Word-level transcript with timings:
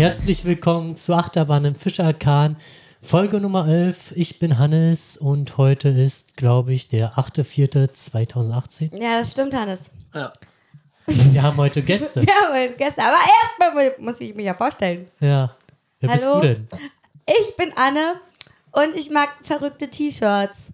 Herzlich 0.00 0.46
willkommen 0.46 0.96
zu 0.96 1.12
Achterbahn 1.12 1.66
im 1.66 1.74
Fischerkahn, 1.74 2.56
Folge 3.02 3.38
Nummer 3.38 3.68
11. 3.68 4.14
Ich 4.16 4.38
bin 4.38 4.58
Hannes 4.58 5.18
und 5.18 5.58
heute 5.58 5.90
ist, 5.90 6.38
glaube 6.38 6.72
ich, 6.72 6.88
der 6.88 7.18
8.4.2018. 7.18 8.98
Ja, 8.98 9.18
das 9.18 9.32
stimmt, 9.32 9.52
Hannes. 9.52 9.90
Ja. 10.14 10.32
Wir 11.04 11.42
haben 11.42 11.58
heute 11.58 11.82
Gäste. 11.82 12.20
Ja, 12.20 12.48
aber 12.48 12.68
gestern. 12.68 13.04
Aber 13.08 13.18
erstmal 13.42 13.94
muss 13.98 14.18
ich 14.22 14.34
mich 14.34 14.46
ja 14.46 14.54
vorstellen. 14.54 15.06
Ja. 15.20 15.54
Wer 16.00 16.08
bist 16.08 16.26
Hallo? 16.26 16.40
du 16.40 16.46
denn? 16.46 16.68
Ich 17.26 17.56
bin 17.58 17.70
Anne 17.76 18.14
und 18.72 18.96
ich 18.96 19.10
mag 19.10 19.28
verrückte 19.42 19.88
T-Shirts. 19.88 20.72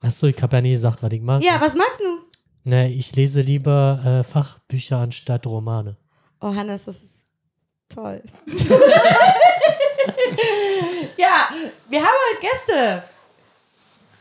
Achso, 0.00 0.28
ich 0.28 0.42
habe 0.42 0.56
ja 0.56 0.62
nie 0.62 0.70
gesagt, 0.70 1.02
was 1.02 1.12
ich 1.12 1.20
mag. 1.20 1.44
Ja, 1.44 1.60
was 1.60 1.74
magst 1.74 2.00
du? 2.00 2.22
Ne, 2.70 2.90
ich 2.90 3.14
lese 3.16 3.42
lieber 3.42 4.00
äh, 4.02 4.24
Fachbücher 4.24 4.96
anstatt 4.96 5.46
Romane. 5.46 5.98
Oh, 6.40 6.54
Hannes, 6.54 6.86
das 6.86 7.02
ist 7.02 7.21
toll. 7.94 8.22
ja, 11.16 11.48
wir 11.88 12.00
haben 12.00 12.16
heute 12.30 12.40
Gäste. 12.40 13.02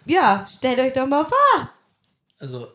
Ja, 0.06 0.46
stellt 0.50 0.80
euch 0.80 0.94
doch 0.94 1.06
mal 1.08 1.26
vor. 1.26 1.70
Also. 2.40 2.68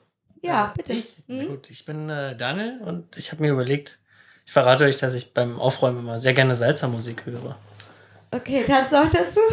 Ja, 0.42 0.66
äh, 0.66 0.76
bitte. 0.76 0.92
Ich, 0.92 1.16
Na 1.26 1.42
Mhm. 1.44 1.48
gut, 1.48 1.70
ich 1.70 1.84
bin 1.84 2.08
äh, 2.08 2.36
Daniel 2.36 2.80
und 2.84 3.16
ich 3.16 3.32
habe 3.32 3.42
mir 3.42 3.52
überlegt, 3.52 3.98
ich 4.44 4.52
verrate 4.52 4.84
euch, 4.84 4.96
dass 4.96 5.14
ich 5.14 5.34
beim 5.34 5.58
Aufräumen 5.58 5.98
immer 6.00 6.18
sehr 6.18 6.34
gerne 6.34 6.54
Salsa-Musik 6.54 7.26
höre. 7.26 7.58
Okay, 8.30 8.62
kannst 8.66 8.92
du 8.92 8.96
auch 9.02 9.10
dazu? 9.10 9.40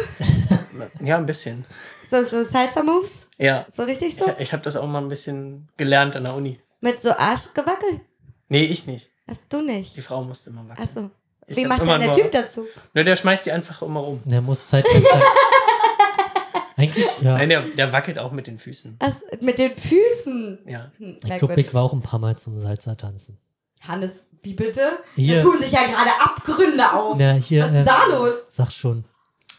Ja, 1.00 1.18
ein 1.18 1.26
bisschen. 1.26 1.64
So, 2.10 2.24
so 2.24 2.42
Salsa-Moves? 2.42 3.28
Ja. 3.38 3.64
So 3.68 3.84
richtig 3.84 4.16
so? 4.16 4.26
Ich, 4.26 4.40
ich 4.40 4.52
habe 4.52 4.62
das 4.64 4.74
auch 4.74 4.86
mal 4.88 5.00
ein 5.00 5.08
bisschen 5.08 5.68
gelernt 5.76 6.16
an 6.16 6.24
der 6.24 6.34
Uni. 6.34 6.58
Mit 6.80 7.00
so 7.00 7.12
Arschgewackel? 7.12 8.00
Nee, 8.48 8.64
ich 8.64 8.84
nicht. 8.84 9.08
Hast 9.28 9.42
du 9.50 9.62
nicht? 9.62 9.96
Die 9.96 10.02
Frau 10.02 10.24
musste 10.24 10.50
immer 10.50 10.68
wackeln. 10.68 10.82
Achso. 10.88 11.10
Ich 11.46 11.56
Wie 11.56 11.66
macht 11.66 11.82
denn 11.82 12.00
der 12.00 12.12
Typ 12.14 12.32
dazu? 12.32 12.66
Ne, 12.94 13.04
der 13.04 13.16
schmeißt 13.16 13.46
die 13.46 13.52
einfach 13.52 13.82
immer 13.82 14.00
rum. 14.00 14.20
Der 14.24 14.40
muss 14.40 14.72
halt. 14.72 14.86
Eigentlich, 16.76 17.06
ja. 17.22 17.34
Nein, 17.36 17.48
der, 17.50 17.62
der 17.62 17.92
wackelt 17.92 18.18
auch 18.18 18.32
mit 18.32 18.46
den 18.48 18.58
Füßen. 18.58 18.96
Was, 18.98 19.14
mit 19.40 19.58
den 19.58 19.76
Füßen? 19.76 20.58
Ja. 20.66 20.90
Hm, 20.98 21.18
Ich 21.24 21.38
glaube, 21.38 21.60
ich 21.60 21.72
war 21.72 21.82
auch 21.84 21.92
ein 21.92 22.02
paar 22.02 22.18
Mal 22.18 22.36
zum 22.36 22.58
Salsa 22.58 22.96
tanzen. 22.96 23.38
Hannes, 23.86 24.12
wie 24.42 24.54
bitte? 24.54 24.98
Hier. 25.14 25.36
Da 25.36 25.42
tun 25.42 25.60
sich 25.60 25.70
ja 25.70 25.82
gerade 25.84 26.10
Abgründe 26.20 26.92
auf. 26.92 27.16
Na, 27.16 27.32
hier, 27.34 27.60
Was 27.62 27.68
ist 27.68 27.74
denn 27.74 27.82
äh, 27.82 27.84
da 27.84 28.06
los? 28.16 28.34
sag 28.48 28.72
schon. 28.72 29.04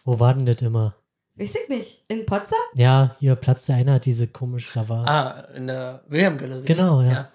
Wo 0.04 0.20
war 0.20 0.34
denn 0.34 0.46
das 0.46 0.58
immer? 0.62 0.96
Weiß 1.36 1.56
ich 1.56 1.70
nicht. 1.70 2.02
In 2.10 2.26
Potsdam? 2.26 2.60
Ja, 2.76 3.16
hier 3.20 3.36
Platz 3.36 3.66
der 3.68 3.78
Einheit, 3.78 4.06
diese 4.06 4.28
komische, 4.28 4.70
da 4.74 4.90
war. 4.90 5.08
Ah, 5.08 5.48
in 5.56 5.68
der 5.68 6.02
William-Galerie. 6.08 6.66
Genau, 6.66 7.02
ja. 7.02 7.30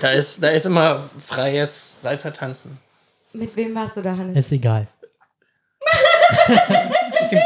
Da 0.00 0.10
ist, 0.12 0.42
da 0.42 0.48
ist 0.50 0.64
immer 0.66 1.08
freies 1.24 2.00
Salsa-Tanzen. 2.02 2.78
Mit 3.34 3.54
wem 3.56 3.74
warst 3.74 3.96
du 3.96 4.00
da, 4.02 4.16
Hannes? 4.16 4.38
Ist 4.38 4.52
egal. 4.52 4.86
Ist 7.20 7.32
ihm. 7.32 7.40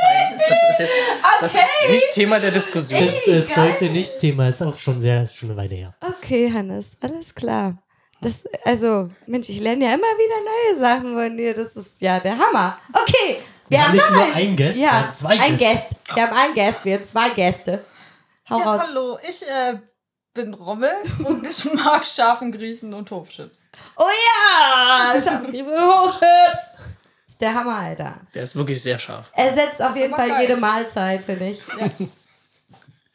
Das 0.48 0.58
ist 0.70 0.78
jetzt 0.81 0.92
das 1.41 1.55
ist 1.55 1.91
nicht 1.91 2.11
Thema 2.12 2.39
der 2.41 2.50
Diskussion. 2.50 3.05
Das 3.06 3.27
ist 3.27 3.56
heute 3.56 3.86
nicht 3.86 4.19
Thema, 4.19 4.48
ist 4.48 4.62
auch 4.62 4.77
schon 4.78 5.00
sehr, 5.00 5.22
ist 5.22 5.36
schon 5.36 5.50
eine 5.50 5.59
Weile 5.59 5.75
her. 5.75 5.94
Okay, 6.00 6.50
Hannes, 6.53 6.98
alles 7.00 7.34
klar. 7.34 7.78
Das, 8.20 8.44
also, 8.64 9.09
Mensch, 9.27 9.48
ich 9.48 9.61
lerne 9.61 9.84
ja 9.86 9.94
immer 9.94 10.03
wieder 10.03 10.75
neue 10.75 10.81
Sachen 10.81 11.14
von 11.14 11.36
dir. 11.36 11.55
Das 11.55 11.77
ist 11.77 12.00
ja 12.00 12.19
der 12.20 12.36
Hammer. 12.36 12.78
Okay, 12.92 13.39
wir, 13.69 13.78
Wir 13.78 13.78
haben 13.78 13.86
haben 13.89 13.94
nicht 13.97 14.11
nur 14.11 14.34
einen. 14.34 14.56
Gast, 14.56 14.77
wir 14.78 14.84
ja, 14.84 14.92
haben 14.92 15.11
zwei 15.12 15.41
ein 15.41 15.56
Gäste. 15.56 15.94
Gast. 15.94 16.16
Wir 16.16 16.22
haben 16.25 16.36
einen 16.36 16.55
Gast, 16.55 16.84
wir 16.84 16.94
haben 16.97 17.05
zwei 17.05 17.28
Gäste. 17.31 17.84
Hau 18.50 18.59
Ja, 18.59 18.65
raus. 18.65 18.81
hallo, 18.87 19.19
ich 19.26 19.43
äh, 19.43 19.78
bin 20.38 20.54
Rommel 20.54 20.91
und 21.25 21.47
ich 21.50 21.65
mag 21.75 22.06
scharfen 22.06 22.53
Griechen 22.53 22.94
und 22.94 23.10
Hofchips. 23.10 23.60
Oh 23.97 24.04
ja! 24.09 25.21
Scharfriebe 25.21 25.71
Hochchips! 25.71 26.75
Ist 27.28 27.41
der 27.41 27.54
Hammer, 27.54 27.76
Alter. 27.76 28.15
Der 28.34 28.44
ist 28.44 28.54
wirklich 28.56 28.82
sehr 28.82 28.99
scharf. 28.99 29.31
Er 29.34 29.53
setzt 29.54 29.82
auf 29.82 29.97
jeden 29.97 30.15
aber 30.15 30.22
Fall 30.22 30.31
geil. 30.31 30.41
jede 30.43 30.56
Mahlzeit, 30.56 31.22
finde 31.25 31.49
ich. 31.50 31.60
Ja. 31.78 31.91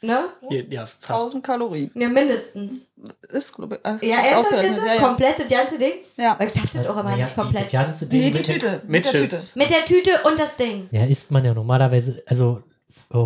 Ne? 0.00 0.28
Ja, 0.68 0.84
fast. 0.84 1.10
1000 1.12 1.42
Kalorien. 1.42 1.90
Ja, 1.94 2.10
mindestens. 2.10 2.88
Ist, 3.30 3.54
glaube 3.54 3.80
ich, 3.82 4.02
äh, 4.02 4.06
Ja, 4.10 4.16
er 4.18 4.38
ist 4.42 4.50
das 4.52 4.60
jetzt 4.62 4.84
Ja, 4.84 4.94
ja. 4.96 5.00
komplett 5.00 5.38
das 5.38 5.48
ganze 5.48 5.78
Ding? 5.78 5.92
ja. 6.18 6.38
Weil 6.38 6.48
ich 6.48 6.52
schafft 6.52 6.74
das 6.74 6.86
auch 6.88 6.98
immer 6.98 7.16
nicht 7.16 7.34
komplett. 7.34 7.64
Das 7.64 7.72
ganze 7.72 8.06
Ding 8.06 8.20
Nee, 8.20 8.30
die 8.30 8.36
mit 8.36 8.46
Tüte. 8.46 8.70
Mit, 8.82 8.88
mit 8.90 9.04
der 9.06 9.12
Chips. 9.12 9.30
Tüte. 9.52 9.58
Mit 9.58 9.70
der 9.70 9.84
Tüte 9.86 10.10
und 10.28 10.38
das 10.38 10.56
Ding. 10.56 10.88
Ja, 10.90 11.06
isst 11.06 11.30
man 11.32 11.42
ja 11.42 11.54
normalerweise, 11.54 12.22
also 12.26 12.62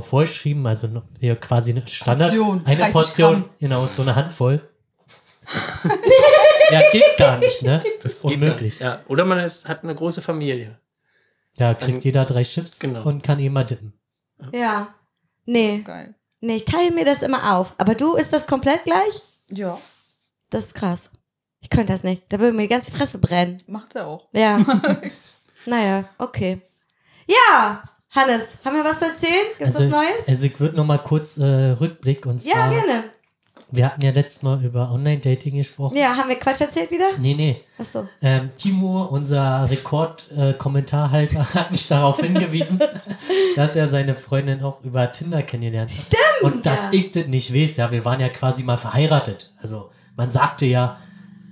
vorgeschrieben, 0.01 0.67
also 0.67 0.89
ja, 1.21 1.35
quasi 1.37 1.71
eine 1.73 1.87
Standard. 1.87 2.31
Portion, 2.31 2.65
eine 2.67 2.77
30 2.77 2.93
Portion, 2.93 3.33
Gramm. 3.43 3.51
genau, 3.59 3.87
so 3.87 4.03
eine 4.03 4.15
Handvoll. 4.17 4.69
ja, 6.71 6.83
geht 6.93 7.17
gar 7.17 7.39
nicht, 7.39 7.63
ne? 7.63 7.83
Das 8.03 8.13
ist 8.13 8.25
unmöglich. 8.25 8.79
Ja. 8.81 9.01
Oder 9.09 9.25
man 9.25 9.39
ist, 9.41 9.69
hat 9.69 9.83
eine 9.83 9.95
große 9.95 10.21
Familie. 10.21 10.79
Ja, 11.57 11.75
kriegt 11.75 11.95
Dann- 11.99 12.01
jeder 12.03 12.25
drei 12.25 12.43
Chips 12.43 12.79
Genau. 12.81 13.03
und 13.05 13.23
kann 13.23 13.39
immer 13.41 13.65
dippen. 13.65 13.93
Ja. 14.53 14.95
Nee. 15.47 15.79
Geil. 15.85 16.15
Nee, 16.41 16.57
ich 16.57 16.65
teile 16.67 16.91
mir 16.93 17.05
das 17.05 17.23
immer 17.23 17.57
auf. 17.57 17.75
Aber 17.79 17.95
du 17.95 18.15
isst 18.15 18.33
das 18.33 18.47
komplett 18.47 18.85
gleich? 18.85 19.23
Ja, 19.51 19.79
Das 20.51 20.67
ist 20.67 20.75
krass. 20.75 21.11
Ich 21.61 21.71
könnte 21.71 21.93
das 21.93 22.05
nicht. 22.05 22.23
Da 22.29 22.39
würde 22.39 22.53
mir 22.57 22.63
die 22.63 22.69
ganze 22.69 22.93
Fresse 22.93 23.19
brennen. 23.19 23.63
macht 23.67 23.97
er 23.97 24.07
auch. 24.07 24.29
Ja. 24.33 24.65
naja, 25.67 26.05
okay. 26.19 26.61
Ja, 27.27 27.83
Hannes, 28.11 28.57
haben 28.65 28.77
wir 28.77 28.85
was 28.85 28.99
zu 29.01 29.05
erzählen? 29.07 29.47
Gibt's 29.59 29.77
Also, 29.77 29.85
was 29.87 29.91
Neues? 29.91 30.29
also 30.29 30.47
ich 30.47 30.59
würde 30.61 30.77
noch 30.77 30.87
mal 30.87 30.99
kurz 30.99 31.39
äh, 31.39 31.45
Rückblick 31.45 32.25
und 32.27 32.43
Ja, 32.45 32.55
zwar, 32.55 32.71
gerne. 32.71 33.05
wir 33.71 33.85
hatten 33.87 34.01
ja 34.03 34.11
letztes 34.13 34.43
Mal 34.43 34.65
über 34.65 34.91
Online-Dating 34.91 35.57
gesprochen. 35.57 35.95
Ja, 35.97 36.17
haben 36.17 36.29
wir 36.31 36.39
Quatsch 36.39 36.63
erzählt 36.63 36.91
wieder? 36.91 37.05
Nee, 37.19 37.35
nee. 37.35 37.61
Achso. 37.79 38.09
Ähm, 38.23 38.49
Timo, 38.57 39.03
unser 39.05 39.69
Rekord-Kommentarhalter, 39.71 41.45
hat 41.55 41.71
mich 41.71 41.87
darauf 41.89 42.19
hingewiesen, 42.21 42.81
dass 43.57 43.77
er 43.77 43.89
seine 43.89 44.15
Freundin 44.15 44.63
auch 44.63 44.83
über 44.85 45.11
Tinder 45.13 45.43
kennengelernt 45.43 45.91
hat. 45.91 45.97
Stimmt. 45.99 46.55
Und 46.55 46.67
dass 46.67 46.85
ja. 46.85 46.89
ich 46.93 47.11
das 47.11 47.27
nicht 47.27 47.53
weiß, 47.55 47.77
ja, 47.77 47.91
wir 47.91 48.05
waren 48.05 48.21
ja 48.21 48.31
quasi 48.31 48.63
mal 48.63 48.79
verheiratet. 48.79 49.53
Also 49.61 49.91
man 50.17 50.31
sagte 50.31 50.65
ja, 50.67 50.99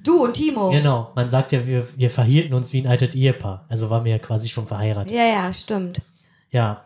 Du 0.03 0.25
und 0.25 0.35
Timo. 0.35 0.71
genau, 0.71 1.11
man 1.17 1.29
sagt 1.29 1.51
ja, 1.53 1.67
wir, 1.67 1.87
wir 1.97 2.11
verhielten 2.11 2.55
uns 2.55 2.73
wie 2.73 2.81
ein 2.81 2.87
altes 2.87 3.15
Ehepaar. 3.15 3.65
Also 3.69 3.91
waren 3.91 4.05
wir 4.05 4.13
ja 4.13 4.19
quasi 4.21 4.49
schon 4.49 4.67
verheiratet. 4.67 5.13
Ja, 5.13 5.25
ja, 5.25 5.53
stimmt. 5.53 6.01
Ja, 6.57 6.85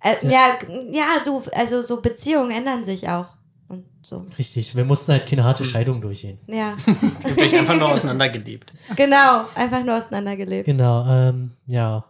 Äh, 0.00 0.14
ja, 0.28 0.58
ja, 0.92 1.06
du, 1.24 1.42
also 1.52 1.82
so 1.82 2.00
Beziehungen 2.00 2.50
ändern 2.52 2.84
sich 2.84 3.08
auch. 3.08 3.26
Und 3.68 3.84
so. 4.02 4.24
richtig. 4.38 4.74
Wir 4.76 4.84
mussten 4.84 5.12
halt 5.12 5.26
keine 5.28 5.42
harte 5.44 5.64
Scheidung 5.64 6.00
durchgehen. 6.00 6.38
Ja, 6.46 6.76
Wirklich 7.24 7.54
einfach 7.56 7.76
nur 7.76 7.90
auseinandergelebt. 7.92 8.72
genau. 8.96 9.44
Einfach 9.56 9.84
nur 9.84 9.96
auseinandergelebt. 9.98 10.66
Genau, 10.66 11.04
ähm, 11.06 11.50
ja. 11.66 12.04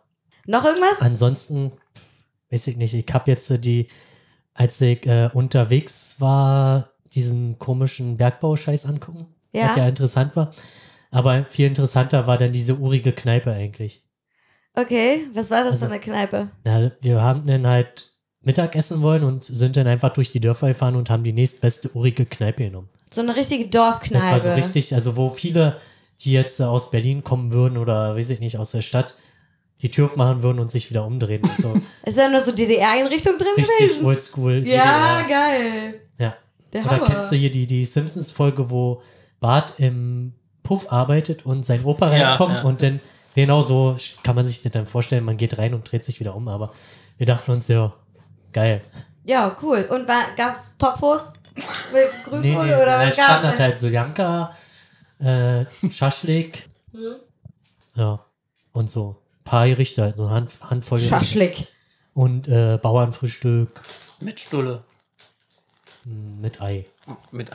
Noch 0.46 0.64
irgendwas? 0.64 1.00
Ansonsten, 1.00 1.72
weiß 2.50 2.66
ich 2.68 2.76
nicht, 2.76 2.94
ich 2.94 3.06
habe 3.12 3.30
jetzt 3.30 3.50
die, 3.64 3.88
als 4.54 4.80
ich 4.80 5.06
äh, 5.06 5.30
unterwegs 5.32 6.16
war, 6.20 6.90
diesen 7.14 7.58
komischen 7.58 8.16
Bergbauscheiß 8.18 8.84
angucken, 8.86 9.26
Ja. 9.52 9.70
was 9.70 9.76
ja 9.78 9.88
interessant 9.88 10.36
war. 10.36 10.50
Aber 11.10 11.46
viel 11.48 11.66
interessanter 11.66 12.26
war 12.26 12.36
dann 12.36 12.52
diese 12.52 12.74
urige 12.76 13.12
Kneipe 13.12 13.50
eigentlich. 13.50 14.04
Okay, 14.74 15.26
was 15.34 15.50
war 15.50 15.62
das 15.64 15.72
Also- 15.72 15.86
für 15.86 15.92
eine 15.92 16.00
Kneipe? 16.00 16.48
Na, 16.64 16.90
wir 17.00 17.20
haben 17.20 17.46
dann 17.46 17.66
halt 17.66 18.12
Mittagessen 18.42 19.02
wollen 19.02 19.24
und 19.24 19.44
sind 19.44 19.76
dann 19.76 19.86
einfach 19.86 20.10
durch 20.12 20.30
die 20.32 20.40
Dörfer 20.40 20.68
gefahren 20.68 20.94
und 20.96 21.10
haben 21.10 21.24
die 21.24 21.32
nächstbeste 21.32 21.90
urige 21.94 22.24
Kneipe 22.24 22.64
genommen. 22.64 22.88
So 23.12 23.20
eine 23.20 23.34
richtige 23.34 23.66
Das 23.68 23.80
war 23.80 23.90
Dorfkneipe. 23.92 24.40
so 24.40 24.52
richtig, 24.52 24.94
also 24.94 25.16
wo 25.16 25.30
viele, 25.30 25.76
die 26.20 26.32
jetzt 26.32 26.60
aus 26.62 26.90
Berlin 26.90 27.24
kommen 27.24 27.52
würden 27.52 27.76
oder 27.78 28.16
weiß 28.16 28.30
ich 28.30 28.40
nicht, 28.40 28.56
aus 28.58 28.70
der 28.72 28.82
Stadt, 28.82 29.14
die 29.82 29.90
Tür 29.90 30.06
aufmachen 30.06 30.42
würden 30.42 30.58
und 30.60 30.70
sich 30.70 30.90
wieder 30.90 31.04
umdrehen. 31.04 31.42
Und 31.42 31.56
so 31.58 31.74
Ist 32.06 32.18
da 32.18 32.28
nur 32.28 32.40
so 32.40 32.52
DDR-Einrichtung 32.52 33.38
drin 33.38 33.48
richtig 33.56 33.78
gewesen? 33.78 34.06
oldschool. 34.06 34.66
Ja, 34.66 35.22
DDR. 35.22 35.28
geil. 35.28 35.94
Ja. 36.20 36.36
Der 36.72 36.82
Oder 36.82 36.90
Hammer. 36.92 37.06
kennst 37.06 37.32
du 37.32 37.36
hier 37.36 37.50
die, 37.50 37.66
die 37.66 37.84
Simpsons-Folge, 37.84 38.70
wo 38.70 39.02
Bart 39.40 39.74
im 39.78 40.34
Puff 40.62 40.90
arbeitet 40.92 41.46
und 41.46 41.64
sein 41.64 41.84
Opa 41.84 42.14
Ja, 42.14 42.30
reinkommt 42.30 42.56
ja. 42.58 42.62
und 42.64 42.82
dann, 42.82 43.00
genau 43.42 43.62
so 43.62 43.96
kann 44.22 44.34
man 44.36 44.46
sich 44.46 44.62
das 44.62 44.72
dann 44.72 44.86
vorstellen, 44.86 45.24
man 45.24 45.36
geht 45.36 45.58
rein 45.58 45.74
und 45.74 45.90
dreht 45.90 46.04
sich 46.04 46.20
wieder 46.20 46.34
um, 46.34 46.48
aber 46.48 46.72
wir 47.16 47.26
dachten 47.26 47.50
uns, 47.52 47.68
ja, 47.68 47.92
geil. 48.52 48.82
Ja, 49.24 49.56
cool. 49.62 49.86
Und 49.90 50.06
war, 50.08 50.24
gab's 50.36 50.72
Topfwurst 50.78 51.34
mit 51.54 51.64
Grünkohl 52.24 52.40
Nee, 52.40 52.54
nee, 52.54 52.74
oder 52.82 52.98
als 52.98 53.18
was 53.18 53.24
Standard 53.24 53.52
denn? 53.58 53.64
halt 53.66 53.78
so 53.78 53.88
Janka, 53.88 54.54
äh, 55.18 55.64
Schaschlik, 55.90 56.68
Hm? 56.92 57.16
ja, 57.94 58.24
und 58.72 58.88
so. 58.88 59.16
Ein 59.40 59.44
paar 59.44 59.68
Gerichte, 59.68 60.02
halt, 60.02 60.16
so 60.16 60.24
eine 60.26 60.34
Hand, 60.34 60.52
Handvoll 60.62 60.98
Gerichte. 60.98 61.16
Schaschlik. 61.18 61.66
Und 62.14 62.48
äh, 62.48 62.78
Bauernfrühstück 62.80 63.80
Mit 64.20 64.40
Stulle. 64.40 64.82
mh, 66.04 66.40
mit 66.40 66.60
Ei. 66.60 66.84
Mit, 67.30 67.50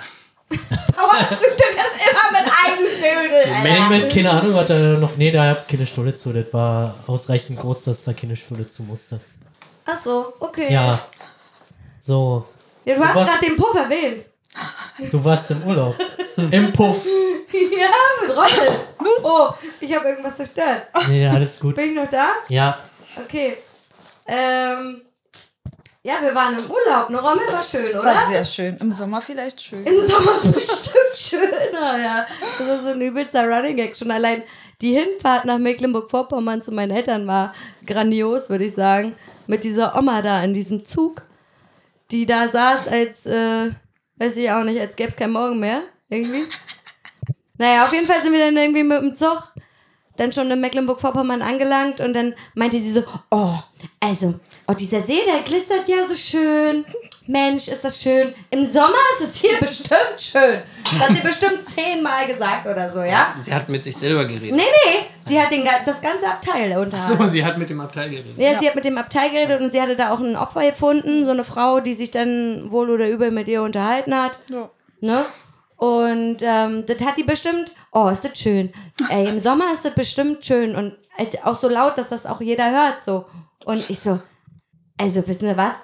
Bauernfrühstück 0.96 1.76
ist 1.76 2.02
immer 2.10 2.42
mit 2.42 2.52
Eigenvögel. 2.66 3.64
Nee, 3.64 3.96
Alter. 3.96 4.08
keine 4.14 4.32
Ahnung, 4.32 4.54
was 4.56 4.68
da 4.68 4.78
noch. 4.78 5.16
Nee, 5.18 5.32
da 5.32 5.52
gab's 5.54 5.68
keine 5.68 5.86
Stulle 5.86 6.14
zu. 6.16 6.32
Das 6.34 6.54
war 6.54 6.96
ausreichend 7.08 7.60
groß, 7.60 7.86
dass 7.86 8.04
da 8.04 8.14
keine 8.14 8.36
Stulle 8.36 8.68
zu 8.68 8.84
musste. 8.84 9.20
Ach 9.86 9.98
so, 9.98 10.34
okay. 10.40 10.72
Ja. 10.72 11.00
So, 12.00 12.46
Ja, 12.86 12.96
du 12.96 13.02
Du 13.02 13.08
hast 13.08 13.14
gerade 13.14 13.46
den 13.46 13.56
Puff 13.56 13.76
erwähnt. 13.76 14.26
du 15.12 15.24
warst 15.24 15.52
im 15.52 15.64
Urlaub. 15.64 15.96
Im 16.52 16.72
Puff. 16.74 17.06
ja, 17.54 17.88
mit 18.28 18.36
Rommel. 18.36 18.70
Oh, 19.24 19.50
ich 19.80 19.96
habe 19.96 20.10
irgendwas 20.10 20.36
zerstört. 20.38 20.84
Nee, 21.08 21.28
alles 21.28 21.60
gut. 21.60 21.76
Bin 21.76 21.90
ich 21.90 21.96
noch 21.96 22.10
da? 22.10 22.30
Ja, 22.50 22.80
Okay. 23.16 23.58
Ähm, 24.26 25.02
ja, 26.06 26.22
wir 26.22 26.36
waren 26.36 26.58
im 26.58 26.70
Urlaub. 26.70 27.10
Ne, 27.10 27.18
Rommel 27.18 27.48
war 27.50 27.64
schön, 27.64 27.92
oder? 27.92 28.04
War 28.04 28.30
sehr 28.30 28.44
schön. 28.44 28.76
Im 28.78 28.92
Sommer 28.92 29.22
vielleicht 29.22 29.62
schön. 29.62 29.86
Im 29.86 30.06
Sommer 30.06 30.40
bestimmt 30.54 31.16
schöner, 31.16 31.98
ja. 31.98 32.28
Das 32.42 32.60
ist 32.60 32.84
so 32.84 32.90
ein 32.90 33.02
übelster 33.02 33.48
Running 33.48 33.78
Gag. 33.78 33.96
Schon 33.96 34.12
allein 34.12 34.44
die 34.82 35.00
Hinfahrt 35.00 35.46
nach 35.46 35.60
Mecklenburg-Vorpommern 35.60 36.62
zu 36.62 36.74
meinen 36.74 36.92
Eltern 36.92 37.26
war 37.26 37.54
grandios, 37.88 38.50
würde 38.50 38.66
ich 38.66 38.74
sagen. 38.74 39.16
Mit 39.48 39.64
dieser 39.64 39.98
Oma 39.98 40.22
da 40.22 40.44
in 40.44 40.54
diesem 40.54 40.84
Zug, 40.84 41.22
die 42.12 42.26
da 42.26 42.50
saß, 42.50 42.90
als, 42.90 43.26
äh, 43.26 43.72
weiß 44.18 44.36
ich 44.36 44.52
auch 44.52 44.64
nicht, 44.64 44.82
als 44.82 44.98
gäbe 44.98 45.10
es 45.10 45.16
kein 45.16 45.32
Morgen 45.32 45.58
mehr. 45.60 45.84
Irgendwie. 46.10 46.44
Naja, 47.58 47.86
auf 47.86 47.94
jeden 47.94 48.08
Fall 48.08 48.22
sind 48.22 48.34
wir 48.34 48.46
dann 48.46 48.58
irgendwie 48.58 48.84
mit 48.84 49.02
dem 49.02 49.16
Zug 49.16 49.53
dann 50.18 50.32
schon 50.32 50.50
in 50.52 50.62
Mecklenburg-Vorpommern 50.62 51.42
angelangt 51.42 52.00
und 52.02 52.14
dann 52.14 52.36
meinte 52.54 52.78
sie 52.78 52.92
so, 52.92 53.04
oh, 53.32 53.56
also, 54.00 54.36
oh, 54.68 54.74
dieser 54.74 55.02
See, 55.02 55.20
der 55.26 55.42
glitzert 55.42 55.88
ja 55.88 56.06
so 56.06 56.16
schön. 56.16 56.86
Mensch, 57.26 57.70
ist 57.70 57.84
das 57.84 58.02
schön. 58.02 58.34
Im 58.50 58.66
Sommer 58.66 59.00
ist 59.14 59.28
es 59.28 59.36
hier 59.38 59.58
bestimmt 59.60 60.20
schön. 60.20 60.62
Das 60.84 61.00
hat 61.00 61.16
sie 61.16 61.22
bestimmt 61.24 61.66
zehnmal 61.66 62.28
gesagt 62.28 62.68
oder 62.68 62.92
so, 62.92 63.02
ja? 63.02 63.34
Sie 63.40 63.54
hat 63.54 63.70
mit 63.70 63.84
sich 63.84 63.96
selber 63.96 64.26
geredet. 64.26 64.52
Nee, 64.52 64.62
nee, 64.86 65.06
sie 65.26 65.42
hat 65.42 65.52
den, 65.52 65.64
das 65.86 66.02
ganze 66.02 66.28
Abteil 66.28 66.78
unterhalten. 66.78 67.18
So, 67.18 67.28
sie 67.28 67.44
hat 67.44 67.58
mit 67.58 67.70
dem 67.70 67.80
Abteil 67.80 68.10
geredet. 68.10 68.38
Ja, 68.38 68.60
sie 68.60 68.68
hat 68.68 68.76
mit 68.76 68.86
dem 68.86 68.98
Abteil 68.98 69.30
geredet 69.32 69.62
und 69.62 69.70
sie 69.70 69.82
hatte 69.82 69.96
da 69.96 70.14
auch 70.14 70.20
ein 70.20 70.36
Opfer 70.36 70.70
gefunden, 70.70 71.24
so 71.24 71.32
eine 71.32 71.46
Frau, 71.46 71.80
die 71.80 71.94
sich 71.94 72.12
dann 72.12 72.72
wohl 72.72 72.90
oder 72.90 73.08
übel 73.10 73.32
mit 73.32 73.48
ihr 73.48 73.64
unterhalten 73.64 74.14
hat. 74.14 74.38
Ja. 74.52 74.70
Ne? 75.00 75.26
Und 75.78 76.38
ähm, 76.42 76.86
das 76.86 77.06
hat 77.06 77.18
die 77.18 77.24
bestimmt, 77.24 77.74
oh, 77.94 78.10
ist 78.10 78.26
das 78.26 78.38
schön. 78.38 78.74
Ey, 79.10 79.28
im 79.28 79.40
Sommer 79.40 79.74
ist 79.74 79.86
das 79.86 79.94
bestimmt 79.94 80.46
schön 80.46 80.76
und 80.76 80.96
halt 81.18 81.44
auch 81.46 81.56
so 81.56 81.70
laut, 81.70 81.98
dass 81.98 82.10
das 82.10 82.26
auch 82.26 82.42
jeder 82.42 82.72
hört 82.72 83.02
so. 83.02 83.26
Und 83.66 83.90
ich 83.90 84.00
so, 84.00 84.20
also 84.98 85.26
wissen 85.28 85.48
Sie 85.48 85.58
was? 85.58 85.76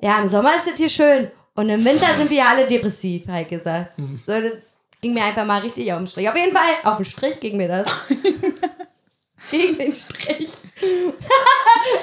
Ja, 0.00 0.18
im 0.18 0.28
Sommer 0.28 0.56
ist 0.56 0.66
das 0.66 0.76
hier 0.76 0.88
schön 0.88 1.30
und 1.54 1.68
im 1.68 1.84
Winter 1.84 2.06
sind 2.16 2.30
wir 2.30 2.46
alle 2.46 2.66
depressiv, 2.66 3.28
halt 3.28 3.48
gesagt. 3.48 3.94
So, 3.96 4.32
das 4.32 4.52
ging 5.00 5.14
mir 5.14 5.24
einfach 5.24 5.44
mal 5.44 5.60
richtig 5.60 5.92
auf 5.92 5.98
den 5.98 6.06
Strich. 6.06 6.28
Auf 6.28 6.36
jeden 6.36 6.52
Fall, 6.52 6.70
auf 6.84 6.96
den 6.96 7.04
Strich 7.04 7.40
ging 7.40 7.56
mir 7.56 7.68
das. 7.68 7.86
Gegen 9.50 9.78
den 9.78 9.94
Strich. 9.94 10.50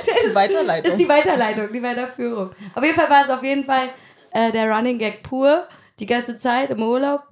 Das 0.05 0.17
ist 0.17 0.29
die 0.29 0.35
Weiterleitung. 0.35 0.83
Das 0.83 0.93
ist 0.93 0.99
die 0.99 1.09
Weiterleitung, 1.09 1.71
die 1.71 1.83
Weiterführung. 1.83 2.51
Auf 2.73 2.83
jeden 2.83 2.95
Fall 2.95 3.09
war 3.09 3.23
es 3.23 3.29
auf 3.29 3.43
jeden 3.43 3.65
Fall 3.65 3.89
äh, 4.31 4.51
der 4.51 4.69
Running 4.69 4.97
Gag 4.97 5.21
pur, 5.21 5.67
die 5.99 6.05
ganze 6.05 6.37
Zeit 6.37 6.69
im 6.69 6.81
Urlaub. 6.81 7.23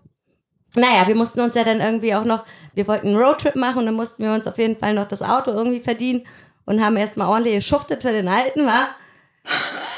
Naja, 0.76 1.08
wir 1.08 1.16
mussten 1.16 1.40
uns 1.40 1.56
ja 1.56 1.64
dann 1.64 1.82
irgendwie 1.82 2.16
auch 2.16 2.26
noch, 2.26 2.44
wir 2.74 2.88
wollten 2.88 3.08
einen 3.08 3.18
Roadtrip 3.18 3.56
machen 3.56 3.80
und 3.80 3.86
dann 3.86 3.96
mussten 3.96 4.24
wir 4.24 4.34
uns 4.34 4.48
auf 4.48 4.58
jeden 4.58 4.78
Fall 4.78 4.94
noch 4.94 5.08
das 5.08 5.22
Auto 5.22 5.52
irgendwie 5.52 5.82
verdienen 5.82 6.26
und 6.66 6.84
haben 6.84 6.98
erstmal 6.98 7.28
ordentlich 7.28 7.56
geschuftet 7.56 8.02
für 8.02 8.12
den 8.12 8.28
Alten, 8.28 8.66
war? 8.66 8.96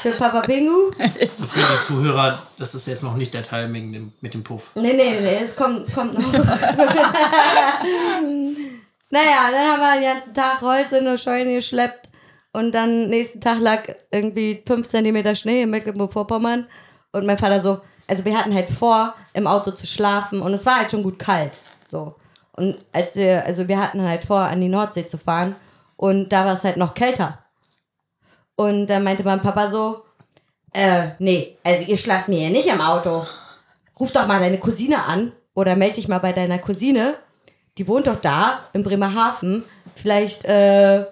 Für 0.02 0.10
Papa 0.10 0.40
Pingu. 0.42 0.90
So 1.32 1.46
für 1.46 1.60
die 1.60 1.86
Zuhörer, 1.86 2.42
das 2.58 2.74
ist 2.74 2.86
jetzt 2.86 3.02
noch 3.02 3.16
nicht 3.16 3.32
der 3.32 3.42
Teil 3.42 3.68
mit 3.68 3.94
dem, 3.94 4.12
mit 4.20 4.34
dem 4.34 4.44
Puff. 4.44 4.72
Nee, 4.74 4.92
nee, 4.92 5.16
nee, 5.18 5.40
es 5.42 5.56
kommt, 5.56 5.92
kommt 5.94 6.14
noch. 6.14 6.32
naja, 9.10 9.50
dann 9.50 9.72
haben 9.72 9.80
wir 9.80 9.94
den 9.94 10.02
ganzen 10.02 10.34
Tag 10.34 10.60
Holz 10.60 10.92
in 10.92 11.06
eine 11.06 11.16
Scheune 11.16 11.54
geschleppt 11.54 12.10
und 12.52 12.72
dann 12.72 13.08
nächsten 13.08 13.40
Tag 13.40 13.60
lag 13.60 13.88
irgendwie 14.10 14.62
5 14.66 14.88
cm 14.88 15.34
Schnee 15.36 15.62
in 15.62 15.70
Mecklenburg-Vorpommern 15.70 16.66
und 17.12 17.26
mein 17.26 17.38
Vater 17.38 17.60
so, 17.60 17.80
also 18.06 18.24
wir 18.24 18.38
hatten 18.38 18.54
halt 18.54 18.70
vor, 18.70 19.14
im 19.32 19.46
Auto 19.46 19.70
zu 19.72 19.86
schlafen 19.86 20.40
und 20.42 20.52
es 20.54 20.66
war 20.66 20.76
halt 20.76 20.90
schon 20.90 21.02
gut 21.02 21.18
kalt, 21.18 21.52
so. 21.88 22.14
Und 22.52 22.78
als 22.92 23.16
wir, 23.16 23.44
also 23.44 23.68
wir 23.68 23.78
hatten 23.78 24.02
halt 24.02 24.24
vor, 24.24 24.40
an 24.40 24.60
die 24.60 24.68
Nordsee 24.68 25.06
zu 25.06 25.18
fahren 25.18 25.56
und 25.96 26.30
da 26.30 26.46
war 26.46 26.54
es 26.54 26.64
halt 26.64 26.78
noch 26.78 26.94
kälter. 26.94 27.38
Und 28.54 28.86
dann 28.86 29.04
meinte 29.04 29.22
mein 29.24 29.42
Papa 29.42 29.68
so, 29.68 30.04
äh, 30.72 31.08
nee, 31.18 31.58
also 31.62 31.84
ihr 31.84 31.98
schlaft 31.98 32.28
mir 32.28 32.38
hier 32.38 32.50
nicht 32.50 32.68
im 32.68 32.80
Auto 32.80 33.26
ruf 33.98 34.12
doch 34.12 34.26
mal 34.26 34.40
deine 34.40 34.58
Cousine 34.58 35.04
an 35.04 35.32
oder 35.54 35.76
melde 35.76 35.96
dich 35.96 36.08
mal 36.08 36.18
bei 36.18 36.32
deiner 36.32 36.58
Cousine. 36.58 37.14
Die 37.78 37.88
wohnt 37.88 38.06
doch 38.06 38.20
da 38.20 38.60
in 38.72 38.82
Bremerhaven. 38.82 39.64
Vielleicht 39.94 40.44
äh, 40.44 41.04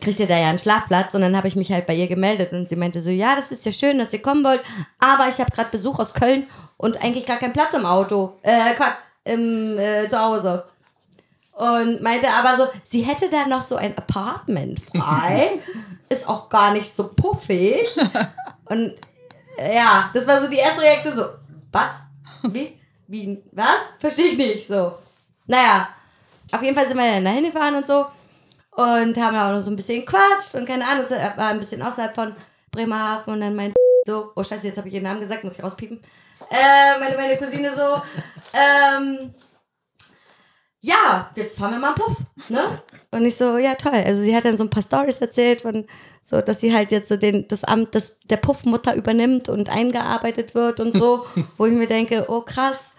kriegt 0.00 0.20
ihr 0.20 0.26
da 0.26 0.38
ja 0.38 0.48
einen 0.48 0.58
Schlafplatz. 0.58 1.14
Und 1.14 1.22
dann 1.22 1.36
habe 1.36 1.48
ich 1.48 1.56
mich 1.56 1.72
halt 1.72 1.86
bei 1.86 1.94
ihr 1.94 2.08
gemeldet 2.08 2.52
und 2.52 2.68
sie 2.68 2.76
meinte 2.76 3.02
so, 3.02 3.10
ja, 3.10 3.36
das 3.36 3.50
ist 3.50 3.64
ja 3.64 3.72
schön, 3.72 3.98
dass 3.98 4.12
ihr 4.12 4.22
kommen 4.22 4.44
wollt, 4.44 4.62
aber 4.98 5.28
ich 5.28 5.38
habe 5.38 5.50
gerade 5.50 5.70
Besuch 5.70 5.98
aus 5.98 6.14
Köln 6.14 6.46
und 6.76 7.02
eigentlich 7.02 7.26
gar 7.26 7.38
keinen 7.38 7.52
Platz 7.52 7.74
im 7.74 7.86
Auto. 7.86 8.38
Äh, 8.42 8.74
Quatsch, 8.74 8.96
im, 9.24 9.78
äh, 9.78 10.08
zu 10.08 10.18
Hause. 10.18 10.64
Und 11.52 12.02
meinte 12.02 12.28
aber 12.30 12.56
so, 12.56 12.68
sie 12.84 13.02
hätte 13.02 13.28
da 13.28 13.46
noch 13.46 13.62
so 13.62 13.76
ein 13.76 13.96
Apartment 13.96 14.80
frei. 14.80 15.60
ist 16.08 16.28
auch 16.28 16.48
gar 16.48 16.72
nicht 16.72 16.92
so 16.92 17.08
puffig. 17.08 17.86
Und 18.66 18.94
äh, 19.56 19.76
ja, 19.76 20.10
das 20.14 20.26
war 20.26 20.40
so 20.40 20.48
die 20.48 20.56
erste 20.56 20.82
Reaktion 20.82 21.14
so, 21.14 21.24
was? 21.70 21.94
Wie? 22.42 22.78
Wie? 23.06 23.42
Was? 23.52 23.80
Verstehe 23.98 24.28
ich 24.28 24.38
nicht. 24.38 24.66
So. 24.66 24.94
Naja, 25.46 25.88
auf 26.50 26.62
jeden 26.62 26.74
Fall 26.74 26.86
sind 26.86 26.96
wir 26.96 27.12
dann 27.12 27.24
dahin 27.24 27.44
gefahren 27.44 27.74
und 27.76 27.86
so. 27.86 28.06
Und 28.74 29.16
haben 29.18 29.36
auch 29.36 29.52
noch 29.52 29.62
so 29.62 29.70
ein 29.70 29.76
bisschen 29.76 30.00
gequatscht 30.00 30.54
und 30.54 30.66
keine 30.66 30.86
Ahnung, 30.86 31.04
es 31.04 31.10
war 31.10 31.48
ein 31.48 31.58
bisschen 31.58 31.82
außerhalb 31.82 32.14
von 32.14 32.34
Bremerhaven 32.70 33.34
und 33.34 33.40
dann 33.40 33.54
mein 33.54 33.74
so, 34.06 34.32
oh 34.34 34.42
scheiße, 34.42 34.66
jetzt 34.66 34.78
habe 34.78 34.88
ich 34.88 34.94
ihren 34.94 35.04
Namen 35.04 35.20
gesagt, 35.20 35.44
muss 35.44 35.56
ich 35.56 35.62
rauspiepen. 35.62 36.00
Äh, 36.50 36.98
meine, 36.98 37.16
meine 37.16 37.36
Cousine 37.36 37.70
so, 37.74 38.02
ähm, 38.52 39.34
ja, 40.80 41.30
jetzt 41.36 41.58
fahren 41.58 41.72
wir 41.72 41.78
mal 41.78 41.88
einen 41.88 41.96
Puff, 41.96 42.16
ne? 42.48 42.60
Und 43.12 43.24
ich 43.24 43.36
so, 43.36 43.56
ja 43.56 43.76
toll. 43.76 44.02
Also 44.04 44.22
sie 44.22 44.34
hat 44.34 44.44
dann 44.44 44.56
so 44.56 44.64
ein 44.64 44.70
paar 44.70 44.82
Stories 44.82 45.18
erzählt 45.18 45.62
von 45.62 45.86
so, 46.22 46.40
dass 46.40 46.60
sie 46.60 46.74
halt 46.74 46.90
jetzt 46.90 47.08
so 47.08 47.16
den, 47.16 47.46
das 47.46 47.62
Amt 47.62 47.94
des, 47.94 48.18
der 48.24 48.38
Puffmutter 48.38 48.94
übernimmt 48.96 49.48
und 49.48 49.68
eingearbeitet 49.70 50.54
wird 50.54 50.80
und 50.80 50.96
so, 50.96 51.26
wo 51.56 51.66
ich 51.66 51.72
mir 51.72 51.86
denke, 51.86 52.26
oh 52.28 52.40
krass. 52.40 52.91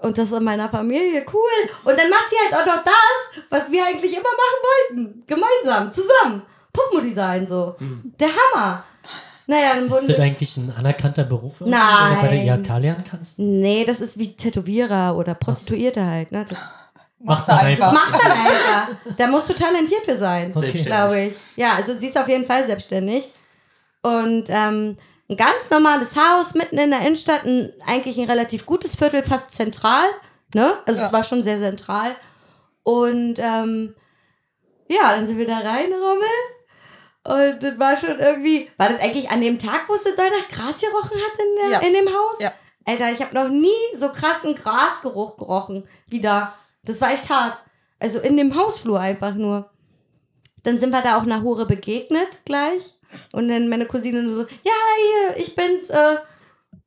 Und 0.00 0.16
das 0.16 0.30
in 0.32 0.44
meiner 0.44 0.68
Familie, 0.68 1.24
cool. 1.32 1.70
Und 1.84 1.98
dann 1.98 2.08
macht 2.08 2.26
sie 2.30 2.36
halt 2.44 2.54
auch 2.62 2.66
noch 2.76 2.84
das, 2.84 3.42
was 3.50 3.70
wir 3.70 3.84
eigentlich 3.84 4.12
immer 4.12 4.22
machen 4.22 4.96
wollten. 5.06 5.24
Gemeinsam, 5.26 5.92
zusammen. 5.92 6.42
Puffmutti 6.72 7.12
sein, 7.12 7.46
so. 7.46 7.74
Der 8.20 8.28
Hammer. 8.28 8.84
Naja, 9.46 9.74
dann 9.74 9.86
ist 9.86 9.90
wurden 9.90 10.08
das 10.08 10.20
eigentlich 10.20 10.56
ein 10.58 10.72
anerkannter 10.76 11.24
Beruf? 11.24 11.60
Nein. 11.62 12.16
Du 12.16 12.20
bei 12.20 12.28
der 12.28 12.44
IHK 12.44 12.68
lernen 12.80 13.04
kannst? 13.10 13.38
Nee, 13.38 13.84
das 13.86 14.00
ist 14.00 14.18
wie 14.18 14.36
Tätowierer 14.36 15.16
oder 15.16 15.34
Prostituierte 15.34 16.04
halt, 16.04 16.30
ne? 16.30 16.44
Das 16.48 16.58
Machst 17.20 17.48
du 17.48 17.52
du 17.52 17.58
einfach. 17.58 17.92
macht 17.92 18.12
man 18.22 18.32
einfach. 18.32 18.88
Da 19.16 19.26
musst 19.26 19.48
du 19.48 19.54
talentiert 19.54 20.04
für 20.04 20.16
sein, 20.16 20.52
Okay. 20.54 20.82
glaube 20.82 21.18
ich. 21.20 21.32
Ja, 21.56 21.74
also 21.74 21.92
sie 21.94 22.06
ist 22.08 22.16
auf 22.18 22.28
jeden 22.28 22.46
Fall 22.46 22.66
selbstständig. 22.66 23.24
Und 24.02 24.44
ähm, 24.48 24.96
ein 25.28 25.36
ganz 25.36 25.68
normales 25.70 26.16
Haus 26.16 26.54
mitten 26.54 26.78
in 26.78 26.90
der 26.90 27.00
Innenstadt, 27.00 27.44
ein, 27.44 27.72
eigentlich 27.86 28.18
ein 28.18 28.28
relativ 28.30 28.64
gutes 28.66 28.96
Viertel, 28.96 29.22
fast 29.22 29.50
zentral. 29.52 30.06
Ne? 30.54 30.78
Also 30.86 31.00
Ja. 31.00 31.06
es 31.08 31.12
war 31.12 31.24
schon 31.24 31.42
sehr 31.42 31.58
zentral. 31.58 32.16
Und 32.82 33.34
ähm, 33.38 33.94
ja, 34.88 35.14
dann 35.14 35.26
sind 35.26 35.36
wir 35.38 35.46
da 35.46 35.58
rein, 35.58 35.92
Rommel. 35.92 37.52
Und 37.52 37.62
das 37.62 37.78
war 37.78 37.96
schon 37.96 38.18
irgendwie. 38.18 38.70
War 38.78 38.88
das 38.88 39.00
eigentlich 39.00 39.28
an 39.30 39.42
dem 39.42 39.58
Tag, 39.58 39.82
wo 39.88 39.94
es 39.94 40.04
doll 40.04 40.14
nach 40.16 40.48
Gras 40.48 40.80
gerochen 40.80 41.18
hat 41.18 41.38
in, 41.38 41.70
der, 41.70 41.70
Ja. 41.72 41.86
in 41.86 41.92
dem 41.92 42.08
Haus? 42.08 42.36
Ja. 42.40 42.52
Alter, 42.86 43.12
ich 43.12 43.20
habe 43.20 43.34
noch 43.34 43.48
nie 43.48 43.68
so 43.94 44.08
krassen 44.08 44.54
Grasgeruch 44.54 45.36
gerochen 45.36 45.86
wie 46.06 46.22
da. 46.22 46.54
Das 46.84 47.02
war 47.02 47.12
echt 47.12 47.28
hart. 47.28 47.62
Also 47.98 48.18
in 48.20 48.38
dem 48.38 48.54
Hausflur 48.56 48.98
einfach 48.98 49.34
nur. 49.34 49.70
Dann 50.62 50.78
sind 50.78 50.90
wir 50.90 51.02
da 51.02 51.18
auch 51.18 51.22
einer 51.22 51.42
Hure 51.42 51.66
begegnet 51.66 52.46
gleich. 52.46 52.97
Und 53.32 53.48
dann 53.48 53.68
meine 53.68 53.86
Cousine 53.86 54.22
nur 54.22 54.34
so, 54.34 54.42
ja, 54.42 54.72
hier, 54.96 55.36
ich 55.42 55.54
bin's, 55.54 55.90
äh, 55.90 56.16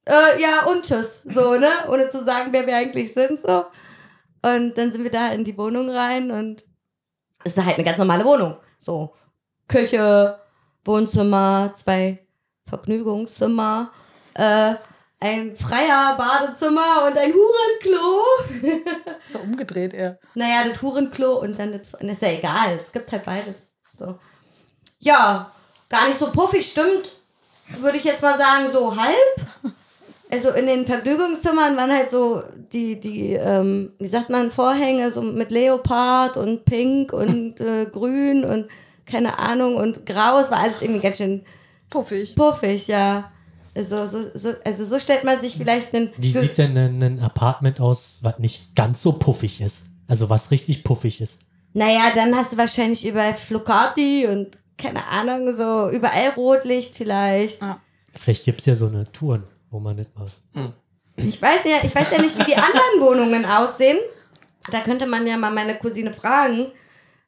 äh, 0.05 0.41
ja, 0.41 0.65
und 0.65 0.83
tschüss. 0.83 1.23
So, 1.23 1.55
ne? 1.55 1.69
Ohne 1.89 2.07
zu 2.09 2.23
sagen, 2.23 2.51
wer 2.51 2.65
wir 2.65 2.75
eigentlich 2.75 3.13
sind, 3.13 3.39
so. 3.39 3.65
Und 4.41 4.77
dann 4.77 4.91
sind 4.91 5.03
wir 5.03 5.11
da 5.11 5.29
in 5.29 5.43
die 5.43 5.57
Wohnung 5.57 5.89
rein 5.89 6.31
und 6.31 6.65
es 7.43 7.55
ist 7.55 7.63
halt 7.63 7.75
eine 7.75 7.85
ganz 7.85 7.97
normale 7.97 8.25
Wohnung. 8.25 8.57
So, 8.79 9.13
Küche, 9.67 10.39
Wohnzimmer, 10.83 11.71
zwei 11.75 12.25
Vergnügungszimmer, 12.67 13.91
äh, 14.33 14.73
ein 15.19 15.55
freier 15.55 16.15
Badezimmer 16.17 17.05
und 17.05 17.17
ein 17.17 17.33
Hurenklo. 17.33 18.81
Da 19.31 19.39
umgedreht 19.39 19.93
er. 19.93 20.19
Naja, 20.33 20.67
das 20.67 20.81
Hurenklo 20.81 21.39
und 21.39 21.57
dann 21.57 21.71
das, 21.73 21.91
das 21.91 22.01
ist 22.03 22.21
ja 22.21 22.29
egal, 22.29 22.75
es 22.75 22.91
gibt 22.91 23.11
halt 23.11 23.23
beides. 23.23 23.69
So. 23.97 24.17
Ja, 24.99 25.53
gar 25.91 26.07
nicht 26.07 26.17
so 26.17 26.31
puffig, 26.31 26.65
stimmt, 26.65 27.11
würde 27.79 27.97
ich 27.97 28.03
jetzt 28.03 28.21
mal 28.21 28.37
sagen, 28.37 28.71
so 28.71 28.95
halb. 28.95 29.75
Also 30.31 30.51
in 30.51 30.65
den 30.65 30.85
Vergnügungszimmern 30.85 31.75
waren 31.75 31.91
halt 31.91 32.09
so 32.09 32.41
die, 32.71 32.99
die, 32.99 33.33
ähm, 33.33 33.91
wie 33.99 34.07
sagt 34.07 34.29
man, 34.29 34.49
Vorhänge 34.49 35.11
so 35.11 35.21
mit 35.21 35.51
Leopard 35.51 36.37
und 36.37 36.63
Pink 36.63 37.11
und 37.11 37.59
äh, 37.59 37.85
Grün 37.85 38.45
und 38.45 38.67
keine 39.05 39.39
Ahnung 39.39 39.75
und 39.75 40.05
Grau. 40.05 40.39
Es 40.39 40.49
war 40.49 40.59
alles 40.59 40.81
irgendwie 40.81 41.01
ganz 41.01 41.17
schön 41.17 41.43
Puffig. 41.89 42.33
puffig, 42.35 42.87
ja. 42.87 43.31
Also 43.75 44.05
so, 44.07 44.23
so, 44.33 44.53
also 44.65 44.85
so 44.85 44.99
stellt 44.99 45.23
man 45.23 45.39
sich 45.41 45.57
vielleicht 45.57 45.93
einen. 45.93 46.11
Wie 46.17 46.31
sieht 46.31 46.57
denn 46.57 46.77
ein, 46.77 47.01
ein 47.01 47.19
Apartment 47.19 47.79
aus, 47.79 48.19
was 48.21 48.39
nicht 48.39 48.75
ganz 48.75 49.01
so 49.01 49.13
puffig 49.13 49.61
ist? 49.61 49.87
Also 50.07 50.29
was 50.29 50.51
richtig 50.51 50.83
puffig 50.83 51.21
ist. 51.21 51.41
Naja, 51.73 52.11
dann 52.13 52.35
hast 52.35 52.53
du 52.53 52.57
wahrscheinlich 52.57 53.05
überall 53.05 53.33
Flocati 53.33 54.27
und 54.27 54.57
keine 54.81 55.05
Ahnung, 55.07 55.51
so 55.53 55.89
überall 55.89 56.29
Rotlicht 56.29 56.95
vielleicht. 56.95 57.59
Vielleicht 58.15 58.45
gibt 58.45 58.59
es 58.59 58.65
ja 58.65 58.75
so 58.75 58.87
eine 58.87 59.09
Touren, 59.11 59.43
wo 59.69 59.79
man 59.79 59.95
nicht 59.95 60.09
mal. 60.17 60.27
Ich 61.17 61.41
weiß 61.41 61.61
ja, 61.65 61.77
ich 61.83 61.93
weiß 61.93 62.11
ja 62.11 62.21
nicht, 62.21 62.37
wie 62.39 62.43
die 62.45 62.55
anderen 62.55 62.99
Wohnungen 62.99 63.45
aussehen. 63.45 63.99
Da 64.71 64.81
könnte 64.81 65.05
man 65.07 65.25
ja 65.27 65.37
mal 65.37 65.51
meine 65.51 65.75
Cousine 65.75 66.13
fragen, 66.13 66.67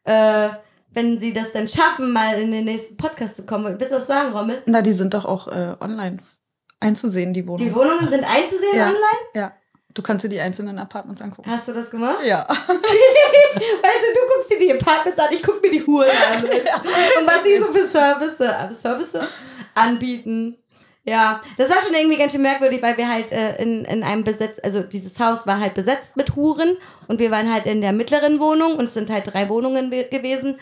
äh, 0.03 0.49
wenn 0.91 1.19
sie 1.19 1.33
das 1.33 1.51
dann 1.51 1.67
schaffen, 1.67 2.11
mal 2.13 2.39
in 2.39 2.51
den 2.51 2.65
nächsten 2.65 2.95
Podcast 2.97 3.35
zu 3.35 3.45
kommen. 3.45 3.79
Willst 3.79 3.91
du 3.93 3.97
was 3.97 4.07
sagen, 4.07 4.33
Rommel? 4.33 4.61
Na, 4.65 4.81
die 4.81 4.91
sind 4.93 5.13
doch 5.13 5.25
auch 5.25 5.47
äh, 5.47 5.75
online 5.79 6.17
einzusehen, 6.79 7.33
die 7.33 7.47
Wohnungen. 7.47 7.69
Die 7.69 7.75
Wohnungen 7.75 8.07
sind 8.09 8.23
einzusehen 8.23 8.75
Ja. 8.75 8.87
online? 8.87 8.99
Ja. 9.33 9.53
Du 9.93 10.01
kannst 10.01 10.25
dir 10.25 10.29
die 10.29 10.39
einzelnen 10.39 10.79
Apartments 10.79 11.21
angucken. 11.21 11.49
Hast 11.49 11.67
du 11.67 11.73
das 11.73 11.91
gemacht? 11.91 12.17
Ja. 12.25 12.47
Weißt 12.49 12.57
du, 12.73 14.13
du 14.13 14.27
guckst 14.33 14.49
dir 14.51 14.57
die 14.59 14.73
Apartments 14.73 15.19
an, 15.19 15.27
ich 15.31 15.43
guck 15.43 15.61
mir 15.61 15.69
die 15.69 15.85
Huren 15.85 16.09
an. 16.09 16.43
Und 17.19 17.27
was 17.27 17.43
sie 17.43 17.57
so 17.59 17.65
für 17.71 17.87
Service, 17.87 18.37
Service 18.81 19.17
anbieten. 19.75 20.57
Ja, 21.05 21.41
das 21.57 21.69
war 21.69 21.81
schon 21.81 21.93
irgendwie 21.93 22.15
ganz 22.15 22.31
schön 22.31 22.41
merkwürdig, 22.41 22.81
weil 22.81 22.95
wir 22.97 23.09
halt 23.09 23.31
äh, 23.33 23.61
in, 23.61 23.83
in 23.83 24.03
einem 24.03 24.23
Besitz, 24.23 24.57
also 24.63 24.83
dieses 24.83 25.19
Haus 25.19 25.45
war 25.45 25.59
halt 25.59 25.73
besetzt 25.73 26.15
mit 26.15 26.35
Huren 26.37 26.77
und 27.07 27.19
wir 27.19 27.29
waren 27.29 27.51
halt 27.53 27.65
in 27.65 27.81
der 27.81 27.91
mittleren 27.91 28.39
Wohnung 28.39 28.77
und 28.77 28.85
es 28.85 28.93
sind 28.93 29.09
halt 29.11 29.27
drei 29.33 29.49
Wohnungen 29.49 29.91
we- 29.91 30.05
gewesen. 30.05 30.59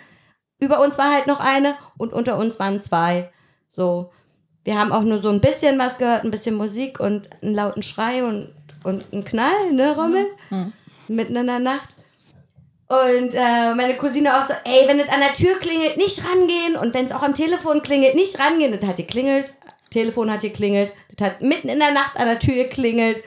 Über 0.60 0.82
uns 0.82 0.98
war 0.98 1.14
halt 1.14 1.28
noch 1.28 1.40
eine 1.40 1.76
und 2.00 2.12
unter 2.14 2.38
uns 2.38 2.60
waren 2.60 2.82
zwei. 2.82 3.32
So. 3.70 4.12
Wir 4.64 4.80
haben 4.80 4.92
auch 4.92 5.02
nur 5.04 5.22
so 5.22 5.30
ein 5.30 5.42
bisschen 5.42 5.78
was 5.78 6.00
gehört, 6.00 6.24
ein 6.24 6.32
bisschen 6.32 6.56
Musik 6.56 7.00
und 7.00 7.30
einen 7.44 7.54
lauten 7.54 7.84
Schrei 7.84 8.24
und, 8.24 8.54
und 8.84 9.12
einen 9.12 9.24
Knall, 9.24 9.72
ne, 9.72 9.96
Rommel? 9.96 10.26
Mhm. 10.50 10.74
Mitten 11.08 11.36
in 11.36 11.48
der 11.48 11.60
Nacht. 11.60 11.90
Und 12.88 13.34
äh, 13.34 13.74
meine 13.74 13.96
Cousine 13.96 14.38
auch 14.38 14.44
so, 14.44 14.54
ey, 14.66 14.86
wenn 14.88 15.00
es 15.00 15.08
an 15.08 15.22
der 15.22 15.34
Tür 15.34 15.58
klingelt, 15.60 15.96
nicht 15.96 16.26
rangehen. 16.26 16.76
Und 16.76 16.94
wenn 16.94 17.06
es 17.06 17.14
auch 17.14 17.24
am 17.24 17.34
Telefon 17.34 17.82
klingelt, 17.82 18.16
nicht 18.16 18.38
rangehen. 18.38 18.78
Das 18.78 18.88
hat 18.88 18.98
geklingelt. 18.98 19.54
Telefon 19.90 20.30
hat 20.30 20.42
geklingelt. 20.42 20.92
Das 21.16 21.30
hat 21.30 21.42
mitten 21.42 21.70
in 21.70 21.80
der 21.80 21.94
Nacht 21.94 22.18
an 22.18 22.26
der 22.26 22.40
Tür 22.40 22.56
geklingelt. 22.56 23.24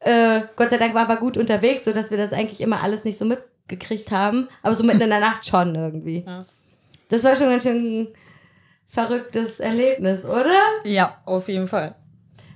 Äh, 0.00 0.42
Gott 0.56 0.70
sei 0.70 0.78
Dank 0.78 0.94
waren 0.94 1.08
wir 1.08 1.16
gut 1.16 1.36
unterwegs, 1.36 1.84
sodass 1.84 2.10
wir 2.10 2.16
das 2.16 2.32
eigentlich 2.32 2.60
immer 2.60 2.82
alles 2.82 3.04
nicht 3.04 3.18
so 3.18 3.26
mitgekriegt 3.26 4.10
haben. 4.10 4.48
Aber 4.62 4.74
so 4.74 4.82
mitten 4.82 5.02
in 5.02 5.10
der 5.10 5.20
Nacht 5.20 5.46
schon 5.46 5.74
irgendwie. 5.74 6.24
Ja. 6.26 6.46
Das 7.10 7.22
war 7.22 7.36
schon 7.36 7.50
ganz 7.50 7.64
schön 7.64 8.00
ein 8.00 8.08
verrücktes 8.88 9.60
Erlebnis, 9.60 10.24
oder? 10.24 10.58
Ja, 10.84 11.18
auf 11.26 11.48
jeden 11.48 11.68
Fall. 11.68 11.94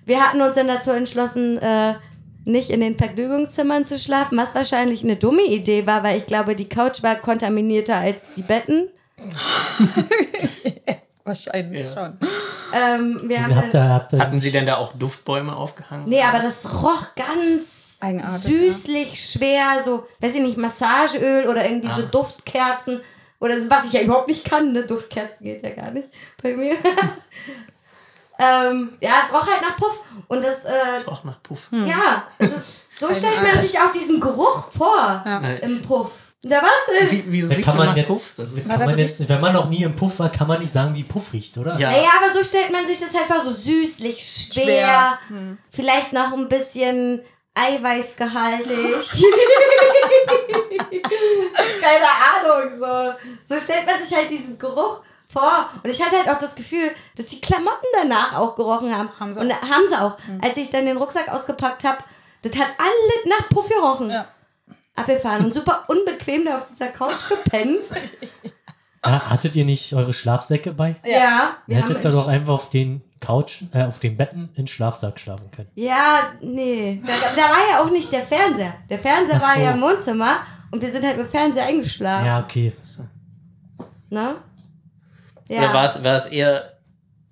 Wir 0.07 0.27
hatten 0.27 0.41
uns 0.41 0.55
dann 0.55 0.69
dazu 0.69 0.91
entschlossen, 0.91 1.59
äh, 1.59 1.95
nicht 2.45 2.71
in 2.71 2.81
den 2.81 2.97
Vergnügungszimmern 2.97 3.87
zu 3.87 3.99
schlafen, 3.99 4.39
was 4.39 4.55
wahrscheinlich 4.55 5.05
eine 5.05 5.17
dumme 5.17 5.43
Idee 5.43 5.87
war, 5.87 6.03
weil 6.03 6.19
ich 6.19 6.27
glaube, 6.27 6.57
die 6.57 6.69
Couch 6.69 7.03
war 7.03 7.17
kontaminierter 7.17 7.97
als 7.97 8.35
die 8.35 8.43
Betten. 8.43 8.89
Wahrscheinlich 11.25 11.83
Ja. 11.83 11.93
schon. 11.93 12.19
Ähm, 12.73 13.21
wir 13.29 13.45
haben 13.45 13.55
Habt 13.57 13.75
dann, 13.75 13.87
ihr, 13.89 13.95
habt 13.95 14.13
Hatten 14.15 14.41
Sie 14.41 14.51
denn 14.51 14.65
da 14.67 14.77
auch 14.77 14.93
Duftbäume 14.95 15.55
aufgehangen? 15.55 16.09
nee, 16.09 16.23
aber 16.23 16.39
das 16.39 16.83
roch 16.83 17.15
ganz 17.15 17.99
Eigenartig, 18.01 18.43
süßlich, 18.43 19.31
schwer, 19.31 19.83
so, 19.85 20.07
weiß 20.21 20.35
ich 20.37 20.41
nicht, 20.43 20.57
Massageöl 20.57 21.47
oder 21.49 21.65
irgendwie 21.69 21.89
so 21.95 22.03
Ah. 22.03 22.09
Duftkerzen 22.11 23.01
oder 23.41 23.61
so, 23.61 23.69
was 23.69 23.87
ich 23.87 23.93
ja 23.93 24.01
überhaupt 24.03 24.29
nicht 24.29 24.45
kann, 24.45 24.73
ne? 24.73 24.85
Duftkerzen 24.85 25.45
geht 25.45 25.63
ja 25.63 25.71
gar 25.71 25.91
nicht 25.91 26.09
bei 26.43 26.57
mir. 26.57 26.77
ähm, 28.41 28.93
ja, 29.01 29.11
es 29.27 29.33
roch 29.35 29.47
halt 29.47 29.61
nach 29.63 29.77
Puff 29.77 30.01
und 30.29 30.43
das, 30.45 30.65
äh, 30.65 30.95
Das 30.95 31.07
roch 31.07 31.25
nach 31.25 31.43
Puff. 31.43 31.69
ja, 31.73 32.25
es 32.39 32.51
ist, 32.51 32.99
so 32.99 33.13
stellt 33.15 33.43
man 33.43 33.61
sich 33.63 33.79
auch 33.79 33.93
diesen 33.93 34.19
Geruch 34.21 34.71
vor 34.77 35.23
Ja. 35.25 35.39
Im 35.63 35.83
Puff. 35.83 36.11
Da 36.43 36.63
was 36.63 36.71
denn? 36.99 37.11
Wie, 37.11 37.33
wie 37.33 37.43
Da 37.43 37.49
riecht 37.55 37.69
kann 37.69 37.77
man 37.77 37.95
Puff? 38.07 38.17
jetzt, 38.17 38.39
Das 38.39 38.53
ist, 38.55 38.67
kann 38.69 38.81
man 38.87 38.99
jetzt, 38.99 39.29
wenn 39.29 39.41
man 39.43 39.53
noch 39.53 39.69
nie 39.69 39.83
im 39.83 39.95
Puff 39.95 40.19
war, 40.21 40.31
kann 40.33 40.49
man 40.49 40.59
nicht 40.61 40.73
sagen, 40.73 40.95
wie 40.95 41.05
Puff 41.05 41.35
riecht, 41.35 41.59
oder? 41.59 41.79
ja. 41.79 41.91
Naja, 41.91 42.09
aber 42.19 42.33
so 42.33 42.43
stellt 42.43 42.73
man 42.73 42.87
sich 42.87 42.99
das 42.99 43.13
halt 43.13 43.27
vor, 43.27 43.45
so 43.45 43.53
süßlich, 43.53 44.49
schwer, 44.51 44.65
Schwer. 44.65 45.19
Hm. 45.29 45.59
vielleicht 45.71 46.15
noch 46.15 46.33
ein 46.33 46.49
bisschen 46.49 47.23
eiweißgehaltig. 47.55 48.71
Keine 51.81 52.07
Ahnung, 52.07 52.79
so. 52.79 53.55
So 53.55 53.61
stellt 53.61 53.87
man 53.87 54.01
sich 54.01 54.17
halt 54.17 54.31
diesen 54.31 54.59
Geruch 54.59 55.01
vor. 55.33 55.69
Und 55.83 55.91
ich 55.91 56.03
hatte 56.05 56.17
halt 56.17 56.29
auch 56.29 56.39
das 56.39 56.55
Gefühl, 56.55 56.91
dass 57.17 57.27
die 57.27 57.41
Klamotten 57.41 57.87
danach 58.03 58.37
auch 58.37 58.55
gerochen 58.57 58.97
haben. 58.97 59.09
Haben 59.19 59.33
sie 59.33 59.41
Und 59.41 59.53
auch. 59.53 59.63
haben 59.63 59.85
sie 59.89 60.01
auch. 60.01 60.17
Als 60.43 60.57
ich 60.57 60.71
dann 60.71 60.87
den 60.87 60.97
Rucksack 60.97 61.29
ausgepackt 61.29 61.85
habe, 61.85 61.99
das 62.43 62.57
hat 62.57 62.69
alle 62.79 63.29
nach 63.39 63.49
Puff 63.49 63.69
gerochen. 63.69 64.11
Ja. 64.11 64.27
Abgefahren 64.97 65.45
und 65.47 65.55
super 65.55 65.85
unbequem 65.89 66.45
da 66.45 66.59
auf 66.59 66.67
dieser 66.69 66.89
Couch 66.89 67.29
gepennt. 67.29 67.79
Ja, 69.05 69.23
hattet 69.31 69.55
ihr 69.57 69.65
nicht 69.65 69.95
eure 69.95 70.13
Schlafsäcke 70.13 70.73
bei? 70.73 70.97
Ja, 71.07 71.57
Ihr 71.67 71.77
hättet 71.77 72.05
da 72.05 72.11
doch 72.11 72.29
einfach 72.29 72.55
auf 72.55 72.71
den 72.71 73.03
Couch, 73.21 73.63
äh, 73.73 73.85
auf 73.85 73.99
den 73.99 74.17
Betten 74.17 74.51
in 74.57 74.67
Schlafsack 74.67 75.21
schlafen 75.21 75.51
können. 75.51 75.69
Ja, 75.75 76.33
nee. 76.41 77.01
Da, 77.07 77.13
da 77.37 77.43
war 77.51 77.71
ja 77.71 77.81
auch 77.83 77.91
nicht 77.91 78.11
der 78.13 78.23
Fernseher. 78.27 78.75
Der 78.91 78.99
Fernseher 78.99 79.37
Ach 79.41 79.49
war 79.49 79.55
so. 79.55 79.61
ja 79.61 79.71
im 79.73 79.81
Wohnzimmer 79.81 80.37
und 80.71 80.83
wir 80.83 80.91
sind 80.91 81.05
halt 81.05 81.17
mit 81.19 81.31
Fernseher 81.31 81.67
eingeschlafen. 81.67 82.27
Ja, 82.27 82.41
okay. 82.43 82.73
Ne? 85.50 85.57
Oder 85.57 85.75
war 85.75 85.85
es, 85.85 86.04
war 86.04 86.16
es 86.16 86.26
eher 86.26 86.80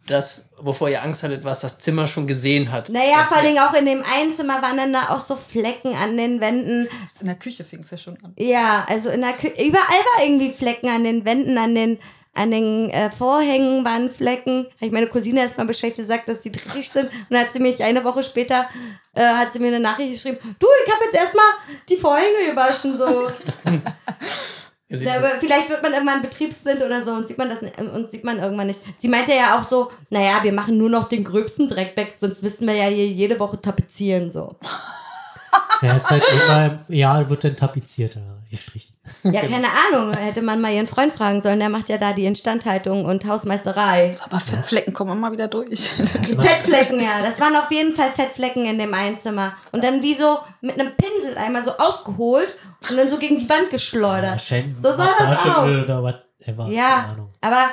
das, 0.08 0.50
wovor 0.58 0.88
ihr 0.88 1.02
Angst 1.02 1.22
hattet, 1.22 1.44
was 1.44 1.60
das 1.60 1.78
Zimmer 1.78 2.08
schon 2.08 2.26
gesehen 2.26 2.72
hat? 2.72 2.88
Naja, 2.88 3.22
vor 3.22 3.42
Dingen 3.42 3.58
auch 3.58 3.74
in 3.74 3.86
dem 3.86 4.02
einen 4.02 4.34
Zimmer 4.34 4.60
waren 4.60 4.76
dann 4.76 4.92
da 4.92 5.10
auch 5.10 5.20
so 5.20 5.36
Flecken 5.36 5.94
an 5.94 6.16
den 6.16 6.40
Wänden. 6.40 6.88
Selbst 6.98 7.20
in 7.20 7.26
der 7.28 7.36
Küche 7.36 7.62
fing 7.62 7.80
es 7.80 7.90
ja 7.90 7.98
schon 7.98 8.18
an. 8.24 8.32
Ja, 8.36 8.84
also 8.88 9.10
in 9.10 9.20
der 9.20 9.34
Küche. 9.34 9.54
Überall 9.62 9.76
war 9.78 10.24
irgendwie 10.24 10.50
Flecken 10.50 10.88
an 10.88 11.04
den 11.04 11.24
Wänden, 11.24 11.58
an 11.58 11.76
den, 11.76 11.98
an 12.34 12.50
den 12.50 12.90
äh, 12.90 13.10
Vorhängen 13.10 13.84
waren 13.84 14.10
Flecken. 14.10 14.66
Hab 14.80 14.82
ich 14.82 14.92
meine 14.92 15.06
Cousine 15.06 15.40
erstmal 15.40 15.66
Bescheid 15.66 15.94
gesagt, 15.94 16.28
dass 16.28 16.40
die 16.40 16.50
dreckig 16.50 16.90
sind. 16.90 17.06
Und 17.06 17.30
dann 17.30 17.42
hat 17.42 17.52
sie 17.52 17.60
mich 17.60 17.80
eine 17.84 18.02
Woche 18.02 18.24
später, 18.24 18.68
äh, 19.14 19.22
hat 19.22 19.52
sie 19.52 19.60
mir 19.60 19.68
eine 19.68 19.80
Nachricht 19.80 20.14
geschrieben, 20.14 20.38
du, 20.58 20.66
ich 20.84 20.92
habe 20.92 21.04
jetzt 21.04 21.16
erstmal 21.16 21.52
die 21.88 21.96
Vorhänge 21.96 22.50
gewaschen, 22.50 22.98
so. 22.98 23.30
Ja, 24.90 25.18
aber 25.18 25.32
vielleicht 25.38 25.68
wird 25.68 25.82
man 25.82 25.92
irgendwann 25.92 26.22
betriebsblind 26.22 26.82
oder 26.82 27.04
so 27.04 27.12
und 27.12 27.28
sieht 27.28 27.36
man 27.36 27.50
das 27.50 27.58
und 27.60 28.10
sieht 28.10 28.24
man 28.24 28.38
irgendwann 28.38 28.68
nicht. 28.68 28.80
Sie 28.96 29.08
meinte 29.08 29.32
ja 29.32 29.58
auch 29.58 29.64
so, 29.64 29.90
naja, 30.08 30.38
wir 30.42 30.52
machen 30.52 30.78
nur 30.78 30.88
noch 30.88 31.10
den 31.10 31.24
gröbsten 31.24 31.68
Dreck 31.68 31.94
weg, 31.96 32.12
sonst 32.16 32.42
müssten 32.42 32.66
wir 32.66 32.74
ja 32.74 32.86
hier 32.86 33.06
jede 33.06 33.38
Woche 33.38 33.60
tapezieren 33.60 34.30
so. 34.30 34.56
Ja, 35.82 35.94
ist 35.96 36.10
halt 36.10 36.24
immer, 36.32 36.84
ja, 36.88 37.28
wird 37.28 37.44
dann 37.44 37.56
tapeziert, 37.56 38.14
ja, 38.14 38.37
gestrichen. 38.50 38.96
Ja, 39.22 39.40
keine 39.46 39.68
Ahnung, 39.68 40.12
hätte 40.14 40.42
man 40.42 40.60
mal 40.60 40.72
ihren 40.72 40.88
Freund 40.88 41.12
fragen 41.14 41.40
sollen, 41.42 41.58
der 41.58 41.68
macht 41.68 41.88
ja 41.88 41.98
da 41.98 42.12
die 42.12 42.24
Instandhaltung 42.26 43.04
und 43.04 43.26
Hausmeisterei. 43.26 44.12
Aber 44.24 44.40
Fettflecken 44.40 44.92
kommen 44.92 45.12
immer 45.12 45.32
wieder 45.32 45.48
durch. 45.48 45.92
Die 46.28 46.36
Fettflecken, 46.40 47.00
ja, 47.00 47.22
das 47.22 47.40
waren 47.40 47.56
auf 47.56 47.70
jeden 47.70 47.94
Fall 47.94 48.10
Fettflecken 48.10 48.64
in 48.64 48.78
dem 48.78 48.92
Einzimmer. 48.94 49.54
Und 49.72 49.82
dann 49.84 50.02
wie 50.02 50.14
so 50.14 50.38
mit 50.60 50.78
einem 50.78 50.92
Pinsel 50.96 51.36
einmal 51.38 51.62
so 51.64 51.72
ausgeholt 51.78 52.54
und 52.88 52.96
dann 52.96 53.08
so 53.10 53.18
gegen 53.18 53.38
die 53.38 53.48
Wand 53.48 53.70
geschleudert. 53.70 54.32
Wahrscheinlich 54.32 54.76
So 54.76 54.92
sah 54.92 55.06
das 55.06 55.20
Massageöl 55.20 55.84
oder 55.84 56.02
whatever. 56.02 56.64
Keine 56.64 56.74
Ja, 56.74 57.08
Ahnung. 57.12 57.30
aber 57.40 57.66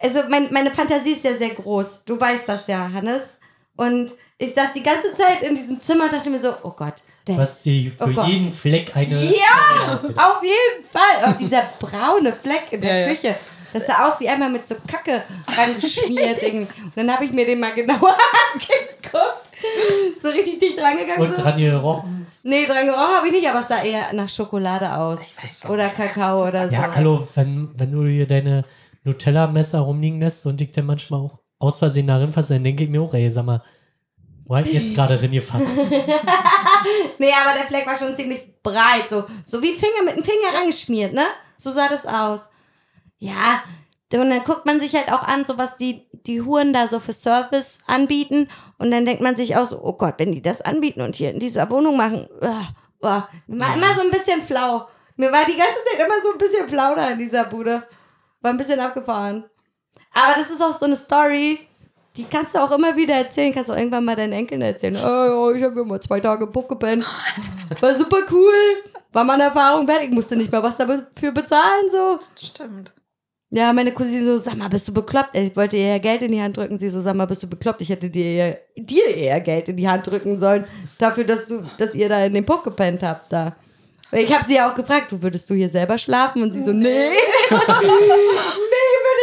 also 0.00 0.20
mein, 0.28 0.52
meine 0.52 0.74
Fantasie 0.74 1.12
ist 1.12 1.24
ja 1.24 1.36
sehr 1.36 1.50
groß. 1.50 2.02
Du 2.04 2.20
weißt 2.20 2.48
das 2.48 2.66
ja, 2.66 2.90
Hannes. 2.92 3.38
Und 3.76 4.10
ich 4.36 4.52
saß 4.54 4.72
die 4.74 4.82
ganze 4.82 5.14
Zeit 5.14 5.42
in 5.42 5.54
diesem 5.54 5.80
Zimmer 5.80 6.04
und 6.04 6.12
dachte 6.12 6.28
mir 6.28 6.40
so, 6.40 6.52
oh 6.64 6.70
Gott, 6.70 6.94
der 7.26 7.38
Was 7.38 7.62
die 7.62 7.92
Oh 7.98 8.06
für 8.06 8.12
Gott. 8.14 8.26
jeden 8.26 8.52
Fleck 8.52 8.96
eine. 8.96 9.24
Ja, 9.24 9.94
auf 9.94 10.02
jeden 10.42 10.84
Fall. 10.90 11.30
Auch 11.32 11.36
dieser 11.36 11.62
braune 11.80 12.32
Fleck 12.32 12.64
in 12.72 12.80
der 12.80 12.98
Ja, 13.00 13.06
ja. 13.08 13.14
Küche. 13.14 13.34
Das 13.72 13.86
sah 13.86 14.06
aus 14.06 14.20
wie 14.20 14.28
einmal 14.28 14.50
mit 14.50 14.66
so 14.66 14.74
Kacke 14.86 15.22
rangeschmiert. 15.56 16.42
Und 16.42 16.68
dann 16.94 17.10
habe 17.10 17.24
ich 17.24 17.32
mir 17.32 17.46
den 17.46 17.58
mal 17.60 17.72
genauer 17.72 18.16
angeguckt. 18.52 20.22
So 20.22 20.28
richtig 20.28 20.58
dicht 20.60 20.78
rangegangen. 20.78 21.22
Und 21.22 21.36
so. 21.36 21.42
dran 21.42 21.56
gerochen. 21.58 22.26
Nee, 22.42 22.66
dran 22.66 22.86
gerochen 22.86 23.14
habe 23.16 23.26
ich 23.28 23.32
nicht, 23.32 23.48
aber 23.48 23.60
es 23.60 23.68
sah 23.68 23.82
eher 23.82 24.12
nach 24.12 24.28
Schokolade 24.28 24.92
aus. 24.94 25.20
Oder 25.68 25.88
Kakao 25.88 26.46
oder 26.48 26.66
so. 26.68 26.74
Ja, 26.74 26.92
hallo, 26.94 27.26
wenn, 27.34 27.70
wenn 27.78 27.90
du 27.92 28.04
hier 28.06 28.26
deine 28.26 28.64
Nutella-Messer 29.04 29.78
rumliegen 29.78 30.20
lässt 30.20 30.44
und 30.46 30.60
ich 30.60 30.72
dann 30.72 30.86
manchmal 30.86 31.20
auch 31.20 31.38
aus 31.58 31.78
Versehen 31.78 32.08
darin 32.08 32.32
fasse, 32.32 32.54
dann 32.54 32.64
denke 32.64 32.84
ich 32.84 32.90
mir 32.90 33.00
auch, 33.00 33.14
ey, 33.14 33.30
sag 33.30 33.46
mal, 33.46 33.62
wo 34.46 34.56
hab 34.56 34.66
ich 34.66 34.72
jetzt 34.74 34.94
gerade 34.94 35.16
drin 35.16 35.30
gefasst? 35.32 35.66
Nee, 37.18 37.32
aber 37.32 37.56
der 37.56 37.66
Fleck 37.66 37.86
war 37.86 37.96
schon 37.96 38.16
ziemlich 38.16 38.62
breit. 38.62 39.08
So, 39.08 39.24
so 39.46 39.62
wie 39.62 39.72
Finger 39.72 40.02
mit 40.04 40.16
dem 40.16 40.24
Finger 40.24 40.54
rangeschmiert, 40.54 41.12
ne? 41.12 41.24
So 41.56 41.70
sah 41.70 41.88
das 41.88 42.06
aus. 42.06 42.50
Ja, 43.18 43.62
und 44.20 44.30
dann 44.30 44.44
guckt 44.44 44.66
man 44.66 44.80
sich 44.80 44.94
halt 44.94 45.10
auch 45.10 45.22
an, 45.22 45.44
so 45.44 45.56
was 45.56 45.76
die, 45.76 46.06
die 46.12 46.42
Huren 46.42 46.72
da 46.72 46.86
so 46.86 47.00
für 47.00 47.12
Service 47.12 47.80
anbieten. 47.86 48.48
Und 48.78 48.90
dann 48.90 49.06
denkt 49.06 49.22
man 49.22 49.36
sich 49.36 49.56
auch 49.56 49.66
so, 49.66 49.82
oh 49.82 49.94
Gott, 49.94 50.14
wenn 50.18 50.32
die 50.32 50.42
das 50.42 50.60
anbieten 50.60 51.00
und 51.00 51.16
hier 51.16 51.30
in 51.30 51.40
dieser 51.40 51.70
Wohnung 51.70 51.96
machen, 51.96 52.28
uh, 52.42 53.06
uh, 53.06 53.22
war 53.22 53.30
immer 53.46 53.94
so 53.94 54.02
ein 54.02 54.10
bisschen 54.10 54.42
flau. 54.42 54.88
Mir 55.16 55.32
war 55.32 55.44
die 55.44 55.56
ganze 55.56 55.78
Zeit 55.84 56.04
immer 56.04 56.20
so 56.22 56.32
ein 56.32 56.38
bisschen 56.38 56.68
flau 56.68 56.94
da 56.94 57.10
in 57.10 57.18
dieser 57.18 57.44
Bude. 57.44 57.86
War 58.40 58.50
ein 58.50 58.56
bisschen 58.56 58.80
abgefahren. 58.80 59.44
Aber 60.12 60.34
das 60.36 60.50
ist 60.50 60.62
auch 60.62 60.76
so 60.76 60.84
eine 60.84 60.96
Story. 60.96 61.60
Die 62.16 62.24
kannst 62.24 62.54
du 62.54 62.58
auch 62.58 62.70
immer 62.72 62.96
wieder 62.96 63.14
erzählen. 63.14 63.52
Kannst 63.52 63.70
du 63.70 63.74
irgendwann 63.74 64.04
mal 64.04 64.16
deinen 64.16 64.32
Enkeln 64.32 64.60
erzählen. 64.60 64.96
Oh, 64.96 65.50
ich 65.50 65.62
habe 65.62 65.80
ja 65.80 65.84
mal 65.84 66.00
zwei 66.00 66.20
Tage 66.20 66.44
im 66.44 66.52
Puff 66.52 66.68
gepennt. 66.68 67.06
War 67.80 67.94
super 67.94 68.18
cool. 68.30 68.82
War 69.12 69.24
meine 69.24 69.44
Erfahrung 69.44 69.88
wert. 69.88 70.02
Ich 70.04 70.10
musste 70.10 70.36
nicht 70.36 70.52
mal 70.52 70.62
was 70.62 70.76
dafür 70.76 71.32
bezahlen, 71.32 71.86
so. 71.90 72.18
Stimmt. 72.38 72.92
Ja, 73.54 73.70
meine 73.74 73.92
Cousine 73.92 74.24
so, 74.24 74.38
sag 74.38 74.56
mal, 74.56 74.68
bist 74.68 74.88
du 74.88 74.94
bekloppt? 74.94 75.36
Ich 75.36 75.54
wollte 75.56 75.76
ihr 75.76 75.88
ja 75.88 75.98
Geld 75.98 76.22
in 76.22 76.32
die 76.32 76.40
Hand 76.40 76.56
drücken. 76.56 76.78
Sie 76.78 76.88
so, 76.88 77.02
sag 77.02 77.14
mal, 77.14 77.26
bist 77.26 77.42
du 77.42 77.46
bekloppt? 77.46 77.82
Ich 77.82 77.90
hätte 77.90 78.08
dir 78.08 78.24
eher, 78.24 78.58
dir 78.76 79.14
eher 79.14 79.40
Geld 79.40 79.68
in 79.68 79.76
die 79.76 79.86
Hand 79.86 80.06
drücken 80.06 80.38
sollen. 80.38 80.64
Dafür, 80.96 81.24
dass 81.24 81.46
du, 81.46 81.62
dass 81.76 81.94
ihr 81.94 82.08
da 82.08 82.24
in 82.24 82.32
den 82.32 82.46
Puff 82.46 82.62
gepennt 82.62 83.02
habt, 83.02 83.30
da. 83.30 83.54
Ich 84.10 84.32
habe 84.32 84.44
sie 84.44 84.54
ja 84.54 84.70
auch 84.70 84.74
gefragt, 84.74 85.12
du 85.12 85.22
würdest 85.22 85.50
du 85.50 85.54
hier 85.54 85.68
selber 85.68 85.98
schlafen? 85.98 86.42
Und 86.42 86.50
sie 86.50 86.64
so, 86.64 86.72
nee. 86.72 86.88
nee, 86.88 87.16
würde 87.50 87.62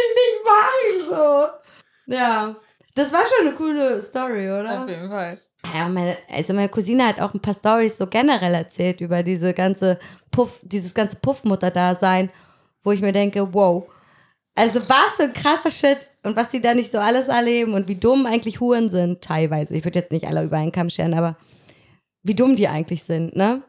ich 0.06 0.14
nicht 0.16 0.44
machen, 0.44 1.08
so. 1.08 2.14
Ja. 2.14 2.56
Das 3.00 3.10
war 3.12 3.22
schon 3.24 3.48
eine 3.48 3.56
coole 3.56 4.02
Story, 4.02 4.50
oder? 4.50 4.82
Auf 4.82 4.88
jeden 4.88 5.08
Fall. 5.08 5.38
Ja, 5.74 5.88
meine, 5.88 6.18
also 6.30 6.52
meine 6.52 6.68
Cousine 6.68 7.06
hat 7.06 7.18
auch 7.18 7.32
ein 7.32 7.40
paar 7.40 7.54
Stories 7.54 7.96
so 7.96 8.06
generell 8.06 8.52
erzählt 8.52 9.00
über 9.00 9.22
diese 9.22 9.54
ganze 9.54 9.98
Puff, 10.30 10.60
dieses 10.64 10.92
ganze 10.92 11.16
Puffmutter-Dasein, 11.16 12.28
wo 12.84 12.92
ich 12.92 13.00
mir 13.00 13.12
denke, 13.12 13.54
wow. 13.54 13.84
Also 14.54 14.80
was 14.86 15.14
für 15.16 15.22
ein 15.22 15.32
krasser 15.32 15.70
Shit 15.70 16.10
und 16.24 16.36
was 16.36 16.50
sie 16.50 16.60
da 16.60 16.74
nicht 16.74 16.90
so 16.90 16.98
alles 16.98 17.28
erleben 17.28 17.72
und 17.72 17.88
wie 17.88 17.94
dumm 17.94 18.26
eigentlich 18.26 18.60
Huren 18.60 18.90
sind, 18.90 19.22
teilweise. 19.22 19.74
Ich 19.74 19.84
würde 19.84 20.00
jetzt 20.00 20.12
nicht 20.12 20.26
alle 20.26 20.44
über 20.44 20.58
einen 20.58 20.72
Kamm 20.72 20.90
scheren, 20.90 21.14
aber 21.14 21.36
wie 22.22 22.34
dumm 22.34 22.54
die 22.54 22.68
eigentlich 22.68 23.02
sind, 23.04 23.34
ne? 23.34 23.62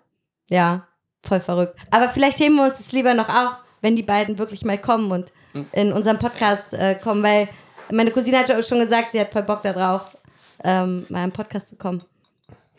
Ja, 0.50 0.88
voll 1.24 1.40
verrückt. 1.40 1.78
Aber 1.90 2.10
vielleicht 2.10 2.40
heben 2.40 2.56
wir 2.56 2.66
uns 2.66 2.80
das 2.80 2.92
lieber 2.92 3.14
noch 3.14 3.30
auf, 3.30 3.54
wenn 3.80 3.96
die 3.96 4.04
beiden 4.04 4.38
wirklich 4.38 4.66
mal 4.66 4.78
kommen 4.78 5.10
und 5.10 5.32
in 5.72 5.94
unserem 5.94 6.20
Podcast 6.20 6.74
äh, 6.74 6.96
kommen, 6.96 7.24
weil 7.24 7.48
meine 7.92 8.12
Cousine 8.12 8.40
hat 8.40 8.50
ja 8.50 8.62
schon 8.64 8.80
gesagt, 8.80 9.12
sie 9.12 9.20
hat 9.20 9.32
voll 9.32 9.44
Bock 9.44 9.64
darauf, 9.64 10.18
ähm, 10.64 11.06
mal 11.10 11.24
im 11.24 11.32
Podcast 11.32 11.70
zu 11.70 11.76
kommen. 11.76 12.04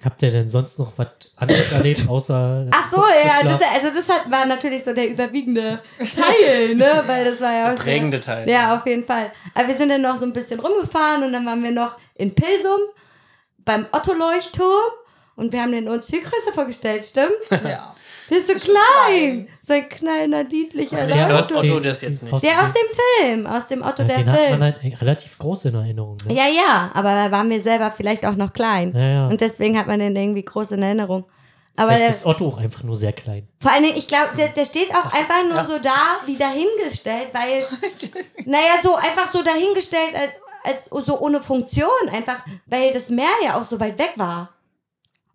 Habt 0.05 0.21
ihr 0.23 0.33
denn 0.33 0.49
sonst 0.49 0.81
noch 0.81 0.93
was 0.97 1.09
anderes 1.37 1.71
erlebt, 1.71 2.09
außer. 2.09 2.67
Ach 2.73 2.91
so, 2.91 2.97
ja, 2.97 3.49
das, 3.49 3.61
also 3.73 3.97
das 3.97 4.09
hat, 4.09 4.29
war 4.29 4.47
natürlich 4.47 4.83
so 4.83 4.93
der 4.93 5.09
überwiegende 5.09 5.81
Teil, 5.99 6.75
ne? 6.75 7.05
Weil 7.07 7.25
das 7.25 7.41
war 7.41 7.53
ja 7.53 7.67
auch. 7.67 7.77
Der 7.77 7.83
prägende 7.83 8.19
Teil. 8.19 8.49
Ja, 8.49 8.77
auf 8.77 8.85
jeden 8.85 9.05
Fall. 9.05 9.31
Aber 9.55 9.69
wir 9.69 9.77
sind 9.77 9.91
dann 9.91 10.03
noch 10.03 10.17
so 10.17 10.27
ein 10.27 10.33
bisschen 10.33 10.59
rumgefahren 10.59 11.23
und 11.23 11.33
dann 11.33 11.47
waren 11.47 11.63
wir 11.63 11.71
noch 11.71 11.97
in 12.17 12.35
Pilsum 12.35 12.81
beim 13.65 13.87
Otto-Leuchtturm 13.93 14.91
und 15.37 15.53
wir 15.53 15.63
haben 15.63 15.71
den 15.71 15.89
uns 15.89 16.07
viel 16.07 16.23
größer 16.23 16.53
vorgestellt, 16.53 17.07
stimmt? 17.07 17.63
Ja. 17.65 17.95
Der 18.33 18.39
ist 18.41 18.47
so 18.47 18.53
Ist 18.55 18.67
schon 18.67 18.75
klein. 18.75 19.49
So 19.61 19.73
ein 19.75 19.89
kleiner, 19.89 20.43
niedlicher 20.45 21.07
Der 21.07 21.29
hört 21.29 21.51
Leuchtturm. 21.51 21.71
Otto 21.71 21.81
das 21.81 22.01
jetzt 22.01 22.23
nicht. 22.23 22.33
aus 22.33 22.41
Der 22.41 22.51
dem- 22.53 22.59
aus 22.61 22.73
dem 22.73 22.97
Film, 23.27 23.47
aus 23.47 23.69
dem 23.69 23.83
Otto, 23.83 24.03
ja, 24.03 24.09
der 24.09 24.17
den 24.19 24.31
hat 24.31 24.39
Film. 24.39 24.59
man 24.59 24.63
halt 24.63 25.01
relativ 25.03 25.39
groß 25.39 25.67
in 25.67 25.75
Erinnerung. 25.75 26.17
Ne? 26.27 26.35
Ja, 26.35 26.47
ja, 26.49 26.91
aber 26.95 27.15
da 27.15 27.31
waren 27.31 27.51
wir 27.51 27.61
selber 27.63 27.93
vielleicht 27.95 28.25
auch 28.27 28.35
noch 28.35 28.53
klein. 28.53 28.93
Ja, 28.97 29.01
ja. 29.09 29.29
Und 29.29 29.41
deswegen 29.41 29.79
hat 29.79 29.87
man 29.87 30.01
den 30.01 30.17
irgendwie 30.17 30.45
groß 30.45 30.71
in 30.73 30.83
Erinnerung. 30.83 31.25
Aber 31.77 31.89
Vielleicht 31.93 32.03
der, 32.03 32.09
ist 32.11 32.27
Otto 32.27 32.49
auch 32.49 32.59
einfach 32.59 32.83
nur 32.83 32.97
sehr 32.97 33.13
klein. 33.15 33.49
vor 33.61 33.73
allen 33.73 33.83
Dingen, 33.85 33.97
ich 33.97 34.07
glaube, 34.07 34.37
der, 34.37 34.49
der 34.49 34.65
steht 34.67 34.91
auch 34.91 35.13
einfach 35.13 35.43
nur 35.47 35.57
Ja. 35.57 35.65
so 35.67 35.79
da, 35.79 36.17
wie 36.27 36.37
dahingestellt, 36.37 37.29
weil, 37.33 37.65
naja, 38.47 38.75
so 38.83 38.95
einfach 38.95 39.31
so 39.33 39.43
dahingestellt, 39.43 40.15
als, 40.65 40.89
als 40.91 41.07
so 41.07 41.19
ohne 41.21 41.43
Funktion, 41.43 41.89
einfach, 42.13 42.45
weil 42.67 42.93
das 42.93 43.09
Meer 43.09 43.31
ja 43.45 43.59
auch 43.61 43.65
so 43.65 43.79
weit 43.81 43.99
weg 43.99 44.13
war. 44.17 44.51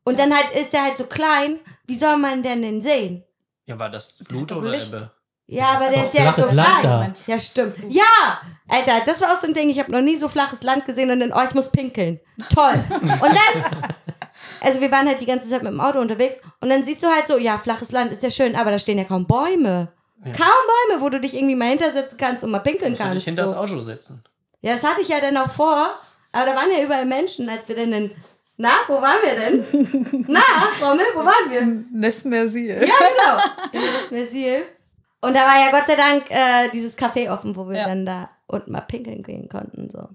Und 0.04 0.20
dann 0.20 0.34
halt 0.34 0.52
ist 0.52 0.72
der 0.74 0.84
halt 0.84 0.98
so 0.98 1.06
klein, 1.06 1.60
wie 1.88 1.96
soll 1.96 2.18
man 2.18 2.44
denn 2.44 2.62
den 2.62 2.82
sehen? 2.82 3.24
Ja, 3.66 3.80
war 3.80 3.90
das 3.90 4.18
Flut 4.28 4.52
doch 4.52 4.58
oder 4.58 4.72
Licht. 4.72 4.94
Ebbe? 4.94 5.12
Ja, 5.50 5.70
aber 5.76 5.86
ist 5.86 5.94
der 5.96 6.04
ist 6.04 6.14
ja 6.14 6.34
so 6.34 6.54
Land 6.54 6.80
klein. 6.82 7.16
da. 7.26 7.34
Ja, 7.34 7.40
stimmt. 7.40 7.76
Ja! 7.90 8.42
Alter, 8.68 9.06
das 9.06 9.22
war 9.22 9.32
auch 9.32 9.40
so 9.40 9.48
ein 9.48 9.54
Ding, 9.54 9.70
ich 9.70 9.80
habe 9.80 9.92
noch 9.94 10.02
nie 10.02 10.18
so 10.18 10.28
flaches 10.28 10.62
Land 10.62 10.86
gesehen 10.86 11.10
und 11.10 11.22
dann, 11.22 11.32
oh, 11.34 11.42
ich 11.48 11.54
muss 11.56 11.72
pinkeln. 11.72 12.20
Toll. 12.54 12.84
Und 13.02 13.22
dann, 13.22 13.86
also 14.62 14.82
wir 14.82 14.92
waren 14.92 15.08
halt 15.08 15.22
die 15.22 15.26
ganze 15.26 15.50
Zeit 15.50 15.64
mit 15.64 15.72
dem 15.72 15.80
Auto 15.80 16.00
unterwegs 16.00 16.36
und 16.60 16.70
dann 16.70 16.84
siehst 16.84 17.02
du 17.02 17.08
halt 17.08 17.28
so, 17.28 17.38
ja, 17.38 17.58
flaches 17.60 17.94
Land 17.94 18.12
ist 18.12 18.24
ja 18.24 18.30
schön, 18.30 18.58
aber 18.58 18.72
da 18.72 18.80
stehen 18.80 18.98
ja 18.98 19.06
kaum 19.06 19.26
Bäume. 19.26 19.94
Ja. 20.26 20.34
Kaum 20.34 20.90
Bäume, 20.90 21.02
wo 21.02 21.10
du 21.10 21.22
dich 21.22 21.34
irgendwie 21.34 21.56
mal 21.56 21.70
hintersetzen 21.70 22.18
kannst 22.18 22.44
und 22.44 22.52
mal 22.52 22.60
pinkeln 22.60 22.92
Musst 22.92 23.00
du 23.00 23.06
kannst. 23.06 23.16
nicht 23.16 23.26
hinter 23.26 23.44
das 23.44 23.52
so. 23.52 23.58
Auto 23.58 23.82
setzen. 23.82 24.24
Ja, 24.62 24.74
das 24.74 24.84
hatte 24.84 25.02
ich 25.02 25.08
ja 25.08 25.22
dann 25.22 25.38
auch 25.38 25.50
vor, 25.50 25.90
aber 26.34 26.46
da 26.46 26.56
waren 26.58 26.70
ja 26.76 26.84
überall 26.84 27.06
Menschen, 27.06 27.48
als 27.48 27.70
wir 27.70 27.78
dann 27.78 27.94
in, 27.94 28.12
na, 28.58 28.70
wo 28.88 29.02
waren 29.02 29.20
wir 29.22 29.36
denn? 29.36 30.26
na, 30.28 30.42
Rommel, 30.82 31.06
wo 31.16 31.20
waren 31.24 31.50
wir? 31.52 31.62
Nesmersil. 31.92 32.70
Ja, 32.70 32.78
genau. 32.80 33.44
In 33.72 33.82
das 33.82 34.12
Mersil. 34.12 34.64
Und 35.22 35.34
da 35.36 35.42
war 35.42 35.60
ja 35.64 35.72
Gott 35.72 35.88
sei 35.88 35.96
Dank 35.96 36.26
äh, 36.30 36.70
dieses 36.72 36.98
Café 36.98 37.32
offen, 37.32 37.56
wo 37.56 37.68
wir 37.70 37.78
Ja. 37.78 37.88
dann 37.88 38.06
da 38.06 38.30
unten 38.48 38.72
mal 38.72 38.82
pinkeln 38.82 39.24
gehen 39.24 39.50
konnten. 39.50 39.90
So. 39.90 40.08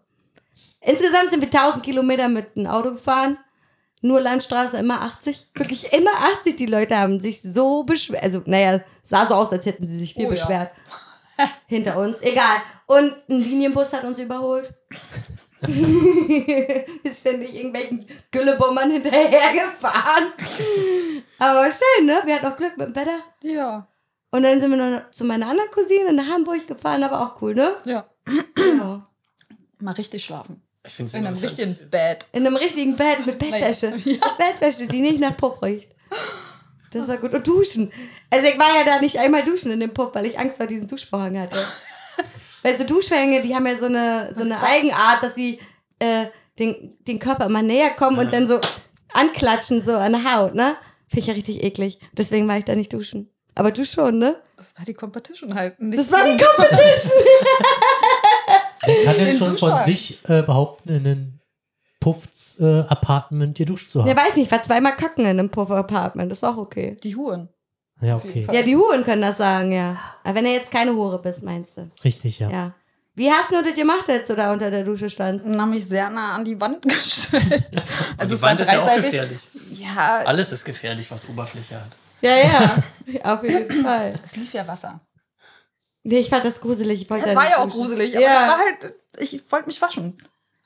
Insgesamt 0.80 1.30
sind 1.30 1.40
wir 1.40 1.48
1000 1.48 1.84
Kilometer 1.84 2.28
mit 2.28 2.56
dem 2.56 2.66
Auto 2.66 2.92
gefahren. 2.92 3.38
Nur 4.00 4.20
Landstraße, 4.20 4.78
immer 4.78 5.02
80. 5.02 5.46
Wirklich 5.54 5.92
immer 5.92 6.10
80. 6.38 6.56
Die 6.56 6.66
Leute 6.66 6.96
haben 6.96 7.20
sich 7.20 7.40
so 7.42 7.84
beschwert. 7.84 8.22
Also, 8.24 8.42
naja, 8.46 8.80
sah 9.04 9.26
so 9.26 9.34
aus, 9.34 9.52
als 9.52 9.64
hätten 9.66 9.86
sie 9.86 9.96
sich 9.98 10.14
viel 10.14 10.26
Oh 10.26 10.32
ja. 10.32 10.34
beschwert. 10.34 10.70
Hinter 11.66 11.96
uns. 11.98 12.20
Egal. 12.20 12.56
Und 12.86 13.14
ein 13.28 13.40
Linienbus 13.40 13.92
hat 13.92 14.04
uns 14.04 14.18
überholt. 14.18 14.72
Ist 17.02 17.20
ständig 17.20 17.54
irgendwelchen 17.54 18.06
Güllebombern 18.30 18.90
hinterhergefahren. 18.90 20.32
Aber 21.38 21.70
schön, 21.70 22.06
ne? 22.06 22.22
Wir 22.24 22.36
hatten 22.36 22.46
auch 22.46 22.56
Glück 22.56 22.76
mit 22.76 22.88
dem 22.88 22.96
Wetter. 22.96 23.18
Ja. 23.42 23.86
Und 24.30 24.42
dann 24.44 24.60
sind 24.60 24.70
wir 24.70 24.76
noch 24.76 25.10
zu 25.10 25.24
meiner 25.24 25.48
anderen 25.48 25.70
Cousine 25.70 26.12
nach 26.12 26.26
Hamburg 26.26 26.66
gefahren, 26.66 27.02
aber 27.02 27.20
auch 27.20 27.40
cool, 27.42 27.54
ne? 27.54 27.74
Ja. 27.84 28.06
Genau. 28.54 29.02
Mal 29.78 29.92
richtig 29.92 30.24
schlafen. 30.24 30.62
Ich 30.84 30.94
finde 30.94 31.16
In 31.16 31.26
einem 31.26 31.36
richtigen 31.36 31.78
Bett. 31.90 32.26
In 32.32 32.46
einem 32.46 32.56
richtigen 32.56 32.96
Bett 32.96 33.24
mit 33.26 33.38
Bettwäsche. 33.38 33.92
Ja. 34.04 34.20
Bettwäsche, 34.38 34.86
die 34.86 35.00
nicht 35.00 35.20
nach 35.20 35.36
Puff 35.36 35.62
riecht. 35.62 35.88
Das 36.92 37.08
war 37.08 37.18
gut. 37.18 37.32
Und 37.34 37.46
duschen. 37.46 37.92
Also 38.30 38.48
ich 38.48 38.58
war 38.58 38.74
ja 38.76 38.84
da 38.84 39.00
nicht 39.00 39.18
einmal 39.18 39.44
duschen 39.44 39.70
in 39.70 39.80
dem 39.80 39.94
Puff, 39.94 40.14
weil 40.14 40.26
ich 40.26 40.38
Angst 40.38 40.56
vor 40.56 40.66
diesem 40.66 40.86
Duschvorhang 40.86 41.38
hatte. 41.38 41.64
Weil 42.62 42.78
so 42.78 42.84
Duschvorhänge, 42.84 43.40
die 43.40 43.54
haben 43.54 43.66
ja 43.66 43.76
so 43.76 43.86
eine, 43.86 44.32
so 44.34 44.42
eine 44.42 44.62
Eigenart, 44.62 45.22
dass 45.22 45.34
sie 45.34 45.60
äh, 45.98 46.26
den, 46.58 46.96
den 47.06 47.18
Körper 47.18 47.46
immer 47.46 47.62
näher 47.62 47.90
kommen 47.90 48.18
und 48.18 48.32
dann 48.32 48.46
so 48.46 48.60
anklatschen, 49.12 49.80
so 49.80 49.92
an 49.92 50.12
der 50.12 50.34
Haut, 50.34 50.54
ne? 50.54 50.76
Finde 51.08 51.20
ich 51.20 51.26
ja 51.26 51.34
richtig 51.34 51.62
eklig. 51.62 51.98
Deswegen 52.12 52.48
war 52.48 52.56
ich 52.56 52.64
da 52.64 52.74
nicht 52.74 52.92
duschen. 52.92 53.28
Aber 53.54 53.70
du 53.70 53.84
schon, 53.84 54.18
ne? 54.18 54.36
Das 54.56 54.74
war 54.78 54.84
die 54.84 54.94
Competition 54.94 55.54
halt. 55.54 55.78
Nicht 55.80 55.98
Das 55.98 56.10
war 56.10 56.24
die 56.24 56.42
Competition. 56.42 57.22
Kann 59.04 59.16
denn 59.16 59.26
Den 59.26 59.36
schon 59.36 59.58
von 59.58 59.84
sich 59.84 60.18
äh, 60.28 60.42
behaupten, 60.42 60.88
in 60.88 61.06
einem 61.06 61.40
Puffs-Apartment 62.00 63.56
geduscht 63.58 63.90
zu 63.90 64.00
haben. 64.00 64.08
Ja, 64.08 64.16
weiß 64.16 64.36
nicht, 64.36 64.46
ich 64.46 64.50
war 64.50 64.62
zweimal 64.62 64.96
kacken 64.96 65.24
in 65.24 65.38
einem 65.38 65.50
Puff-Apartment. 65.50 66.32
Das 66.32 66.38
ist 66.38 66.44
auch 66.44 66.56
okay. 66.56 66.96
die 67.02 67.14
Huren. 67.14 67.48
Ja, 68.02 68.16
okay. 68.16 68.46
Ja, 68.52 68.62
die 68.62 68.76
Huren 68.76 69.04
können 69.04 69.22
das 69.22 69.36
sagen, 69.38 69.72
ja. 69.72 69.96
Aber 70.24 70.34
wenn 70.34 70.44
du 70.44 70.50
jetzt 70.50 70.70
keine 70.70 70.92
Hure 70.94 71.20
bist, 71.20 71.42
meinst 71.42 71.76
du? 71.76 71.90
Richtig, 72.04 72.38
ja. 72.40 72.50
Ja. 72.50 72.74
Wie 73.14 73.30
hast 73.30 73.50
du 73.52 73.62
das 73.62 73.74
gemacht, 73.74 74.08
als 74.08 74.26
du 74.26 74.34
da 74.34 74.52
unter 74.52 74.70
der 74.70 74.84
Dusche 74.84 75.08
standst? 75.10 75.46
Und 75.46 75.60
haben 75.60 75.70
mich 75.70 75.86
sehr 75.86 76.08
nah 76.10 76.34
an 76.34 76.44
die 76.44 76.58
Wand 76.60 76.82
gestellt. 76.88 77.64
Also 78.16 78.30
die 78.30 78.34
es 78.34 78.42
war 78.42 78.50
Wand 78.50 78.60
ist 78.60 78.72
ja 78.72 78.80
auch 78.80 78.84
dreiseitig. 78.86 79.10
gefährlich. 79.10 79.40
Ja, 79.72 80.22
Alles 80.24 80.52
ist 80.52 80.64
gefährlich, 80.64 81.10
was 81.10 81.28
Oberfläche 81.28 81.76
hat. 81.76 81.90
Ja, 82.22 82.36
ja. 82.36 82.76
Auf 83.34 83.42
jeden 83.44 83.84
Fall. 83.84 84.12
es 84.24 84.36
lief 84.36 84.52
ja 84.54 84.66
Wasser. 84.66 85.00
Nee, 86.04 86.18
ich 86.20 86.30
fand 86.30 86.44
das 86.44 86.60
gruselig. 86.60 87.02
Ich 87.02 87.10
wollte 87.10 87.26
Es 87.26 87.34
da 87.34 87.36
war 87.40 87.48
ja 87.48 87.58
auch 87.58 87.64
duschen. 87.66 87.80
gruselig, 87.82 88.16
aber 88.16 88.24
Ja. 88.24 88.42
es 88.42 88.48
war 88.48 88.58
halt, 88.58 88.94
ich 89.18 89.52
wollte 89.52 89.66
mich 89.66 89.80
waschen. 89.82 90.18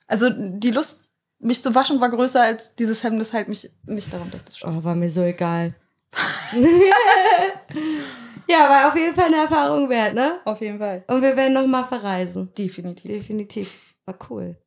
Also 0.07 0.29
die 0.31 0.71
Lust, 0.71 1.03
mich 1.39 1.61
zu 1.61 1.75
waschen, 1.75 1.99
war 2.01 2.09
größer 2.09 2.41
als 2.41 2.73
dieses 2.75 3.03
Hemmnis, 3.03 3.33
halt 3.33 3.47
mich 3.49 3.69
nicht 3.85 4.11
darunter 4.11 4.43
zu 4.45 4.57
schauen. 4.59 4.77
Oh, 4.79 4.83
war 4.83 4.95
mir 4.95 5.09
so 5.09 5.21
egal. 5.21 5.75
ja, 8.47 8.69
war 8.69 8.87
auf 8.89 8.95
jeden 8.95 9.15
Fall 9.15 9.25
eine 9.25 9.37
Erfahrung 9.37 9.89
wert, 9.89 10.13
ne? 10.13 10.39
Auf 10.45 10.61
jeden 10.61 10.79
Fall. 10.79 11.03
Und 11.07 11.21
wir 11.21 11.35
werden 11.35 11.53
nochmal 11.53 11.85
verreisen. 11.85 12.51
Definitiv. 12.57 13.11
Definitiv. 13.11 13.95
War 14.05 14.17
cool. 14.29 14.57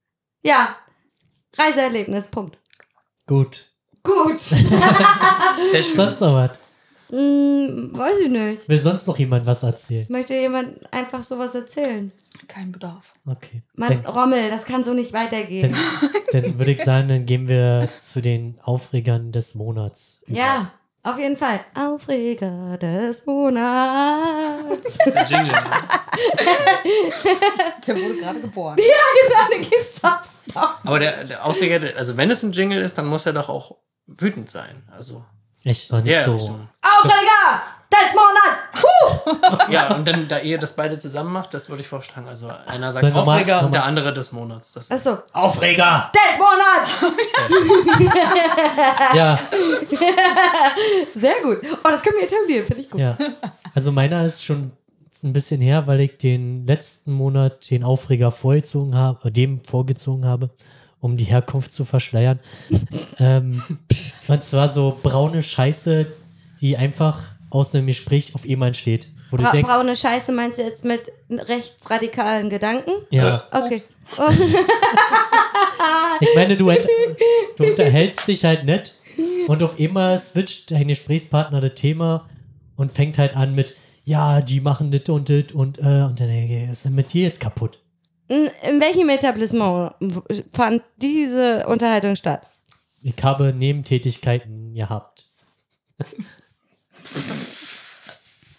Ja. 0.44 0.76
Reiseerlebnis, 1.56 2.28
Punkt. 2.28 2.58
Gut. 3.26 3.66
Gut. 4.02 4.40
Sehr 5.72 5.82
schön. 5.82 5.96
Sonst 5.96 6.20
noch 6.20 6.34
was? 6.34 6.50
hm, 7.10 7.90
weiß 7.92 8.18
ich 8.22 8.30
nicht. 8.30 8.68
Will 8.68 8.78
sonst 8.78 9.06
noch 9.08 9.18
jemand 9.18 9.44
was 9.44 9.62
erzählen? 9.62 10.06
Möchte 10.08 10.34
jemand 10.34 10.92
einfach 10.92 11.22
sowas 11.22 11.54
erzählen? 11.54 12.12
Kein 12.46 12.70
Bedarf. 12.70 13.12
Okay. 13.26 13.62
Mann, 13.74 14.02
Dann, 14.02 14.06
Rommel, 14.12 14.48
das 14.50 14.64
kann 14.64 14.84
so 14.84 14.94
nicht 14.94 15.12
weitergehen. 15.12 15.74
dann, 16.32 16.42
dann 16.42 16.58
würde 16.58 16.72
ich 16.72 16.82
sagen, 16.82 17.08
dann 17.08 17.26
gehen 17.26 17.48
wir 17.48 17.88
zu 17.98 18.22
den 18.22 18.58
Aufregern 18.62 19.32
des 19.32 19.54
Monats. 19.56 20.22
über. 20.26 20.36
Ja, 20.38 20.72
auf 21.02 21.18
jeden 21.18 21.36
Fall. 21.36 21.60
Aufreger 21.74 22.76
des 22.76 23.24
Monats. 23.26 24.98
Der 25.06 25.24
Jingle. 25.24 25.52
Der 27.86 27.96
wurde 27.96 28.16
gerade 28.16 28.40
geboren. 28.40 28.76
Dann 29.50 29.60
gibt's 29.62 30.00
sonst 30.00 30.54
noch. 30.54 30.84
Aber 30.84 30.98
der, 30.98 31.24
der 31.24 31.44
Aufreger, 31.44 31.96
also 31.96 32.16
wenn 32.16 32.30
es 32.30 32.42
ein 32.42 32.52
Jingle 32.52 32.80
ist, 32.80 32.98
dann 32.98 33.06
muss 33.06 33.24
er 33.26 33.32
doch 33.32 33.48
auch 33.48 33.76
wütend 34.06 34.50
sein. 34.50 34.82
Also 34.90 35.24
Echt, 35.64 35.90
war 35.90 36.02
nicht 36.02 36.24
so. 36.24 36.32
Richtung. 36.34 36.68
Aufreger 36.82 37.62
des 37.92 38.14
Monats. 38.14 38.60
Puh. 38.74 38.86
Ja, 39.70 39.94
und 39.94 40.06
dann, 40.08 40.26
da 40.28 40.38
ihr 40.40 40.58
das 40.58 40.74
beide 40.74 40.96
zusammen 40.98 41.32
macht, 41.32 41.54
das 41.54 41.68
würde 41.68 41.82
ich 41.82 41.88
vorschlagen. 41.88 42.26
Also 42.28 42.50
einer 42.66 42.90
sagt 42.90 43.04
mal- 43.14 43.20
Aufreger 43.20 43.56
und 43.58 43.64
nochmal- 43.66 43.70
der 43.72 43.84
andere 43.84 44.12
des 44.12 44.32
Monats. 44.32 44.72
Das 44.72 44.90
Achso. 44.90 45.18
Aufreger! 45.32 46.10
Des 46.14 46.38
Monats! 46.38 47.14
Ja, 49.14 49.38
Sehr 51.14 51.34
gut. 51.42 51.58
Oh, 51.84 51.88
das 51.88 52.02
können 52.02 52.16
wir 52.18 52.24
etablieren, 52.24 52.64
finde 52.66 52.82
ich 52.82 52.90
gut. 52.90 53.00
ja. 53.00 53.16
Also 53.74 53.92
meiner 53.92 54.24
ist 54.24 54.44
schon 54.44 54.72
ein 55.22 55.32
bisschen 55.32 55.60
her, 55.60 55.86
weil 55.86 56.00
ich 56.00 56.16
den 56.16 56.66
letzten 56.66 57.12
Monat 57.12 57.70
den 57.70 57.84
Aufreger 57.84 58.30
vorgezogen 58.30 58.94
habe, 58.94 59.28
äh, 59.28 59.32
dem 59.32 59.62
vorgezogen 59.64 60.24
habe, 60.24 60.50
um 61.00 61.16
die 61.16 61.24
Herkunft 61.24 61.72
zu 61.72 61.84
verschleiern. 61.84 62.40
ähm, 63.18 63.62
und 64.28 64.44
zwar 64.44 64.68
so 64.68 64.98
braune 65.02 65.42
Scheiße, 65.42 66.06
die 66.60 66.76
einfach 66.76 67.20
aus 67.50 67.74
einem 67.74 67.86
Gespräch 67.88 68.34
auf 68.34 68.46
jemanden 68.46 68.74
steht. 68.74 69.08
Wo 69.30 69.36
du 69.36 69.42
Bra 69.44 69.52
denkst, 69.52 69.68
braune 69.70 69.94
Scheiße 69.94 70.32
meinst 70.32 70.58
du 70.58 70.62
jetzt 70.62 70.84
mit 70.84 71.02
rechtsradikalen 71.30 72.48
Gedanken? 72.50 72.90
ja, 73.10 73.42
Okay. 73.52 73.80
Oh, 74.18 74.30
ich 76.20 76.28
meine, 76.34 76.56
du, 76.56 76.68
ent- 76.70 76.86
du 77.56 77.64
unterhältst 77.64 78.26
dich 78.26 78.44
halt 78.44 78.64
nett 78.64 78.96
und 79.46 79.62
auf 79.62 79.78
einmal 79.78 80.18
switcht 80.18 80.70
dein 80.70 80.88
Gesprächspartner 80.88 81.60
das 81.60 81.74
Thema 81.74 82.28
und 82.76 82.92
fängt 82.92 83.18
halt 83.18 83.36
an 83.36 83.54
mit, 83.54 83.74
ja, 84.04 84.40
die 84.40 84.60
machen 84.60 84.90
das 84.90 85.08
und 85.08 85.28
das 85.28 85.52
und, 85.52 85.78
äh, 85.78 85.82
und 86.02 86.18
dann 86.20 86.28
denke 86.28 86.64
ich, 86.64 86.70
ist 86.70 86.84
denn 86.84 86.94
mit 86.94 87.12
dir 87.12 87.22
jetzt 87.24 87.40
kaputt? 87.40 87.78
in, 88.28 88.48
in 88.68 88.80
welchem 88.80 89.08
Etablissement 89.08 89.92
fand 90.52 90.82
diese 90.98 91.66
Unterhaltung 91.66 92.14
statt? 92.16 92.46
Ich 93.02 93.14
habe 93.22 93.52
Nebentätigkeiten 93.52 94.74
gehabt. 94.74 95.26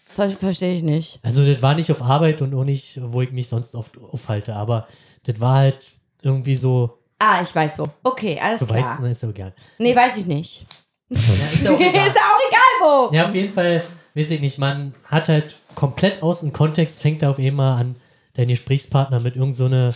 Ver 0.05 0.29
Verstehe 0.29 0.75
ich 0.75 0.83
nicht. 0.83 1.19
Also 1.23 1.45
das 1.45 1.61
war 1.61 1.73
nicht 1.73 1.89
auf 1.91 2.01
Arbeit 2.01 2.41
und 2.41 2.53
auch 2.53 2.63
nicht, 2.65 2.99
wo 3.01 3.21
ich 3.21 3.31
mich 3.31 3.47
sonst 3.47 3.75
oft 3.75 3.97
aufhalte, 3.97 4.55
aber 4.55 4.87
das 5.23 5.39
war 5.39 5.55
halt 5.55 5.79
irgendwie 6.21 6.55
so, 6.55 6.97
Ah, 7.19 7.41
ich 7.43 7.53
weiß 7.53 7.75
so. 7.75 7.87
Okay, 8.03 8.39
alles 8.41 8.59
du 8.59 8.65
klar. 8.65 8.79
weißt, 8.79 8.99
ne, 8.99 9.11
ist 9.11 9.19
so 9.19 9.29
egal. 9.29 9.53
Nee, 9.77 9.95
weiß 9.95 10.17
ich 10.17 10.25
nicht. 10.25 10.65
ist 11.09 11.29
auch 11.67 11.79
egal. 11.79 12.07
ist 12.07 12.17
auch 12.17 12.39
egal 12.49 12.81
wo. 12.81 13.13
Ja, 13.15 13.27
auf 13.29 13.35
jeden 13.35 13.53
Fall, 13.53 13.81
weiß 14.15 14.31
ich 14.31 14.41
nicht, 14.41 14.57
man 14.57 14.93
hat 15.05 15.29
halt 15.29 15.55
komplett 15.75 16.23
aus 16.23 16.39
dem 16.41 16.51
Kontext, 16.51 17.01
fängt 17.01 17.21
da 17.21 17.29
auf 17.29 17.37
einmal 17.37 17.79
an, 17.79 17.95
dein 18.33 18.47
Gesprächspartner 18.47 19.19
mit 19.19 19.35
irgend 19.35 19.55
so 19.55 19.65
eine 19.65 19.93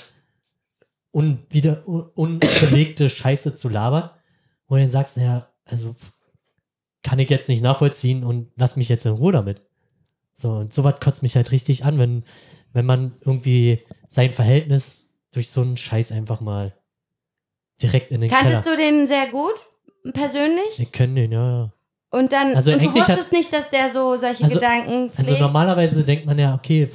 un, 1.12 1.40
unbelegte 2.16 3.10
Scheiße 3.10 3.56
zu 3.56 3.70
labern, 3.70 4.12
wo 4.68 4.76
du 4.76 4.82
dann 4.82 4.90
sagst, 4.92 5.18
naja, 5.18 5.48
also 5.66 5.96
kann 7.06 7.20
ich 7.20 7.30
jetzt 7.30 7.48
nicht 7.50 7.62
nachvollziehen 7.62 8.24
und 8.24 8.52
lass 8.58 8.76
mich 8.76 8.90
jetzt 8.90 9.06
in 9.06 9.14
Ruhe 9.14 9.32
damit. 9.32 9.62
So, 10.34 10.50
und 10.50 10.74
sowas 10.74 10.96
kotzt 11.00 11.22
mich 11.24 11.36
halt 11.36 11.52
richtig 11.52 11.86
an, 11.86 11.98
wenn, 12.00 12.24
wenn 12.74 12.86
man 12.86 13.14
irgendwie 13.22 13.80
sein 14.10 14.34
Verhältnis 14.34 15.14
durch 15.32 15.50
so 15.52 15.62
einen 15.62 15.78
Scheiß 15.78 16.12
einfach 16.12 16.42
mal 16.42 16.74
direkt 17.82 18.12
in 18.12 18.22
den 18.22 18.30
Kanntest 18.30 18.64
Keller. 18.64 18.76
du 18.76 18.82
den 18.82 19.08
sehr 19.08 19.28
gut? 19.28 19.54
Persönlich? 20.14 20.78
Wir 20.78 20.86
können 20.88 21.16
den, 21.16 21.32
ja, 21.32 21.50
ja. 21.50 21.72
Und 22.12 22.32
dann, 22.32 22.56
Also 22.56 22.72
und 22.72 22.82
du 22.82 22.88
eigentlich 22.90 23.04
hat- 23.04 23.10
wusstest 23.18 23.32
nicht, 23.34 23.52
dass 23.54 23.70
der 23.70 23.92
so 23.92 24.16
solche 24.18 24.44
Also- 24.44 24.56
Gedanken 24.56 25.10
Also 25.16 25.24
pflegt? 25.32 25.42
normalerweise 25.42 26.04
denkt 26.04 26.26
man 26.26 26.40
ja, 26.40 26.54
okay, 26.56 26.90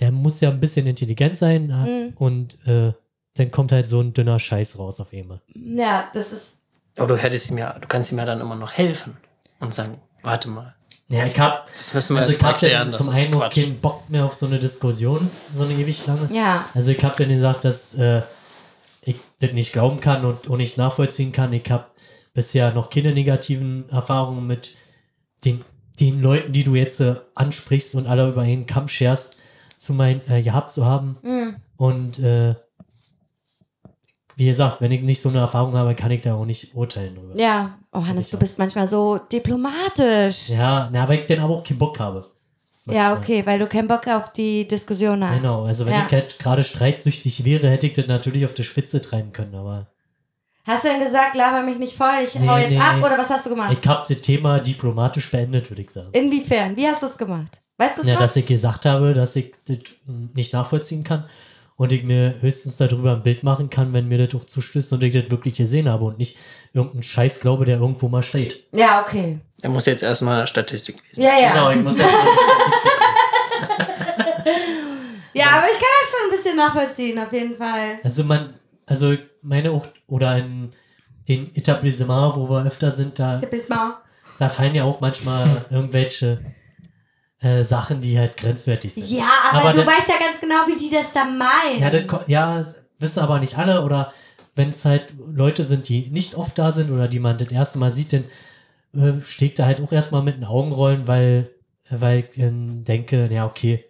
der 0.00 0.12
muss 0.12 0.40
ja 0.40 0.50
ein 0.50 0.60
bisschen 0.60 0.86
intelligent 0.86 1.36
sein 1.36 1.70
äh, 1.70 2.06
Mhm. 2.10 2.16
und 2.16 2.58
äh, 2.66 2.92
dann 3.34 3.50
kommt 3.50 3.72
halt 3.72 3.88
so 3.88 4.00
ein 4.00 4.12
dünner 4.14 4.38
Scheiß 4.38 4.78
raus 4.78 5.00
auf 5.00 5.12
einmal. 5.12 5.40
Ja, 5.54 6.08
das 6.14 6.32
ist. 6.32 6.58
Aber 6.96 7.08
du 7.08 7.16
hättest 7.16 7.50
ihm 7.50 7.58
ja, 7.58 7.78
du 7.78 7.86
kannst 7.86 8.12
ihm 8.12 8.18
ja 8.18 8.24
dann 8.24 8.40
immer 8.40 8.54
noch 8.56 8.72
helfen 8.72 9.16
und 9.60 9.74
sagen, 9.74 10.00
warte 10.22 10.48
mal, 10.48 10.74
Ja, 11.08 11.24
ich 11.24 11.38
hab, 11.38 11.66
das 11.66 11.94
müssen 11.94 12.14
wir 12.16 12.20
also 12.20 12.32
jetzt 12.32 12.40
ich 12.40 12.46
hab 12.46 12.58
klären. 12.58 12.92
zum 12.92 13.08
einen 13.10 13.30
noch 13.30 13.50
keinen 13.50 13.78
Bock 13.80 14.08
mehr 14.10 14.24
auf 14.24 14.34
so 14.34 14.46
eine 14.46 14.58
Diskussion, 14.58 15.30
so 15.54 15.64
eine 15.64 15.74
ewig 15.74 16.06
lange. 16.06 16.28
Ja. 16.32 16.66
Also 16.74 16.90
ich 16.92 17.02
habe 17.04 17.14
dann 17.16 17.28
gesagt, 17.28 17.64
dass 17.64 17.94
äh, 17.94 18.22
ich 19.02 19.16
das 19.40 19.52
nicht 19.52 19.72
glauben 19.72 20.00
kann 20.00 20.24
und, 20.24 20.48
und 20.48 20.58
nicht 20.58 20.78
nachvollziehen 20.78 21.32
kann. 21.32 21.52
Ich 21.52 21.70
habe 21.70 21.86
bisher 22.34 22.72
noch 22.72 22.90
keine 22.90 23.12
negativen 23.12 23.88
Erfahrungen 23.88 24.46
mit 24.46 24.74
den, 25.44 25.64
den 26.00 26.20
Leuten, 26.20 26.52
die 26.52 26.64
du 26.64 26.74
jetzt 26.74 27.00
äh, 27.00 27.14
ansprichst 27.34 27.94
und 27.94 28.06
alle 28.06 28.28
über 28.28 28.42
einen 28.42 28.66
Kamm 28.66 28.88
scherst, 28.88 29.38
zu 29.78 29.94
mein, 29.94 30.20
äh, 30.28 30.42
gehabt 30.42 30.70
zu 30.70 30.84
haben. 30.84 31.16
Mhm. 31.22 31.56
Und 31.76 32.18
äh, 32.18 32.56
wie 34.36 34.44
gesagt, 34.46 34.80
wenn 34.80 34.92
ich 34.92 35.02
nicht 35.02 35.20
so 35.20 35.30
eine 35.30 35.38
Erfahrung 35.38 35.74
habe, 35.74 35.94
kann 35.94 36.10
ich 36.10 36.20
da 36.20 36.34
auch 36.34 36.44
nicht 36.44 36.74
urteilen 36.74 37.14
drüber. 37.14 37.38
Ja. 37.40 37.78
Oh, 37.92 38.04
Hannes, 38.04 38.28
du 38.30 38.38
bist 38.38 38.58
manchmal 38.58 38.86
so 38.88 39.18
diplomatisch. 39.32 40.50
Ja, 40.50 40.88
na, 40.92 41.08
weil 41.08 41.20
ich 41.20 41.26
dann 41.26 41.40
aber 41.40 41.54
auch 41.54 41.64
keinen 41.64 41.78
Bock 41.78 41.98
habe. 41.98 42.26
Ja, 42.88 43.16
okay, 43.16 43.44
weil 43.44 43.58
du 43.58 43.66
keinen 43.66 43.88
Bock 43.88 44.06
auf 44.06 44.32
die 44.32 44.68
Diskussion 44.68 45.26
hast. 45.28 45.38
Genau, 45.38 45.64
also 45.64 45.86
wenn 45.86 45.92
Ja. 45.94 46.04
ich 46.06 46.12
halt 46.12 46.38
gerade 46.38 46.62
streitsüchtig 46.62 47.44
wäre, 47.44 47.68
hätte 47.68 47.86
ich 47.88 47.94
das 47.94 48.06
natürlich 48.06 48.44
auf 48.44 48.54
die 48.54 48.62
Spitze 48.62 49.00
treiben 49.00 49.32
können, 49.32 49.54
aber 49.54 49.88
Hast 50.64 50.84
du 50.84 50.88
denn 50.88 50.98
gesagt, 51.00 51.34
laber 51.36 51.62
mich 51.62 51.78
nicht 51.78 51.96
voll, 51.96 52.08
ich 52.26 52.34
Nee, 52.34 52.48
hau 52.48 52.56
jetzt 52.56 52.70
nee, 52.70 52.78
ab 52.78 52.96
nee. 52.96 53.04
oder 53.04 53.16
was 53.16 53.30
hast 53.30 53.46
du 53.46 53.50
gemacht? 53.50 53.76
ich 53.80 53.88
habe 53.88 54.04
das 54.08 54.20
Thema 54.20 54.58
diplomatisch 54.58 55.30
beendet, 55.30 55.70
würde 55.70 55.82
ich 55.82 55.90
sagen. 55.90 56.08
Inwiefern? 56.12 56.76
Wie 56.76 56.86
hast 56.86 57.02
du 57.02 57.06
es 57.06 57.16
gemacht? 57.16 57.60
Weißt 57.78 57.98
du 57.98 58.02
es 58.02 58.08
Ja, 58.08 58.14
noch? 58.14 58.20
dass 58.20 58.34
ich 58.36 58.46
gesagt 58.46 58.84
habe, 58.84 59.14
dass 59.14 59.34
ich 59.36 59.52
das 59.66 59.78
nicht 60.34 60.52
nachvollziehen 60.52 61.02
kann 61.04 61.24
und 61.76 61.92
ich 61.92 62.02
mir 62.02 62.34
höchstens 62.40 62.78
darüber 62.78 63.12
ein 63.12 63.22
Bild 63.22 63.42
machen 63.42 63.70
kann, 63.70 63.92
wenn 63.92 64.08
mir 64.08 64.24
das 64.24 64.34
auch 64.34 64.44
zustößt 64.44 64.94
und 64.94 65.02
ich 65.02 65.12
das 65.12 65.30
wirklich 65.30 65.54
gesehen 65.54 65.88
habe 65.88 66.04
und 66.04 66.18
nicht 66.18 66.38
irgendeinen 66.72 67.02
Scheiß 67.02 67.40
glaube, 67.40 67.64
der 67.64 67.78
irgendwo 67.78 68.08
mal 68.08 68.22
steht. 68.22 68.64
Ja, 68.72 69.02
okay. 69.02 69.40
Er 69.62 69.70
muss 69.70 69.86
jetzt 69.86 70.02
erstmal 70.02 70.46
Statistik 70.46 70.96
lesen. 71.08 71.22
Ja, 71.22 71.38
ja. 71.38 71.52
Genau, 71.52 71.70
ich 71.70 71.82
muss 71.82 71.98
jetzt 71.98 72.12
mal 72.12 72.24
die 72.24 72.38
Statistik 72.42 72.92
Ja, 75.34 75.48
aber 75.50 75.66
ich 75.66 75.78
kann 75.78 75.88
das 76.00 76.10
schon 76.10 76.30
ein 76.30 76.36
bisschen 76.36 76.56
nachvollziehen, 76.56 77.18
auf 77.18 77.30
jeden 77.30 77.56
Fall. 77.56 77.98
Also 78.02 78.24
man, 78.24 78.54
also 78.86 79.14
meine 79.42 79.70
auch, 79.70 79.86
oder 80.06 80.38
in 80.38 80.72
den 81.28 81.54
Etablissement, 81.54 82.36
wo 82.36 82.48
wir 82.48 82.64
öfter 82.64 82.90
sind, 82.90 83.18
da, 83.18 83.42
da 84.38 84.48
fallen 84.48 84.74
ja 84.74 84.84
auch 84.84 85.00
manchmal 85.00 85.66
irgendwelche 85.70 86.40
äh, 87.40 87.62
Sachen, 87.62 88.00
die 88.00 88.18
halt 88.18 88.36
grenzwertig 88.36 88.94
sind. 88.94 89.08
Ja, 89.10 89.28
aber, 89.50 89.60
Aber 89.60 89.72
du 89.72 89.78
das- 89.84 89.86
weißt 89.86 90.08
ja 90.08 90.18
ganz 90.18 90.40
genau, 90.40 90.66
wie 90.66 90.76
die 90.76 90.90
das 90.90 91.12
da 91.12 91.24
meinen. 91.24 91.80
Ja, 91.80 91.90
das, 91.90 92.28
ja, 92.28 92.64
wissen 92.98 93.20
aber 93.20 93.38
nicht 93.40 93.58
alle 93.58 93.82
oder 93.84 94.12
wenn 94.54 94.70
es 94.70 94.84
halt 94.86 95.14
Leute 95.18 95.64
sind, 95.64 95.88
die 95.88 96.08
nicht 96.08 96.34
oft 96.34 96.58
da 96.58 96.72
sind 96.72 96.90
oder 96.90 97.08
die 97.08 97.20
man 97.20 97.36
das 97.36 97.48
erste 97.48 97.78
Mal 97.78 97.90
sieht, 97.90 98.12
dann 98.14 98.24
äh, 98.94 99.20
steht 99.20 99.58
da 99.58 99.66
halt 99.66 99.80
auch 99.82 99.92
erstmal 99.92 100.22
mit 100.22 100.36
den 100.36 100.44
Augenrollen, 100.44 101.06
weil, 101.06 101.50
weil 101.90 102.20
ich 102.30 102.36
dann 102.40 102.84
denke, 102.84 103.28
ja, 103.30 103.44
okay, 103.44 103.84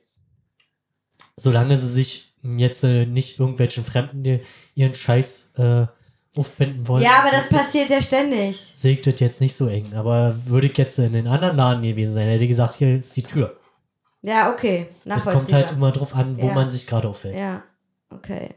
solange 1.37 1.79
sie 1.79 1.89
sich 1.89 2.35
jetzt 2.43 2.83
äh, 2.85 3.07
nicht 3.07 3.39
irgendwelchen 3.39 3.85
Fremden 3.85 4.23
die 4.23 4.41
ihren 4.75 4.95
Scheiß 4.95 5.55
äh, 5.59 5.87
aufbinden 6.39 6.87
wollen, 6.87 7.03
ja, 7.03 7.21
aber 7.21 7.31
das 7.31 7.49
passiert 7.49 7.91
ja 7.91 8.01
ständig. 8.01 8.73
das 9.07 9.21
jetzt 9.21 9.41
nicht 9.41 9.55
so 9.55 9.69
eng. 9.69 9.93
Aber 9.95 10.35
würde 10.47 10.67
ich 10.69 10.77
jetzt 10.79 10.99
in 10.99 11.13
den 11.13 11.27
anderen 11.27 11.57
Laden 11.57 11.83
gewesen 11.83 12.15
sein, 12.15 12.29
hätte 12.29 12.45
ich 12.45 12.51
gesagt, 12.51 12.75
hier 12.77 12.97
ist 12.99 13.17
die 13.17 13.23
Tür. 13.23 13.57
Ja, 14.23 14.51
okay. 14.53 14.89
Das 15.05 15.23
kommt 15.25 15.53
halt 15.53 15.71
immer 15.73 15.93
drauf 15.93 16.15
an, 16.15 16.37
wo 16.41 16.49
Ja. 16.49 16.55
man 16.55 16.69
sich 16.71 16.87
gerade 16.87 17.09
aufhält. 17.09 17.37
Ja, 17.37 17.63
okay. 18.11 18.55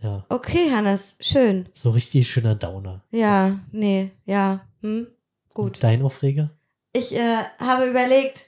Ja. 0.00 0.24
Okay, 0.28 0.70
Hannes, 0.70 1.16
schön. 1.20 1.68
So 1.72 1.90
richtig 1.90 2.28
schöner 2.28 2.54
Downer. 2.56 3.02
Ja, 3.10 3.58
nee, 3.72 4.10
ja. 4.26 4.60
Hm? 4.82 5.06
Gut. 5.54 5.64
Und 5.66 5.82
dein 5.84 6.02
Aufreger? 6.02 6.50
Ich 6.92 7.14
äh, 7.14 7.44
habe 7.58 7.86
überlegt 7.88 8.42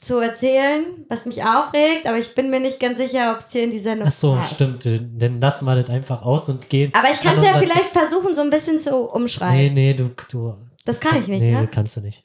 zu 0.00 0.18
erzählen, 0.18 1.04
was 1.10 1.26
mich 1.26 1.44
aufregt, 1.44 2.06
aber 2.06 2.18
ich 2.18 2.34
bin 2.34 2.48
mir 2.48 2.58
nicht 2.58 2.80
ganz 2.80 2.96
sicher, 2.96 3.32
ob 3.32 3.40
es 3.40 3.50
hier 3.52 3.64
in 3.64 3.70
die 3.70 3.78
Sendung 3.78 4.08
Ach 4.08 4.12
so, 4.12 4.34
passt. 4.34 4.54
stimmt. 4.54 4.84
Dann 4.86 5.40
lassen 5.40 5.66
wir 5.66 5.76
das 5.76 5.90
einfach 5.90 6.22
aus 6.22 6.48
und 6.48 6.70
gehen. 6.70 6.90
Aber 6.94 7.10
ich 7.10 7.20
kann 7.20 7.34
an 7.36 7.40
es 7.40 7.44
ja 7.44 7.58
vielleicht 7.58 7.92
versuchen, 7.92 8.34
so 8.34 8.40
ein 8.40 8.48
bisschen 8.48 8.80
zu 8.80 8.96
umschreiben. 8.96 9.74
Nee, 9.74 9.92
nee, 9.92 9.94
du. 9.94 10.10
du 10.30 10.56
Das 10.86 11.00
kann 11.00 11.20
ich 11.20 11.28
nicht, 11.28 11.40
nee, 11.40 11.52
ne? 11.52 11.66
das 11.66 11.70
kannst 11.70 11.98
du 11.98 12.00
nicht. 12.00 12.24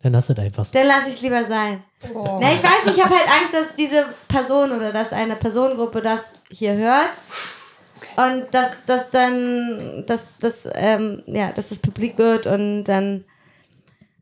Dann 0.00 0.12
lass 0.12 0.30
es 0.30 0.38
einfach. 0.38 0.64
Dann 0.70 0.86
lasse 0.86 1.08
ich 1.08 1.14
es 1.14 1.22
lieber 1.22 1.44
sein. 1.44 1.82
Oh. 2.14 2.38
Na, 2.40 2.52
ich 2.52 2.62
weiß 2.62 2.84
nicht, 2.86 2.98
ich 2.98 3.04
habe 3.04 3.16
halt 3.16 3.28
Angst, 3.28 3.52
dass 3.52 3.74
diese 3.74 4.06
Person 4.28 4.70
oder 4.70 4.92
dass 4.92 5.12
eine 5.12 5.34
Personengruppe 5.34 6.00
das 6.00 6.34
hier 6.50 6.74
hört. 6.74 7.18
Und 8.16 8.46
dass 8.52 8.70
das 8.86 9.10
dann, 9.10 10.04
dass 10.06 10.30
das, 10.38 10.68
ähm, 10.72 11.24
ja, 11.26 11.50
dass 11.50 11.70
das 11.70 11.80
publik 11.80 12.16
wird 12.16 12.46
und 12.46 12.84
dann 12.84 13.24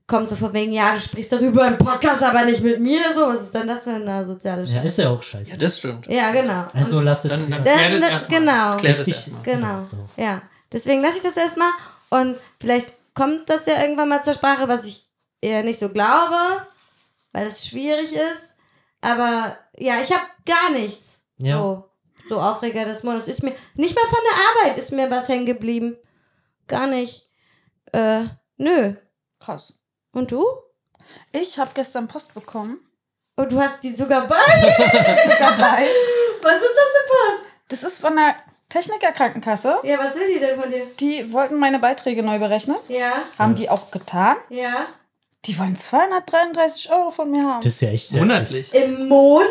kommt 0.06 0.28
so 0.28 0.36
von 0.36 0.52
wegen, 0.52 0.72
ja, 0.72 0.94
du 0.94 1.00
sprichst 1.00 1.32
darüber 1.32 1.66
im 1.66 1.78
Podcast, 1.78 2.22
aber 2.22 2.44
nicht 2.44 2.62
mit 2.62 2.80
mir. 2.80 3.12
So, 3.14 3.22
was 3.26 3.42
ist 3.42 3.54
denn 3.54 3.66
das 3.66 3.82
für 3.82 3.90
eine 3.90 4.24
soziale 4.24 4.62
Ja, 4.62 4.74
Scheiße? 4.82 4.86
ist 4.86 4.98
ja 4.98 5.10
auch 5.10 5.16
Ja, 5.16 5.22
scheiße. 5.22 5.58
das 5.58 5.78
stimmt. 5.78 6.06
Ja, 6.06 6.30
genau. 6.30 6.64
Also 6.72 7.00
lass 7.00 7.24
es. 7.24 7.30
Dann, 7.30 7.50
dann 7.50 7.62
klär 7.64 7.90
das 7.90 8.02
erstmal. 8.02 8.40
genau. 8.40 8.76
Klär 8.76 8.94
das 8.94 9.08
erstmal. 9.08 9.42
Genau. 9.42 9.82
Ja. 10.16 10.42
Deswegen 10.72 11.02
lasse 11.02 11.16
ich 11.18 11.22
das 11.22 11.36
erstmal 11.36 11.70
und 12.10 12.36
vielleicht 12.60 12.92
kommt 13.14 13.48
das 13.50 13.66
ja 13.66 13.80
irgendwann 13.82 14.08
mal 14.08 14.22
zur 14.22 14.34
Sprache, 14.34 14.68
was 14.68 14.84
ich 14.84 15.08
eher 15.40 15.62
nicht 15.62 15.78
so 15.78 15.88
glaube, 15.88 16.36
weil 17.32 17.46
es 17.46 17.66
schwierig 17.66 18.12
ist. 18.12 18.54
Aber 19.00 19.56
ja, 19.78 20.00
ich 20.02 20.10
habe 20.12 20.24
gar 20.44 20.70
nichts. 20.70 21.20
Ja. 21.38 21.58
So, 21.58 21.90
so 22.28 22.40
Aufreger 22.40 22.84
des 22.84 23.02
Monats. 23.02 23.28
Ist 23.28 23.42
mir 23.42 23.54
nicht 23.74 23.94
mal 23.94 24.06
von 24.06 24.18
der 24.30 24.38
Arbeit 24.70 24.78
ist 24.78 24.92
mir 24.92 25.10
was 25.10 25.28
hängen 25.28 25.46
geblieben. 25.46 25.96
Gar 26.66 26.86
nicht. 26.88 27.28
Äh, 27.92 28.24
nö. 28.56 28.94
Krass. 29.38 29.78
Und 30.16 30.32
du? 30.32 30.44
Ich 31.30 31.58
habe 31.58 31.70
gestern 31.74 32.08
Post 32.08 32.32
bekommen 32.32 32.78
Oh, 33.36 33.44
du 33.44 33.60
hast 33.60 33.82
die 33.84 33.94
sogar 33.94 34.26
bei? 34.26 34.34
dabei. 35.38 35.86
Was 36.40 36.54
ist 36.54 36.74
das 36.74 36.88
für 36.94 37.06
Post? 37.10 37.44
Das 37.68 37.82
ist 37.82 37.98
von 37.98 38.16
der 38.16 38.34
Techniker 38.70 39.12
Krankenkasse. 39.12 39.76
Ja, 39.82 39.98
was 39.98 40.14
will 40.14 40.32
die 40.32 40.40
denn 40.40 40.58
von 40.58 40.70
dir? 40.70 40.86
Die 40.98 41.30
wollten 41.34 41.56
meine 41.56 41.78
Beiträge 41.78 42.22
neu 42.22 42.38
berechnen. 42.38 42.76
Ja, 42.88 43.24
Haben 43.38 43.54
die 43.54 43.68
auch 43.68 43.90
getan. 43.90 44.36
ja. 44.48 44.86
Die 45.44 45.56
wollen 45.60 45.76
233 45.76 46.90
Euro 46.90 47.10
von 47.10 47.30
mir 47.30 47.44
haben. 47.44 47.60
Das 47.60 47.74
ist 47.74 47.80
ja 47.82 47.90
echt 47.90 48.10
Monatlich. 48.12 48.72
Im 48.74 49.06
Monat? 49.06 49.46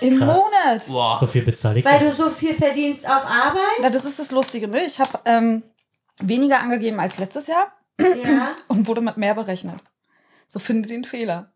Im 0.00 0.18
krass. 0.18 0.36
Monat. 0.36 0.86
Boah. 0.86 1.16
So 1.18 1.26
viel 1.26 1.42
bezahle 1.42 1.80
ich. 1.80 1.84
Weil 1.84 1.98
du 1.98 2.12
so 2.12 2.30
viel 2.30 2.54
verdienst 2.54 3.04
auf 3.04 3.24
Arbeit? 3.24 3.78
Na, 3.80 3.90
das 3.90 4.04
ist 4.04 4.20
das 4.20 4.30
Lustige, 4.30 4.68
ne? 4.68 4.84
Ich 4.84 5.00
habe 5.00 5.18
ähm, 5.24 5.64
weniger 6.20 6.60
angegeben 6.60 7.00
als 7.00 7.18
letztes 7.18 7.48
Jahr 7.48 7.72
Ja. 7.98 8.52
und 8.68 8.86
wurde 8.86 9.00
mit 9.00 9.16
mehr 9.16 9.34
berechnet. 9.34 9.80
So 10.52 10.58
finde 10.58 10.88
den 10.88 11.04
Fehler. 11.04 11.52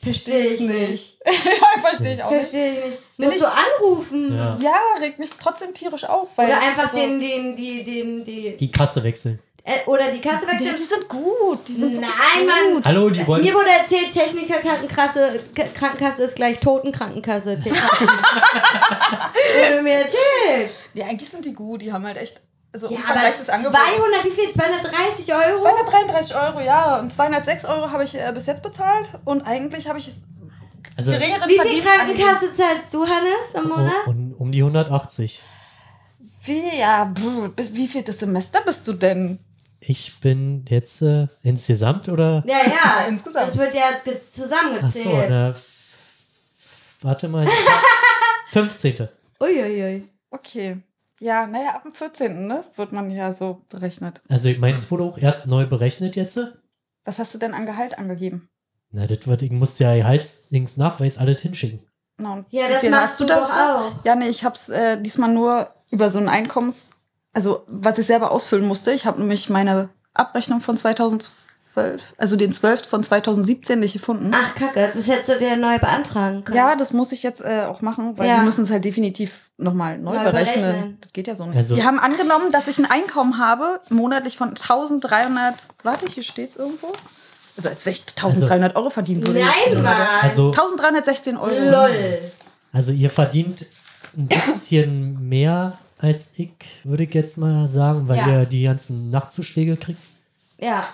Verstehe 0.00 0.46
ich 0.54 0.60
nicht. 0.60 1.18
ja, 1.26 1.80
verstehe 1.80 2.14
ich 2.14 2.22
auch 2.22 2.30
nicht. 2.30 2.38
Verstehe 2.42 2.72
ich 2.72 2.84
nicht. 2.84 2.98
Musst 3.18 3.36
ich- 3.36 3.42
du 3.42 3.48
anrufen? 3.48 4.36
Ja. 4.36 4.56
Ja, 4.62 4.78
regt 5.00 5.18
mich 5.18 5.30
trotzdem 5.42 5.74
tierisch 5.74 6.04
auf. 6.04 6.38
Weil, 6.38 6.46
Oder 6.46 6.60
einfach 6.60 6.84
also, 6.84 6.96
den, 6.98 7.18
den, 7.18 7.56
die, 7.56 7.82
den, 7.82 8.24
die, 8.24 8.56
Die 8.56 8.70
Kasse 8.70 9.02
wechseln. 9.02 9.40
äh, 9.64 9.80
oder 9.86 10.12
die 10.12 10.20
Kasse 10.20 10.46
wechseln. 10.46 10.76
die 10.78 10.84
sind 10.84 11.08
gut. 11.08 11.66
Die 11.66 11.72
sind 11.72 11.94
wirklich 11.94 12.14
Nein, 12.36 12.46
Mann. 12.46 12.74
gut. 12.74 12.84
Hallo, 12.86 13.10
die 13.10 13.26
wollen. 13.26 13.42
Mir 13.42 13.52
wurde 13.54 13.70
erzählt, 13.70 14.12
Techniker 14.12 14.58
Krankenkasse, 14.60 16.22
ist 16.22 16.36
gleich 16.36 16.60
Totenkrankenkasse. 16.60 17.58
Wurde 19.58 19.82
mir 19.82 19.94
erzählt. 20.04 20.72
Ja, 20.94 21.06
eigentlich 21.06 21.28
sind 21.28 21.44
die 21.44 21.54
gut. 21.54 21.82
Die 21.82 21.92
haben 21.92 22.06
halt 22.06 22.18
echt 22.18 22.40
so 22.74 22.86
Ja, 22.90 22.98
aber 22.98 23.08
umfangreiches 23.08 23.48
Angebot. 23.48 23.76
200, 23.76 24.24
wie 24.24 24.30
viel? 24.30 24.50
230 24.50 25.34
Euro? 25.34 25.60
233 25.62 26.36
Euro, 26.36 26.60
ja. 26.60 26.98
Und 27.00 27.12
206 27.12 27.64
Euro 27.64 27.90
habe 27.90 28.04
ich 28.04 28.14
äh, 28.14 28.30
bis 28.34 28.46
jetzt 28.46 28.62
bezahlt. 28.62 29.12
Und 29.24 29.42
eigentlich 29.46 29.88
habe 29.88 29.98
ich 29.98 30.10
Also 30.96 31.12
geringeren 31.12 31.48
Wie 31.48 31.58
viel. 31.60 31.82
Krankenkasse 31.82 32.52
zahlst 32.52 32.92
du, 32.92 33.06
Hannes, 33.06 33.54
im 33.54 33.68
Monat? 33.68 33.92
um, 34.06 34.32
um, 34.32 34.32
um 34.34 34.52
die 34.52 34.60
180. 34.60 35.40
Wie, 36.44 36.78
ja, 36.78 37.12
wie 37.56 37.88
viel 37.88 38.02
das 38.02 38.18
Semester 38.20 38.60
bist 38.62 38.86
du 38.88 38.92
denn? 38.94 39.38
Ich 39.80 40.18
bin 40.20 40.64
jetzt 40.68 41.02
äh, 41.02 41.28
insgesamt 41.42 42.08
oder? 42.08 42.42
Ja, 42.46 42.58
ja. 42.66 43.04
Insgesamt. 43.08 43.46
Das 43.48 43.56
wird 43.58 43.74
ja 43.74 43.90
ge- 44.04 44.14
Ach 44.16 44.20
so, 44.20 44.42
zusammengezählt. 44.42 45.30
na, 45.30 45.54
warte 47.02 47.28
mal. 47.28 47.46
15. 48.50 49.08
Uiuiui. 49.40 50.08
Okay. 50.30 50.78
Ja, 51.20 51.46
naja, 51.46 51.70
ab 51.74 51.82
dem 51.82 51.92
14. 51.92 52.46
Ne, 52.46 52.64
wird 52.76 52.92
man 52.92 53.10
ja 53.10 53.32
so 53.32 53.62
berechnet. 53.68 54.20
Also 54.28 54.50
meins 54.58 54.90
wurde 54.90 55.04
auch 55.04 55.18
erst 55.18 55.46
neu 55.46 55.66
berechnet 55.66 56.16
jetzt. 56.16 56.38
Was 57.04 57.18
hast 57.18 57.34
du 57.34 57.38
denn 57.38 57.54
an 57.54 57.66
Gehalt 57.66 57.98
angegeben? 57.98 58.48
Na, 58.90 59.06
das 59.06 59.26
wird, 59.26 59.42
ich 59.42 59.50
muss 59.50 59.78
ja 59.78 59.88
Halsdings 59.90 60.76
Nachweis 60.76 61.18
alles 61.18 61.40
hinschicken. 61.42 61.86
Und 62.18 62.46
Ja, 62.50 62.68
das 62.68 62.82
machst 62.84 63.20
du 63.20 63.26
doch 63.26 63.50
auch. 63.56 63.92
Ja, 64.04 64.14
nee, 64.14 64.28
ich 64.28 64.44
hab's 64.44 64.68
äh, 64.68 65.00
diesmal 65.00 65.32
nur 65.32 65.68
über 65.90 66.10
so 66.10 66.18
ein 66.18 66.28
Einkommens... 66.28 66.92
Also, 67.34 67.64
was 67.68 67.98
ich 67.98 68.06
selber 68.06 68.32
ausfüllen 68.32 68.66
musste. 68.66 68.90
Ich 68.90 69.06
habe 69.06 69.20
nämlich 69.20 69.48
meine 69.48 69.90
Abrechnung 70.14 70.60
von 70.60 70.76
2012, 70.76 71.36
also 72.16 72.36
den 72.36 72.52
12. 72.52 72.86
von 72.88 73.02
2017 73.02 73.78
nicht 73.80 73.92
gefunden. 73.92 74.30
Ach, 74.34 74.54
Kacke, 74.54 74.90
das 74.94 75.06
hättest 75.06 75.28
du 75.30 75.38
dir 75.38 75.56
neu 75.56 75.78
beantragen 75.78 76.44
können. 76.44 76.56
Ja, 76.56 76.76
das 76.76 76.92
muss 76.92 77.12
ich 77.12 77.22
jetzt 77.22 77.40
äh, 77.40 77.64
auch 77.68 77.80
machen, 77.80 78.16
weil 78.18 78.28
Ja. 78.28 78.38
die 78.38 78.44
müssen 78.44 78.64
es 78.64 78.70
halt 78.70 78.84
definitiv 78.84 79.50
nochmal 79.56 79.98
neu, 79.98 80.14
Neu 80.16 80.24
berechnen. 80.24 80.62
berechnen. 80.62 80.98
Das 81.00 81.12
geht 81.12 81.26
ja 81.26 81.34
so 81.34 81.46
nicht. 81.46 81.56
Also- 81.56 81.74
die 81.74 81.84
haben 81.84 81.98
angenommen, 81.98 82.52
dass 82.52 82.68
ich 82.68 82.78
ein 82.78 82.86
Einkommen 82.90 83.38
habe, 83.38 83.80
monatlich 83.90 84.36
von 84.36 84.54
1300, 84.56 85.54
warte, 85.82 86.06
hier 86.12 86.22
steht's 86.22 86.56
irgendwo. 86.56 86.88
Also 87.56 87.68
als 87.70 87.84
wenn 87.86 87.92
ich 87.92 88.04
1300 88.16 88.76
Euro 88.76 88.88
verdienen 88.90 89.26
würde. 89.26 89.40
Nein, 89.40 89.82
Mann. 89.82 89.96
Also, 90.22 90.52
1316 90.52 91.36
Euro. 91.36 91.50
Lol. 91.70 91.90
also 92.72 92.92
ihr 92.92 93.10
verdient 93.10 93.66
ein 94.16 94.28
bisschen 94.28 95.28
mehr 95.28 95.76
als 95.98 96.32
ich, 96.36 96.52
würde 96.84 97.02
ich 97.02 97.12
jetzt 97.14 97.36
mal 97.38 97.66
sagen, 97.66 98.06
weil 98.08 98.18
Ja. 98.18 98.28
ihr 98.40 98.46
die 98.46 98.62
ganzen 98.62 99.10
Nachtzuschläge 99.10 99.76
kriegt. 99.76 100.00
Ja, 100.60 100.84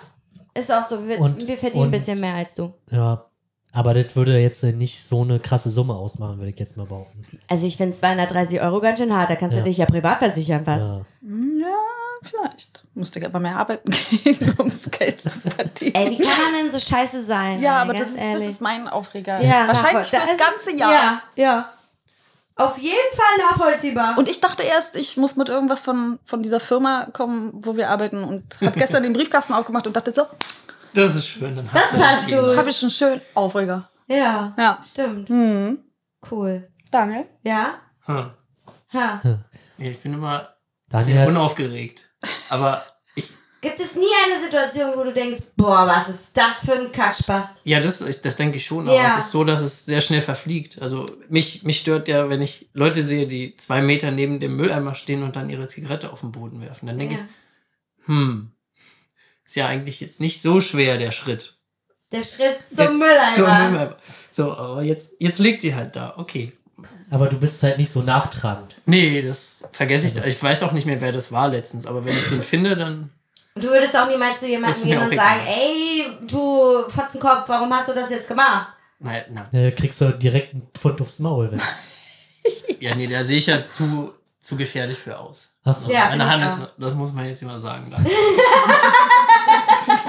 ist 0.55 0.73
auch 0.73 0.85
so. 0.85 1.07
Wir, 1.07 1.21
Und- 1.21 1.47
wir 1.47 1.59
verdienen 1.59 1.83
und- 1.83 1.89
ein 1.89 1.99
bisschen 1.99 2.21
mehr 2.21 2.35
als 2.35 2.55
du. 2.55 2.73
Ja. 2.91 3.25
Aber 3.73 3.93
das 3.93 4.15
würde 4.15 4.39
jetzt 4.39 4.63
nicht 4.63 5.03
so 5.03 5.23
eine 5.23 5.41
krasse 5.41 5.69
Summe 5.69 5.95
ausmachen, 5.95 6.39
würde 6.39 6.51
ich 6.51 6.59
jetzt 6.61 6.77
mal 6.77 6.87
behaupten. 6.87 7.25
Also 7.49 7.67
ich 7.67 7.77
finde 7.77 7.97
230 7.97 8.61
Euro 8.61 8.81
ganz 8.81 9.01
schön 9.01 9.13
hart. 9.13 9.31
Da 9.31 9.35
kannst 9.37 9.55
Ja. 9.57 9.63
du 9.63 9.69
dich 9.69 9.79
ja 9.79 9.87
privat 9.87 10.19
versichern 10.19 10.65
fast. 10.65 10.81
Ja. 10.87 10.99
Ja, 11.23 11.67
vielleicht. 12.23 12.85
Musste 12.95 13.19
ich 13.19 13.27
aber 13.27 13.41
mehr 13.41 13.57
arbeiten 13.59 13.91
gehen, 14.11 14.55
um 14.59 14.71
das 14.71 14.89
Geld 14.91 15.21
zu 15.21 15.41
verdienen. 15.41 15.95
Ey, 15.95 16.11
wie 16.13 16.19
kann 16.19 16.53
man 16.53 16.63
denn 16.63 16.71
so 16.71 16.79
scheiße 16.79 17.25
sein? 17.25 17.61
ja, 17.61 17.79
ey, 17.79 17.83
aber 17.83 17.95
das 17.95 18.11
ist, 18.11 18.21
das 18.23 18.43
ist 18.43 18.61
mein 18.61 18.87
Aufreger. 18.87 19.41
ja, 19.43 19.67
Wahrscheinlich 19.67 20.09
das 20.11 20.29
ganze 20.39 20.71
Jahr. 20.77 20.93
Ja, 20.93 21.23
ja. 21.35 21.69
Auf 22.57 22.79
jeden 22.79 22.95
Fall 23.15 23.47
nachvollziehbar. 23.47 24.17
Und 24.17 24.29
ich 24.29 24.41
dachte 24.41 24.63
erst, 24.63 24.95
ich 24.97 25.17
muss 25.17 25.35
mit 25.37 25.49
irgendwas 25.49 25.83
von, 25.83 26.19
von 26.25 26.43
dieser 26.43 26.61
Firma 26.61 27.07
kommen, 27.13 27.51
wo 27.55 27.77
wir 27.77 27.91
arbeiten 27.91 28.23
und 28.23 28.61
habe 28.61 28.79
gestern 28.79 29.03
den 29.03 29.13
Briefkasten 29.13 29.53
aufgemacht 29.55 29.87
und 29.89 29.97
dachte 29.97 30.13
so, 30.13 30.23
Das 30.95 31.17
ist 31.17 31.27
schön. 31.27 31.57
Dann 31.57 31.69
Das 31.73 31.83
hast 31.85 31.95
du 31.95 31.99
passt 31.99 32.27
Thema. 32.29 32.49
gut. 32.49 32.57
habe 32.57 32.71
ich 32.71 32.81
einen 32.83 32.91
schönen 32.91 33.21
Aufreger. 33.35 33.89
ja, 34.07 34.55
Ja. 34.57 34.79
stimmt. 34.85 35.29
Hm. 35.29 35.79
Cool. 36.31 36.69
Daniel? 36.93 37.27
Ja? 37.43 37.75
Hm. 38.07 38.31
Ha. 38.93 39.21
Ja, 39.25 39.89
ich 39.91 39.99
bin 40.01 40.15
immer 40.15 40.55
Daniel 40.89 41.17
sehr 41.19 41.27
unaufgeregt. 41.29 42.13
Aber 42.49 42.85
Gibt 43.65 43.81
es 43.81 43.95
nie 43.97 44.07
eine 44.27 44.45
Situation, 44.45 44.93
wo 44.97 45.03
du 45.05 45.13
denkst, 45.13 45.43
boah, 45.57 45.87
was 45.87 46.09
ist 46.09 46.37
das 46.37 46.65
für 46.65 46.75
ein 46.79 46.93
Kackspast? 46.93 47.61
ja, 47.65 47.81
das, 47.81 48.01
ist, 48.01 48.25
das 48.25 48.37
denke 48.37 48.59
ich 48.59 48.67
schon, 48.67 48.87
aber 48.89 48.97
Ja. 48.97 49.09
es 49.09 49.17
ist 49.25 49.31
so, 49.31 49.43
dass 49.43 49.61
es 49.61 49.85
sehr 49.87 50.01
schnell 50.01 50.21
verfliegt. 50.21 50.81
Also 50.83 51.07
mich, 51.29 51.63
mich 51.65 51.79
stört 51.79 52.07
ja, 52.09 52.29
wenn 52.29 52.43
ich 52.43 52.69
Leute 52.75 53.03
sehe, 53.03 53.27
die 53.27 53.57
zwei 53.57 53.81
Meter 53.83 54.11
neben 54.11 54.39
dem 54.39 54.57
Mülleimer 54.57 54.95
stehen 54.95 55.23
und 55.23 55.35
dann 55.37 55.51
ihre 55.51 55.67
Zigarette 55.67 56.13
auf 56.13 56.21
den 56.21 56.31
Boden 56.33 56.61
werfen. 56.61 56.87
Dann 56.87 56.99
denke 56.99 57.15
Ja. 57.15 57.21
ich, 57.21 58.07
hm, 58.07 58.51
ist 59.47 59.57
ja 59.57 59.67
eigentlich 59.67 60.01
jetzt 60.01 60.21
nicht 60.21 60.41
so 60.43 60.61
schwer, 60.61 60.99
der 60.99 61.11
Schritt. 61.11 61.57
Der 62.13 62.23
Schritt 62.23 62.59
Der- 62.71 62.87
zum 62.89 62.99
Mülleimer. 62.99 63.33
Zum 63.33 63.45
Mülleimer. 63.45 63.97
So, 64.31 64.53
aber 64.53 64.83
jetzt, 64.83 65.13
jetzt 65.19 65.39
liegt 65.39 65.63
sie 65.63 65.75
halt 65.75 65.97
da. 65.97 66.15
Okay. 66.17 66.53
Aber 67.09 67.29
du 67.29 67.39
bist 67.39 67.63
halt 67.63 67.79
nicht 67.79 67.91
so 67.91 68.03
nachtragend. 68.03 68.75
Nee, 68.85 69.23
das 69.23 69.65
vergesse 69.73 70.07
ich. 70.07 70.15
Also- 70.17 70.29
Ich 70.29 70.43
weiß 70.43 70.63
auch 70.65 70.73
nicht 70.73 70.87
mehr, 70.87 71.01
wer 71.01 71.13
das 71.13 71.33
war 71.33 71.49
letztens, 71.49 71.87
aber 71.87 72.05
wenn 72.05 72.17
ich 72.17 72.29
den 72.29 72.43
finde, 72.43 72.77
dann. 72.77 73.11
Und 73.57 73.63
du 73.65 73.69
würdest 73.69 73.97
auch 73.97 74.09
niemals 74.09 74.41
zu 74.41 74.49
jemandem 74.49 74.83
gehen 74.83 74.99
und 74.99 75.13
egal. 75.13 75.27
sagen, 75.27 75.41
ey, 75.47 76.07
du 76.23 76.89
Fotzenkopf, 76.89 77.45
warum 77.49 77.73
hast 77.73 77.89
du 77.89 77.93
das 77.95 78.11
jetzt 78.11 78.27
gemacht? 78.29 78.69
Na, 78.99 79.13
na, 79.31 79.47
Äh, 79.53 79.71
kriegst 79.73 80.01
du 80.01 80.11
direkt 80.11 80.55
einen 80.55 80.67
Pfund 80.75 81.01
aufs 81.01 81.19
Maul. 81.21 81.57
Ja, 82.79 82.95
nee, 82.95 83.07
da 83.07 83.25
sehe 83.25 83.39
ich 83.39 83.47
ja 83.47 83.59
zu, 83.73 84.13
zu 84.39 84.55
gefährlich 84.57 84.99
für 84.99 85.19
aus. 85.19 85.49
Achso. 85.65 85.91
Ja. 85.91 86.11
Meine 86.11 86.25
find 86.29 86.43
Hand 86.43 86.45
ist, 86.45 86.75
das 86.77 86.95
muss 86.95 87.11
man 87.11 87.25
jetzt 87.27 87.41
immer 87.41 87.59
sagen. 87.59 87.91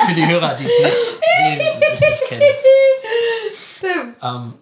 Für 0.06 0.14
die 0.14 0.28
Hörer, 0.28 0.54
die 0.56 0.66
es 0.66 0.80
nicht 0.84 0.98
sehen 1.38 1.62
und 1.74 1.80
mich 1.80 2.02
nicht 2.02 2.24
kennen. 2.28 2.44
Stimmt. 3.78 4.16
Ähm, 4.22 4.54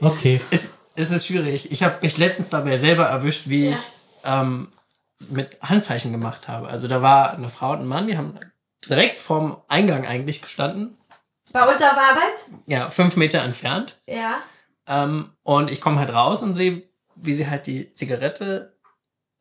Okay. 0.00 0.40
es, 0.50 0.78
es 0.96 1.10
ist 1.10 1.26
schwierig. 1.26 1.70
Ich 1.70 1.82
habe 1.82 1.96
mich 2.00 2.16
letztens 2.16 2.48
dabei 2.48 2.78
selber 2.78 3.04
erwischt, 3.06 3.42
wie 3.46 3.66
Ja. 3.68 3.72
ich 3.72 3.78
ähm, 4.24 4.68
mit 5.28 5.58
Handzeichen 5.62 6.12
gemacht 6.12 6.48
habe. 6.48 6.68
Also 6.68 6.88
da 6.88 7.02
war 7.02 7.34
eine 7.34 7.48
Frau 7.48 7.72
und 7.72 7.80
ein 7.80 7.86
Mann, 7.86 8.06
die 8.06 8.16
haben 8.16 8.38
direkt 8.88 9.20
vorm 9.20 9.62
Eingang 9.68 10.06
eigentlich 10.06 10.42
gestanden. 10.42 10.96
Bei 11.52 11.62
uns 11.62 11.80
auf 11.82 11.92
Arbeit? 11.92 12.34
Ja, 12.66 12.90
fünf 12.90 13.16
Meter 13.16 13.42
entfernt. 13.42 14.00
Ja. 14.06 14.42
Ähm, 14.86 15.30
und 15.42 15.70
ich 15.70 15.80
komme 15.80 15.98
halt 15.98 16.12
raus 16.12 16.42
und 16.42 16.54
sehe, 16.54 16.82
wie 17.14 17.34
sie 17.34 17.48
halt 17.48 17.66
die 17.66 17.92
Zigarette 17.94 18.76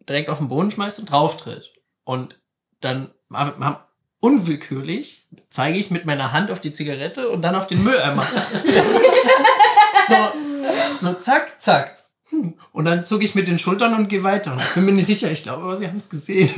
direkt 0.08 0.30
auf 0.30 0.38
den 0.38 0.50
Boden 0.50 0.72
schmeißt 0.72 1.00
und 1.00 1.12
drauf 1.12 1.38
tritt. 1.38 1.74
Und 2.04 2.40
dann 2.82 3.14
unwillkürlich 4.20 5.28
zeige 5.50 5.78
ich 5.78 5.92
mit 5.92 6.06
meiner 6.06 6.32
Hand 6.32 6.52
auf 6.52 6.60
die 6.60 6.74
Zigarette 6.74 7.30
und 7.30 7.42
dann 7.42 7.56
auf 7.56 7.68
den 7.68 7.84
Mülleimer. 7.84 8.24
so, 10.08 10.16
so 11.00 11.14
zack, 11.14 11.62
zack. 11.62 12.03
Hm. 12.34 12.54
Und 12.72 12.86
dann 12.86 13.06
zucke 13.06 13.24
ich 13.24 13.36
mit 13.36 13.48
den 13.48 13.60
Schultern 13.60 13.94
und 13.94 14.08
gehe 14.10 14.24
weiter. 14.24 14.56
Ich 14.58 14.74
bin 14.74 14.86
mir 14.86 14.92
nicht 14.94 15.06
sicher, 15.06 15.30
ich 15.32 15.44
glaube, 15.44 15.64
aber 15.64 15.78
sie 15.78 15.88
haben 15.88 15.98
es 15.98 16.10
gesehen. 16.10 16.50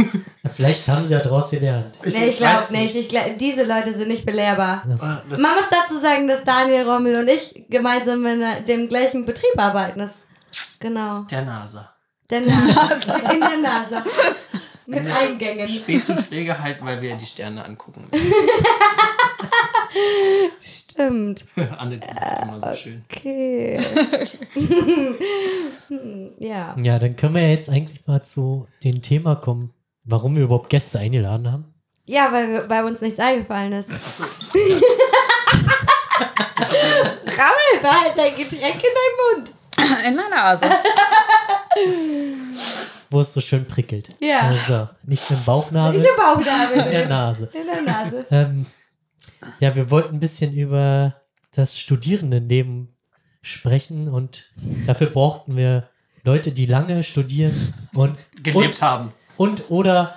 Vielleicht 0.56 0.88
haben 0.88 1.06
sie 1.06 1.14
ja 1.14 1.20
draus 1.20 1.52
gelernt. 1.52 1.98
nee, 2.04 2.28
ich 2.30 2.38
glaube 2.38 2.64
nicht. 2.72 2.96
Ich 2.96 3.10
glaub, 3.10 3.38
diese 3.38 3.64
Leute 3.64 3.94
sind 3.98 4.08
nicht 4.08 4.26
belehrbar. 4.26 4.84
Das, 4.88 5.02
Ah, 5.04 5.24
Das, 5.30 5.40
Man 5.40 5.56
muss 5.56 5.66
dazu 5.70 6.00
sagen, 6.00 6.28
dass 6.28 6.44
Daniel, 6.46 6.88
Rommel 6.90 7.18
und 7.18 7.28
ich 7.30 7.66
gemeinsam 7.70 8.26
in 8.26 8.44
dem 8.68 8.88
gleichen 8.88 9.26
Betrieb 9.26 9.58
arbeiten. 9.58 10.00
Das, 10.00 10.26
genau. 10.80 11.24
der 11.24 11.44
NASA. 11.44 11.94
Der 12.30 12.42
NASA. 12.42 13.16
In 13.34 13.40
der 13.42 13.58
NASA. 13.62 14.04
Mit 14.88 15.04
Eingängen. 15.12 15.68
Spätzuschläge 15.68 16.60
halt, 16.60 16.84
weil 16.86 17.02
wir 17.02 17.16
die 17.16 17.26
Sterne 17.26 17.66
angucken. 17.66 18.08
Stimmt. 20.62 21.46
Anne, 21.78 22.00
immer 22.44 22.62
so 22.62 22.74
schön. 22.76 23.04
Okay. 23.12 23.80
Ja. 26.40 26.76
ja, 26.82 26.98
dann 27.00 27.16
können 27.16 27.36
wir 27.36 27.44
ja 27.44 27.50
jetzt 27.50 27.70
eigentlich 27.70 28.06
mal 28.08 28.22
zu 28.24 28.68
dem 28.84 29.02
Thema 29.04 29.36
kommen, 29.36 29.72
warum 30.04 30.36
wir 30.36 30.44
überhaupt 30.44 30.70
Gäste 30.70 30.98
eingeladen 31.00 31.52
haben. 31.52 31.74
Ja, 32.06 32.32
weil 32.32 32.50
wir- 32.52 32.62
bei 32.62 32.84
uns 32.84 33.02
nichts 33.02 33.20
eingefallen 33.20 33.74
ist. 33.74 33.90
Rammel, 36.58 37.82
behalt 37.82 38.18
dein 38.18 38.36
Getränk 38.36 38.76
in 38.76 38.82
deinem 38.82 39.18
Mund. 39.36 39.52
In 40.08 40.16
der 40.16 40.30
Nase. 40.30 40.66
Wo 43.16 43.22
es 43.22 43.34
so 43.34 43.40
schön 43.42 43.66
prickelt. 43.66 44.14
Ja. 44.20 44.42
Also, 44.42 44.90
nicht 45.04 45.30
im 45.32 45.42
Bauchnabel, 45.46 45.96
In 46.00 46.04
der 46.04 46.12
in 46.12 46.18
Bauchnabel. 46.18 46.92
der 46.92 47.08
Nase. 47.08 47.50
In 47.54 47.66
der 47.66 47.82
Nase. 47.82 48.26
Ähm, 48.30 48.66
ja, 49.60 49.74
wir 49.76 49.90
wollten 49.90 50.16
ein 50.16 50.20
bisschen 50.20 50.54
über 50.54 51.16
das 51.54 51.80
Studierendenleben 51.80 52.90
sprechen 53.42 54.10
und 54.10 54.52
dafür 54.86 55.08
brauchten 55.12 55.56
wir 55.56 55.90
Leute, 56.24 56.52
die 56.52 56.66
lange 56.66 57.04
studieren 57.04 57.74
und, 57.94 58.18
Gelebt 58.44 58.82
haben. 58.82 59.14
und, 59.38 59.62
und 59.62 59.72
oder 59.72 60.16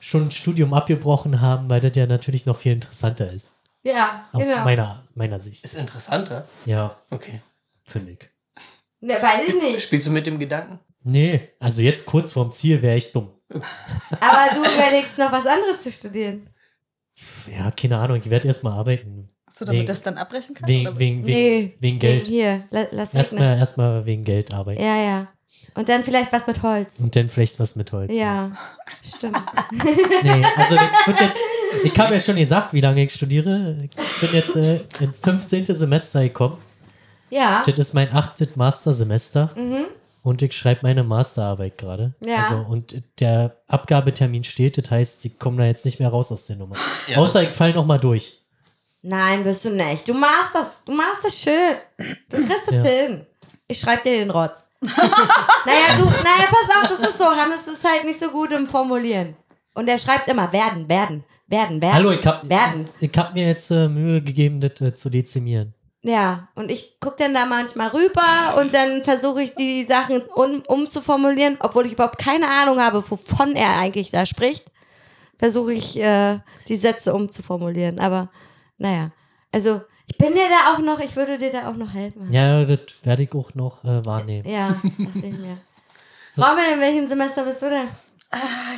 schon 0.00 0.24
ein 0.28 0.30
Studium 0.30 0.72
abgebrochen 0.74 1.40
haben, 1.40 1.68
weil 1.70 1.80
das 1.80 1.94
ja 1.94 2.06
natürlich 2.06 2.46
noch 2.46 2.56
viel 2.56 2.72
interessanter 2.72 3.30
ist. 3.30 3.52
Ja, 3.82 4.28
Aus 4.32 4.42
genau. 4.42 4.64
meiner, 4.64 5.04
meiner 5.14 5.38
Sicht. 5.38 5.62
Ist 5.64 5.74
interessanter. 5.76 6.46
Ja, 6.66 6.96
Okay. 7.10 7.42
finde 7.84 8.12
ich. 8.12 8.28
Ne, 9.00 9.14
weiß 9.20 9.48
ich 9.48 9.54
nicht. 9.62 9.82
Spielst 9.82 10.06
du 10.06 10.10
mit 10.10 10.26
dem 10.26 10.38
Gedanken? 10.38 10.80
Nee, 11.02 11.48
also 11.58 11.82
jetzt 11.82 12.06
kurz 12.06 12.32
vorm 12.32 12.52
Ziel 12.52 12.82
wäre 12.82 12.96
ich 12.96 13.12
dumm. 13.12 13.30
Aber 13.50 14.54
du 14.54 14.60
überlegst 14.60 15.18
noch 15.18 15.32
was 15.32 15.46
anderes 15.46 15.82
zu 15.82 15.90
studieren. 15.90 16.48
Ja, 17.50 17.70
keine 17.70 17.98
Ahnung, 17.98 18.18
ich 18.22 18.30
werde 18.30 18.48
erstmal 18.48 18.74
arbeiten. 18.74 19.26
So, 19.50 19.64
damit 19.64 19.80
Wegen- 19.80 19.86
das 19.88 20.02
dann 20.02 20.16
abbrechen 20.16 20.54
kann? 20.54 20.68
Wegen, 20.68 20.86
oder? 20.88 20.98
wegen, 20.98 21.20
Nee. 21.22 21.74
wegen 21.80 21.98
Geld. 21.98 22.26
Hier, 22.28 22.62
la, 22.70 22.86
lass. 22.92 23.12
Erstmal 23.12 23.58
erstmal 23.58 24.06
wegen 24.06 24.24
Geld 24.24 24.54
arbeiten. 24.54 24.80
Ja, 24.82 24.96
ja. 24.96 25.26
Und 25.74 25.88
dann 25.88 26.04
vielleicht 26.04 26.32
was 26.32 26.46
mit 26.46 26.62
Holz. 26.62 26.88
Und 26.98 27.14
dann 27.16 27.28
vielleicht 27.28 27.58
was 27.60 27.76
mit 27.76 27.92
Holz. 27.92 28.12
Ja, 28.12 28.52
stimmt. 29.04 29.36
Nee, 30.22 30.44
also 30.56 30.74
ich 30.76 31.06
wird 31.06 31.20
jetzt, 31.20 31.38
ich 31.84 31.98
habe 31.98 32.14
ja 32.14 32.20
schon 32.20 32.36
gesagt, 32.36 32.72
wie 32.72 32.80
lange 32.80 33.04
ich 33.04 33.12
studiere. 33.12 33.76
Ich 33.84 34.20
bin 34.20 34.30
jetzt 34.32 34.56
äh, 34.56 34.80
ins 35.00 35.18
15. 35.18 35.64
Semester 35.66 36.22
gekommen. 36.22 36.58
Ja. 37.30 37.62
Das 37.66 37.78
ist 37.78 37.94
mein 37.94 38.12
achtes 38.12 38.56
Mastersemester 38.56 39.50
Mhm. 39.56 39.84
Und 40.22 40.42
ich 40.42 40.56
schreibe 40.56 40.80
meine 40.82 41.02
Masterarbeit 41.02 41.78
gerade. 41.78 42.14
Ja. 42.20 42.44
Also, 42.44 42.56
und 42.68 43.02
der 43.20 43.56
Abgabetermin 43.66 44.44
steht, 44.44 44.78
das 44.78 44.90
heißt, 44.90 45.24
ich 45.24 45.38
komme 45.38 45.58
da 45.58 45.64
jetzt 45.64 45.84
nicht 45.84 45.98
mehr 46.00 46.08
raus 46.10 46.30
aus 46.32 46.46
der 46.46 46.56
Nummer. 46.56 46.76
Ja, 47.08 47.18
Außer 47.18 47.42
ich 47.42 47.48
fall 47.48 47.72
noch 47.72 47.86
mal 47.86 47.98
durch. 47.98 48.38
Nein, 49.02 49.44
wirst 49.44 49.64
du 49.64 49.70
nicht. 49.70 50.06
Du 50.06 50.12
machst 50.14 50.54
das. 50.54 50.66
Du 50.84 50.92
machst 50.92 51.24
das 51.24 51.40
schön. 51.40 51.76
Du 52.28 52.36
kriegst 52.36 52.66
das 52.66 52.74
Ja. 52.74 52.82
hin. 52.82 53.26
Ich 53.66 53.80
schreib 53.80 54.02
dir 54.02 54.18
den 54.18 54.30
Rotz. 54.30 54.66
naja, 54.82 55.96
du, 55.98 56.04
naja, 56.04 56.48
pass 56.50 56.90
auf, 56.90 56.98
das 56.98 57.10
ist 57.10 57.18
so. 57.18 57.24
Hannes 57.24 57.66
ist 57.66 57.84
halt 57.84 58.04
nicht 58.04 58.18
so 58.20 58.30
gut 58.30 58.52
im 58.52 58.66
Formulieren. 58.66 59.36
Und 59.74 59.88
er 59.88 59.98
schreibt 59.98 60.28
immer 60.28 60.52
werden, 60.52 60.88
werden, 60.88 61.24
werden, 61.46 61.80
werden. 61.80 61.94
Hallo, 61.94 62.10
ich 62.10 62.26
habe 62.26 62.48
Werden. 62.48 62.88
ich 62.98 63.10
hab 63.16 63.32
mir 63.34 63.46
jetzt 63.46 63.70
äh, 63.70 63.88
Mühe 63.88 64.20
gegeben, 64.22 64.60
das 64.60 64.80
äh, 64.80 64.94
zu 64.94 65.08
dezimieren. 65.08 65.74
Ja, 66.02 66.48
und 66.54 66.70
ich 66.70 66.96
guck 67.00 67.18
dann 67.18 67.34
da 67.34 67.44
manchmal 67.44 67.88
rüber 67.88 68.58
und 68.58 68.72
dann 68.72 69.04
versuche 69.04 69.42
ich 69.42 69.54
die 69.54 69.84
Sachen 69.84 70.22
um, 70.22 70.62
umzuformulieren, 70.66 71.58
obwohl 71.60 71.86
ich 71.86 71.92
überhaupt 71.92 72.18
keine 72.18 72.48
Ahnung 72.48 72.80
habe, 72.80 73.08
wovon 73.10 73.54
er 73.54 73.76
eigentlich 73.76 74.10
da 74.10 74.24
spricht. 74.24 74.70
Versuche 75.38 75.74
ich 75.74 75.98
äh, 75.98 76.38
die 76.68 76.76
Sätze 76.76 77.12
umzuformulieren. 77.12 77.98
Aber 77.98 78.30
naja, 78.78 79.10
also 79.52 79.82
ich 80.06 80.16
bin 80.16 80.32
dir 80.32 80.48
da 80.48 80.72
auch 80.72 80.78
noch, 80.78 81.00
ich 81.00 81.14
würde 81.16 81.36
dir 81.36 81.52
da 81.52 81.68
auch 81.68 81.76
noch 81.76 81.92
helfen. 81.92 82.32
Ja, 82.32 82.64
das 82.64 82.80
werde 83.02 83.22
ich 83.24 83.34
auch 83.34 83.54
noch 83.54 83.84
äh, 83.84 84.04
wahrnehmen. 84.04 84.48
Ja, 84.48 84.76
das 84.82 85.06
dachte 85.06 85.26
ich 85.26 85.38
mir. 85.38 85.58
So. 86.32 86.42
Robin, 86.44 86.74
in 86.74 86.80
welchem 86.80 87.08
Semester 87.08 87.42
bist 87.42 87.60
du 87.60 87.68
denn? 87.68 87.88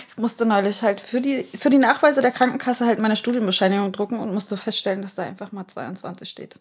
Ich 0.08 0.16
musste 0.16 0.46
neulich 0.46 0.80
halt 0.80 1.02
für 1.02 1.20
die, 1.20 1.42
für 1.42 1.68
die 1.68 1.76
Nachweise 1.76 2.22
der 2.22 2.30
Krankenkasse 2.30 2.86
halt 2.86 2.98
meine 2.98 3.14
Studienbescheinigung 3.14 3.92
drucken 3.92 4.18
und 4.20 4.32
musste 4.32 4.56
feststellen, 4.56 5.02
dass 5.02 5.16
da 5.16 5.24
einfach 5.24 5.52
mal 5.52 5.66
22 5.66 6.30
steht. 6.30 6.58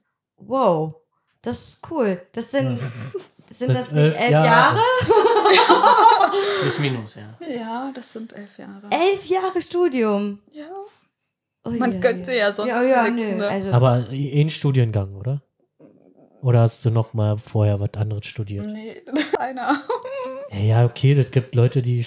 Wow, 0.48 0.96
das 1.42 1.58
ist 1.60 1.80
cool. 1.90 2.22
Das 2.34 2.52
sind, 2.52 2.78
sind 3.50 3.68
Sind 3.68 3.74
das 3.74 3.92
nicht 3.92 4.02
elf 4.02 4.20
elf 4.20 4.32
Jahre. 4.32 4.46
Jahre? 4.48 4.80
Plus 6.62 6.80
minus, 6.80 7.16
ja. 7.16 7.38
Ja, 7.54 7.92
das 7.94 8.12
sind 8.14 8.34
elf 8.34 8.58
Jahre. 8.58 8.88
Elf 8.90 9.26
Jahre 9.26 9.62
Studium. 9.62 10.40
Ja. 10.52 10.64
Ui, 11.68 11.78
Man 11.78 11.94
ui, 11.94 12.00
könnte 12.00 12.32
ui. 12.32 12.38
ja 12.38 12.52
sonst 12.54 12.70
Ja, 12.70 12.82
ja, 12.82 13.10
nichts, 13.10 13.30
nö. 13.32 13.36
ne? 13.38 13.48
Also, 13.48 13.72
Aber 13.72 14.08
ein 14.10 14.50
Studiengang, 14.50 15.16
oder? 15.16 15.42
Oder 16.42 16.62
hast 16.62 16.84
du 16.86 16.90
noch 16.90 17.14
mal 17.14 17.38
vorher 17.38 17.80
was 17.80 17.94
anderes 17.96 18.26
studiert? 18.26 18.66
Nee, 18.66 19.02
einer. 19.40 19.80
Ja, 20.52 20.58
ja, 20.60 20.86
okay, 20.86 21.14
das 21.14 21.30
gibt 21.30 21.54
Leute, 21.54 21.84
die 21.84 22.04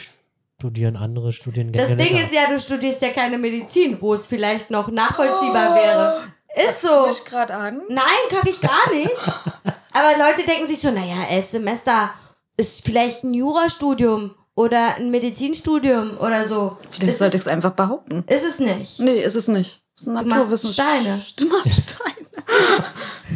studieren 0.59 0.97
andere 0.97 1.31
Studiengänge. 1.31 1.97
Das 1.97 1.97
Ding 2.09 2.17
ist 2.19 2.33
ja, 2.33 2.49
du 2.49 2.59
studierst 2.59 3.01
ja 3.03 3.11
keine 3.11 3.39
Medizin, 3.39 3.97
wo 4.01 4.15
es 4.15 4.27
vielleicht 4.27 4.71
noch 4.71 4.91
nachvollziehbar 4.91 5.71
Oh. 5.73 5.75
wäre. 5.77 6.17
Ist 6.57 6.83
so. 6.83 7.07
mich 7.07 7.25
gerade 7.25 7.55
an. 7.55 7.83
Nein, 7.89 8.05
kann 8.31 8.49
ich 8.49 8.61
gar 8.61 8.91
nicht. 8.93 9.11
Aber 9.93 10.19
Leute 10.19 10.47
denken 10.47 10.67
sich 10.67 10.81
so, 10.81 10.91
naja, 10.91 11.25
elf 11.31 11.47
Semester 11.47 12.11
ist 12.57 12.85
vielleicht 12.85 13.25
ein 13.25 13.35
Jurastudium 13.35 14.35
oder 14.55 14.97
ein 14.97 15.11
Medizinstudium 15.11 16.17
oder 16.19 16.47
so. 16.49 16.79
Vielleicht 16.91 17.13
ist 17.15 17.19
sollte 17.19 17.37
ich 17.37 17.43
es, 17.43 17.49
einfach 17.49 17.73
behaupten. 17.73 18.25
ist 18.29 18.45
es 18.45 18.59
nicht. 18.61 19.01
Nee, 19.01 19.19
ist 19.21 19.35
es 19.35 19.49
nicht. 19.49 19.83
Es 19.97 20.03
ist 20.03 20.07
machst 20.09 20.27
Naturwissenschaft. 20.27 20.93
Steine. 21.01 21.21
Du 21.37 21.47
machst 21.47 21.95
Steine. 21.95 22.15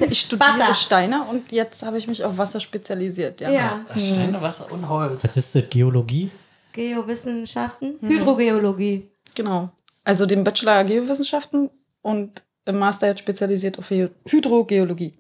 ich 0.11 0.21
studiere 0.21 0.51
Wasser. 0.59 0.75
Steine 0.75 1.23
und 1.25 1.51
jetzt 1.53 1.83
habe 1.83 1.99
ich 1.99 2.07
mich 2.07 2.25
auf 2.25 2.37
Wasser 2.39 2.61
spezialisiert. 2.61 3.41
Ja. 3.41 3.51
Ja. 3.51 3.81
Steine, 3.97 4.41
Wasser 4.43 4.71
und 4.71 4.89
Holz. 4.89 5.25
Was 5.25 5.37
ist 5.37 5.55
das? 5.55 5.65
Geologie? 5.71 6.31
Geowissenschaften, 6.73 7.99
Mhm. 8.01 8.09
Hydrogeologie. 8.09 9.11
Genau. 9.35 9.71
Also 10.05 10.27
den 10.27 10.45
Bachelor 10.45 10.85
Geowissenschaften 10.85 11.71
und 12.03 12.43
im 12.69 12.79
Master 12.79 13.07
jetzt 13.09 13.21
spezialisiert 13.21 13.79
auf 13.79 13.91
Hy- 13.91 14.11
Hydrogeologie. 14.29 15.13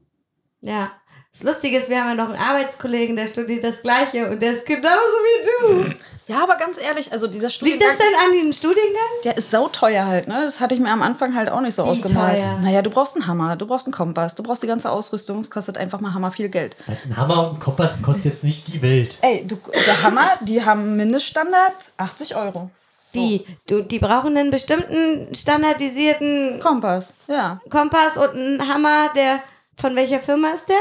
Ja. 0.60 0.90
Das 1.32 1.42
Lustige 1.42 1.78
ist, 1.78 1.88
wir 1.90 2.00
haben 2.02 2.08
ja 2.08 2.14
noch 2.24 2.30
einen 2.32 2.42
Arbeitskollegen, 2.42 3.14
der 3.14 3.26
studiert 3.26 3.62
das 3.62 3.82
Gleiche 3.82 4.28
und 4.30 4.40
der 4.40 4.52
ist 4.52 4.64
genauso 4.66 4.88
wie 4.96 5.46
du. 5.84 5.94
Ja, 6.26 6.42
aber 6.42 6.56
ganz 6.56 6.78
ehrlich, 6.78 7.12
also 7.12 7.26
dieser 7.26 7.46
Liegt 7.46 7.54
Studiengang, 7.56 7.88
das 7.88 7.98
denn 7.98 8.14
an 8.26 8.32
dem 8.32 8.52
Studiengang? 8.52 9.02
der 9.24 9.36
ist 9.38 9.50
sauteuer 9.50 10.04
halt, 10.06 10.26
ne? 10.28 10.42
Das 10.44 10.60
hatte 10.60 10.74
ich 10.74 10.80
mir 10.80 10.90
am 10.90 11.00
Anfang 11.00 11.34
halt 11.34 11.48
auch 11.50 11.60
nicht 11.62 11.74
so 11.74 11.84
Wie 11.84 11.90
ausgemalt. 11.90 12.38
teuer? 12.40 12.58
Naja, 12.60 12.82
du 12.82 12.90
brauchst 12.90 13.14
einen 13.16 13.26
Hammer, 13.26 13.56
du 13.56 13.66
brauchst 13.66 13.86
einen 13.86 13.94
Kompass, 13.94 14.34
du 14.34 14.42
brauchst 14.42 14.62
die 14.62 14.66
ganze 14.66 14.90
Ausrüstung, 14.90 15.40
es 15.40 15.50
kostet 15.50 15.78
einfach 15.78 16.00
mal 16.00 16.12
hammer 16.12 16.30
viel 16.32 16.48
Geld. 16.50 16.76
Ein 16.86 17.16
Hammer 17.16 17.48
und 17.50 17.56
ein 17.56 17.60
Kompass 17.60 18.02
kostet 18.02 18.26
jetzt 18.26 18.44
nicht 18.44 18.68
die 18.68 18.82
Welt. 18.82 19.16
Ey, 19.22 19.46
du, 19.46 19.56
der 19.86 20.02
Hammer, 20.02 20.32
die 20.42 20.62
haben 20.64 20.96
Mindeststandard 20.96 21.72
80 21.98 22.36
Euro. 22.36 22.70
Wie? 23.12 23.46
Du, 23.66 23.82
die 23.82 23.98
brauchen 23.98 24.36
einen 24.36 24.50
bestimmten 24.50 25.34
standardisierten 25.34 26.60
Kompass, 26.60 27.14
ja. 27.26 27.60
Kompass 27.70 28.16
und 28.16 28.30
einen 28.34 28.68
Hammer, 28.68 29.10
der. 29.14 29.40
Von 29.80 29.94
welcher 29.94 30.18
Firma 30.20 30.48
ist 30.48 30.68
der? 30.68 30.76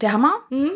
Der 0.00 0.12
Hammer? 0.14 0.32
Mhm. 0.48 0.70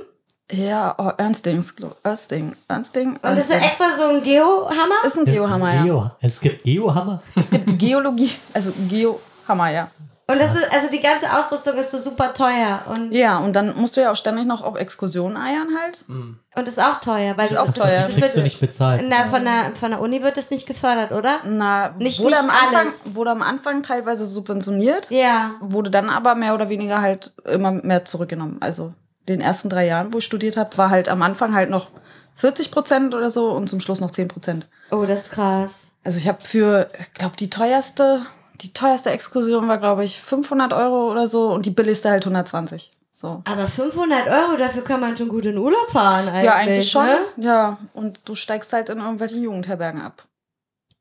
Ja, 0.53 0.95
oh, 0.99 1.11
Ernstings, 1.17 1.75
Ernsting, 2.03 2.55
Ernsting, 2.69 3.13
Und 3.15 3.23
das 3.23 3.39
ist 3.47 3.51
Ernsting. 3.51 3.63
extra 3.63 3.97
so 3.97 4.05
ein 4.05 4.23
Geo-Hammer? 4.23 5.07
Ist 5.07 5.17
ein 5.17 5.25
Geohammer, 5.25 5.75
ja. 5.75 5.83
Geo, 5.85 6.11
Es 6.21 6.39
gibt 6.39 6.63
Geohammer. 6.65 7.23
Es 7.35 7.49
gibt 7.49 7.79
Geologie, 7.79 8.31
also 8.53 8.71
Geohammer, 8.87 9.71
ja. 9.71 9.91
Und 10.27 10.41
das 10.41 10.55
ist, 10.55 10.73
also 10.73 10.89
die 10.91 11.01
ganze 11.03 11.31
Ausrüstung 11.37 11.75
ist 11.77 11.91
so 11.91 11.99
super 11.99 12.33
teuer 12.33 12.81
und, 12.89 13.13
Ja, 13.13 13.39
und 13.41 13.53
dann 13.55 13.77
musst 13.77 13.97
du 13.97 14.01
ja 14.01 14.11
auch 14.11 14.17
ständig 14.17 14.47
noch 14.47 14.63
auf 14.63 14.77
Exkursionen 14.77 15.37
eiern 15.37 15.69
halt. 15.79 16.05
Mhm. 16.09 16.39
und 16.57 16.67
ist 16.69 16.81
auch 16.81 16.99
teuer. 17.01 17.37
Weil 17.37 17.47
Ist 17.47 17.59
auch 17.59 17.67
das, 17.67 17.75
teuer. 17.75 18.03
Das 18.07 18.15
Die 18.15 18.21
kriegst 18.21 18.31
du 18.35 18.37
wird, 18.39 18.45
nicht 18.45 18.61
bezahlt. 18.61 19.03
na, 19.07 19.27
von, 19.27 19.45
der, 19.45 19.77
von 19.79 19.91
der 19.91 20.01
Uni 20.01 20.23
wird 20.23 20.39
das 20.39 20.51
nicht 20.51 20.67
gefördert, 20.67 21.13
oder? 21.13 21.41
Na, 21.45 21.91
Nicht- 21.99 22.21
wurde, 22.21 22.31
nicht 22.31 22.39
am 22.39 22.49
Anfang, 22.51 22.77
alles. 22.77 23.15
wurde 23.15 23.31
am 23.33 23.43
Anfang 23.43 23.83
teilweise 23.83 24.25
subventioniert, 24.25 25.11
Ja. 25.11 25.53
wurde 25.61 25.91
dann 25.91 26.09
aber 26.09 26.35
mehr 26.35 26.55
oder 26.55 26.71
weniger 26.71 27.03
halt 27.03 27.33
immer 27.45 27.73
mehr 27.73 28.07
zurückgenommen. 28.07 28.57
Also 28.61 28.95
den 29.29 29.43
ersten 29.43 29.69
drei 29.69 29.87
Jahren, 29.87 30.13
wo 30.15 30.19
ich 30.19 30.25
studiert 30.25 30.57
habe, 30.57 30.77
war 30.79 30.89
halt 30.89 31.09
am 31.11 31.21
Anfang 31.21 31.55
halt 31.55 31.69
noch 31.69 31.89
40 32.37 32.71
Prozent 32.71 33.15
oder 33.15 33.31
so 33.31 33.51
und 33.53 33.69
zum 33.69 33.81
Schluss 33.81 34.01
noch 34.01 34.11
10 34.11 34.29
Prozent. 34.29 34.67
Oh, 34.91 35.05
das 35.07 35.23
ist 35.27 35.33
krass. 35.33 35.73
Also 36.03 36.17
ich 36.19 36.29
habe 36.29 36.39
für, 36.43 36.89
ich 36.99 37.13
glaube, 37.15 37.37
die 37.37 37.49
teuerste, 37.51 38.23
die 38.61 38.73
teuerste 38.73 39.11
Exkursion 39.11 39.69
war, 39.69 39.79
glaube 39.79 40.05
ich, 40.05 40.21
500 40.21 40.73
Euro 40.73 41.11
oder 41.11 41.27
so 41.29 41.53
und 41.53 41.67
die 41.67 41.71
billigste 41.71 42.11
halt 42.11 42.25
120. 42.25 42.91
So. 43.11 43.43
Aber 43.45 43.69
500 43.69 44.27
Euro, 44.27 44.57
dafür 44.57 44.83
kann 44.83 45.01
man 45.01 45.17
schon 45.17 45.29
gut 45.29 45.47
in 45.47 45.57
Urlaub 45.57 45.89
fahren 45.91 46.29
eigentlich. 46.29 46.45
ja, 46.45 46.55
eigentlich 46.55 46.91
schon. 46.91 47.07
Ne? 47.07 47.19
Ja, 47.37 47.79
und 47.93 48.19
du 48.25 48.35
steigst 48.35 48.73
halt 48.73 48.89
in 48.89 48.99
irgendwelche 48.99 49.37
Jugendherbergen 49.37 50.01
ab. 50.01 50.25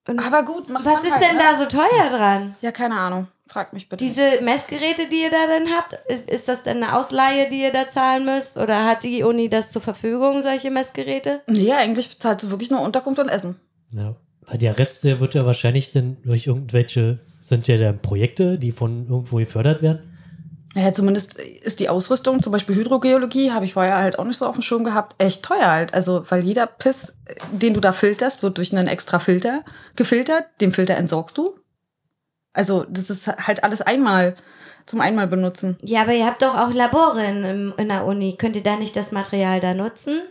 Und 0.07 0.19
Aber 0.19 0.43
gut, 0.43 0.69
macht 0.69 0.85
was 0.85 0.95
man 0.95 1.05
ist 1.05 1.11
halt, 1.13 1.23
denn 1.23 1.37
ne? 1.37 1.43
da 1.51 1.57
so 1.57 1.65
teuer 1.65 2.09
dran? 2.09 2.55
Ja, 2.61 2.71
keine 2.71 2.95
Ahnung. 2.95 3.27
Frag 3.47 3.73
mich 3.73 3.89
bitte. 3.89 4.03
Diese 4.03 4.41
Messgeräte, 4.41 5.07
die 5.09 5.23
ihr 5.23 5.31
da 5.31 5.47
denn 5.47 5.69
habt, 5.75 5.93
ist 6.29 6.47
das 6.47 6.63
denn 6.63 6.83
eine 6.83 6.95
Ausleihe, 6.95 7.49
die 7.49 7.61
ihr 7.61 7.71
da 7.71 7.89
zahlen 7.89 8.25
müsst? 8.25 8.57
Oder 8.57 8.85
hat 8.85 9.03
die 9.03 9.23
Uni 9.23 9.49
das 9.49 9.71
zur 9.71 9.81
Verfügung, 9.81 10.43
solche 10.43 10.71
Messgeräte? 10.71 11.41
nee, 11.47 11.71
eigentlich 11.73 12.09
bezahlst 12.09 12.45
du 12.45 12.49
wirklich 12.51 12.69
nur 12.71 12.81
Unterkunft 12.81 13.19
und 13.19 13.29
Essen. 13.29 13.59
Ja. 13.91 14.15
Weil 14.45 14.57
der 14.57 14.77
Rest 14.77 15.03
der 15.03 15.19
wird 15.19 15.35
ja 15.35 15.45
wahrscheinlich 15.45 15.91
dann 15.93 16.17
durch 16.23 16.47
irgendwelche, 16.47 17.19
sind 17.43 17.67
ja 17.67 17.77
dann 17.77 17.99
Projekte, 17.99 18.57
die 18.57 18.71
von 18.71 19.07
irgendwo 19.07 19.37
gefördert 19.37 19.81
werden. 19.81 20.09
Naja, 20.75 20.91
zumindest 20.91 21.35
ist 21.39 21.79
die 21.81 21.89
Ausrüstung, 21.89 22.41
zum 22.41 22.51
Beispiel 22.51 22.75
Hydrogeologie, 22.75 23.51
habe 23.51 23.65
ich 23.65 23.73
vorher 23.73 23.97
halt 23.97 24.17
auch 24.17 24.23
nicht 24.23 24.37
so 24.37 24.47
auf 24.47 24.55
dem 24.55 24.63
Schirm 24.63 24.83
gehabt, 24.83 25.21
echt 25.21 25.43
teuer 25.43 25.69
halt. 25.69 25.93
Also, 25.93 26.25
weil 26.29 26.43
jeder 26.43 26.65
Piss, 26.65 27.15
den 27.51 27.75
du 27.75 27.79
da 27.79 27.91
filterst, 27.91 28.41
wird 28.41 28.57
durch 28.57 28.75
einen 28.75 28.87
extra 28.87 29.19
Filter 29.19 29.63
gefiltert. 29.95 30.45
Den 30.61 30.71
Filter 30.71 30.95
entsorgst 30.95 31.37
du. 31.37 31.59
Also, 32.53 32.85
das 32.89 33.09
ist 33.09 33.27
halt 33.27 33.63
alles 33.63 33.81
einmal. 33.81 34.35
zum 34.85 35.01
einmal 35.01 35.27
benutzen. 35.27 35.77
Ja, 35.81 36.01
aber 36.01 36.13
ihr 36.13 36.25
habt 36.25 36.41
doch 36.41 36.55
auch 36.57 36.73
Labore 36.73 37.23
in, 37.23 37.73
in 37.77 37.87
der 37.87 38.05
Uni. 38.05 38.35
Könnt 38.37 38.55
ihr 38.55 38.63
da 38.63 38.75
nicht 38.75 38.95
das 38.95 39.11
Material 39.11 39.59
da 39.59 39.73
nutzen? 39.73 40.21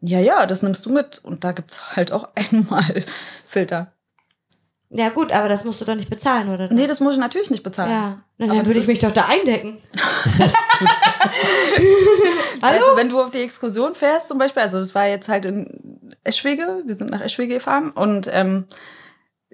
Ja, 0.00 0.18
ja, 0.18 0.46
das 0.46 0.62
nimmst 0.62 0.86
du 0.86 0.92
mit. 0.92 1.20
Und 1.24 1.44
da 1.44 1.52
gibt's 1.52 1.96
halt 1.96 2.12
auch 2.12 2.28
einmal 2.34 3.04
Filter. 3.46 3.92
Ja, 4.94 5.08
gut, 5.08 5.32
aber 5.32 5.48
das 5.48 5.64
musst 5.64 5.80
du 5.80 5.86
doch 5.86 5.94
nicht 5.94 6.10
bezahlen, 6.10 6.50
oder? 6.50 6.68
Nee, 6.70 6.86
das 6.86 7.00
muss 7.00 7.14
ich 7.14 7.18
natürlich 7.18 7.50
nicht 7.50 7.62
bezahlen. 7.62 7.90
Ja, 7.90 8.18
dann, 8.36 8.48
dann 8.50 8.66
würde 8.66 8.78
ich 8.78 8.86
mich 8.86 8.98
doch 8.98 9.12
da 9.12 9.24
eindecken. 9.24 9.78
Hallo? 12.62 12.84
Also 12.84 12.96
wenn 12.96 13.08
du 13.08 13.22
auf 13.22 13.30
die 13.30 13.40
Exkursion 13.40 13.94
fährst 13.94 14.28
zum 14.28 14.36
Beispiel, 14.36 14.62
also 14.62 14.78
das 14.78 14.94
war 14.94 15.06
jetzt 15.06 15.30
halt 15.30 15.46
in 15.46 16.12
Eschwege, 16.24 16.82
wir 16.84 16.94
sind 16.98 17.10
nach 17.10 17.22
Eschwege 17.22 17.54
gefahren 17.54 17.90
und 17.90 18.28
ähm, 18.30 18.66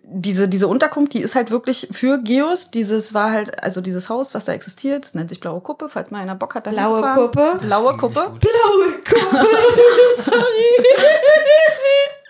diese, 0.03 0.49
diese 0.49 0.67
Unterkunft, 0.67 1.15
die 1.15 1.21
ist 1.21 1.37
halt 1.37 1.53
wirklich 1.53 1.89
für 1.93 2.21
Geos. 2.23 2.73
Dieses 2.73 3.15
war 3.15 3.31
halt, 3.31 3.63
also 3.63 3.81
dieses 3.81 4.09
Haus, 4.09 4.35
was 4.35 4.47
da 4.47 4.55
existiert, 4.55 5.05
das 5.05 5.15
nennt 5.15 5.29
sich 5.29 5.39
Blaue 5.39 5.61
Kuppe, 5.61 5.89
falls 5.89 6.11
mal 6.11 6.21
einer 6.21 6.35
Bock 6.35 6.57
hat, 6.57 6.67
da 6.67 6.71
Blaue 6.73 6.97
hinzufahren. 6.97 7.31
Kuppe. 7.31 7.59
Blaue 7.61 7.97
Kuppe. 7.97 8.33
Blaue 8.41 8.93
Kuppe. 9.09 9.47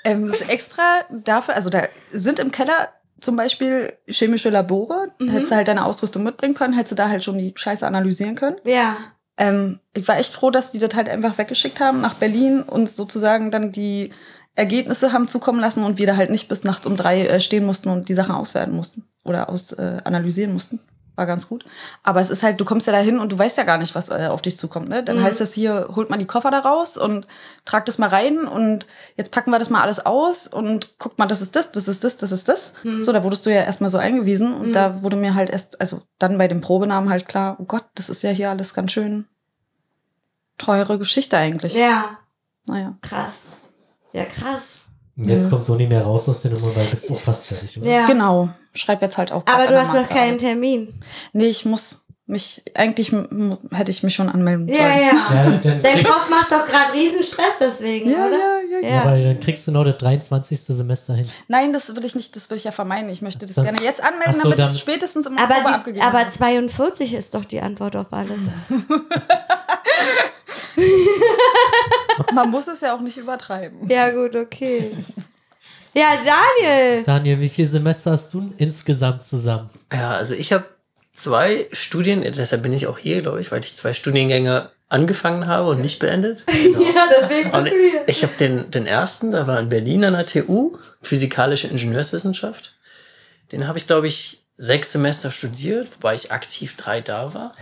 Ähm, 0.04 0.28
das 0.28 0.40
ist 0.40 0.50
extra 0.50 1.00
dafür, 1.10 1.54
also 1.54 1.70
da 1.70 1.82
sind 2.12 2.38
im 2.38 2.50
Keller 2.50 2.88
zum 3.20 3.36
Beispiel 3.36 3.92
chemische 4.08 4.50
Labore. 4.50 5.08
Mhm. 5.18 5.30
Hättest 5.30 5.52
du 5.52 5.56
halt 5.56 5.68
deine 5.68 5.84
Ausrüstung 5.84 6.22
mitbringen 6.22 6.54
können, 6.54 6.74
hättest 6.74 6.92
du 6.92 6.96
da 6.96 7.08
halt 7.08 7.24
schon 7.24 7.38
die 7.38 7.52
Scheiße 7.54 7.86
analysieren 7.86 8.34
können. 8.34 8.56
Ja. 8.64 8.96
Ähm, 9.36 9.80
ich 9.94 10.06
war 10.08 10.18
echt 10.18 10.32
froh, 10.32 10.50
dass 10.50 10.72
die 10.72 10.78
das 10.78 10.94
halt 10.94 11.08
einfach 11.08 11.38
weggeschickt 11.38 11.80
haben 11.80 12.00
nach 12.00 12.14
Berlin 12.14 12.62
und 12.62 12.88
sozusagen 12.88 13.50
dann 13.50 13.72
die 13.72 14.10
Ergebnisse 14.56 15.12
haben 15.12 15.28
zukommen 15.28 15.60
lassen 15.60 15.84
und 15.84 15.98
wir 15.98 16.06
da 16.06 16.16
halt 16.16 16.30
nicht 16.30 16.48
bis 16.48 16.64
nachts 16.64 16.86
um 16.86 16.96
drei 16.96 17.26
äh, 17.26 17.40
stehen 17.40 17.64
mussten 17.64 17.88
und 17.90 18.08
die 18.08 18.14
Sachen 18.14 18.34
auswerten 18.34 18.74
mussten 18.74 19.04
oder 19.24 19.48
aus 19.48 19.72
äh, 19.72 19.98
analysieren 20.02 20.52
mussten. 20.52 20.80
War 21.18 21.26
ganz 21.26 21.48
gut. 21.48 21.64
Aber 22.04 22.20
es 22.20 22.30
ist 22.30 22.44
halt, 22.44 22.60
du 22.60 22.64
kommst 22.64 22.86
ja 22.86 22.92
dahin 22.92 23.18
und 23.18 23.32
du 23.32 23.38
weißt 23.38 23.56
ja 23.56 23.64
gar 23.64 23.76
nicht, 23.76 23.96
was 23.96 24.08
äh, 24.08 24.28
auf 24.30 24.40
dich 24.40 24.56
zukommt. 24.56 24.88
Ne? 24.88 25.02
Dann 25.02 25.18
Mhm. 25.18 25.22
heißt 25.24 25.40
das 25.40 25.52
hier, 25.52 25.88
holt 25.96 26.10
man 26.10 26.20
die 26.20 26.26
Koffer 26.28 26.52
da 26.52 26.60
raus 26.60 26.96
und 26.96 27.26
tragt 27.64 27.88
das 27.88 27.98
mal 27.98 28.08
rein 28.08 28.46
und 28.46 28.86
jetzt 29.16 29.32
packen 29.32 29.50
wir 29.50 29.58
das 29.58 29.68
mal 29.68 29.82
alles 29.82 30.06
aus 30.06 30.46
und 30.46 30.96
guckt 31.00 31.18
mal, 31.18 31.26
das 31.26 31.40
ist 31.42 31.56
das, 31.56 31.72
das 31.72 31.88
ist 31.88 32.04
das, 32.04 32.18
das 32.18 32.30
ist 32.30 32.46
das. 32.46 32.72
Mhm. 32.84 33.02
So, 33.02 33.10
da 33.12 33.24
wurdest 33.24 33.46
du 33.46 33.50
ja 33.50 33.62
erstmal 33.64 33.90
so 33.90 33.98
eingewiesen 33.98 34.54
und 34.54 34.68
Mhm. 34.68 34.72
da 34.74 35.02
wurde 35.02 35.16
mir 35.16 35.34
halt 35.34 35.50
erst, 35.50 35.80
also 35.80 36.02
dann 36.20 36.38
bei 36.38 36.46
dem 36.46 36.60
Probenamen 36.60 37.10
halt 37.10 37.26
klar, 37.26 37.56
oh 37.58 37.64
Gott, 37.64 37.86
das 37.96 38.08
ist 38.08 38.22
ja 38.22 38.30
hier 38.30 38.50
alles 38.50 38.72
ganz 38.72 38.92
schön 38.92 39.26
teure 40.56 40.98
Geschichte 40.98 41.36
eigentlich. 41.36 41.74
Ja, 41.74 42.18
Naja. 42.66 42.96
krass. 43.02 43.46
Ja, 44.12 44.24
krass. 44.24 44.82
Und 45.18 45.28
jetzt 45.28 45.44
Ja. 45.44 45.50
kommst 45.50 45.68
du 45.68 45.72
auch 45.74 45.76
nicht 45.78 45.90
mehr 45.90 46.02
raus 46.02 46.28
aus 46.28 46.42
der 46.42 46.52
Nummer, 46.52 46.74
weil 46.76 46.86
bist 46.86 47.10
auch 47.10 47.18
fast 47.18 47.46
fertig, 47.46 47.76
oder? 47.80 47.90
Ja. 47.90 48.06
Genau. 48.06 48.48
Schreib 48.72 49.02
jetzt 49.02 49.18
halt 49.18 49.32
auch. 49.32 49.42
Aber 49.46 49.66
du 49.66 49.76
hast 49.76 49.92
noch 49.92 50.08
keinen. 50.08 50.38
Termin. 50.38 51.02
Nee, 51.32 51.46
ich 51.46 51.64
muss 51.64 52.02
mich, 52.26 52.62
eigentlich 52.74 53.10
hätte 53.72 53.90
ich 53.90 54.02
mich 54.02 54.14
schon 54.14 54.28
anmelden 54.28 54.68
Ja, 54.68 54.74
sollen. 54.76 54.92
ja. 54.92 55.34
Ja, 55.44 55.50
dann 55.62 55.82
Dein 55.82 56.04
Kopf 56.04 56.28
macht 56.28 56.52
doch 56.52 56.66
gerade 56.66 56.92
riesen 56.92 57.22
Stress 57.22 57.56
deswegen, 57.58 58.10
Ja, 58.10 58.26
oder? 58.26 58.36
ja, 58.36 58.80
ja, 58.82 58.86
ja. 58.88 58.94
Ja. 58.96 59.02
aber 59.02 59.18
dann 59.18 59.40
kriegst 59.40 59.66
du 59.66 59.72
noch 59.72 59.82
das 59.84 59.96
23. 59.96 60.60
Semester 60.60 61.14
hin. 61.14 61.26
Nein, 61.48 61.72
das 61.72 61.96
will 61.96 62.04
ich 62.04 62.14
nicht, 62.14 62.36
das 62.36 62.50
will 62.50 62.58
ich 62.58 62.64
ja 62.64 62.70
vermeiden. 62.70 63.08
Ich 63.08 63.22
möchte 63.22 63.46
das 63.46 63.54
Sonst- 63.54 63.68
gerne 63.70 63.82
jetzt 63.82 64.02
anmelden, 64.04 64.34
so, 64.34 64.42
damit 64.42 64.58
dann- 64.58 64.70
es 64.70 64.78
spätestens 64.78 65.24
im 65.26 65.32
Oktober 65.32 65.54
Aber, 65.56 65.68
die, 65.70 65.74
abgegeben 65.74 66.04
aber 66.06 66.18
wird. 66.18 66.32
42 66.32 67.14
ist 67.14 67.34
doch 67.34 67.46
die 67.46 67.62
Antwort 67.62 67.96
auf 67.96 68.06
alles. 68.12 68.32
Man 72.34 72.50
muss 72.50 72.66
es 72.68 72.80
ja 72.80 72.94
auch 72.94 73.00
nicht 73.00 73.16
übertreiben. 73.16 73.88
Ja, 73.88 74.10
gut, 74.10 74.36
okay. 74.36 74.92
Ja, 75.94 76.14
Daniel. 76.16 77.02
Daniel, 77.02 77.40
wie 77.40 77.48
viele 77.48 77.68
Semester 77.68 78.12
hast 78.12 78.32
du 78.34 78.52
insgesamt 78.58 79.24
zusammen? 79.24 79.70
Ja, 79.92 80.12
also 80.12 80.34
ich 80.34 80.52
habe 80.52 80.64
zwei 81.12 81.68
Studien, 81.72 82.22
deshalb 82.22 82.62
bin 82.62 82.72
ich 82.72 82.86
auch 82.86 82.98
hier, 82.98 83.22
glaube 83.22 83.40
ich, 83.40 83.50
weil 83.50 83.64
ich 83.64 83.74
zwei 83.74 83.92
Studiengänge 83.92 84.70
angefangen 84.88 85.46
habe 85.46 85.70
und 85.70 85.80
nicht 85.80 85.98
beendet. 85.98 86.44
Genau. 86.58 86.80
Ja, 86.80 87.08
deswegen 87.20 87.50
bist 87.50 87.66
du 87.66 87.78
hier. 87.78 88.04
ich 88.06 88.22
habe 88.22 88.34
den, 88.38 88.70
den 88.70 88.86
ersten, 88.86 89.30
da 89.30 89.46
war 89.46 89.58
in 89.60 89.68
Berlin 89.68 90.04
an 90.04 90.14
der 90.14 90.26
TU, 90.26 90.76
physikalische 91.02 91.68
Ingenieurswissenschaft. 91.68 92.74
Den 93.52 93.66
habe 93.66 93.78
ich, 93.78 93.86
glaube 93.86 94.06
ich, 94.06 94.44
sechs 94.56 94.92
Semester 94.92 95.30
studiert, 95.30 95.90
wobei 95.94 96.14
ich 96.14 96.32
aktiv 96.32 96.76
drei 96.76 97.00
da 97.00 97.32
war. 97.34 97.54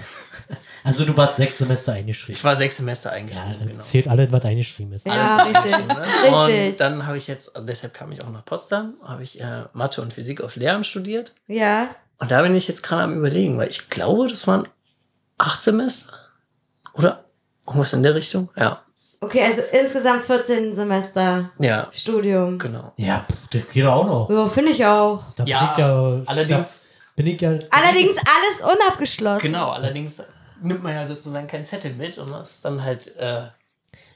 Also 0.86 1.04
du 1.04 1.16
warst 1.16 1.36
sechs 1.36 1.58
Semester 1.58 1.92
eingeschrieben. 1.92 2.36
Ich 2.38 2.44
war 2.44 2.54
sechs 2.56 2.76
Semester 2.76 3.10
Ja, 3.10 3.16
eingeschrieben. 3.16 3.56
dann 3.58 3.68
genau. 3.68 3.80
zählt 3.80 4.08
alles, 4.08 4.32
was 4.32 4.44
eingeschrieben 4.44 4.92
ist. 4.92 5.06
Ja, 5.06 5.12
Alles 5.12 5.46
richtig. 5.46 5.56
eingeschrieben, 5.74 5.86
ne? 5.96 6.02
Richtig. 6.02 6.68
Und 6.72 6.80
dann 6.80 7.06
habe 7.06 7.16
ich 7.16 7.26
jetzt, 7.26 7.54
also 7.56 7.66
deshalb 7.66 7.92
kam 7.94 8.12
ich 8.12 8.22
auch 8.24 8.30
nach 8.30 8.44
Potsdam, 8.44 8.94
habe 9.04 9.22
ich 9.22 9.40
äh, 9.40 9.64
Mathe 9.72 10.00
und 10.00 10.12
Physik 10.12 10.40
auf 10.40 10.56
Lehramt 10.56 10.86
studiert. 10.86 11.32
Ja. 11.48 11.88
Und 12.18 12.30
da 12.30 12.40
bin 12.42 12.54
ich 12.54 12.68
jetzt 12.68 12.82
gerade 12.82 13.02
am 13.02 13.16
überlegen, 13.18 13.58
weil 13.58 13.68
ich 13.68 13.90
glaube, 13.90 14.28
das 14.28 14.46
waren 14.46 14.66
acht 15.38 15.60
Semester. 15.60 16.12
Oder 16.94 17.24
irgendwas 17.66 17.92
in 17.92 18.02
der 18.02 18.14
Richtung? 18.14 18.48
Ja. 18.56 18.80
Okay, 19.20 19.42
also 19.42 19.62
insgesamt 19.72 20.24
14 20.24 20.74
Semester 20.76 21.50
Ja, 21.58 21.88
Studium. 21.90 22.58
genau. 22.58 22.92
Ja, 22.96 23.26
das 23.50 23.62
geht 23.72 23.84
auch 23.86 24.06
noch. 24.06 24.30
Ja, 24.30 24.46
finde 24.46 24.72
ich 24.72 24.84
auch. 24.86 25.22
Da 25.34 25.44
Ja, 25.44 25.60
bin 25.60 25.72
ich 25.72 25.78
ja, 25.78 26.22
allerdings- 26.32 26.86
da 27.16 27.22
bin 27.22 27.26
ich 27.26 27.40
ja. 27.40 27.48
Allerdings 27.70 28.16
alles 28.18 28.74
unabgeschlossen. 28.78 29.40
Genau, 29.40 29.70
allerdings 29.70 30.22
nimmt 30.62 30.82
man 30.82 30.94
ja 30.94 31.06
sozusagen 31.06 31.46
keinen 31.46 31.64
Zettel 31.64 31.92
mit 31.94 32.18
und 32.18 32.30
das 32.30 32.52
ist 32.56 32.64
dann 32.64 32.82
halt, 32.82 33.14
äh, 33.16 33.48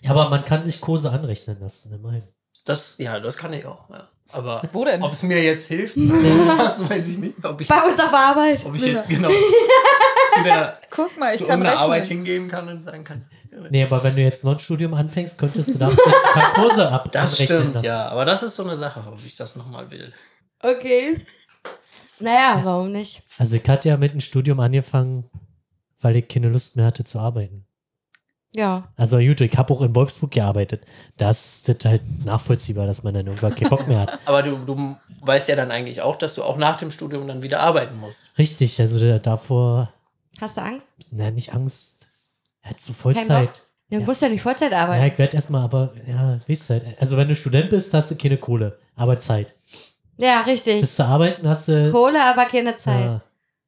Ja, 0.03 0.11
aber 0.11 0.28
man 0.28 0.45
kann 0.45 0.62
sich 0.62 0.80
Kurse 0.80 1.11
anrechnen 1.11 1.59
lassen, 1.61 1.93
immerhin. 1.95 2.22
das, 2.64 2.97
ja, 2.99 3.18
das 3.20 3.36
kann 3.36 3.53
ich 3.53 3.64
auch. 3.66 3.88
Ja. 3.91 4.09
Aber 4.32 4.62
Wo 4.72 4.84
denn? 4.84 5.03
ob 5.03 5.12
es 5.12 5.22
mir 5.24 5.43
jetzt 5.43 5.66
hilft, 5.66 5.97
das 6.59 6.88
weiß 6.88 7.09
ich 7.09 7.18
nicht. 7.18 7.45
Ob 7.45 7.61
ich, 7.61 7.66
Bei 7.68 7.82
uns 7.82 7.99
auf 7.99 8.12
Arbeit. 8.12 8.64
ob 8.64 8.74
ich 8.76 8.82
jetzt 8.84 9.09
genau 9.09 9.28
zu, 10.34 10.43
der, 10.45 10.78
Guck 10.91 11.18
mal, 11.18 11.32
ich 11.32 11.38
zu 11.41 11.47
kann 11.47 11.59
irgendeiner 11.61 11.80
Arbeit 11.80 12.03
rechnen. 12.03 12.18
hingehen 12.18 12.49
kann 12.49 12.68
und 12.68 12.82
sagen 12.84 13.03
kann. 13.03 13.24
Nee, 13.70 13.82
aber 13.82 14.05
wenn 14.05 14.14
du 14.14 14.22
jetzt 14.22 14.45
noch 14.45 14.53
ein 14.53 14.61
Studium 14.61 14.95
anfängst, 14.95 15.36
könntest 15.36 15.74
du 15.74 15.78
da 15.80 15.88
vielleicht 15.91 16.07
ein 16.36 16.41
paar 16.41 16.53
Kurse 16.55 16.88
ab 16.93 17.11
Das 17.11 17.32
anrechnen 17.32 17.59
stimmt, 17.59 17.74
lassen. 17.74 17.86
ja. 17.86 18.09
Aber 18.09 18.24
das 18.24 18.45
ist 18.45 18.55
so 18.55 18.62
eine 18.62 18.76
Sache, 18.76 19.03
ob 19.11 19.18
ich 19.26 19.34
das 19.36 19.57
nochmal 19.57 19.91
will. 19.91 20.12
Okay. 20.62 21.26
Naja, 22.20 22.61
warum 22.62 22.93
nicht? 22.93 23.22
Also 23.38 23.57
ich 23.57 23.68
hatte 23.68 23.88
ja 23.88 23.97
mit 23.97 24.12
dem 24.12 24.20
Studium 24.20 24.61
angefangen, 24.61 25.28
weil 26.01 26.16
ich 26.16 26.28
keine 26.28 26.48
Lust 26.48 26.76
mehr 26.76 26.86
hatte 26.86 27.05
zu 27.05 27.18
arbeiten. 27.18 27.64
Ja. 28.55 28.88
Also 28.96 29.18
gut, 29.18 29.40
ich 29.42 29.57
habe 29.57 29.72
auch 29.72 29.80
in 29.82 29.94
Wolfsburg 29.94 30.32
gearbeitet. 30.32 30.84
Das 31.16 31.68
ist 31.68 31.84
halt 31.84 32.03
nachvollziehbar, 32.24 32.86
dass 32.86 33.05
man 33.05 33.14
dann 33.14 33.26
irgendwann 33.26 33.55
keinen 33.55 33.70
Bock 33.70 33.86
mehr 33.86 34.01
hat. 34.01 34.18
Aber 34.24 34.42
du, 34.42 34.57
du 34.64 34.96
weißt 35.22 35.48
ja 35.51 35.55
dann 35.57 35.70
eigentlich 35.70 36.03
auch, 36.03 36.16
dass 36.16 36.34
du 36.34 36.42
auch 36.42 36.57
nach 36.57 36.78
dem 36.78 36.90
Studium 36.90 37.28
dann 37.28 37.42
wieder 37.44 37.61
arbeiten 37.61 37.96
musst. 37.98 38.24
Richtig, 38.38 38.80
also 38.80 38.98
da- 38.98 39.20
davor, 39.20 39.92
Hast 40.40 40.57
du 40.57 40.62
Angst? 40.62 40.88
na 41.12 41.30
nicht 41.30 41.55
Angst, 41.55 42.09
hättest 42.61 42.88
du 42.88 42.92
Vollzeit. 42.92 43.28
Ja, 43.88 43.98
du 43.98 44.01
Ja. 44.01 44.07
musst 44.07 44.20
ja 44.22 44.28
nicht 44.28 44.42
Vollzeit 44.42 44.72
Ja, 44.72 44.78
arbeiten. 44.82 45.05
ich 45.12 45.18
werde 45.18 45.34
erstmal, 45.34 45.62
aber 45.62 45.92
ja, 46.09 46.40
weißt 46.48 46.70
du 46.70 46.74
halt, 46.74 47.01
also 47.01 47.16
wenn 47.16 47.28
du 47.28 47.36
Student 47.36 47.70
bist, 47.70 47.94
hast 47.94 48.11
du 48.11 48.16
keine 48.16 48.36
Kohle, 48.36 48.78
aber 48.96 49.20
Zeit. 49.20 49.55
Ja, 50.18 50.40
richtig. 50.40 50.80
Bis 50.80 50.96
du 50.96 51.05
arbeiten 51.05 51.46
hast 51.48 51.68
du, 51.68 51.92
Kohle, 51.92 52.20
aber 52.24 52.46
keine 52.46 52.74
Zeit. 52.74 53.05
ja, 53.05 53.22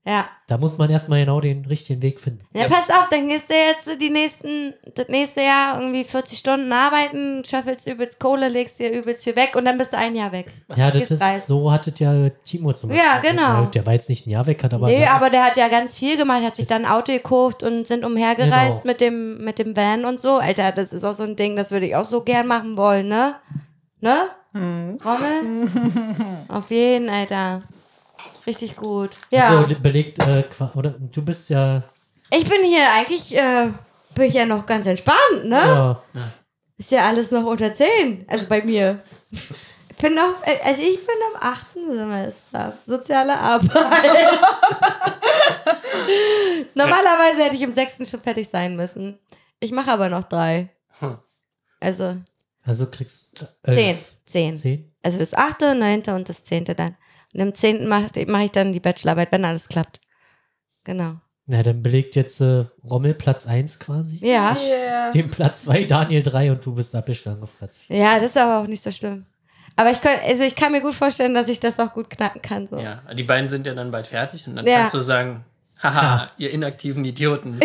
Ja. 0.05 0.26
da 0.48 0.59
muss 0.59 0.78
man 0.78 0.90
erstmal 0.90 1.20
genau 1.20 1.40
den 1.40 1.64
richtigen 1.64 2.03
Weg 2.03 2.20
finden. 2.20 2.40
Ja, 2.53 2.62
Ja. 2.62 2.68
pass 2.68 2.90
auf, 2.90 3.09
dann 3.09 3.28
gehst 3.28 3.48
du 3.48 3.55
jetzt 3.55 4.00
die 4.00 4.11
nächsten, 4.11 4.74
das 4.96 5.07
nächste 5.07 5.42
Jahr 5.42 5.80
irgendwie 5.80 6.03
40 6.03 6.36
Stunden 6.36 6.72
arbeiten, 6.72 7.44
schaffelst 7.44 7.86
übelst 7.86 8.18
Kohle, 8.18 8.48
legst 8.48 8.80
dir 8.80 8.90
übelst 8.92 9.22
viel 9.22 9.36
weg 9.36 9.55
und 9.55 9.64
dann 9.64 9.78
bist 9.78 9.92
du 9.92 9.98
ein 9.98 10.16
Jahr 10.16 10.32
weg. 10.32 10.46
Ja, 10.74 10.90
das 10.90 11.12
ist, 11.12 11.22
reisen. 11.22 11.46
so 11.46 11.70
hattet 11.70 12.00
ja 12.00 12.30
Timo 12.44 12.72
zum 12.72 12.90
Beispiel. 12.90 13.07
Ja, 13.07 13.20
genau. 13.20 13.66
Der 13.66 13.86
war 13.86 13.92
jetzt 13.92 14.09
nicht 14.09 14.26
ein 14.26 14.30
Jahr 14.30 14.44
weg, 14.48 14.64
hat 14.64 14.74
aber. 14.74 14.88
nee, 14.88 15.07
aber 15.07 15.30
der 15.30 15.44
hat 15.44 15.57
ja 15.57 15.68
ganz 15.68 15.96
viel 15.96 16.16
gemacht, 16.16 16.42
hat 16.42 16.57
sich 16.57 16.66
dann 16.66 16.84
ein 16.84 16.90
Auto 16.90 17.12
gekauft 17.12 17.62
und 17.62 17.86
sind 17.86 18.05
umhergereist 18.05 18.82
Genau. 18.82 18.86
mit, 18.92 19.00
dem, 19.00 19.38
mit 19.44 19.61
dem 19.61 19.76
Van 19.76 20.05
und 20.05 20.18
so. 20.18 20.38
Alter, 20.38 20.72
das 20.72 20.92
ist 20.92 21.05
auch 21.05 21.14
so 21.14 21.22
ein 21.22 21.36
Ding, 21.36 21.55
das 21.55 21.70
würde 21.70 21.86
ich 21.86 21.94
auch 21.94 22.07
so 22.07 22.22
gern 22.22 22.48
machen 22.48 22.76
wollen, 22.76 23.07
ne? 23.07 23.36
Ne? 24.00 24.22
Hm. 24.53 24.98
Rommel? 25.05 25.68
Auf 26.48 26.70
jeden, 26.72 27.09
Alter. 27.09 27.62
Richtig 28.46 28.76
gut. 28.76 29.10
Ja. 29.30 29.60
Also 29.60 29.74
belegt, 29.80 30.18
äh, 30.20 30.44
oder 30.74 30.90
du 30.90 31.22
bist 31.22 31.50
ja, 31.50 31.82
Ich 32.30 32.48
bin 32.48 32.62
hier 32.64 32.86
eigentlich, 32.92 33.36
äh, 33.36 33.70
bin 34.14 34.24
ich 34.24 34.34
ja 34.34 34.46
noch 34.46 34.66
ganz 34.66 34.86
entspannt, 34.86 35.44
ne? 35.44 35.56
ja, 35.56 36.02
Ist 36.76 36.90
ja 36.90 37.06
alles 37.06 37.30
noch 37.30 37.44
unter 37.44 37.72
10. 37.72 38.26
Also 38.28 38.46
bei 38.46 38.62
mir. 38.62 39.02
Ich 39.30 39.96
bin 39.98 40.14
noch, 40.14 40.34
also 40.64 40.82
ich 40.82 40.98
bin 40.98 41.14
am 41.34 41.40
achten 41.40 41.92
Semester. 41.92 42.76
Soziale 42.84 43.38
Arbeit. 43.38 43.70
Normalerweise 46.74 47.44
hätte 47.44 47.54
ich 47.54 47.62
im 47.62 47.70
sechsten 47.70 48.04
schon 48.04 48.20
fertig 48.20 48.48
sein 48.48 48.76
müssen. 48.76 49.18
Ich 49.60 49.70
mache 49.70 49.92
aber 49.92 50.08
noch 50.08 50.24
drei. 50.24 50.70
Hm. 50.98 51.16
Also 51.78 52.16
also 52.64 52.86
kriegst 52.86 53.46
äh, 53.64 53.74
zehn. 53.74 53.98
Zehn. 54.24 54.56
Zehn? 54.56 54.92
Also 55.02 55.18
das 55.18 55.34
achte, 55.34 55.74
neunte 55.74 56.14
und 56.14 56.28
das 56.28 56.44
zehnte 56.44 56.74
dann. 56.74 56.96
Und 57.32 57.40
im 57.40 57.54
zehnten 57.54 57.88
mache 57.88 58.08
mach 58.26 58.40
ich 58.40 58.50
dann 58.50 58.72
die 58.72 58.80
Bachelorarbeit, 58.80 59.32
wenn 59.32 59.44
alles 59.44 59.68
klappt. 59.68 60.00
Genau. 60.84 61.16
Na, 61.46 61.62
dann 61.62 61.82
belegt 61.82 62.14
jetzt 62.14 62.40
äh, 62.40 62.64
Rommel 62.88 63.14
Platz 63.14 63.46
1 63.46 63.80
quasi. 63.80 64.18
Ja. 64.22 64.56
Yeah. 64.56 65.10
Den 65.10 65.30
Platz 65.30 65.64
2, 65.64 65.84
Daniel 65.84 66.22
3 66.22 66.52
und 66.52 66.64
du 66.64 66.74
bist 66.74 66.94
abgeschlagen 66.94 67.42
auf 67.42 67.58
Platz 67.58 67.80
4. 67.80 67.96
Ja, 67.96 68.14
das 68.16 68.30
ist 68.30 68.36
aber 68.38 68.62
auch 68.62 68.66
nicht 68.66 68.82
so 68.82 68.90
schlimm. 68.90 69.26
Aber 69.74 69.90
ich 69.90 70.00
kann, 70.00 70.18
also 70.26 70.44
ich 70.44 70.54
kann 70.54 70.72
mir 70.72 70.80
gut 70.80 70.94
vorstellen, 70.94 71.34
dass 71.34 71.48
ich 71.48 71.58
das 71.58 71.78
auch 71.80 71.92
gut 71.92 72.10
knacken 72.10 72.42
kann. 72.42 72.68
So. 72.68 72.78
Ja, 72.78 73.02
die 73.14 73.22
beiden 73.22 73.48
sind 73.48 73.66
ja 73.66 73.74
dann 73.74 73.90
bald 73.90 74.06
fertig 74.06 74.46
und 74.46 74.56
dann 74.56 74.66
Ja. 74.66 74.80
kannst 74.80 74.94
du 74.94 75.00
sagen, 75.00 75.44
Haha, 75.82 76.30
ihr 76.38 76.52
inaktiven 76.52 77.04
Idioten. 77.04 77.58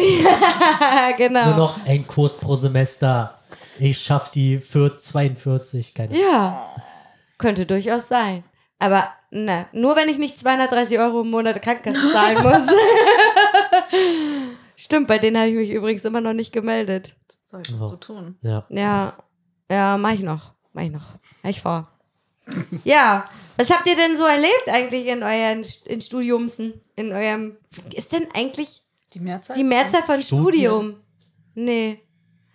genau. 1.17 1.45
Nur 1.45 1.57
noch 1.57 1.85
ein 1.85 2.07
Kurs 2.07 2.37
pro 2.37 2.55
Semester. 2.55 3.35
Ich 3.77 3.99
schaff 3.99 4.31
die 4.31 4.57
für 4.57 4.97
42. 4.97 5.93
Keine 5.93 6.17
Ja, 6.19 6.75
könnte 7.37 7.67
durchaus 7.67 8.07
sein. 8.07 8.43
Aber 8.79 9.09
ne, 9.31 9.67
nur 9.73 9.95
wenn 9.95 10.09
ich 10.09 10.17
nicht 10.17 10.37
230 10.37 10.99
Euro 10.99 11.21
im 11.21 11.29
Monat 11.31 11.61
Krankenkasse 11.61 12.11
zahlen 12.13 12.41
muss. 12.43 12.73
Stimmt, 14.75 15.07
bei 15.07 15.17
denen 15.17 15.37
habe 15.37 15.49
ich 15.49 15.55
mich 15.55 15.69
übrigens 15.71 16.05
immer 16.05 16.21
noch 16.21 16.33
nicht 16.33 16.51
gemeldet. 16.53 17.15
Solltest 17.49 17.79
Ja. 17.81 17.87
du 17.87 17.95
tun. 17.95 18.37
Ja. 18.41 18.65
Ja, 18.69 19.17
ja, 19.71 19.97
mach 19.97 20.11
ich 20.13 20.21
noch. 20.21 20.53
Mach 20.73 20.83
ich 20.83 20.91
noch. 20.91 21.15
Mach 21.43 21.49
ich 21.49 21.61
vor. 21.61 21.91
Ja, 22.85 23.25
was 23.57 23.69
habt 23.69 23.85
ihr 23.87 23.95
denn 23.97 24.15
so 24.15 24.23
erlebt 24.23 24.67
eigentlich 24.69 25.07
in 25.07 25.21
euren 25.21 25.65
in 25.85 26.01
Studiumsen? 26.01 26.79
In 26.95 27.11
eurem. 27.11 27.57
Ist 27.93 28.13
denn 28.13 28.27
eigentlich 28.33 28.85
Die 29.13 29.19
Mehrzahl? 29.19 29.57
die 29.57 29.65
Mehrzahl 29.65 30.03
von 30.03 30.21
Studien? 30.21 30.51
Studium? 30.51 30.95
Nee. 31.55 32.01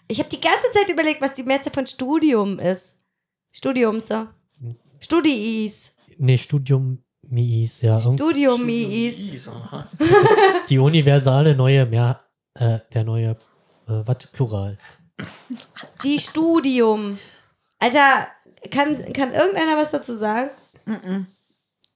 Ich 0.08 0.18
habe 0.18 0.30
die 0.30 0.40
ganze 0.40 0.70
Zeit 0.72 0.88
überlegt, 0.88 1.20
was 1.20 1.34
die 1.34 1.42
Mehrzahl 1.42 1.74
von 1.74 1.86
Studium 1.86 2.58
ist. 2.58 2.98
Studiumse. 3.50 4.28
Studiis. 4.98 5.91
Nee, 6.22 6.38
Studium 6.38 6.98
Miis, 7.28 7.80
ja. 7.82 8.00
Studiumis. 8.00 9.48
Aha. 9.48 9.86
Die 10.68 10.78
universale 10.78 11.54
neue 11.56 11.84
mehr, 11.86 12.20
äh, 12.54 12.78
der 12.94 13.04
neue, 13.04 13.30
äh, 13.30 13.36
was, 14.04 14.18
Plural. 14.32 14.78
Die 16.04 16.18
Studium. 16.20 17.18
Alter, 17.78 18.28
kann, 18.70 18.96
kann 19.12 19.32
irgendeiner 19.32 19.76
was 19.76 19.90
dazu 19.90 20.16
sagen? 20.16 20.50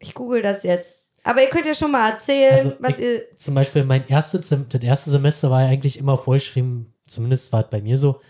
Ich 0.00 0.12
google 0.14 0.42
das 0.42 0.62
jetzt. 0.64 0.94
Aber 1.22 1.42
ihr 1.42 1.48
könnt 1.50 1.66
ja 1.66 1.74
schon 1.74 1.90
mal 1.92 2.10
erzählen, 2.10 2.54
Also, 2.54 2.72
was 2.80 2.92
ich- 2.98 3.04
ihr. 3.04 3.30
Zum 3.36 3.54
Beispiel 3.54 3.84
mein 3.84 4.06
erstes, 4.08 4.48
das 4.48 4.82
erste 4.82 5.10
Semester 5.10 5.50
war 5.50 5.62
ja 5.62 5.68
eigentlich 5.68 5.98
immer 5.98 6.16
vorgeschrieben, 6.16 6.92
zumindest 7.06 7.52
war 7.52 7.64
es 7.64 7.70
bei 7.70 7.80
mir 7.80 7.96
so, 7.98 8.20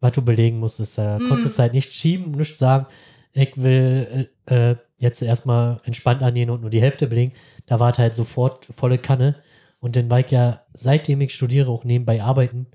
was 0.00 0.12
du 0.12 0.22
belegen 0.22 0.58
musstest. 0.60 0.98
Da 0.98 1.18
Hm. 1.18 1.28
konntest 1.28 1.58
du 1.58 1.62
halt 1.62 1.74
nicht 1.74 1.92
schieben, 1.92 2.32
nicht 2.32 2.58
sagen, 2.58 2.86
ich 3.32 3.52
will 3.56 4.28
äh, 4.46 4.70
äh, 4.70 4.76
jetzt 4.98 5.22
erstmal 5.22 5.80
entspannt 5.84 6.22
angehen 6.22 6.50
und 6.50 6.60
nur 6.60 6.70
die 6.70 6.80
Hälfte 6.80 7.06
belegen. 7.06 7.32
Da 7.66 7.80
war 7.80 7.92
es 7.92 7.98
halt 7.98 8.14
sofort 8.14 8.66
volle 8.66 8.98
Kanne. 8.98 9.36
Und 9.80 9.96
dann 9.96 10.10
war 10.10 10.20
ich 10.20 10.30
ja, 10.30 10.62
seitdem 10.74 11.20
ich 11.22 11.34
studiere, 11.34 11.70
auch 11.70 11.84
nebenbei 11.84 12.22
arbeiten. 12.22 12.66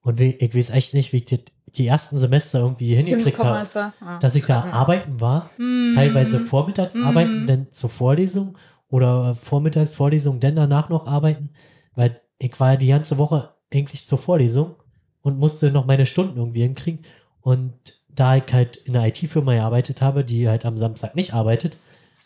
Und 0.00 0.20
ich 0.20 0.54
weiß 0.54 0.70
echt 0.70 0.94
nicht, 0.94 1.12
wie 1.12 1.18
ich 1.18 1.24
die, 1.26 1.44
die 1.76 1.86
ersten 1.86 2.18
Semester 2.18 2.60
irgendwie 2.60 2.94
hingekriegt 2.96 3.38
habe, 3.38 3.64
da. 3.72 3.92
Ja. 4.00 4.18
dass 4.18 4.34
ich 4.34 4.44
da 4.46 4.64
arbeiten 4.70 5.20
war 5.20 5.50
Hm. 5.56 5.92
teilweise 5.94 6.40
vormittags 6.40 6.94
Mhm. 6.94 7.04
arbeiten, 7.04 7.46
dann 7.46 7.66
zur 7.70 7.90
Vorlesung 7.90 8.56
oder 8.88 9.34
vormittags 9.34 9.94
Vorlesung, 9.94 10.40
dann 10.40 10.56
danach 10.56 10.88
noch 10.88 11.06
arbeiten, 11.06 11.50
weil 11.94 12.20
ich 12.38 12.58
war 12.58 12.70
ja 12.72 12.76
die 12.76 12.86
ganze 12.88 13.18
Woche 13.18 13.50
eigentlich 13.72 14.06
zur 14.06 14.18
Vorlesung 14.18 14.76
und 15.20 15.38
musste 15.38 15.70
noch 15.70 15.84
meine 15.84 16.06
Stunden 16.06 16.38
irgendwie 16.38 16.62
hinkriegen. 16.62 17.00
Und 17.42 17.74
da 18.18 18.36
ich 18.36 18.52
halt 18.52 18.76
in 18.78 18.96
einer 18.96 19.06
IT-Firma 19.06 19.54
gearbeitet 19.54 20.02
habe, 20.02 20.24
die 20.24 20.48
halt 20.48 20.64
am 20.64 20.76
Samstag 20.78 21.14
nicht 21.14 21.34
arbeitet, 21.34 21.76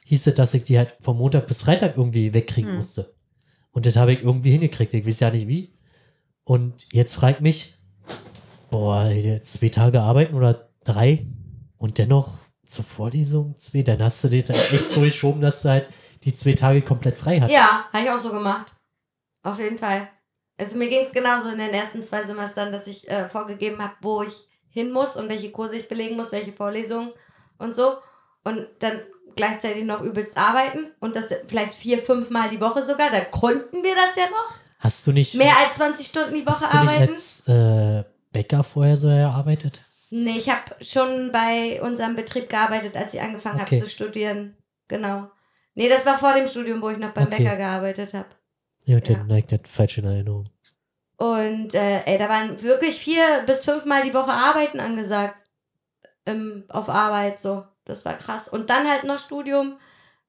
hieß 0.05 0.27
es, 0.27 0.35
dass 0.35 0.55
ich 0.55 0.65
die 0.65 0.79
halt 0.79 0.95
vom 1.01 1.19
Montag 1.19 1.47
bis 1.47 1.63
Freitag 1.63 1.97
irgendwie 1.97 2.35
wegkriegen 2.35 2.71
Hm. 2.71 2.77
musste. 2.77 3.15
Und 3.73 3.87
das 3.87 3.97
habe 3.97 4.13
ich 4.13 4.23
irgendwie 4.23 4.51
hingekriegt. 4.53 4.93
Ich 4.95 5.07
weiß 5.07 5.21
ja 5.21 5.31
nicht 5.31 5.49
wie. 5.49 5.73
Und 6.45 6.87
jetzt 6.93 7.15
fragt 7.15 7.41
mich, 7.41 7.77
boah, 8.71 9.07
jetzt 9.09 9.55
zwei 9.55 9.69
Tage 9.69 10.01
arbeiten 10.03 10.35
oder 10.35 10.69
drei 10.85 11.27
und 11.79 11.99
dennoch 11.99 12.39
zur 12.65 12.85
Vorlesung 12.85 13.55
zwei, 13.59 13.83
dann 13.83 14.03
hast 14.03 14.23
du 14.25 14.29
dir 14.29 14.43
da 14.43 14.55
echt 14.55 14.93
so 14.93 15.01
geschoben, 15.01 15.41
dass 15.41 15.63
du 15.63 15.69
halt 15.71 15.89
die 16.25 16.35
zwei 16.35 16.55
Tage 16.55 16.83
komplett 16.83 17.17
frei 17.17 17.41
hattest. 17.41 17.55
Ja, 17.59 17.85
habe 17.93 18.05
ich 18.05 18.11
auch 18.11 18.19
so 18.19 18.31
gemacht. 18.31 18.75
Auf 19.43 19.59
jeden 19.59 19.79
Fall. 19.79 20.09
Also 20.59 20.77
mir 20.79 20.89
ging 20.89 21.05
es 21.05 21.13
genauso 21.13 21.49
in 21.49 21.59
den 21.59 21.71
ersten 21.71 22.03
zwei 22.05 22.25
Semestern, 22.25 22.73
dass 22.73 22.87
ich 22.87 23.09
äh, 23.11 23.29
vorgegeben 23.29 23.79
habe, 23.83 23.95
wo 24.01 24.23
ich 24.23 24.35
hin 24.73 24.91
muss 24.91 25.15
und 25.17 25.29
welche 25.29 25.51
Kurse 25.53 25.77
ich 25.77 25.89
belegen 25.89 26.17
muss, 26.17 26.33
welche 26.33 26.53
Vorlesungen 26.53 27.13
und 27.59 27.75
so. 27.75 27.99
Und 28.45 28.67
dann 28.81 29.01
gleichzeitig 29.37 29.85
noch 29.85 30.01
übelst 30.03 30.37
arbeiten 30.37 30.91
und 31.01 31.15
das 31.15 31.27
vielleicht 31.47 31.75
vier, 31.75 31.99
fünf 32.03 32.31
Mal 32.31 32.49
die 32.51 32.61
Woche 32.61 32.83
sogar. 32.83 33.11
Da 33.11 33.21
konnten 33.27 33.83
wir 33.83 33.95
das 33.95 34.17
ja 34.17 34.29
noch. 34.31 34.55
Hast 34.79 35.07
du 35.07 35.13
nicht, 35.13 35.35
Mehr 35.37 35.57
als 35.65 35.77
20 35.77 36.07
Stunden 36.07 36.35
die 36.35 36.45
Woche 36.45 36.61
hast 36.61 36.73
du 36.75 36.79
nicht 36.81 36.91
arbeiten. 36.91 37.13
als 37.13 37.49
äh, 37.49 38.05
Bäcker 38.33 38.65
vorher 38.65 38.97
so 38.97 39.07
gearbeitet? 39.09 39.81
Nee, 40.11 40.39
ich 40.39 40.51
habe 40.51 40.63
schon 40.85 41.31
bei 41.33 41.81
unserem 41.83 42.17
Betrieb 42.17 42.49
gearbeitet, 42.49 42.97
als 42.97 43.15
ich 43.15 43.21
angefangen 43.21 43.61
Okay. 43.61 43.77
habe 43.77 43.85
zu 43.87 43.91
studieren. 43.91 44.57
Genau. 44.89 45.31
Nee, 45.75 45.89
das 45.89 46.05
war 46.05 46.19
vor 46.19 46.35
dem 46.35 46.47
Studium, 46.47 46.83
wo 46.83 46.91
ich 46.91 46.99
noch 46.99 47.13
beim 47.13 47.29
Okay. 47.29 47.45
Bäcker 47.45 47.57
gearbeitet 47.57 48.13
habe. 48.13 48.27
Ja, 48.85 48.97
Ja. 48.97 49.01
dann 49.01 49.27
neigt 49.29 49.53
das 49.53 49.61
falsch 49.67 49.99
in 49.99 50.05
Erinnerung. 50.05 50.45
Und 51.23 51.73
äh, 51.75 52.03
ey, 52.05 52.19
da 52.19 52.29
waren 52.29 52.61
wirklich 52.63 52.99
vier 52.99 53.45
bis 53.47 53.65
fünfmal 53.65 54.03
die 54.03 54.13
Woche 54.13 54.33
Arbeiten 54.33 54.81
angesagt. 54.81 55.37
Ähm, 56.27 56.65
auf 56.69 56.89
Arbeit 56.89 57.39
so. 57.39 57.63
Das 57.85 58.05
war 58.05 58.15
krass. 58.15 58.49
Und 58.49 58.71
dann 58.71 58.91
halt 58.91 59.05
noch 59.05 59.21
Studium 59.21 59.77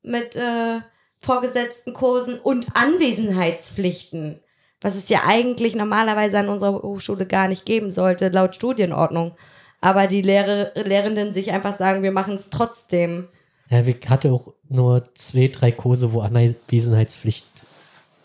mit 0.04 0.36
äh, 0.36 0.82
vorgesetzten 1.18 1.94
Kursen 1.94 2.38
und 2.38 2.68
Anwesenheitspflichten. 2.76 4.40
Was 4.82 4.94
es 4.94 5.10
ja 5.10 5.22
eigentlich 5.26 5.74
normalerweise 5.74 6.38
an 6.38 6.50
unserer 6.50 6.84
Hochschule 6.84 7.26
gar 7.26 7.48
nicht 7.48 7.66
geben 7.66 7.90
sollte, 7.90 8.30
laut 8.30 8.54
Studienordnung. 8.54 9.36
Aber 9.82 10.06
die 10.06 10.22
Lehrer, 10.22 10.74
Lehrenden 10.76 11.34
sich 11.34 11.52
einfach 11.52 11.76
sagen, 11.76 12.04
wir 12.04 12.12
machen 12.12 12.36
es 12.36 12.52
trotzdem. 12.52 13.30
Ja, 13.72 13.80
ich 13.80 14.08
hatte 14.08 14.32
auch 14.32 14.54
nur 14.70 15.04
zwei, 15.16 15.48
drei 15.48 15.72
Kurse, 15.72 16.14
wo 16.14 16.22
Anwesenheitspflicht 16.22 17.66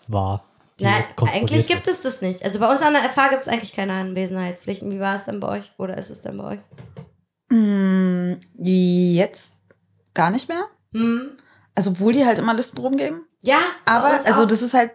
war. 0.06 0.44
Die 0.80 0.84
Na, 0.84 1.02
kontrolliert 1.16 1.34
eigentlich 1.50 1.66
gibt 1.66 1.86
es 1.88 2.02
das 2.02 2.20
nicht. 2.22 2.44
Also 2.44 2.58
bei 2.60 2.70
uns 2.70 2.80
an 2.82 2.92
der 2.92 3.02
FH 3.02 3.28
gibt 3.28 3.42
es 3.42 3.48
eigentlich 3.48 3.72
keine 3.72 3.94
Anwesenheitspflichten. 3.94 4.90
Wie 4.90 5.00
war 5.00 5.16
es 5.16 5.24
denn 5.24 5.40
bei 5.40 5.48
euch? 5.48 5.72
Oder 5.78 5.96
ist 5.98 6.10
es 6.10 6.22
denn 6.22 6.38
bei 6.38 6.44
euch? 6.44 6.60
Mm, 7.50 8.34
Jetzt 8.56 9.54
gar 10.14 10.30
nicht 10.30 10.48
mehr. 10.48 10.64
Hm? 10.92 11.30
Also, 11.74 11.90
obwohl 11.90 12.12
die 12.12 12.24
halt 12.26 12.38
immer 12.38 12.54
Listen 12.54 12.78
rumgeben. 12.78 13.22
Ja, 13.42 13.58
Aber, 13.84 14.24
also, 14.24 14.42
auch. 14.42 14.46
das 14.46 14.62
ist 14.62 14.74
halt. 14.74 14.92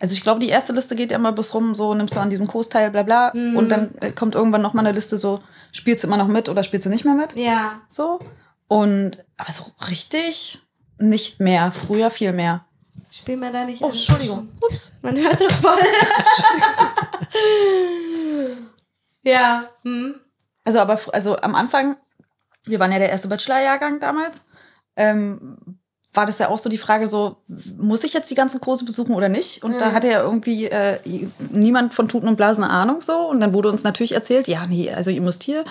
Also, 0.00 0.14
ich 0.14 0.22
glaube, 0.22 0.40
die 0.40 0.48
erste 0.48 0.72
Liste 0.72 0.96
geht 0.96 1.10
ja 1.10 1.16
immer 1.16 1.32
bis 1.32 1.54
rum, 1.54 1.74
so 1.74 1.94
nimmst 1.94 2.14
du 2.16 2.20
an 2.20 2.30
diesem 2.30 2.46
Kurs 2.46 2.68
teil, 2.68 2.90
bla 2.90 3.02
bla. 3.02 3.32
Mhm. 3.34 3.56
Und 3.56 3.68
dann 3.68 3.94
äh, 4.00 4.10
kommt 4.10 4.34
irgendwann 4.34 4.62
nochmal 4.62 4.86
eine 4.86 4.94
Liste, 4.94 5.18
so 5.18 5.40
spielst 5.72 6.02
du 6.04 6.08
immer 6.08 6.16
noch 6.16 6.28
mit 6.28 6.48
oder 6.48 6.62
spielst 6.62 6.86
du 6.86 6.90
nicht 6.90 7.04
mehr 7.04 7.14
mit. 7.14 7.36
Ja, 7.36 7.80
So. 7.88 8.20
Und, 8.68 9.24
aber 9.36 9.52
so 9.52 9.64
richtig 9.88 10.60
nicht 10.98 11.40
mehr. 11.40 11.70
Früher 11.72 12.10
viel 12.10 12.32
mehr. 12.32 12.64
Spiel 13.18 13.36
mal 13.36 13.52
da 13.52 13.64
nicht. 13.64 13.82
Oh. 13.82 13.88
Entschuldigung. 13.88 14.48
Ups. 14.60 14.92
Man 15.02 15.16
hört 15.16 15.40
das 15.40 15.52
voll. 15.54 15.78
ja, 19.22 19.64
hm. 19.82 20.20
Also, 20.64 20.80
aber 20.80 20.98
also 21.12 21.36
am 21.36 21.54
Anfang, 21.54 21.96
wir 22.64 22.80
waren 22.80 22.92
ja 22.92 22.98
der 22.98 23.10
erste 23.10 23.28
Bachelorjahrgang 23.28 24.00
damals, 24.00 24.42
ähm, 24.96 25.78
war 26.16 26.26
das 26.26 26.38
ja 26.38 26.48
auch 26.48 26.58
so 26.58 26.68
die 26.70 26.78
Frage 26.78 27.06
so, 27.08 27.36
muss 27.78 28.02
ich 28.04 28.12
jetzt 28.14 28.30
die 28.30 28.34
ganzen 28.34 28.60
Kurse 28.60 28.84
besuchen 28.84 29.14
oder 29.14 29.28
nicht? 29.28 29.62
Und 29.62 29.78
da 29.80 29.90
Mhm. 29.90 29.92
hatte 29.94 30.08
ja 30.08 30.22
irgendwie 30.22 30.66
äh, 30.66 30.98
niemand 31.52 31.94
von 31.94 32.08
Tuten 32.08 32.28
und 32.28 32.36
Blasen 32.36 32.64
eine 32.64 32.72
Ahnung 32.72 33.00
so. 33.02 33.12
Und 33.28 33.40
dann 33.40 33.52
wurde 33.54 33.68
uns 33.68 33.84
natürlich 33.84 34.12
erzählt, 34.12 34.48
ja, 34.48 34.66
nee, 34.66 34.90
also 34.92 35.10
ihr 35.10 35.20
müsst 35.20 35.42
hier, 35.42 35.64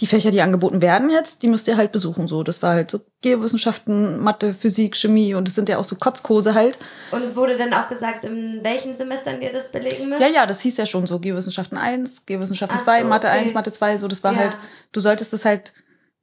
die 0.00 0.06
Fächer, 0.08 0.30
die 0.32 0.40
angeboten 0.42 0.82
werden 0.82 1.08
jetzt, 1.08 1.42
die 1.42 1.46
müsst 1.48 1.68
ihr 1.68 1.76
halt 1.76 1.92
besuchen 1.92 2.26
so. 2.26 2.42
Das 2.42 2.62
war 2.62 2.72
halt 2.74 2.90
so 2.90 3.00
Geowissenschaften, 3.22 4.18
Mathe, 4.20 4.52
Physik, 4.54 4.96
Chemie 4.96 5.34
und 5.34 5.46
das 5.46 5.54
sind 5.54 5.68
ja 5.68 5.78
auch 5.78 5.84
so 5.84 5.96
Kotzkurse 5.96 6.54
halt. 6.54 6.78
Und 7.12 7.36
wurde 7.36 7.56
dann 7.56 7.72
auch 7.72 7.88
gesagt, 7.88 8.24
in 8.24 8.60
welchen 8.62 8.94
Semestern 8.94 9.40
ihr 9.40 9.52
das 9.52 9.70
belegen 9.70 10.08
müsst? 10.08 10.20
Ja, 10.20 10.28
ja, 10.28 10.46
das 10.46 10.60
hieß 10.62 10.76
ja 10.78 10.86
schon 10.86 11.06
so 11.06 11.20
Geowissenschaften 11.20 11.78
1, 11.78 12.26
Geowissenschaften 12.26 12.78
Ach 12.80 12.84
2, 12.84 13.02
so, 13.02 13.06
Mathe 13.08 13.28
okay. 13.28 13.38
1, 13.38 13.54
Mathe 13.54 13.72
2, 13.72 13.98
so 13.98 14.08
das 14.08 14.24
war 14.24 14.32
Ja. 14.32 14.38
halt, 14.40 14.56
du 14.92 15.00
solltest 15.00 15.32
das 15.32 15.44
halt 15.44 15.72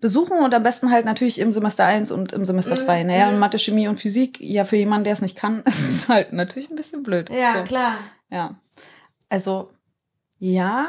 besuchen 0.02 0.39
und 0.39 0.54
am 0.54 0.64
besten 0.64 0.91
halt 0.91 1.06
natürlich 1.06 1.39
im 1.39 1.52
Semester 1.52 1.86
1 1.86 2.12
und 2.12 2.34
im 2.34 2.43
Semester 2.43 2.76
Mhm, 2.76 2.80
2. 2.80 3.04
Naja, 3.04 3.28
mhm. 3.28 3.34
und 3.34 3.39
Mathe, 3.39 3.60
Chemie 3.60 3.88
und 3.88 3.99
Physik, 3.99 4.41
ja, 4.41 4.66
für 4.66 4.76
jemanden, 4.76 5.06
der 5.06 5.14
es 5.14 5.22
nicht 5.22 5.38
kann, 5.38 5.62
ist 5.66 5.80
es 5.80 6.10
halt 6.10 6.34
natürlich 6.34 6.70
ein 6.70 6.76
bisschen 6.76 7.04
blöd. 7.04 7.30
Ja, 7.30 7.60
so. 7.60 7.64
klar. 7.64 7.93
Ja. 8.30 8.56
Also, 9.30 9.72
ja, 10.39 10.86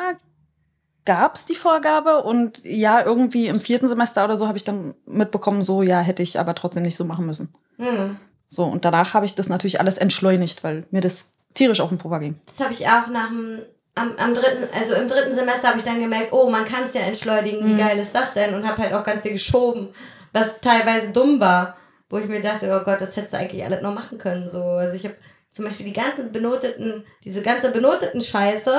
gab's 1.04 1.44
die 1.44 1.54
Vorgabe 1.54 2.22
und 2.22 2.64
ja, 2.64 3.04
irgendwie 3.04 3.46
im 3.48 3.60
vierten 3.60 3.86
Semester 3.86 4.24
oder 4.24 4.38
so 4.38 4.48
habe 4.48 4.58
ich 4.58 4.64
dann 4.64 4.94
mitbekommen, 5.04 5.62
so, 5.62 5.82
ja, 5.82 6.00
hätte 6.00 6.22
ich 6.22 6.40
aber 6.40 6.54
trotzdem 6.54 6.82
nicht 6.82 6.96
so 6.96 7.04
machen 7.04 7.26
müssen. 7.26 7.52
Hm. 7.76 8.16
So, 8.48 8.64
und 8.64 8.84
danach 8.84 9.14
habe 9.14 9.26
ich 9.26 9.34
das 9.34 9.48
natürlich 9.48 9.80
alles 9.80 9.98
entschleunigt, 9.98 10.64
weil 10.64 10.86
mir 10.90 11.00
das 11.00 11.32
tierisch 11.54 11.80
auf 11.80 11.88
den 11.90 11.98
Puffer 11.98 12.20
ging. 12.20 12.40
Das 12.46 12.60
habe 12.60 12.72
ich 12.72 12.86
auch 12.86 13.08
nach 13.08 13.28
dem, 13.28 13.62
am, 13.94 14.16
am 14.16 14.34
dritten, 14.34 14.68
also 14.78 14.94
im 14.94 15.06
dritten 15.08 15.32
Semester 15.34 15.68
habe 15.68 15.78
ich 15.78 15.84
dann 15.84 16.00
gemerkt, 16.00 16.32
oh, 16.32 16.48
man 16.48 16.64
kann 16.64 16.84
es 16.84 16.94
ja 16.94 17.02
entschleunigen, 17.02 17.66
wie 17.66 17.72
Mhm. 17.74 17.78
geil 17.78 17.98
ist 17.98 18.14
das 18.14 18.32
denn? 18.34 18.54
Und 18.54 18.66
habe 18.66 18.82
halt 18.82 18.94
auch 18.94 19.04
ganz 19.04 19.22
viel 19.22 19.32
geschoben, 19.32 19.88
was 20.32 20.60
teilweise 20.60 21.10
dumm 21.10 21.38
war, 21.40 21.76
wo 22.08 22.18
ich 22.18 22.26
mir 22.26 22.40
dachte, 22.40 22.68
oh 22.70 22.84
Gott, 22.84 23.00
das 23.00 23.16
hättest 23.16 23.34
du 23.34 23.38
eigentlich 23.38 23.64
alles 23.64 23.82
noch 23.82 23.94
machen 23.94 24.18
können. 24.18 24.48
So. 24.50 24.62
Also 24.62 24.96
ich 24.96 25.04
habe 25.04 25.16
zum 25.50 25.64
Beispiel 25.66 25.86
die 25.86 25.92
ganzen 25.92 26.32
benoteten, 26.32 27.04
diese 27.24 27.42
ganze 27.42 27.70
benoteten 27.70 28.20
Scheiße, 28.22 28.72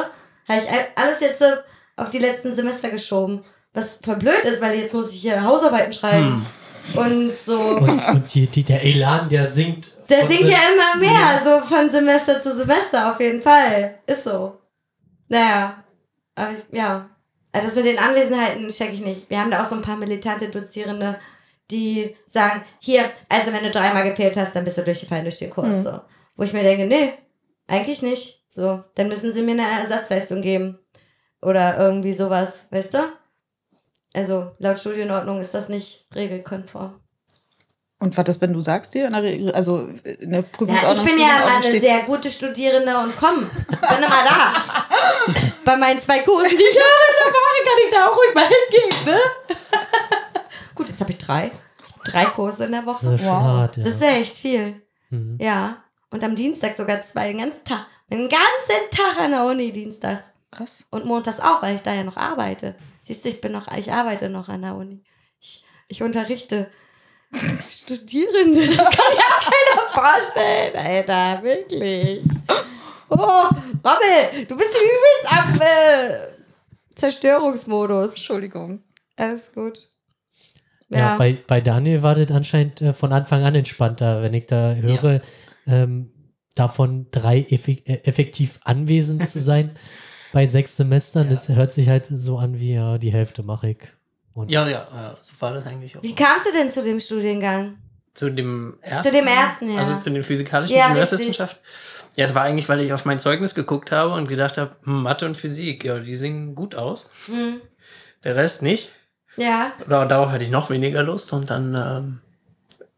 habe 0.49 0.61
ich 0.61 0.70
all- 0.70 0.88
alles 0.95 1.20
jetzt 1.20 1.39
so 1.39 1.45
auf 1.95 2.09
die 2.09 2.20
letzten 2.20 2.55
Semester 2.55 2.89
geschoben. 2.89 3.43
Was 3.76 3.99
voll 4.03 4.16
blöd 4.18 4.43
ist, 4.43 4.61
weil 4.61 4.78
jetzt 4.80 4.93
muss 4.93 5.11
ich 5.14 5.22
hier 5.22 5.43
Hausarbeiten 5.43 5.93
schreiben. 5.93 6.45
Hm. 6.93 6.97
Und 6.97 7.32
so. 7.45 7.59
Und, 7.59 8.07
und 8.09 8.34
die, 8.34 8.45
die, 8.47 8.64
der 8.64 8.84
Elan, 8.84 9.30
der 9.30 9.47
sinkt. 9.47 9.93
Der 10.09 10.28
Sem- 10.28 10.47
ja 10.47 10.57
immer 10.74 10.99
mehr, 10.99 11.41
so 11.43 11.59
von 11.66 11.89
Semester 11.89 12.41
zu 12.41 12.55
Semester, 12.57 13.11
auf 13.11 13.20
jeden 13.20 13.41
Fall. 13.41 13.95
Ist 14.05 14.26
so. 14.26 14.57
Naja. 15.28 15.84
Aber 16.36 16.51
ich, 16.53 16.59
ja. 16.71 17.09
Also 17.51 17.67
das 17.67 17.76
mit 17.76 17.86
den 17.86 17.99
Anwesenheiten 17.99 18.69
check 18.69 18.93
ich 18.93 19.01
nicht. 19.01 19.30
Wir 19.30 19.39
haben 19.39 19.51
da 19.51 19.61
auch 19.61 19.65
so 19.65 19.76
ein 19.76 19.82
paar 19.84 19.97
militante 19.97 20.49
Dozierende, 20.49 21.19
die 21.69 22.15
sagen, 22.26 22.63
hier, 22.80 23.11
also 23.30 23.53
wenn 23.53 23.63
du 23.63 23.69
dreimal 23.69 24.03
gefehlt 24.09 24.36
hast, 24.38 24.55
dann 24.55 24.63
bist 24.63 24.78
du 24.78 24.84
durchgefallen 24.84 25.24
durch 25.24 25.38
den 25.38 25.51
Kurs. 25.51 25.78
Mhm. 25.78 25.84
So. 25.84 26.01
Wo 26.36 26.43
ich 26.43 26.53
mir 26.53 26.63
denke, 26.63 26.86
nee, 26.86 27.13
eigentlich 27.67 28.01
nicht. 28.01 28.43
So, 28.49 28.84
dann 28.95 29.07
müssen 29.07 29.32
sie 29.32 29.41
mir 29.41 29.51
eine 29.51 29.82
Ersatzleistung 29.82 30.41
geben. 30.41 30.80
Oder 31.41 31.78
irgendwie 31.78 32.13
sowas, 32.13 32.65
weißt 32.71 32.93
du? 32.95 32.99
Also 34.13 34.51
laut 34.59 34.80
Studienordnung 34.80 35.41
ist 35.41 35.53
das 35.53 35.69
nicht 35.69 36.07
regelkonform. 36.15 37.03
Und 38.04 38.18
was 38.18 38.28
ist, 38.28 38.41
wenn 38.41 38.51
du 38.51 38.60
sagst 38.60 38.93
dir, 38.93 39.06
in 39.08 39.14
der 39.14 39.56
also 39.56 39.88
in 40.04 40.32
der 40.32 40.41
Ja, 40.41 40.47
Prüfungsordnung 40.51 41.06
ich 41.06 41.12
bin 41.12 41.22
ja 41.22 41.28
Studienordnung 41.30 41.56
eine 41.56 41.64
steht- 41.68 41.82
sehr 41.82 41.99
gute 42.01 42.30
Studierende 42.30 42.97
und 42.97 43.16
komm, 43.18 43.49
bin 43.49 43.97
immer 43.97 44.24
da. 44.28 44.54
Bei 45.66 45.78
meinen 45.78 46.01
zwei 46.01 46.20
Kursen, 46.20 46.49
die 46.49 46.64
ich 46.64 46.78
habe 46.78 47.04
in 47.08 47.16
der 47.24 47.34
Woche, 47.34 47.64
kann 47.64 47.78
ich 47.86 47.93
da 47.93 48.08
auch 48.10 48.18
ruhig 48.18 48.36
mal 48.36 48.43
hingehen, 48.43 49.06
ne? 49.06 49.58
Gut, 50.76 50.89
jetzt 50.89 50.99
habe 50.99 51.12
ich 51.12 51.18
drei. 51.18 51.51
Drei 52.04 52.26
Kurse 52.26 52.66
in 52.66 52.72
der 52.74 52.82
Das 52.82 53.04
Woche. 53.04 53.16
ist 53.16 53.22
schon 53.22 53.30
Wow. 53.30 53.41
hart, 53.43 53.78
ja. 53.78 53.84
Das 53.84 53.93
ist 53.93 54.01
ja 54.01 54.10
echt 54.10 54.36
viel. 54.36 54.82
Mhm. 55.10 55.38
Ja. 55.39 55.78
Und 56.10 56.24
am 56.26 56.36
Dienstag 56.36 56.74
sogar 56.76 57.01
zwei, 57.04 57.30
den 57.30 57.38
ganzen 57.38 57.64
Tag. 57.64 57.86
Den 58.12 58.28
ganzen 58.28 58.89
Tag 58.91 59.18
an 59.24 59.32
der 59.32 59.45
Uni 59.45 59.72
dienstags. 59.72 60.32
Krass. 60.51 60.86
Und 60.91 61.06
montags 61.06 61.39
auch, 61.39 61.62
weil 61.64 61.76
ich 61.76 61.82
da 61.84 61.93
ja 61.93 62.04
noch 62.04 62.18
arbeite. 62.18 62.76
Siehst 63.06 63.24
du, 63.24 63.30
ich 63.30 63.39
bin 63.41 63.54
noch, 63.54 63.72
ich 63.78 63.91
arbeite 63.91 64.30
noch 64.30 64.49
an 64.49 64.62
der 64.62 64.76
Uni. 64.76 65.04
Ich, 65.39 65.64
ich 65.88 66.04
unterrichte 66.04 66.70
Studierende. 67.70 68.68
Das 68.68 68.78
kann 68.78 69.16
ja 69.18 69.40
keiner 69.50 69.90
vorstellen, 69.94 70.76
Alter. 70.76 71.44
Wirklich. 71.44 72.22
Oh, 73.10 73.16
Rommel, 73.18 74.46
du 74.48 74.56
bist 74.56 74.76
übelst 74.76 75.28
am 75.28 75.62
äh, 75.62 76.28
Zerstörungsmodus. 76.96 78.12
Entschuldigung. 78.12 78.82
Alles 79.18 79.52
gut. 79.54 79.90
Ja, 80.90 80.98
Ja. 81.00 81.18
bei, 81.18 81.38
bei 81.48 81.62
Daniel 81.62 82.02
war 82.04 82.16
das 82.16 82.32
anscheinend 82.32 82.82
äh, 82.82 82.94
von 82.94 83.12
Anfang 83.14 83.44
an 83.44 83.56
entspannter, 83.56 84.22
wenn 84.22 84.34
ich 84.34 84.46
da 84.48 84.74
höre, 84.76 85.22
ähm, 85.68 86.12
davon 86.56 87.08
drei 87.12 87.40
effe- 87.50 87.86
äh, 87.88 88.02
effektiv 88.04 88.60
anwesend 88.64 89.28
zu 89.28 89.40
sein 89.42 89.76
bei 90.34 90.46
sechs 90.48 90.76
Semestern. 90.78 91.30
Das 91.30 91.50
hört 91.50 91.74
sich 91.74 91.90
halt 91.90 92.08
so 92.10 92.38
an 92.38 92.60
wie, 92.60 92.74
ja, 92.74 92.98
die 92.98 93.12
Hälfte 93.12 93.44
mache 93.44 93.72
ich. 93.72 93.78
Und 94.34 94.50
Ja, 94.52 94.68
ja, 94.68 95.18
so 95.22 95.34
war 95.40 95.54
das 95.54 95.66
eigentlich 95.66 95.98
auch. 95.98 96.04
Wie 96.04 96.16
kamst 96.16 96.48
du 96.48 96.52
denn 96.52 96.72
zu 96.72 96.82
dem 96.82 97.00
Studiengang? 97.00 97.78
Zu 98.14 98.32
dem 98.32 98.78
ersten? 98.82 99.10
Zu 99.10 99.16
dem 99.16 99.28
ersten, 99.28 99.72
ja. 99.72 99.80
Also 99.80 100.00
zu 100.00 100.10
den 100.10 100.24
physikalischen 100.24 100.76
Ja, 100.76 100.86
Ingenieurswissenschaften. 100.86 101.60
Ja, 102.16 102.26
es 102.26 102.36
war 102.36 102.44
eigentlich, 102.44 102.70
weil 102.70 102.80
ich 102.82 102.94
auf 102.94 103.06
mein 103.06 103.20
Zeugnis 103.20 103.56
geguckt 103.56 103.92
habe 103.92 104.14
und 104.14 104.28
gedacht 104.28 104.58
habe, 104.58 104.76
hm, 104.84 105.02
Mathe 105.02 105.26
und 105.26 105.36
Physik, 105.36 105.84
ja, 105.84 106.00
die 106.00 106.16
sehen 106.16 106.54
gut 106.54 106.76
aus. 106.76 107.10
Hm. 107.26 107.62
Der 108.24 108.36
Rest 108.36 108.62
nicht. 108.62 108.92
Ja. 109.36 109.74
Oder 109.86 110.06
darauf 110.06 110.30
hatte 110.30 110.44
ich 110.44 110.52
noch 110.52 110.70
weniger 110.70 111.02
Lust 111.02 111.34
und 111.34 111.50
dann 111.50 111.76
ähm, 111.76 112.22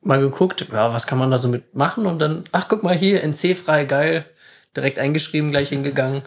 mal 0.02 0.20
geguckt, 0.20 0.68
ja, 0.72 0.94
was 0.94 1.08
kann 1.08 1.18
man 1.18 1.32
da 1.32 1.38
so 1.38 1.48
mitmachen 1.48 2.06
und 2.06 2.20
dann, 2.20 2.44
ach, 2.52 2.68
guck 2.68 2.84
mal 2.84 2.96
hier, 2.96 3.24
NC 3.24 3.56
frei, 3.56 3.86
geil. 3.86 4.26
Direkt 4.76 5.00
eingeschrieben, 5.00 5.52
gleich 5.52 5.70
hingegangen. 5.70 6.24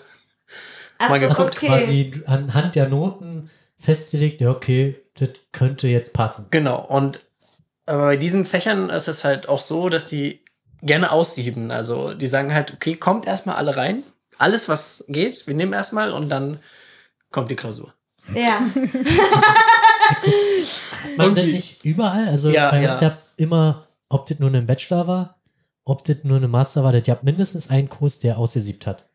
Ach 0.97 1.11
Mal 1.11 1.21
geguckt, 1.21 1.57
okay. 1.57 1.67
quasi 1.67 2.23
anhand 2.27 2.75
der 2.75 2.89
Noten 2.89 3.51
festgelegt, 3.79 4.41
ja, 4.41 4.51
okay, 4.51 5.01
das 5.15 5.31
könnte 5.53 5.89
jetzt 5.89 6.15
passen. 6.15 6.47
Genau. 6.51 6.85
Und 6.85 7.21
aber 7.87 8.03
bei 8.03 8.17
diesen 8.19 8.45
Fächern 8.45 8.91
ist 8.91 9.09
es 9.09 9.25
halt 9.25 9.49
auch 9.49 9.63
so, 9.63 9.89
dass 9.89 10.09
die 10.09 10.45
gerne 10.83 11.11
aussieben. 11.11 11.71
Also 11.71 12.13
die 12.13 12.27
sagen 12.27 12.53
halt, 12.53 12.75
okay, 12.75 12.97
kommt 12.97 13.27
erstmal 13.27 13.57
alle 13.57 13.79
rein. 13.79 14.03
Alles, 14.37 14.69
was 14.69 15.07
geht, 15.09 15.47
wir 15.47 15.55
nehmen 15.55 15.73
erstmal 15.73 16.13
und 16.13 16.29
dann 16.29 16.59
kommt 17.31 17.51
die 17.51 17.57
Klausur. 17.57 17.95
Ja. 18.35 18.61
Man 21.17 21.35
das 21.35 21.47
nicht 21.47 21.85
überall, 21.85 22.29
also 22.29 22.51
Ja, 22.51 22.71
bei 22.71 22.83
ja. 22.83 22.91
uns 22.91 23.01
gab 23.01 23.13
es 23.13 23.35
immer, 23.39 23.89
ob 24.09 24.27
das 24.27 24.39
nur 24.39 24.53
ein 24.53 24.67
Bachelor 24.67 25.07
war, 25.07 25.41
ob 25.85 26.05
das 26.05 26.25
nur 26.25 26.37
eine 26.37 26.49
Master 26.49 26.85
war, 26.85 26.93
das 26.93 27.05
gab 27.05 27.23
mindestens 27.23 27.71
einen 27.71 27.89
Kurs, 27.89 28.19
der 28.19 28.39
ausgesiebt 28.39 28.87
hat. 28.87 29.07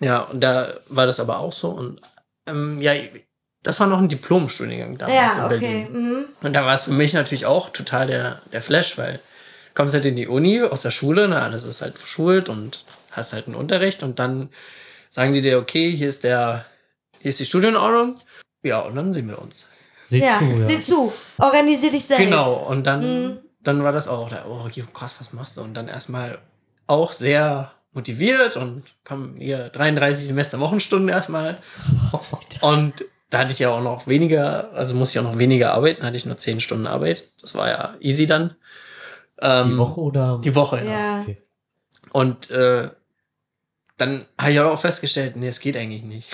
Ja, 0.00 0.22
und 0.22 0.40
da 0.40 0.72
war 0.88 1.06
das 1.06 1.20
aber 1.20 1.38
auch 1.38 1.52
so. 1.52 1.70
Und 1.70 2.00
ähm, 2.46 2.82
ja, 2.82 2.92
das 3.62 3.78
war 3.80 3.86
noch 3.86 3.98
ein 3.98 4.08
Diplomstudiengang 4.08 4.96
damals 4.98 5.36
Ja, 5.36 5.38
in 5.38 5.44
okay. 5.44 5.58
Berlin. 5.60 5.92
Mhm. 5.92 6.24
Und 6.42 6.52
da 6.52 6.64
war 6.64 6.74
es 6.74 6.84
für 6.84 6.92
mich 6.92 7.12
natürlich 7.12 7.46
auch 7.46 7.70
total 7.70 8.06
der, 8.06 8.40
der 8.52 8.62
Flash, 8.62 8.96
weil 8.98 9.14
du 9.14 9.74
kommst 9.74 9.94
halt 9.94 10.04
in 10.06 10.16
die 10.16 10.26
Uni 10.28 10.62
aus 10.62 10.82
der 10.82 10.90
Schule, 10.90 11.28
ne, 11.28 11.40
alles 11.40 11.64
ist 11.64 11.82
halt 11.82 11.98
verschult 11.98 12.48
und 12.48 12.84
hast 13.10 13.32
halt 13.32 13.46
einen 13.46 13.56
Unterricht 13.56 14.02
und 14.02 14.18
dann 14.18 14.50
sagen 15.10 15.34
die 15.34 15.40
dir, 15.40 15.58
okay, 15.58 15.90
hier 15.94 16.08
ist 16.08 16.24
der, 16.24 16.64
hier 17.20 17.30
ist 17.30 17.40
die 17.40 17.46
Studienordnung. 17.46 18.16
Ja, 18.62 18.80
und 18.80 18.94
dann 18.96 19.12
sehen 19.12 19.28
wir 19.28 19.40
uns. 19.40 19.68
Seht 20.06 20.22
Ja, 20.22 20.38
zu, 20.38 20.44
ja. 20.44 20.68
sieh 20.68 20.80
zu. 20.80 21.12
Organisier 21.38 21.90
dich 21.90 22.04
selbst. 22.04 22.24
Genau, 22.24 22.52
und 22.54 22.84
dann, 22.86 23.00
Mhm. 23.02 23.38
dann 23.62 23.82
war 23.84 23.92
das 23.92 24.08
auch, 24.08 24.28
da, 24.30 24.44
oh, 24.46 24.66
krass, 24.92 25.14
was 25.18 25.32
machst 25.32 25.56
du? 25.56 25.62
Und 25.62 25.74
dann 25.74 25.88
erstmal 25.88 26.38
auch 26.86 27.12
sehr 27.12 27.72
motiviert 27.92 28.56
und 28.56 28.84
komm, 29.04 29.36
hier 29.38 29.68
33 29.68 30.26
Semester 30.26 30.60
Wochenstunden 30.60 31.08
erstmal. 31.08 31.58
Und 32.60 33.04
da 33.30 33.38
hatte 33.38 33.52
ich 33.52 33.60
ja 33.60 33.70
auch 33.70 33.82
noch 33.82 34.06
weniger, 34.06 34.72
also 34.74 34.94
musste 34.94 35.18
ich 35.18 35.24
auch 35.24 35.30
noch 35.30 35.38
weniger 35.38 35.72
arbeiten, 35.72 36.04
hatte 36.04 36.16
ich 36.16 36.26
nur 36.26 36.36
10 36.36 36.60
Stunden 36.60 36.86
Arbeit. 36.86 37.28
Das 37.40 37.54
war 37.54 37.68
ja 37.68 37.94
easy 38.00 38.26
dann. 38.26 38.56
Ähm, 39.40 39.70
Die 39.70 39.78
Woche 39.78 40.00
oder? 40.00 40.40
Die 40.42 40.54
Woche, 40.54 40.84
ja. 40.84 40.90
Ja. 40.90 41.20
Okay. 41.22 41.38
Und 42.12 42.50
äh, 42.50 42.90
dann 43.96 44.26
habe 44.38 44.52
ich 44.52 44.60
auch 44.60 44.80
festgestellt, 44.80 45.36
nee, 45.36 45.48
es 45.48 45.60
geht 45.60 45.76
eigentlich 45.76 46.02
nicht. 46.02 46.28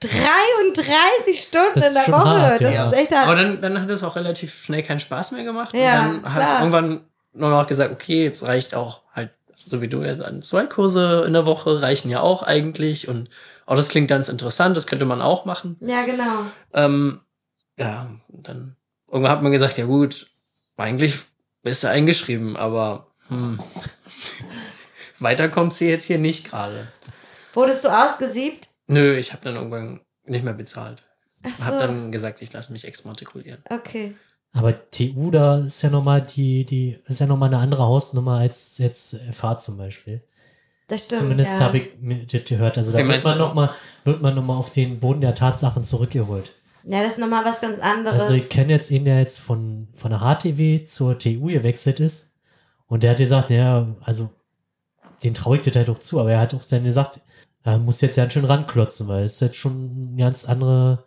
33 0.00 1.40
Stunden 1.40 1.82
in 1.82 1.94
der 1.94 2.08
Woche. 2.08 2.24
hart, 2.24 2.60
das 2.60 2.74
ja. 2.74 2.90
ist 2.90 2.96
echt 2.96 3.12
Aber 3.12 3.26
hart. 3.26 3.38
dann, 3.38 3.60
dann 3.60 3.80
hat 3.80 3.90
es 3.90 4.02
auch 4.02 4.16
relativ 4.16 4.64
schnell 4.64 4.82
keinen 4.82 5.00
Spaß 5.00 5.32
mehr 5.32 5.44
gemacht. 5.44 5.74
Ja, 5.74 6.08
und 6.08 6.22
dann 6.22 6.34
habe 6.34 6.44
ich 6.44 6.58
irgendwann 6.60 7.00
nur 7.34 7.50
noch 7.50 7.66
gesagt, 7.66 7.92
okay, 7.92 8.24
jetzt 8.24 8.46
reicht 8.46 8.74
auch 8.74 9.02
halt, 9.14 9.30
so 9.56 9.80
wie 9.80 9.88
du 9.88 10.02
jetzt 10.02 10.22
an 10.22 10.42
zwei 10.42 10.64
Kurse 10.66 11.24
in 11.26 11.32
der 11.32 11.46
Woche 11.46 11.82
reichen 11.82 12.10
ja 12.10 12.20
auch 12.20 12.42
eigentlich. 12.42 13.08
Und 13.08 13.28
oh, 13.66 13.74
das 13.74 13.88
klingt 13.88 14.08
ganz 14.08 14.28
interessant, 14.28 14.76
das 14.76 14.86
könnte 14.86 15.04
man 15.04 15.22
auch 15.22 15.44
machen. 15.44 15.76
Ja, 15.80 16.04
genau. 16.04 16.46
Ähm, 16.72 17.20
ja, 17.76 18.10
dann 18.28 18.76
irgendwann 19.10 19.32
hat 19.32 19.42
man 19.42 19.52
gesagt, 19.52 19.78
ja 19.78 19.86
gut, 19.86 20.28
eigentlich 20.76 21.18
bist 21.62 21.84
du 21.84 21.88
eingeschrieben, 21.88 22.56
aber 22.56 23.06
hm, 23.28 23.60
weiter 25.18 25.48
kommst 25.48 25.80
du 25.80 25.86
jetzt 25.86 26.04
hier 26.04 26.18
nicht 26.18 26.48
gerade. 26.48 26.88
Wurdest 27.54 27.84
du 27.84 27.88
ausgesiebt? 27.88 28.68
Nö, 28.86 29.14
ich 29.16 29.32
habe 29.32 29.44
dann 29.44 29.56
irgendwann 29.56 30.00
nicht 30.24 30.44
mehr 30.44 30.54
bezahlt. 30.54 31.02
Ach 31.42 31.60
Hab 31.60 31.74
so. 31.74 31.80
dann 31.80 32.12
gesagt, 32.12 32.40
ich 32.42 32.52
lasse 32.52 32.72
mich 32.72 32.84
exmatrikulieren. 32.84 33.62
Okay. 33.68 34.14
Aber 34.52 34.90
TU, 34.90 35.30
da 35.30 35.58
ist 35.58 35.82
ja 35.82 35.90
nochmal 35.90 36.22
die, 36.22 36.64
die, 36.64 36.98
ist 37.06 37.20
ja 37.20 37.26
nochmal 37.26 37.48
eine 37.48 37.58
andere 37.58 37.84
Hausnummer 37.84 38.38
als 38.38 38.78
jetzt 38.78 39.16
FH 39.32 39.58
zum 39.58 39.78
Beispiel. 39.78 40.22
Das 40.88 41.04
stimmt. 41.04 41.22
Zumindest 41.22 41.60
ja. 41.60 41.66
habe 41.66 41.78
ich 41.78 41.98
mir 42.00 42.26
das 42.26 42.44
gehört. 42.44 42.78
Also 42.78 42.92
da 42.92 42.98
Wie 42.98 43.08
wird 43.08 43.24
man 43.24 43.38
nochmal, 43.38 43.70
wird 44.04 44.20
man 44.20 44.34
noch 44.34 44.44
mal 44.44 44.56
auf 44.56 44.70
den 44.70 45.00
Boden 45.00 45.20
der 45.20 45.34
Tatsachen 45.34 45.84
zurückgeholt. 45.84 46.52
Ja, 46.84 47.02
das 47.02 47.12
ist 47.12 47.18
nochmal 47.18 47.44
was 47.44 47.60
ganz 47.60 47.80
anderes. 47.80 48.20
Also 48.20 48.34
ich 48.34 48.48
kenne 48.48 48.72
jetzt 48.72 48.90
ihn, 48.90 49.04
der 49.04 49.18
jetzt 49.20 49.38
von, 49.38 49.88
von 49.94 50.10
der 50.10 50.20
HTW 50.20 50.84
zur 50.84 51.18
TU 51.18 51.46
gewechselt 51.46 52.00
ist. 52.00 52.34
Und 52.86 53.04
der 53.04 53.12
hat 53.12 53.18
gesagt, 53.18 53.50
naja, 53.50 53.86
also 54.02 54.30
den 55.22 55.34
traue 55.34 55.56
ich 55.56 55.62
das 55.62 55.76
halt 55.76 55.88
auch 55.88 55.98
zu, 55.98 56.20
aber 56.20 56.32
er 56.32 56.40
hat 56.40 56.54
auch 56.54 56.64
dann 56.64 56.84
gesagt, 56.84 57.20
er 57.62 57.78
muss 57.78 58.00
jetzt 58.00 58.16
ganz 58.16 58.32
schön 58.32 58.44
ranklotzen, 58.44 59.06
weil 59.08 59.24
es 59.24 59.34
ist 59.34 59.40
jetzt 59.40 59.56
schon 59.56 60.14
ein 60.14 60.16
ganz 60.16 60.44
anderes 60.44 60.98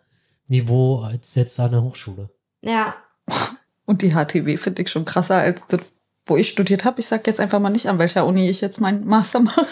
Niveau 0.48 1.00
als 1.00 1.34
jetzt 1.34 1.60
an 1.60 1.72
der 1.72 1.82
Hochschule. 1.82 2.30
ja. 2.62 2.94
Und 3.88 4.02
die 4.02 4.14
HTW 4.14 4.56
finde 4.56 4.82
ich 4.82 4.90
schon 4.90 5.04
krasser 5.04 5.36
als 5.36 5.62
das, 5.68 5.80
wo 6.26 6.36
ich 6.36 6.48
studiert 6.48 6.84
habe. 6.84 7.00
Ich 7.00 7.06
sag 7.06 7.26
jetzt 7.26 7.40
einfach 7.40 7.60
mal 7.60 7.70
nicht, 7.70 7.86
an 7.88 7.98
welcher 7.98 8.26
Uni 8.26 8.48
ich 8.50 8.60
jetzt 8.60 8.80
meinen 8.80 9.06
Master 9.06 9.40
mache. 9.40 9.64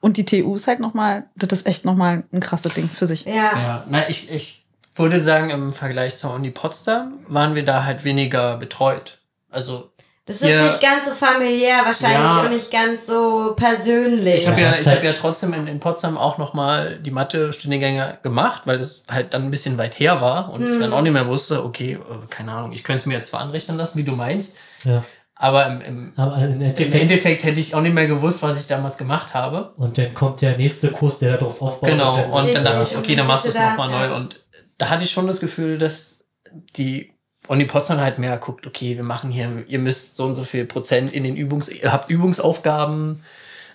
Und 0.00 0.16
die 0.16 0.24
TU 0.24 0.54
ist 0.54 0.66
halt 0.66 0.80
nochmal, 0.80 1.24
das 1.36 1.50
ist 1.52 1.66
echt 1.66 1.84
nochmal 1.84 2.22
ein 2.32 2.40
krasses 2.40 2.72
Ding 2.74 2.88
für 2.88 3.06
sich. 3.06 3.24
Ja. 3.24 3.34
Ja, 3.34 3.84
na, 3.88 4.08
ich, 4.08 4.30
ich 4.30 4.64
würde 4.96 5.20
sagen, 5.20 5.50
im 5.50 5.72
Vergleich 5.72 6.16
zur 6.16 6.32
Uni 6.34 6.50
Potsdam 6.50 7.14
waren 7.28 7.54
wir 7.54 7.64
da 7.64 7.84
halt 7.84 8.04
weniger 8.04 8.56
betreut. 8.56 9.18
Also, 9.50 9.90
Das 10.26 10.36
ist 10.42 10.48
Ja. 10.48 10.62
nicht 10.64 10.80
ganz 10.80 11.06
so 11.06 11.10
familiär 11.14 11.78
wahrscheinlich 11.84 12.18
Ja. 12.18 12.40
und 12.42 12.50
nicht 12.50 12.70
ganz 12.70 13.06
so 13.06 13.54
persönlich. 13.56 14.36
ich 14.42 14.46
habe 14.48 14.60
Ja, 14.60 14.70
ich 14.78 14.86
halt- 14.86 14.98
hab 14.98 15.04
ja 15.04 15.12
trotzdem 15.12 15.52
in, 15.54 15.66
in 15.66 15.80
Potsdam 15.80 16.16
auch 16.16 16.38
nochmal 16.38 16.98
die 16.98 17.10
Mathe-Studiengänge 17.10 18.18
gemacht, 18.22 18.62
weil 18.66 18.78
das 18.78 19.04
halt 19.10 19.34
dann 19.34 19.44
ein 19.44 19.50
bisschen 19.50 19.76
weit 19.76 19.98
her 19.98 20.20
war 20.20 20.52
und 20.52 20.62
ich 20.62 20.68
Hm. 20.70 20.80
dann 20.80 20.92
auch 20.92 21.02
nicht 21.02 21.12
mehr 21.12 21.26
wusste, 21.26 21.64
okay, 21.64 21.94
äh, 21.94 22.26
keine 22.28 22.52
Ahnung, 22.52 22.72
ich 22.72 22.84
könnte 22.84 23.00
es 23.00 23.06
mir 23.06 23.14
jetzt 23.14 23.30
zwar 23.30 23.40
anrechnen 23.40 23.76
lassen, 23.76 23.98
wie 23.98 24.04
du 24.04 24.12
meinst, 24.12 24.56
Ja. 24.84 25.02
Aber 25.42 25.68
im, 25.68 25.80
im, 25.80 26.12
Aber 26.16 26.36
im 26.36 26.52
im 26.52 26.60
Endeffekt, 26.60 26.94
Endeffekt 26.94 27.44
hätte 27.44 27.60
ich 27.60 27.74
auch 27.74 27.80
nicht 27.80 27.94
mehr 27.94 28.06
gewusst, 28.06 28.42
was 28.42 28.60
ich 28.60 28.66
damals 28.66 28.98
gemacht 28.98 29.32
habe. 29.32 29.72
und 29.78 29.96
dann 29.96 30.12
kommt 30.12 30.42
der 30.42 30.58
nächste 30.58 30.90
Kurs, 30.90 31.18
der 31.18 31.38
darauf 31.38 31.62
aufbaut. 31.62 31.88
Genau, 31.88 32.14
dann 32.14 32.30
und 32.30 32.54
dann 32.54 32.62
dachte 32.62 32.76
da. 32.76 32.82
ich, 32.82 32.96
okay, 32.98 33.16
dann 33.16 33.26
machst 33.26 33.46
du 33.46 33.48
es 33.48 33.54
nochmal 33.54 33.90
ja. 33.90 34.08
neu. 34.08 34.16
Und 34.16 34.44
da 34.76 34.90
hatte 34.90 35.04
ich 35.04 35.10
schon 35.10 35.26
das 35.26 35.40
Gefühl, 35.40 35.78
dass 35.78 36.26
die 36.76 37.14
Uni 37.48 37.64
Potsdam 37.64 38.00
halt 38.00 38.18
mehr 38.18 38.36
guckt, 38.36 38.66
okay, 38.66 38.96
wir 38.96 39.02
machen 39.02 39.30
hier, 39.30 39.64
ihr 39.66 39.78
müsst 39.78 40.14
so 40.14 40.26
und 40.26 40.34
so 40.34 40.44
viel 40.44 40.66
Prozent 40.66 41.10
in 41.10 41.24
den 41.24 41.36
Übungs, 41.36 41.70
ihr 41.70 41.90
habt 41.90 42.10
Übungsaufgaben, 42.10 43.24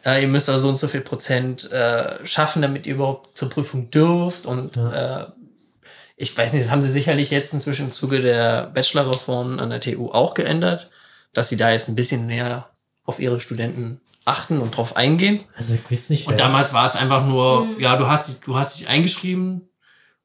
äh, 0.06 0.22
ihr 0.22 0.28
müsst 0.28 0.48
da 0.48 0.60
so 0.60 0.70
und 0.70 0.78
so 0.78 0.88
viel 0.88 1.02
Prozent 1.02 1.72
äh, 1.72 2.24
schaffen, 2.28 2.62
damit 2.62 2.86
ihr 2.86 2.94
überhaupt 2.94 3.36
zur 3.36 3.50
Prüfung 3.50 3.90
dürft 3.90 4.46
und 4.46 4.78
äh, 4.78 5.26
ich 6.16 6.38
weiß 6.38 6.54
nicht, 6.54 6.66
das 6.66 6.72
haben 6.72 6.84
sie 6.84 6.92
sicherlich 6.92 7.32
jetzt 7.32 7.56
inzwischen 7.56 7.88
im 7.88 7.92
Zuge 7.92 8.22
der 8.22 8.68
Bachelorreform 8.68 9.58
an 9.58 9.72
der 9.72 9.82
TU 9.82 10.12
auch 10.12 10.36
geändert, 10.36 10.92
dass 11.36 11.50
sie 11.50 11.58
da 11.58 11.70
jetzt 11.72 11.88
ein 11.90 11.96
bisschen 11.96 12.26
näher 12.26 12.70
auf 13.06 13.20
ihre 13.20 13.40
Studenten 13.40 14.02
achten 14.26 14.60
und 14.60 14.76
drauf 14.76 14.96
eingehen. 14.96 15.44
Also 15.56 15.76
ich 15.76 15.92
weiß 15.92 16.10
nicht. 16.10 16.28
Und 16.28 16.40
damals 16.40 16.74
war 16.74 16.88
es 16.88 16.96
einfach 16.96 17.24
nur, 17.28 17.66
Mhm. 17.66 17.80
ja, 17.80 17.96
du 17.98 18.08
hast, 18.08 18.30
dich- 18.30 18.40
du 18.42 18.56
hast 18.58 18.80
dich 18.80 18.88
eingeschrieben 18.90 19.70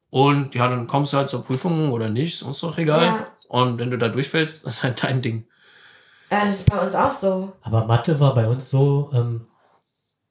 und 0.08 0.54
ja, 0.54 0.66
dann 0.68 0.86
kommst 0.86 1.12
du 1.12 1.18
halt 1.18 1.28
zur 1.28 1.44
Prüfung 1.44 1.92
oder 1.92 2.08
nicht, 2.08 2.34
ist 2.36 2.42
uns 2.42 2.60
doch 2.60 2.78
egal. 2.78 3.04
Ja. 3.04 3.26
Und 3.48 3.78
wenn 3.78 3.90
du 3.90 3.98
da 3.98 4.08
durchfällst, 4.08 4.64
ist 4.64 4.82
halt 4.82 5.02
dein 5.04 5.20
Ding. 5.20 5.46
Ja, 6.30 6.44
das 6.46 6.60
ist 6.60 6.70
bei 6.70 6.78
uns 6.78 6.94
auch 6.94 7.10
so. 7.10 7.52
Aber 7.62 7.84
Mathe 7.86 8.18
war 8.20 8.32
bei 8.34 8.46
uns 8.46 8.70
so, 8.70 9.10
ähm, 9.12 9.46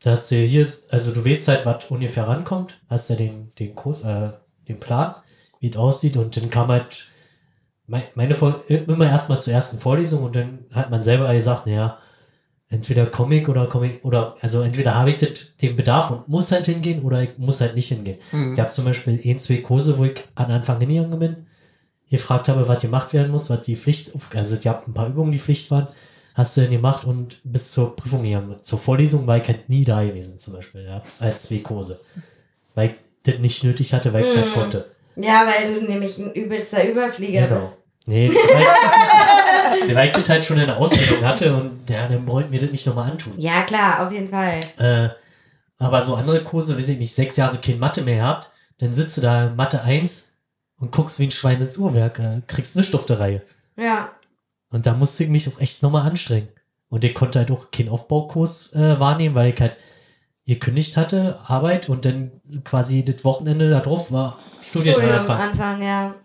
dass 0.02 0.30
du 0.30 0.38
hier, 0.38 0.66
also 0.90 1.12
du 1.12 1.24
weißt 1.26 1.50
halt, 1.50 1.66
was 1.66 1.86
ungefähr 1.90 2.28
rankommt, 2.28 2.80
hast 2.90 3.10
ja 3.10 3.16
den, 3.18 3.54
den 3.56 3.76
Kurs, 3.76 4.04
äh, 4.04 4.32
den 4.68 4.80
Plan, 4.80 5.14
wie 5.60 5.70
es 5.70 5.76
aussieht 5.76 6.16
und 6.16 6.36
dann 6.38 6.50
kam 6.50 6.70
halt 6.70 7.08
meine 8.16 8.36
Vor 8.36 8.64
immer 8.68 9.06
erstmal 9.08 9.42
zur 9.42 9.54
ersten 9.54 9.80
Vorlesung 9.80 10.24
und 10.24 10.36
dann 10.36 10.60
hat 10.72 10.90
man 10.92 11.02
selber 11.02 11.34
gesagt, 11.34 11.66
naja, 11.66 11.98
entweder 12.70 13.08
Comic 13.08 13.50
oder 13.50 13.66
Comic 13.68 14.06
oder 14.06 14.36
also 14.42 14.62
entweder 14.62 14.96
habe 14.96 15.12
ich 15.12 15.18
den 15.62 15.76
Bedarf 15.76 16.12
und 16.12 16.28
muss 16.28 16.52
halt 16.52 16.66
hingehen 16.66 17.02
oder 17.04 17.24
ich 17.24 17.38
muss 17.38 17.62
halt 17.62 17.76
nicht 17.76 17.88
hingehen. 17.88 18.20
Mhm. 18.32 18.54
Ich 18.54 18.60
habe 18.60 18.70
zum 18.70 18.86
Beispiel 18.86 19.20
ein, 19.26 19.40
zwei 19.40 19.58
Kurse, 19.58 19.98
wo 19.98 20.06
ich 20.06 20.20
an 20.36 20.52
Anfang 20.52 20.80
hingegangen 20.80 21.18
bin, 21.20 21.36
gefragt 22.10 22.48
habe, 22.48 22.68
was 22.68 22.82
gemacht 22.82 23.14
werden 23.14 23.32
muss, 23.32 23.50
was 23.50 23.62
die 23.62 23.76
Pflicht, 23.76 24.12
also 24.36 24.56
ich 24.56 24.68
habe 24.68 24.86
ein 24.88 24.94
paar 24.94 25.08
Übungen, 25.08 25.32
die 25.32 25.40
Pflicht 25.40 25.70
waren, 25.72 25.88
hast 26.36 26.56
du 26.58 26.62
denn 26.62 26.72
gemacht 26.72 27.06
und 27.06 27.40
bis 27.44 27.72
zur 27.72 27.96
Prüfung 27.96 28.24
gegangen. 28.24 28.56
Zur 28.62 28.80
Vorlesung 28.80 29.26
war 29.28 29.38
ich 29.38 29.48
halt 29.48 29.68
nie 29.70 29.84
da 29.84 30.04
gewesen, 30.04 30.38
zum 30.40 30.54
Beispiel. 30.54 30.86
Ja, 30.86 31.02
als 31.20 31.44
zwei 31.44 31.58
Kurse. 31.60 32.00
Weil 32.76 32.90
ich 32.90 32.96
das 33.24 33.40
nicht 33.40 33.64
nötig 33.64 33.94
hatte, 33.94 34.14
weil 34.14 34.24
ich 34.24 34.30
es 34.30 34.38
halt 34.38 34.50
Mhm. 34.50 34.54
konnte. 34.54 34.86
Ja, 35.22 35.46
weil 35.46 35.74
du 35.76 35.86
nämlich 35.86 36.18
ein 36.18 36.32
übelster 36.34 36.88
Überflieger 36.88 37.48
Genau. 37.48 37.60
bist. 37.62 37.80
Nee, 38.06 38.30
weil, 38.30 39.96
weil 39.96 40.08
ich 40.08 40.14
das 40.16 40.30
halt 40.30 40.46
schon 40.46 40.58
in 40.60 40.66
der 40.68 40.78
Ausbildung 40.78 41.24
hatte 41.24 41.54
und 41.56 41.88
ja, 41.90 42.08
dann 42.08 42.26
wollten 42.26 42.52
wir 42.52 42.60
das 42.60 42.72
nicht 42.72 42.86
nochmal 42.88 43.12
antun. 43.12 43.34
Ja, 43.38 43.64
klar, 43.64 44.06
auf 44.06 44.12
jeden 44.12 44.30
Fall. 44.30 44.62
Äh, 44.78 45.10
aber 45.78 46.02
so 46.02 46.16
andere 46.16 46.44
Kurse, 46.44 46.78
weiß 46.78 46.90
ich 46.90 46.98
nicht, 46.98 47.14
sechs 47.14 47.36
Jahre 47.36 47.60
kein 47.60 47.78
Mathe 47.80 48.02
mehr 48.02 48.18
gehabt, 48.18 48.52
dann 48.80 48.94
sitzt 48.94 49.18
du 49.18 49.22
da 49.22 49.48
in 49.48 49.56
Mathe 49.56 49.82
1 49.84 50.36
und 50.80 50.92
guckst 50.92 51.20
wie 51.20 51.26
ein 51.26 51.32
Schwein 51.32 51.62
ins 51.62 51.78
Uhrwerk, 51.78 52.18
äh, 52.20 52.42
kriegst 52.48 52.76
eine 52.76 52.84
Stiftereihe. 52.84 53.42
Ja. 53.78 54.10
Und 54.72 54.86
da 54.86 54.94
musste 54.94 55.24
ich 55.24 55.30
mich 55.30 55.48
auch 55.48 55.60
echt 55.60 55.84
nochmal 55.84 56.08
anstrengen. 56.08 56.48
Und 56.90 57.04
ich 57.04 57.14
konnte 57.14 57.40
halt 57.40 57.52
auch 57.52 57.70
keinen 57.72 57.90
Aufbaukurs 57.90 58.74
äh, 58.74 59.00
wahrnehmen, 59.00 59.36
weil 59.36 59.54
ich 59.54 59.62
halt 59.62 59.76
gekündigt 60.50 60.98
hatte, 60.98 61.40
Arbeit 61.46 61.88
und 61.90 62.04
dann 62.06 62.32
quasi 62.66 63.06
das 63.06 63.24
Wochenende 63.24 63.70
da 63.70 63.80
drauf 63.80 64.12
war 64.12 64.38
Studien 64.62 64.94
Studium 64.96 65.14
anfangen. 65.20 65.42
Anfang, 65.42 65.82
ja. 65.82 66.16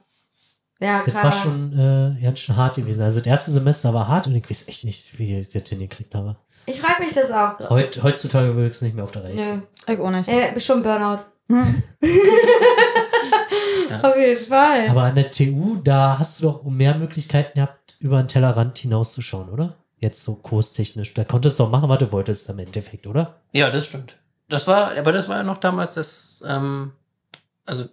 Ja, 0.81 1.03
Das 1.05 1.13
klar. 1.13 1.25
war 1.25 1.33
schon 1.33 1.73
äh, 2.19 2.23
ganz 2.23 2.41
schön 2.41 2.57
hart 2.57 2.77
gewesen. 2.77 3.03
Also 3.03 3.21
das 3.21 3.27
erste 3.27 3.51
Semester 3.53 3.95
war 3.95 4.09
hart 4.09 4.27
und 4.27 4.35
ich 4.35 4.49
weiß 4.51 4.69
echt 4.69 4.85
nicht, 4.85 5.19
wie 5.19 5.39
ich 5.39 5.49
das 5.49 5.69
hingekriegt 5.69 6.15
habe. 6.15 6.37
Ich 6.67 6.81
frage 6.81 7.05
mich 7.05 7.15
das 7.15 7.31
auch. 7.31 7.57
gerade. 7.57 7.71
Heut, 7.71 8.03
heutzutage 8.03 8.55
würde 8.55 8.69
ich 8.69 8.73
es 8.77 8.83
nicht 8.83 8.95
mehr 8.95 9.05
auf 9.05 9.13
der 9.13 9.25
Reihe. 9.25 9.35
Nö. 9.35 9.93
Ich 9.93 9.99
auch 10.01 10.11
nicht. 10.11 10.29
Äh, 10.29 10.59
schon 10.61 10.83
Burnout. 10.83 11.21
Hm. 11.53 11.83
Auf 14.03 14.17
jeden 14.17 14.47
Fall. 14.47 14.89
Aber 14.89 15.03
an 15.03 15.15
der 15.15 15.31
TU, 15.31 15.77
da 15.85 16.19
hast 16.19 16.41
du 16.41 16.47
doch 16.47 16.65
mehr 16.65 16.95
Möglichkeiten 16.97 17.57
gehabt, 17.57 17.97
über 18.01 18.17
den 18.23 18.29
Tellerrand 18.29 18.79
hinauszuschauen, 18.79 19.51
oder? 19.51 19.75
Jetzt 20.05 20.23
so 20.23 20.35
kurstechnisch. 20.35 21.15
Da 21.15 21.25
konntest 21.25 21.59
du 21.59 21.65
auch 21.65 21.71
machen, 21.71 21.89
was 21.89 21.97
du 21.99 22.13
wolltest 22.13 22.51
im 22.51 22.59
Endeffekt, 22.59 23.07
oder? 23.07 23.37
Ja, 23.53 23.71
das 23.71 23.87
stimmt. 23.87 24.17
Das 24.51 24.67
war, 24.67 24.95
aber 24.99 25.13
das 25.13 25.31
war 25.31 25.39
ja 25.39 25.43
noch 25.43 25.57
damals 25.57 25.95
das, 25.95 26.43
ähm, 26.47 26.93
also 27.65 27.87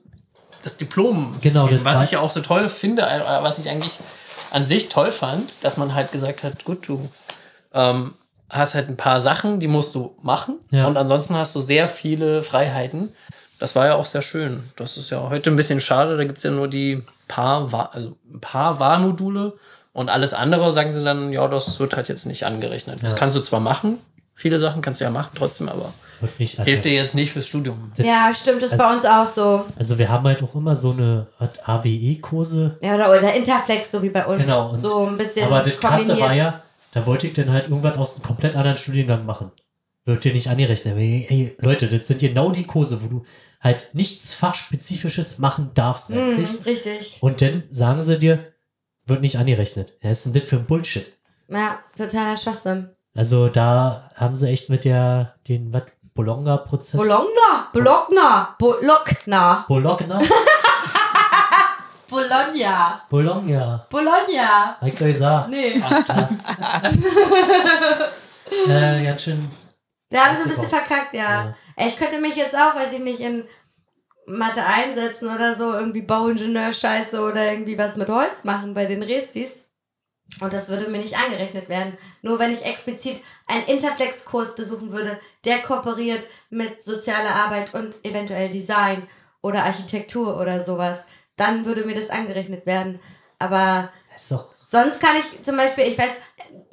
das 0.61 0.75
Diplom, 0.75 1.37
Genau, 1.41 1.67
das 1.69 1.85
was 1.85 2.03
ich 2.03 2.11
ja 2.11 2.19
auch 2.19 2.29
so 2.31 2.41
toll 2.41 2.67
finde, 2.67 3.03
äh, 3.03 3.21
was 3.41 3.59
ich 3.59 3.69
eigentlich 3.69 3.93
an 4.51 4.65
sich 4.65 4.89
toll 4.89 5.13
fand, 5.13 5.53
dass 5.61 5.77
man 5.77 5.95
halt 5.95 6.11
gesagt 6.11 6.43
hat, 6.43 6.65
gut, 6.65 6.85
du 6.89 7.09
ähm, 7.73 8.15
hast 8.49 8.75
halt 8.75 8.89
ein 8.89 8.97
paar 8.97 9.21
Sachen, 9.21 9.61
die 9.61 9.69
musst 9.69 9.95
du 9.95 10.13
machen 10.21 10.59
Ja. 10.71 10.87
und 10.87 10.97
ansonsten 10.97 11.37
hast 11.37 11.55
du 11.55 11.61
sehr 11.61 11.87
viele 11.87 12.43
Freiheiten. 12.43 13.07
Das 13.57 13.73
war 13.77 13.85
ja 13.85 13.95
auch 13.95 14.05
sehr 14.05 14.21
schön. 14.21 14.63
Das 14.75 14.97
ist 14.97 15.11
ja 15.11 15.29
heute 15.29 15.49
ein 15.49 15.55
bisschen 15.55 15.79
schade, 15.79 16.17
da 16.17 16.25
gibt 16.25 16.39
es 16.39 16.43
ja 16.43 16.51
nur 16.51 16.67
die 16.67 17.03
paar, 17.29 17.89
also 17.93 18.17
ein 18.33 18.41
paar 18.41 18.79
Wahlmodule 18.79 19.53
und 19.93 20.09
alles 20.09 20.33
andere 20.33 20.71
sagen 20.71 20.93
sie 20.93 21.03
dann, 21.03 21.31
ja, 21.33 21.47
das 21.47 21.79
wird 21.79 21.95
halt 21.95 22.09
jetzt 22.09 22.25
nicht 22.25 22.45
angerechnet. 22.45 23.01
Das 23.03 23.11
Ja. 23.11 23.17
kannst 23.17 23.35
du 23.35 23.41
zwar 23.41 23.59
machen, 23.59 23.97
viele 24.33 24.59
Sachen 24.59 24.81
kannst 24.81 24.99
du 25.01 25.05
ja 25.05 25.11
machen 25.11 25.31
trotzdem, 25.35 25.69
aber 25.69 25.93
nicht 26.37 26.61
hilft 26.63 26.85
dir 26.85 26.93
jetzt 26.93 27.15
nicht 27.15 27.31
fürs 27.31 27.47
Studium. 27.47 27.91
Das- 27.97 28.05
ja, 28.05 28.31
stimmt, 28.33 28.57
das 28.61 28.71
ist 28.71 28.79
also- 28.79 28.83
bei 28.83 28.93
uns 28.93 29.05
auch 29.05 29.27
so. 29.27 29.65
Also 29.77 29.97
wir 29.97 30.07
haben 30.09 30.25
halt 30.25 30.41
auch 30.43 30.55
immer 30.55 30.75
so 30.75 30.91
eine 30.91 31.27
Art 31.39 31.67
AWE-Kurse. 31.67 32.77
Ja, 32.81 32.95
oder, 32.95 33.09
oder 33.09 33.33
Interflex, 33.33 33.91
so 33.91 34.01
wie 34.03 34.09
bei 34.09 34.25
uns. 34.25 34.41
Genau, 34.41 34.71
und- 34.71 34.81
so 34.81 35.05
ein 35.07 35.17
bisschen 35.17 35.45
Aber 35.45 35.61
das 35.63 35.79
Krasse 35.79 36.19
war 36.19 36.33
ja, 36.33 36.61
da 36.93 37.05
wollte 37.05 37.27
ich 37.27 37.33
dann 37.33 37.51
halt 37.51 37.69
irgendwas 37.69 37.97
aus 37.97 38.15
einem 38.15 38.23
komplett 38.25 38.55
anderen 38.55 38.77
Studiengang 38.77 39.25
machen. 39.25 39.51
Wird 40.05 40.23
dir 40.23 40.33
nicht 40.33 40.47
angerechnet. 40.49 40.93
Aber, 40.93 41.01
Ey, 41.01 41.27
ey, 41.29 41.55
Leute, 41.59 41.87
das 41.87 42.07
sind 42.07 42.19
genau 42.19 42.51
die 42.51 42.65
Kurse, 42.65 43.01
wo 43.03 43.07
du 43.07 43.25
halt 43.59 43.89
nichts 43.93 44.33
Fachspezifisches 44.33 45.37
machen 45.39 45.71
darfst 45.75 46.11
eigentlich. 46.11 46.51
Mhm, 46.51 46.59
richtig. 46.65 47.17
Und 47.21 47.41
dann 47.41 47.63
sagen 47.69 48.01
sie 48.01 48.17
dir, 48.17 48.43
wird 49.05 49.21
nicht 49.21 49.37
angerechnet. 49.37 49.97
Ja, 50.01 50.11
ist 50.11 50.25
denn 50.25 50.33
das 50.33 50.43
für 50.43 50.57
ein 50.57 50.65
Bullshit? 50.65 51.17
Ja, 51.47 51.79
totaler 51.95 52.37
Schwachsinn. 52.37 52.89
Also 53.15 53.49
da 53.49 54.09
haben 54.15 54.35
sie 54.35 54.49
echt 54.49 54.69
mit 54.69 54.85
der, 54.85 55.35
den, 55.47 55.73
was, 55.73 55.83
Bologna-Prozess. 56.13 56.99
Bologna, 56.99 57.69
Bologna, 57.73 58.55
Bologna, 58.57 59.65
Bologna? 59.67 60.19
Bologna, 62.09 63.01
Bologna. 63.09 63.87
Bologna. 63.89 64.77
Hab 64.81 64.87
ich 64.87 64.95
doch 64.95 65.07
gesagt. 65.07 65.49
Nee. 65.49 65.81
Äh, 68.67 69.05
ganz 69.05 69.23
schön. 69.23 69.49
Wir 70.09 70.25
haben 70.25 70.35
so 70.35 70.43
ein 70.43 70.49
bisschen 70.49 70.67
verkackt, 70.67 71.13
ja. 71.13 71.45
Ja. 71.45 71.55
Ich 71.87 71.95
könnte 71.95 72.19
mich 72.19 72.35
jetzt 72.35 72.53
auch, 72.53 72.75
weiß 72.75 72.91
ich 72.91 72.99
nicht, 72.99 73.21
in 73.21 73.47
Mathe 74.37 74.63
einsetzen 74.65 75.29
oder 75.33 75.55
so, 75.55 75.71
irgendwie 75.73 76.01
Bauingenieur-Scheiße 76.01 77.21
oder 77.21 77.51
irgendwie 77.51 77.77
was 77.77 77.95
mit 77.95 78.09
Holz 78.09 78.43
machen 78.43 78.73
bei 78.73 78.85
den 78.85 79.03
Restis. 79.03 79.65
Und 80.39 80.53
das 80.53 80.69
würde 80.69 80.89
mir 80.89 80.99
nicht 80.99 81.17
angerechnet 81.17 81.67
werden. 81.67 81.97
Nur 82.21 82.39
wenn 82.39 82.53
ich 82.53 82.65
explizit 82.65 83.21
einen 83.47 83.65
Interflex-Kurs 83.65 84.55
besuchen 84.55 84.91
würde, 84.91 85.19
der 85.43 85.59
kooperiert 85.59 86.25
mit 86.49 86.81
sozialer 86.81 87.35
Arbeit 87.35 87.73
und 87.73 87.93
eventuell 88.03 88.49
Design 88.49 89.07
oder 89.41 89.65
Architektur 89.65 90.39
oder 90.39 90.61
sowas, 90.61 91.03
dann 91.35 91.65
würde 91.65 91.85
mir 91.85 91.95
das 91.95 92.09
angerechnet 92.09 92.65
werden. 92.65 92.99
Aber. 93.39 93.91
Sonst 94.63 95.01
kann 95.01 95.17
ich 95.17 95.41
zum 95.41 95.57
Beispiel, 95.57 95.85
ich 95.85 95.97
weiß, 95.97 96.11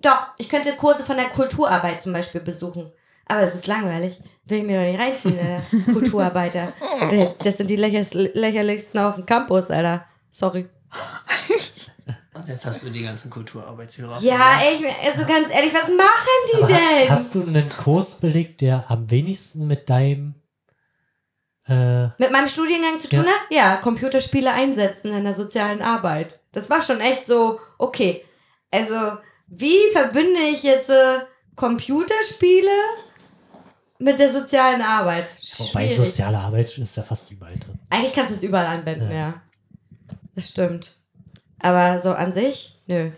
doch, 0.02 0.28
ich 0.38 0.48
könnte 0.48 0.76
Kurse 0.76 1.02
von 1.02 1.16
der 1.16 1.28
Kulturarbeit 1.28 2.00
zum 2.00 2.12
Beispiel 2.12 2.40
besuchen. 2.40 2.92
Aber 3.26 3.40
das 3.40 3.54
ist 3.54 3.66
langweilig. 3.66 4.18
Will 4.49 4.59
ich 4.59 4.64
mir 4.64 4.78
doch 4.80 4.86
nicht 4.90 4.99
reinziehen, 5.01 5.38
Alter. 5.38 5.92
Kulturarbeiter. 5.92 6.72
Äh, 7.11 7.28
Das 7.44 7.57
sind 7.59 7.68
die 7.68 7.76
lächerlichsten, 7.76 8.30
lächerlichsten 8.34 8.99
auf 9.01 9.14
dem 9.16 9.26
Campus, 9.26 9.70
Alter. 9.70 10.05
Sorry. 10.30 10.68
Und 12.34 12.46
jetzt 12.49 12.64
hast 12.66 12.84
du 12.84 12.90
die 12.90 13.03
ganzen 13.03 13.30
Kulturarbeitshörer. 13.30 14.20
Ja, 14.20 14.61
ey, 14.62 14.76
ich, 14.76 15.09
also 15.09 15.26
ganz 15.26 15.53
ehrlich, 15.53 15.74
was 15.74 15.88
machen 15.88 16.38
die 16.53 16.62
Aber 16.62 16.66
denn? 16.68 17.11
hast, 17.11 17.11
hast 17.11 17.34
du 17.34 17.42
einen 17.42 17.68
Kurs 17.68 18.20
belegt, 18.20 18.61
der 18.61 18.84
am 18.88 19.11
wenigsten 19.11 19.66
mit 19.66 19.90
deinem 19.90 20.34
äh, 21.68 22.05
Mit 22.18 22.30
meinem 22.30 22.49
Studiengang 22.49 22.99
zu 22.99 23.09
tun 23.09 23.24
Ja. 23.24 23.30
hat? 23.30 23.40
Ja, 23.51 23.76
Computerspiele 23.78 24.53
einsetzen 24.53 25.12
in 25.12 25.24
der 25.24 25.34
sozialen 25.34 25.82
Arbeit. 25.82 26.38
Das 26.53 26.70
war 26.70 26.80
schon 26.80 27.01
echt 27.01 27.26
so, 27.26 27.61
okay. 27.76 28.24
Also, 28.70 29.18
wie 29.49 29.76
verbinde 29.92 30.40
ich 30.53 30.62
jetzt 30.62 30.90
äh, 30.90 31.18
Computerspiele 31.57 32.70
mit 33.99 34.18
der 34.18 34.32
sozialen 34.32 34.80
Arbeit? 34.82 35.26
Wobei 35.59 35.88
Schwierig. 35.88 35.96
soziale 35.96 36.38
Arbeit 36.38 36.76
ist 36.78 36.96
ja 36.96 37.03
fast 37.03 37.30
überall 37.32 37.59
drin. 37.59 37.78
Eigentlich 37.90 38.12
kannst 38.12 38.30
du 38.30 38.34
es 38.36 38.42
überall 38.42 38.66
anwenden, 38.66 39.11
Ja. 39.11 39.16
ja. 39.16 39.34
Das 40.34 40.49
stimmt. 40.51 40.92
Aber 41.61 42.01
so 42.01 42.12
an 42.12 42.32
sich, 42.32 42.80
nö. 42.86 43.11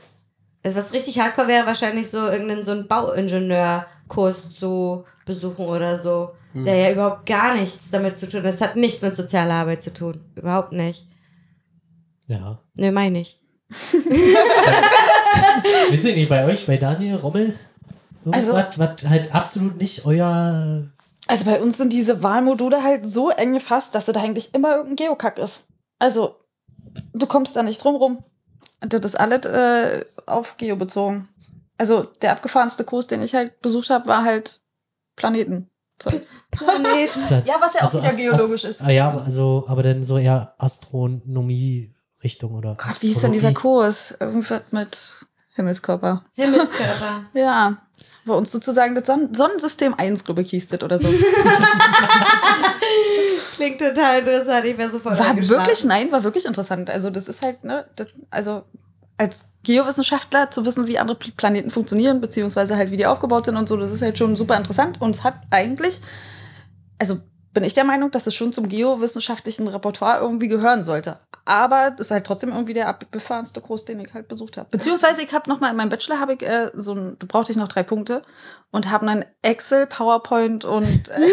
Also 0.65 0.77
was 0.79 0.93
richtig 0.93 1.19
hardcore 1.19 1.49
wäre, 1.49 1.67
wahrscheinlich 1.67 2.09
so 2.09 2.19
irgendeinen 2.29 2.65
so 2.65 2.71
einen 2.71 2.89
Bauingenieurkurs 2.89 4.53
zu 4.53 5.05
besuchen 5.27 5.67
oder 5.67 5.99
so. 5.99 6.33
Der 6.55 6.75
ja 6.77 6.91
überhaupt 6.91 7.27
gar 7.27 7.55
nichts 7.55 7.91
damit 7.91 8.19
zu 8.19 8.29
tun 8.29 8.41
hat. 8.43 8.47
Das 8.55 8.61
hat 8.61 8.75
nichts 8.77 9.03
mit 9.03 9.15
sozialer 9.15 9.55
Arbeit 9.55 9.83
zu 9.85 9.93
tun. 9.93 10.21
Überhaupt 10.35 10.73
nicht. 10.73 11.07
Ja. 12.27 12.61
Nö, 12.77 12.91
meine 12.91 13.21
ich. 13.21 13.41
Wisst 15.91 16.05
ihr 16.05 16.15
nicht, 16.17 16.29
bei 16.29 16.45
euch, 16.45 16.67
bei 16.67 16.77
Daniel, 16.77 17.17
Rommel? 17.17 17.55
Irgendwas, 18.25 18.49
Also- 18.55 18.79
was 18.79 19.09
halt 19.09 19.35
absolut 19.35 19.77
nicht 19.77 20.05
euer. 20.07 20.87
Also 21.27 21.45
bei 21.45 21.61
uns 21.61 21.77
sind 21.77 21.93
diese 21.93 22.23
Wahlmodule 22.23 22.83
halt 22.83 23.07
so 23.07 23.31
eng 23.31 23.53
gefasst, 23.53 23.95
dass 23.95 24.07
da 24.07 24.21
eigentlich 24.21 24.55
immer 24.55 24.77
irgendein 24.77 24.97
Geokack 25.07 25.39
ist. 25.39 25.65
Also, 25.99 26.37
du 27.13 27.27
kommst 27.27 27.55
da 27.57 27.63
nicht 27.63 27.83
drum 27.85 27.95
rum. 27.97 28.25
Das 28.81 29.01
ist 29.05 29.21
alles 29.21 29.45
äh, 29.47 30.05
auf 30.27 30.57
Geo 30.57 30.75
bezogen. 30.77 31.29
Also 31.79 32.03
der 32.23 32.33
abgefahrenste 32.33 32.85
Kurs, 32.85 33.07
den 33.07 33.23
ich 33.23 33.35
halt 33.35 33.61
besucht 33.63 33.91
habe, 33.91 34.07
war 34.07 34.25
halt 34.25 34.61
Planeten. 35.17 35.71
Planeten. 36.51 37.45
Ja, 37.45 37.57
was 37.61 37.75
ja 37.75 37.85
auch 37.87 37.93
wieder 37.93 38.15
geologisch 38.15 38.65
ist. 38.65 38.81
Ah, 38.83 38.91
ja, 38.91 39.09
aber 39.09 39.23
also, 39.25 39.65
aber 39.69 39.83
dann 39.83 40.03
so 40.03 40.17
eher 40.19 40.55
Astronomie-Richtung 40.59 42.55
oder. 42.55 42.75
Gott, 42.77 43.01
wie 43.03 43.09
hieß 43.09 43.21
denn 43.21 43.33
dieser. 43.33 43.53
Kurs? 43.53 44.17
Irgendwas 44.19 44.63
mit 44.71 45.13
Himmelskörper. 45.55 46.25
Himmelskörper. 46.33 47.25
Ja. 47.35 47.83
Bei 48.27 48.35
uns 48.35 48.53
sozusagen 48.53 48.95
das 48.95 49.07
Son 49.07 49.33
Sonnensystem 49.35 49.95
1, 49.97 50.25
glaube 50.25 50.43
ich, 50.43 50.51
hieß 50.51 50.69
das 50.69 50.83
oder 50.83 50.99
so. 50.99 51.09
Klingt 53.57 53.79
total 53.79 54.21
interessant. 54.21 54.65
Ich 54.65 54.77
wäre 54.79 54.91
sofort 54.91 55.19
War 55.19 55.37
wirklich, 55.37 55.85
nein, 55.85 56.11
war 56.13 56.25
wirklich 56.25 56.47
interessant. 56.47 56.91
Also 56.91 57.11
das 57.11 57.29
ist 57.29 57.43
halt, 57.43 57.65
ne, 57.65 57.87
das, 57.97 58.09
also 58.31 58.63
als 59.19 59.47
Geowissenschaftler 59.65 60.51
zu 60.51 60.65
wissen, 60.65 60.87
wie 60.87 60.99
andere 60.99 61.17
Pl- 61.19 61.35
Planeten 61.37 61.71
funktionieren, 61.71 62.21
beziehungsweise 62.23 62.77
halt 62.77 62.91
wie 62.91 62.97
die 62.97 63.07
aufgebaut 63.07 63.45
sind 63.47 63.57
und 63.57 63.69
so, 63.69 63.77
das 63.77 63.91
ist 63.91 64.01
halt 64.03 64.17
schon 64.17 64.35
super 64.37 64.57
interessant. 64.57 65.01
Und 65.01 65.15
es 65.15 65.25
hat 65.25 65.35
eigentlich, 65.51 66.01
also 66.99 67.19
bin 67.53 67.65
ich 67.65 67.75
der 67.75 67.85
Meinung, 67.85 68.11
dass 68.11 68.27
es 68.27 68.35
schon 68.35 68.53
zum 68.53 68.69
geowissenschaftlichen 68.69 69.67
Repertoire 69.67 70.21
irgendwie 70.21 70.49
gehören 70.49 70.83
sollte. 70.83 71.19
Aber 71.45 71.91
das 71.91 72.07
ist 72.07 72.11
halt 72.13 72.27
trotzdem 72.27 72.51
irgendwie 72.51 72.75
der 72.75 72.89
abbefahrenste 72.89 73.61
Kurs, 73.61 73.85
den 73.85 73.99
ich 73.99 74.15
halt 74.15 74.29
besucht 74.29 74.57
habe. 74.57 74.69
Beziehungsweise 74.71 75.23
ich 75.23 75.33
habe 75.33 75.51
noch 75.51 75.59
mal 75.59 75.71
in 75.71 75.77
meinem 75.77 75.89
Bachelor 75.89 76.21
habe 76.21 76.35
ich 76.35 76.43
äh, 76.43 76.71
so 76.75 76.95
ein, 76.95 77.17
du 77.19 77.27
brauchte 77.27 77.51
ich 77.51 77.59
noch 77.59 77.69
drei 77.69 77.83
Punkte 77.83 78.23
und 78.71 78.91
habe 78.91 79.07
dann 79.07 79.25
Excel, 79.43 79.87
PowerPoint 79.87 80.65
und 80.65 81.09
äh, 81.09 81.21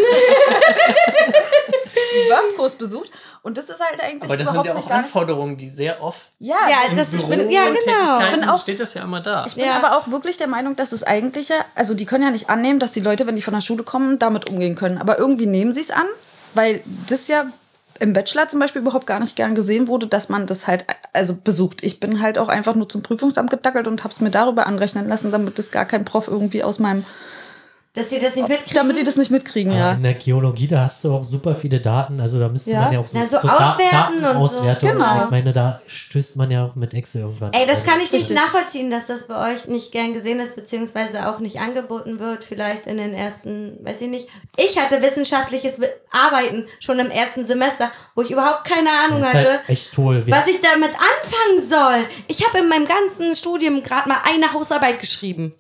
Wordkurs 2.30 2.76
besucht. 2.76 3.12
Und 3.44 3.58
das 3.58 3.70
ist 3.70 3.80
halt 3.80 4.02
eigentlich 4.02 4.24
Aber 4.24 4.38
das 4.38 4.48
sind 4.50 4.62
überhaupt 4.66 4.68
ja 4.90 4.96
auch. 4.96 4.98
Anforderungen, 4.98 5.58
die 5.58 5.70
sehr 5.70 6.02
oft 6.04 6.30
Ja, 6.40 6.56
Ja, 6.70 6.78
ich, 6.90 6.96
das 6.98 7.14
ist, 7.14 7.24
im 7.24 7.30
bin, 7.30 7.40
Büro 7.40 7.52
ja, 7.52 7.62
und 7.68 7.78
genau. 7.80 8.18
Tätigkeiten 8.18 8.34
Ich 8.34 8.40
bin 8.42 8.50
auch- 8.50 8.62
steht 8.62 8.80
das 8.80 8.94
ja 8.94 9.04
immer 9.04 9.22
da. 9.22 9.46
ich 9.48 9.56
bin 9.56 9.66
Ja. 9.66 9.76
aber 9.78 9.98
auch 9.98 10.10
wirklich 10.10 10.38
der 10.38 10.48
Meinung, 10.48 10.76
dass 10.76 10.92
es 10.92 11.04
eigentlich 11.04 11.50
ja, 11.50 11.58
also 11.76 11.94
die 11.94 12.06
können 12.06 12.24
ja 12.24 12.32
nicht 12.32 12.50
annehmen, 12.50 12.80
dass 12.80 12.92
die 12.92 13.00
Leute, 13.00 13.26
wenn 13.28 13.36
die 13.36 13.42
von 13.42 13.54
der 13.54 13.62
Schule 13.62 13.84
kommen, 13.84 14.20
damit 14.20 14.50
umgehen 14.50 14.76
können. 14.76 14.98
Aber 14.98 15.18
irgendwie 15.20 15.46
nehmen 15.46 15.74
sie 15.74 15.82
es 15.82 15.92
an, 15.92 16.06
weil 16.54 16.82
das 17.08 17.28
ja 17.28 17.46
im 18.00 18.14
Bachelor 18.14 18.48
zum 18.48 18.60
Beispiel 18.60 18.82
überhaupt 18.82 19.08
gar 19.08 19.20
nicht 19.20 19.36
gern 19.36 19.56
gesehen 19.56 19.88
wurde, 19.88 20.06
dass 20.06 20.30
man 20.30 20.46
das 20.46 20.68
halt 20.68 20.86
also 21.14 21.36
besucht. 21.36 21.80
Ich 21.84 22.00
bin 22.00 22.22
halt 22.22 22.38
auch 22.38 22.48
einfach 22.48 22.76
nur 22.76 22.88
zum 22.88 23.02
Prüfungsamt 23.02 23.50
gedackelt 23.50 23.88
und 23.88 24.04
hab's 24.04 24.20
mir 24.22 24.30
darüber 24.30 24.68
anrechnen 24.68 25.08
lassen, 25.08 25.32
damit 25.32 25.58
das 25.58 25.72
gar 25.72 25.86
kein 25.86 26.06
Prof 26.06 26.28
irgendwie 26.28 26.64
aus 26.64 26.78
meinem, 26.78 27.06
Dass 27.98 28.10
sie 28.12 28.20
das 28.20 28.36
nicht 28.36 28.48
mitkriegen. 28.48 28.74
damit 28.76 28.98
die 28.98 29.04
das 29.04 29.16
nicht 29.18 29.32
mitkriegen, 29.32 29.72
Aber 29.72 29.80
ja. 29.80 29.92
In 29.94 30.04
der 30.04 30.14
Geologie, 30.14 30.68
da 30.68 30.82
hast 30.84 31.04
du 31.04 31.14
auch 31.14 31.24
super 31.24 31.56
viele 31.56 31.80
Daten. 31.82 32.22
Also 32.22 32.40
da 32.40 32.48
müsste 32.48 32.72
Ja. 32.72 32.82
man 32.84 32.94
ja 32.94 33.00
auch 33.00 33.08
so, 33.08 33.18
Ja, 33.18 33.26
so 33.26 33.38
Da- 33.42 33.72
auswerten 33.72 34.24
und 34.24 34.50
so. 34.52 34.62
Genau. 34.88 35.24
Ich 35.26 35.32
meine, 35.32 35.52
da 35.52 35.82
stößt 35.88 36.38
man 36.38 36.52
ja 36.52 36.66
auch 36.66 36.76
mit 36.76 36.94
Excel 36.94 37.22
irgendwann. 37.22 37.54
Ey, 37.54 37.66
das 37.66 37.78
Also, 37.80 37.90
kann 37.90 38.00
ich 38.00 38.12
nicht 38.12 38.30
Richtig. 38.30 38.36
nachvollziehen, 38.36 38.92
dass 38.92 39.08
das 39.08 39.28
bei 39.28 39.54
euch 39.56 39.66
nicht 39.68 39.92
gern 39.92 40.14
gesehen 40.14 40.40
ist, 40.40 40.56
beziehungsweise 40.56 41.28
auch 41.28 41.40
nicht 41.40 41.60
angeboten 41.60 42.20
wird, 42.20 42.44
vielleicht 42.44 42.86
in 42.86 42.98
den 42.98 43.14
ersten, 43.16 43.80
weiß 43.84 44.02
ich 44.02 44.10
nicht. 44.10 44.28
Ich 44.58 44.78
hatte 44.78 45.02
wissenschaftliches 45.02 45.82
Wi- 45.82 45.88
Arbeiten 46.12 46.68
schon 46.80 47.00
im 47.00 47.10
ersten 47.10 47.46
Semester, 47.46 47.92
wo 48.16 48.22
ich 48.22 48.30
überhaupt 48.32 48.66
keine 48.66 48.90
Ahnung 49.06 49.22
ist 49.22 49.28
hatte, 49.34 49.38
halt 49.50 49.62
echt 49.70 49.94
toll. 49.94 50.24
Was 50.28 50.48
ich 50.48 50.62
damit 50.62 50.92
anfangen 50.92 51.68
soll. 51.68 52.06
Ich 52.28 52.46
habe 52.48 52.60
in 52.60 52.70
meinem 52.70 52.86
ganzen 52.86 53.34
Studium 53.36 53.82
gerade 53.84 54.08
mal 54.08 54.18
eine 54.24 54.54
Hausarbeit 54.54 55.00
geschrieben. 55.00 55.56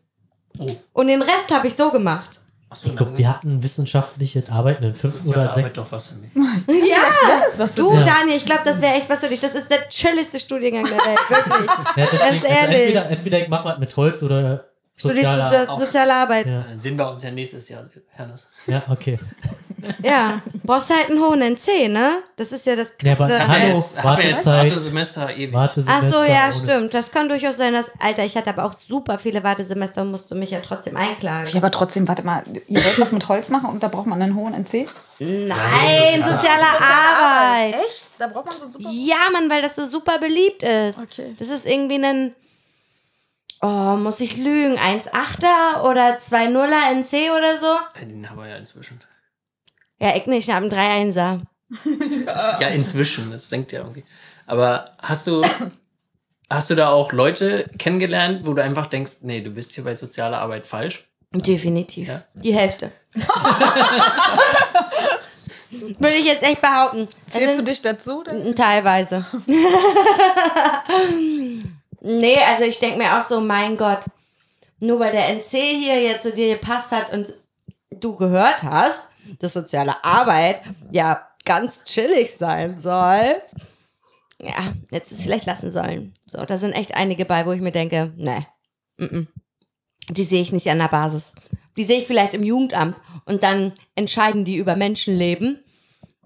Oh. 0.60 0.76
Und 0.94 1.08
den 1.08 1.22
Rest 1.22 1.52
habe 1.52 1.68
ich 1.68 1.76
so 1.76 1.90
gemacht. 1.92 2.30
Achso, 2.70 2.88
ich 2.90 2.96
glaub, 2.98 3.18
wir 3.18 3.30
hatten 3.30 3.64
wissenschaftliches 3.64 4.50
Arbeiten 4.50 4.84
in 4.84 4.94
fünften 4.94 5.30
oder 5.30 5.44
Arbeit 5.50 5.54
sechs. 5.54 5.76
doch 5.78 5.90
was 5.92 6.08
für 6.08 6.16
mich. 6.16 6.32
Ja, 6.90 6.98
Das 7.44 7.54
ist 7.54 7.60
was 7.60 7.76
für 7.76 7.82
du, 7.82 7.94
Ja. 7.94 8.04
Daniel, 8.04 8.36
ich 8.38 8.46
glaube, 8.46 8.62
das 8.66 8.82
wäre 8.82 8.96
echt 8.96 9.10
was 9.10 9.22
für 9.22 9.30
dich. 9.30 9.40
Das 9.40 9.56
ist 9.56 9.72
der 9.72 9.88
chilligste 9.88 10.38
Studiengang 10.38 10.84
der 10.84 10.98
Welt, 10.98 11.20
wirklich. 11.30 11.70
Ja, 11.96 12.08
deswegen, 12.12 12.24
also 12.24 12.46
ehrlich. 12.48 12.78
entweder, 12.80 13.10
entweder 13.10 13.40
ich 13.40 13.48
mache 13.48 13.66
was 13.70 13.78
mit 13.80 13.96
Holz 13.96 14.22
oder 14.22 14.66
Studierst 14.98 15.22
sozialer. 15.22 15.68
so, 15.68 15.76
so, 15.76 15.86
soziale 15.86 16.14
Arbeit. 16.14 16.48
Ja, 16.48 16.64
Dann 16.68 16.80
sehen 16.80 16.98
wir 16.98 17.10
uns 17.10 17.22
ja 17.22 17.30
nächstes 17.30 17.70
Jahr, 17.70 17.84
Hernes. 18.10 18.48
ja, 18.66 18.84
okay. 18.90 19.20
Ja, 20.02 20.42
brauchst 20.64 20.90
halt 20.90 21.12
einen 21.12 21.20
hohen 21.20 21.40
NC, 21.42 21.88
ne? 21.88 22.24
Das 22.36 22.52
ist 22.52 22.66
ja 22.66 22.76
das 22.76 22.96
Ja, 23.04 23.14
aber. 23.14 23.28
Hallo, 23.28 23.68
ja 23.68 23.76
jetzt 23.76 24.04
Wartezeit. 24.04 24.72
Wartesemester 24.72 25.36
ewig. 25.36 25.54
Warte 25.54 25.84
Ach 25.88 26.04
so, 26.04 26.24
ja, 26.24 26.52
stimmt. 26.52 26.96
Das 26.96 27.12
kann 27.12 27.30
durchaus 27.30 27.58
sein, 27.58 27.74
dass. 27.74 27.92
Alter, 28.00 28.26
ich 28.26 28.36
hatte 28.36 28.50
aber 28.50 28.66
auch 28.66 28.74
super 28.74 29.20
viele 29.20 29.44
Wartesemester 29.44 30.02
und 30.02 30.12
musste 30.12 30.34
mich 30.34 30.50
ja 30.50 30.62
trotzdem 30.62 30.98
einklagen. 30.98 31.50
Ja, 31.52 31.58
aber 31.58 31.70
trotzdem, 31.70 32.08
warte 32.08 32.24
mal, 32.24 32.44
ihr 32.68 32.84
wollt 32.84 33.00
was 33.00 33.12
mit 33.12 33.30
Holz 33.30 33.50
machen 33.50 33.70
und 33.70 33.84
da 33.84 33.88
braucht 33.88 34.08
man 34.08 34.20
einen 34.22 34.36
hohen 34.36 34.56
NC? 34.56 34.88
Nein, 35.20 36.24
soziale 36.24 36.38
soziale 36.38 36.66
Arbeit. 36.82 37.76
Echt? 37.76 38.06
Da 38.18 38.28
braucht 38.28 38.48
man 38.48 38.58
so 38.58 38.64
einen 38.64 38.72
super. 38.72 38.90
Ja, 38.92 39.30
Mann, 39.32 39.50
weil 39.50 39.62
das 39.62 39.76
so 39.76 39.86
super 39.86 40.18
beliebt 40.20 40.64
ist. 40.64 41.00
Okay. 41.00 41.36
Das 41.38 41.50
ist 41.50 41.66
irgendwie 41.66 42.04
ein. 42.04 42.34
Oh, 43.62 43.96
muss 43.98 44.20
ich 44.22 44.38
lügen? 44.38 44.78
1,8er 44.78 45.82
oder 45.90 46.18
2,0er 46.18 46.92
NC 46.92 47.32
oder 47.36 47.58
so? 47.58 47.76
Den 48.00 48.30
haben 48.30 48.38
wir 48.38 48.48
ja 48.48 48.58
inzwischen. 48.58 49.02
Ja, 50.00 50.16
ich 50.16 50.28
nicht, 50.28 50.48
ich 50.48 50.54
habe 50.54 50.70
einen 50.70 51.12
3,1er. 51.12 51.40
Ja, 52.62 52.68
inzwischen, 52.70 53.30
das 53.32 53.50
denkt 53.50 53.72
ja 53.74 53.80
irgendwie. 53.80 54.04
Aber 54.46 54.92
hast 55.02 55.28
du, 55.28 55.42
hast 56.50 56.70
du 56.70 56.76
da 56.76 56.88
auch 56.90 57.12
Leute 57.12 57.70
kennengelernt, 57.78 58.46
wo 58.46 58.54
du 58.54 58.64
einfach 58.64 58.86
denkst, 58.86 59.18
nee, 59.22 59.42
du 59.42 59.50
bist 59.50 59.74
hier 59.74 59.84
bei 59.84 59.98
sozialer 59.98 60.38
Arbeit 60.40 60.66
falsch? 60.68 61.06
Definitiv. 61.34 62.08
Ja. 62.08 62.22
Die 62.36 62.54
Hälfte. 62.54 62.92
Würde 65.70 66.16
ich 66.16 66.26
jetzt 66.26 66.44
echt 66.44 66.62
behaupten. 66.62 67.10
Zählst 67.28 67.50
du 67.50 67.56
sind- 67.58 67.68
dich 67.68 67.82
dazu? 67.82 68.24
Denn? 68.24 68.56
Teilweise. 68.56 69.26
nee, 72.02 72.38
also 72.48 72.64
ich 72.64 72.80
denke 72.80 72.98
mir 72.98 73.20
auch 73.20 73.24
so, 73.24 73.42
mein 73.42 73.78
Gott, 73.78 74.02
nur 74.80 75.00
weil 75.00 75.12
der 75.12 75.30
NC 75.30 75.50
hier 75.50 76.02
jetzt 76.02 76.24
zu 76.24 76.32
dir 76.32 76.56
gepasst 76.56 76.92
hat 76.92 77.12
und 77.12 77.34
du 77.90 78.16
gehört 78.16 78.64
hast, 78.64 79.10
dass 79.40 79.54
soziale 79.54 80.04
Arbeit 80.04 80.62
ja 80.92 81.28
ganz 81.46 81.86
chillig 81.86 82.36
sein 82.36 82.78
soll. 82.78 83.42
Ja, 84.40 84.74
jetzt 84.92 85.12
es 85.12 85.24
vielleicht 85.24 85.46
lassen 85.46 85.72
sollen. 85.72 86.14
So, 86.28 86.46
da 86.46 86.58
sind 86.58 86.74
echt 86.74 86.96
einige 86.96 87.26
bei, 87.26 87.46
wo 87.46 87.52
ich 87.54 87.62
mir 87.62 87.72
denke, 87.72 88.14
nee, 88.18 88.46
mm 88.98 89.06
-mm. 89.06 89.28
die 90.10 90.24
sehe 90.24 90.42
ich 90.42 90.52
nicht 90.52 90.70
an 90.70 90.78
der 90.78 90.90
Basis. 90.90 91.34
Die 91.76 91.84
sehe 91.84 92.00
ich 92.00 92.08
vielleicht 92.08 92.34
im 92.34 92.44
Jugendamt 92.44 92.98
und 93.26 93.44
dann 93.44 93.74
entscheiden 93.96 94.46
die 94.46 94.58
über 94.58 94.76
Menschenleben 94.76 95.64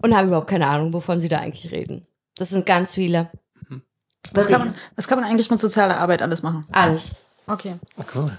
und 0.02 0.14
haben 0.14 0.28
überhaupt 0.28 0.50
keine 0.50 0.66
Ahnung, 0.66 0.92
wovon 0.92 1.20
sie 1.20 1.28
da 1.28 1.38
eigentlich 1.38 1.72
reden. 1.72 2.06
Das 2.36 2.50
sind 2.50 2.66
ganz 2.66 2.94
viele. 2.94 3.30
Was 4.32 4.48
kann, 4.48 4.60
man, 4.60 4.74
was 4.96 5.06
kann 5.08 5.20
man 5.20 5.28
eigentlich 5.28 5.50
mit 5.50 5.60
sozialer 5.60 5.98
Arbeit 5.98 6.22
alles 6.22 6.42
machen? 6.42 6.64
Alles. 6.72 7.10
Okay. 7.46 7.74
Oh, 7.98 8.04
cool. 8.14 8.38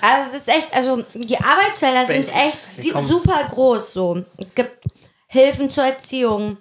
Also 0.00 0.30
es 0.32 0.38
ist 0.42 0.48
echt, 0.48 0.74
also 0.74 1.04
die 1.14 1.38
Arbeitsfelder 1.38 2.06
sind 2.06 2.32
Basics. 2.32 2.34
echt 2.34 2.76
Wir 2.76 2.82
si- 2.84 2.90
kommen. 2.90 3.08
super 3.08 3.44
groß 3.50 3.92
so. 3.92 4.24
Es 4.38 4.54
gibt 4.54 4.72
Hilfen 5.26 5.70
zur 5.70 5.84
Erziehung. 5.84 6.56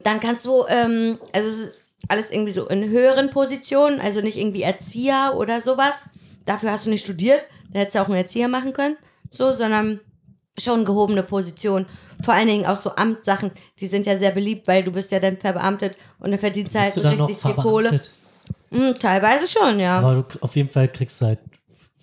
Dann 0.00 0.20
kannst 0.20 0.44
du, 0.44 0.64
ähm, 0.68 1.18
also 1.32 1.48
es 1.50 1.56
ist 1.58 1.72
alles 2.08 2.30
irgendwie 2.30 2.52
so 2.52 2.66
in 2.68 2.88
höheren 2.88 3.30
Positionen, 3.30 4.00
also 4.00 4.20
nicht 4.20 4.36
irgendwie 4.38 4.62
Erzieher 4.62 5.34
oder 5.36 5.60
sowas. 5.60 6.04
Dafür 6.46 6.72
hast 6.72 6.86
du 6.86 6.90
nicht 6.90 7.04
studiert, 7.04 7.42
da 7.72 7.80
hättest 7.80 7.96
du 7.96 8.00
auch 8.02 8.06
einen 8.06 8.16
Erzieher 8.16 8.48
machen 8.48 8.72
können, 8.72 8.96
so, 9.30 9.54
sondern 9.54 10.00
schon 10.60 10.84
gehobene 10.84 11.22
Position. 11.22 11.86
Vor 12.24 12.34
allen 12.34 12.48
Dingen 12.48 12.66
auch 12.66 12.80
so 12.80 12.94
Amtssachen, 12.94 13.50
die 13.78 13.86
sind 13.86 14.06
ja 14.06 14.18
sehr 14.18 14.30
beliebt, 14.32 14.68
weil 14.68 14.82
du 14.82 14.92
bist 14.92 15.10
ja 15.10 15.18
dann 15.20 15.38
verbeamtet 15.38 15.96
und 16.18 16.30
dann 16.30 16.38
verdienst 16.40 16.74
du 16.74 16.78
halt 16.80 16.96
du 16.96 17.00
richtig 17.00 17.38
viel 17.38 17.54
Kohle. 17.54 18.00
Hm, 18.70 18.94
teilweise 18.98 19.46
schon, 19.46 19.80
ja. 19.80 19.98
Aber 19.98 20.14
du, 20.22 20.24
auf 20.42 20.54
jeden 20.56 20.68
Fall 20.68 20.88
kriegst 20.88 21.20
du 21.20 21.26
halt. 21.26 21.38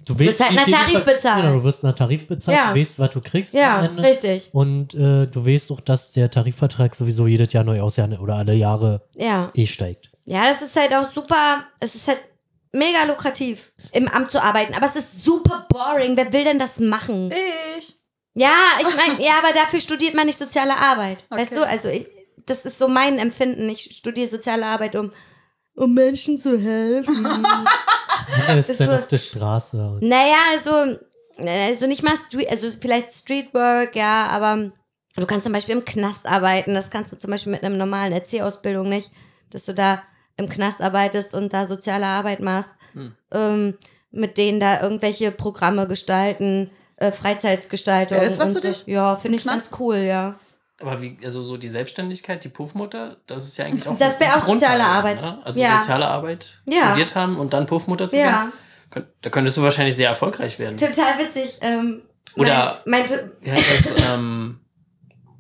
Du 0.05 0.15
bist 0.15 0.39
halt 0.39 0.55
nach 0.55 0.65
Tarif 0.65 1.03
bezahlt. 1.03 1.43
Genau, 1.43 1.55
du 1.57 1.63
wirst 1.65 1.83
nach 1.83 1.93
Tarif 1.93 2.27
bezahlt, 2.27 2.57
Ja. 2.57 2.71
du 2.73 2.79
weißt, 2.79 2.97
was 2.99 3.09
du 3.09 3.19
kriegst 3.21 3.53
ja, 3.53 3.79
am 3.79 3.85
Ende. 3.85 4.03
richtig. 4.03 4.49
Und 4.53 4.93
äh, 4.93 5.27
du 5.27 5.45
weißt 5.45 5.69
auch, 5.73 5.81
dass 5.81 6.13
der 6.13 6.31
Tarifvertrag 6.31 6.95
sowieso 6.95 7.27
jedes 7.27 7.51
Jahr 7.51 7.65
neu 7.65 7.81
ausjahrt 7.81 8.17
oder 8.21 8.35
alle 8.35 8.53
Jahre 8.53 9.01
Ja. 9.15 9.51
eh 9.53 9.67
steigt. 9.67 10.09
Ja, 10.23 10.49
das 10.49 10.61
ist 10.61 10.75
halt 10.77 10.93
auch 10.93 11.11
super, 11.11 11.63
es 11.81 11.95
ist 11.95 12.07
halt 12.07 12.19
mega 12.71 13.03
lukrativ, 13.05 13.71
im 13.91 14.07
Amt 14.07 14.31
zu 14.31 14.41
arbeiten. 14.41 14.73
Aber 14.75 14.85
es 14.85 14.95
ist 14.95 15.25
super 15.25 15.65
boring. 15.69 16.15
Wer 16.15 16.31
will 16.31 16.45
denn 16.45 16.59
das 16.59 16.79
machen? 16.79 17.31
Ich. 17.77 17.96
Ja, 18.39 18.53
ich 18.79 18.95
meine, 18.95 19.23
ja, 19.23 19.39
aber 19.43 19.53
dafür 19.53 19.79
studiert 19.79 20.13
man 20.13 20.27
nicht 20.27 20.37
soziale 20.37 20.77
Arbeit. 20.77 21.23
Weißt 21.29 21.53
Okay. 21.53 21.61
du, 21.61 21.67
also 21.67 21.87
ich, 21.89 22.07
das 22.45 22.65
ist 22.65 22.77
so 22.77 22.87
mein 22.87 23.17
Empfinden. 23.19 23.67
Ich 23.69 23.95
studiere 23.97 24.27
soziale 24.27 24.65
Arbeit, 24.65 24.95
um, 24.95 25.11
um 25.75 25.93
Menschen 25.93 26.39
zu 26.39 26.57
helfen. 26.59 27.25
Ja, 28.47 28.55
das 28.55 28.69
ist 28.69 28.79
dann 28.81 28.89
so- 28.89 28.95
auf 28.95 29.07
der 29.07 29.17
Straße. 29.19 29.99
Naja, 30.01 30.35
also, 30.51 30.97
also 31.37 31.87
nicht 31.87 32.03
mal 32.03 32.15
Street, 32.17 32.49
also 32.49 32.69
vielleicht 32.79 33.13
Streetwork, 33.13 33.95
ja, 33.95 34.27
aber 34.27 34.71
du 35.15 35.25
kannst 35.25 35.43
zum 35.45 35.53
Beispiel 35.53 35.75
im 35.77 35.85
Knast 35.85 36.25
arbeiten. 36.25 36.73
Das 36.73 36.89
kannst 36.89 37.13
du 37.13 37.17
zum 37.17 37.31
Beispiel 37.31 37.53
mit 37.53 37.63
einer 37.63 37.75
normalen 37.77 38.11
Erzieherausbildung 38.11 38.89
nicht, 38.89 39.11
dass 39.49 39.65
du 39.65 39.73
da 39.73 40.03
im 40.35 40.49
Knast 40.49 40.81
arbeitest 40.81 41.33
und 41.33 41.53
da 41.53 41.65
soziale 41.65 42.05
Arbeit 42.05 42.41
machst, 42.41 42.73
Hm. 42.93 43.15
ähm, 43.31 43.77
mit 44.11 44.37
denen 44.37 44.59
da 44.59 44.81
irgendwelche 44.81 45.31
Programme 45.31 45.87
gestalten, 45.87 46.69
äh, 46.97 47.11
Freizeitgestaltung. 47.11 48.17
Wäre 48.17 48.27
das 48.27 48.37
was 48.39 48.49
und 48.49 48.55
für 48.57 48.61
so. 48.61 48.67
dich? 48.67 48.87
Ja, 48.87 49.15
finde 49.15 49.37
ich 49.37 49.45
ganz 49.45 49.69
cool, 49.79 49.97
ja. 49.97 50.35
Aber 50.79 51.01
wie, 51.01 51.17
also 51.23 51.41
so 51.41 51.57
die 51.57 51.69
Selbstständigkeit, 51.69 52.43
die 52.43 52.49
Puffmutter, 52.49 53.17
das 53.25 53.45
ist 53.45 53.57
ja 53.57 53.65
eigentlich 53.65 53.87
auch. 53.87 53.97
Das 53.97 54.19
wäre 54.19 54.35
auch 54.35 54.45
soziale 54.45 54.77
Grundlage, 54.77 54.83
Arbeit. 54.83 55.21
Ne? 55.21 55.39
Also 55.43 55.59
Ja. 55.59 55.81
soziale 55.81 56.07
Arbeit 56.07 56.61
Ja. 56.65 56.85
studiert 56.89 57.15
haben 57.15 57.37
und 57.37 57.53
dann 57.53 57.65
Puffmutter 57.65 58.07
zu 58.07 58.15
werden. 58.15 58.51
Ja, 58.95 59.01
Da 59.21 59.29
könntest 59.31 59.57
du 59.57 59.63
wahrscheinlich 59.63 59.95
sehr 59.95 60.09
erfolgreich 60.09 60.59
werden. 60.59 60.77
total 60.77 61.17
witzig. 61.17 61.57
Ähm, 61.61 62.03
Oder- 62.35 62.81
Mein, 62.85 63.05
mein, 63.09 63.31
Ja, 63.41 63.55
das 63.55 63.95
ähm, 63.99 64.59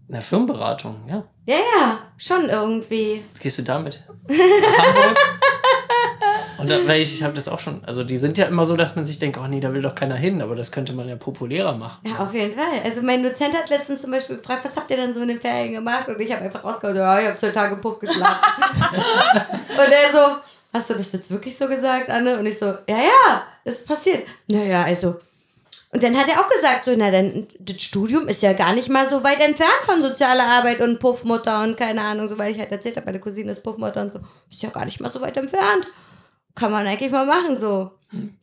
eine 0.09 0.21
Firmenberatung, 0.23 1.01
ja. 1.07 1.23
ja, 1.45 1.55
ja, 1.55 1.99
schon 2.17 2.49
irgendwie. 2.49 3.23
Was 3.33 3.41
gehst 3.41 3.57
du 3.59 3.61
damit? 3.61 4.03
Nach 4.27 4.37
Hamburg? 4.85 5.17
Und 6.57 6.69
da, 6.69 6.87
weil 6.87 7.01
ich, 7.01 7.13
ich 7.13 7.23
habe 7.23 7.33
das 7.33 7.47
auch 7.47 7.59
schon. 7.59 7.83
Also 7.85 8.03
die 8.03 8.17
sind 8.17 8.37
ja 8.37 8.45
immer 8.45 8.65
so, 8.65 8.75
dass 8.75 8.95
man 8.95 9.05
sich 9.05 9.19
denkt, 9.19 9.37
oh 9.37 9.47
nee, 9.47 9.59
da 9.59 9.73
will 9.73 9.81
doch 9.81 9.95
keiner 9.95 10.15
hin, 10.15 10.41
aber 10.41 10.55
das 10.55 10.71
könnte 10.71 10.93
man 10.93 11.07
ja 11.07 11.15
populärer 11.15 11.75
machen. 11.75 11.99
Ja, 12.07 12.19
auf 12.19 12.33
jeden 12.33 12.55
Fall. 12.55 12.81
Also 12.83 13.01
mein 13.01 13.23
Dozent 13.23 13.53
hat 13.55 13.69
letztens 13.69 14.01
zum 14.01 14.11
Beispiel 14.11 14.37
gefragt, 14.37 14.65
was 14.65 14.75
habt 14.75 14.89
ihr 14.89 14.97
denn 14.97 15.13
so 15.13 15.21
in 15.21 15.27
den 15.27 15.41
Ferien 15.41 15.73
gemacht? 15.73 16.07
Und 16.07 16.19
ich 16.19 16.31
habe 16.31 16.43
einfach 16.43 16.63
rausgehauen, 16.63 16.97
ja, 16.97 17.19
ich 17.19 17.27
habe 17.27 17.37
zwei 17.37 17.49
Tage 17.49 17.77
Puff 17.77 17.99
geschlafen. 17.99 18.25
und 18.91 19.91
er 19.91 20.11
so, 20.11 20.37
hast 20.73 20.89
du 20.89 20.93
das 20.95 21.11
jetzt 21.11 21.31
wirklich 21.31 21.57
so 21.57 21.67
gesagt, 21.67 22.09
Anne? 22.09 22.39
Und 22.39 22.45
ich 22.45 22.57
so, 22.57 22.65
ja, 22.65 22.97
ja, 22.97 23.43
das 23.63 23.75
ist 23.75 23.87
passiert. 23.87 24.27
Naja, 24.47 24.83
also. 24.83 25.19
Und 25.91 26.03
dann 26.03 26.17
hat 26.17 26.27
er 26.27 26.41
auch 26.41 26.49
gesagt, 26.49 26.85
so, 26.85 26.93
na 26.97 27.11
dann, 27.11 27.47
das 27.59 27.81
Studium 27.81 28.27
ist 28.27 28.41
ja 28.41 28.53
gar 28.53 28.73
nicht 28.73 28.89
mal 28.89 29.09
so 29.09 29.23
weit 29.23 29.39
entfernt 29.39 29.83
von 29.83 30.01
sozialer 30.01 30.43
Arbeit 30.43 30.81
und 30.81 30.99
Puffmutter 30.99 31.63
und 31.63 31.77
keine 31.77 32.01
Ahnung, 32.01 32.27
so 32.27 32.37
weil 32.37 32.51
ich 32.51 32.59
halt 32.59 32.71
erzählt 32.71 32.97
habe, 32.97 33.05
meine 33.05 33.19
Cousine 33.19 33.51
ist 33.51 33.63
Puffmutter 33.63 34.01
und 34.01 34.11
so. 34.11 34.19
Ist 34.51 34.63
ja 34.63 34.69
gar 34.69 34.85
nicht 34.85 34.99
mal 34.99 35.09
so 35.09 35.21
weit 35.21 35.37
entfernt. 35.37 35.87
Kann 36.57 36.71
man 36.71 36.87
eigentlich 36.87 37.11
mal 37.11 37.25
machen, 37.25 37.57
so. 37.57 37.91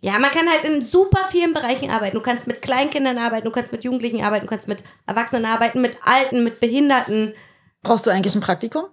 Ja, 0.01 0.19
man 0.19 0.31
kann 0.31 0.47
halt 0.49 0.65
in 0.65 0.83
super 0.83 1.25
vielen 1.31 1.55
Bereichen 1.55 1.91
arbeiten. 1.91 2.15
Du 2.17 2.23
kannst 2.23 2.47
mit 2.47 2.61
Kleinkindern 2.63 3.17
arbeiten, 3.19 3.47
du 3.47 3.51
kannst 3.51 3.73
mit 3.73 3.83
Jugendlichen 3.83 4.23
arbeiten, 4.23 4.45
du 4.47 4.51
kannst 4.51 4.69
mit 4.69 4.85
Erwachsenen 5.07 5.47
arbeiten, 5.47 5.81
mit 5.81 5.97
Alten, 6.05 6.45
mit 6.45 6.61
Behinderten. 6.61 7.33
Brauchst 7.83 8.07
du 8.07 8.11
eigentlich 8.11 8.35
ein 8.35 8.41
Praktikum? 8.43 8.85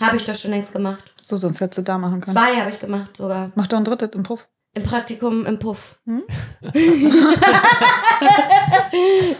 Habe 0.00 0.16
ich 0.16 0.24
doch 0.24 0.34
schon 0.34 0.50
längst 0.50 0.72
gemacht. 0.72 1.14
So, 1.18 1.36
sonst 1.36 1.60
hättest 1.60 1.78
du 1.78 1.82
da 1.82 1.96
machen 1.96 2.20
können. 2.20 2.36
Zwei 2.36 2.56
habe 2.56 2.70
ich 2.70 2.78
gemacht 2.80 3.16
sogar. 3.16 3.52
Mach 3.54 3.66
doch 3.66 3.78
ein 3.78 3.84
drittes 3.84 4.10
im 4.14 4.24
Puff. 4.24 4.48
Im 4.74 4.82
Praktikum 4.82 5.46
im 5.46 5.58
Puff. 5.58 5.96
Hm? 6.04 6.22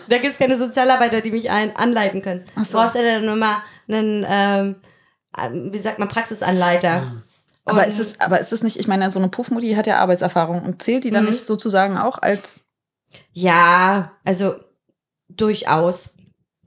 da 0.08 0.16
gibt 0.18 0.32
es 0.32 0.38
keine 0.38 0.56
Sozialarbeiter, 0.56 1.20
die 1.20 1.30
mich 1.30 1.50
ein 1.50 1.76
anleiten 1.76 2.22
können. 2.22 2.44
Ach 2.54 2.62
Du 2.62 2.64
so. 2.64 2.78
brauchst 2.78 2.94
ja 2.94 3.02
dann 3.02 3.24
immer 3.24 3.62
einen, 3.88 4.24
ähm, 4.28 4.76
ähm, 5.38 5.72
wie 5.72 5.78
sagt 5.78 5.98
man, 5.98 6.08
Praxisanleiter. 6.08 7.22
Aber 7.66 7.82
Und- 7.82 7.88
ist 7.88 7.98
es, 8.00 8.20
aber 8.20 8.40
ist 8.40 8.52
es 8.52 8.62
nicht, 8.62 8.78
ich 8.78 8.88
meine, 8.88 9.10
so 9.12 9.18
eine 9.18 9.28
Puffmutti 9.28 9.72
hat 9.74 9.86
ja 9.86 9.98
Arbeitserfahrung 9.98 10.62
und 10.62 10.80
zählt 10.82 11.04
die 11.04 11.10
dann 11.10 11.24
Mhm. 11.24 11.30
nicht 11.30 11.44
sozusagen 11.44 11.98
auch 11.98 12.18
als. 12.22 12.60
Ja, 13.32 14.12
also 14.24 14.54
durchaus. 15.28 16.14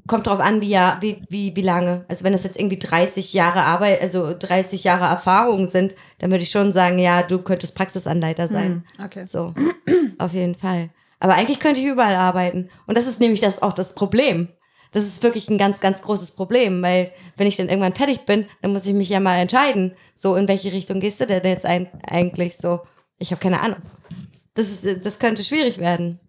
Kommt 0.07 0.25
drauf 0.25 0.39
an, 0.39 0.59
wie, 0.61 0.69
ja, 0.69 0.97
wie, 1.01 1.21
wie, 1.29 1.55
wie 1.55 1.61
lange. 1.61 2.03
Also 2.07 2.23
wenn 2.23 2.33
das 2.33 2.43
jetzt 2.43 2.57
irgendwie 2.59 2.79
30 2.79 3.31
Jahre 3.33 3.61
Arbeit, 3.61 4.01
also 4.01 4.33
30 4.37 4.83
Jahre 4.83 5.05
Erfahrung 5.05 5.67
sind, 5.67 5.93
dann 6.17 6.31
würde 6.31 6.41
ich 6.43 6.49
schon 6.49 6.71
sagen, 6.71 6.97
ja, 6.97 7.21
du 7.21 7.39
könntest 7.39 7.75
Praxisanleiter 7.75 8.47
sein. 8.47 8.83
Hm, 8.97 9.05
Okay. 9.05 9.25
So, 9.25 9.53
auf 10.17 10.33
jeden 10.33 10.55
Fall. 10.55 10.89
Aber 11.19 11.35
eigentlich 11.35 11.59
könnte 11.59 11.79
ich 11.79 11.85
überall 11.85 12.15
arbeiten. 12.15 12.69
Und 12.87 12.97
das 12.97 13.05
ist 13.05 13.19
nämlich 13.19 13.39
das 13.41 13.61
auch 13.61 13.73
das 13.73 13.93
Problem. 13.93 14.47
Das 14.91 15.05
ist 15.05 15.21
wirklich 15.21 15.49
ein 15.49 15.57
ganz, 15.59 15.79
ganz 15.81 16.01
großes 16.01 16.31
Problem, 16.31 16.81
weil 16.81 17.11
wenn 17.37 17.45
ich 17.47 17.57
dann 17.57 17.69
irgendwann 17.69 17.93
fertig 17.93 18.25
bin, 18.25 18.45
dann 18.61 18.73
muss 18.73 18.85
ich 18.87 18.93
mich 18.93 19.09
ja 19.09 19.19
mal 19.19 19.37
entscheiden. 19.37 19.93
So, 20.15 20.35
in 20.35 20.47
welche 20.47 20.71
Richtung 20.71 20.99
gehst 20.99 21.21
du 21.21 21.27
denn 21.27 21.43
jetzt 21.43 21.65
ein, 21.65 21.87
eigentlich 22.07 22.57
so? 22.57 22.81
Ich 23.19 23.31
habe 23.31 23.39
keine 23.41 23.61
Ahnung. 23.61 23.79
Das, 24.55 24.67
ist, 24.83 25.05
das 25.05 25.19
könnte 25.19 25.43
schwierig 25.43 25.77
werden. 25.77 26.19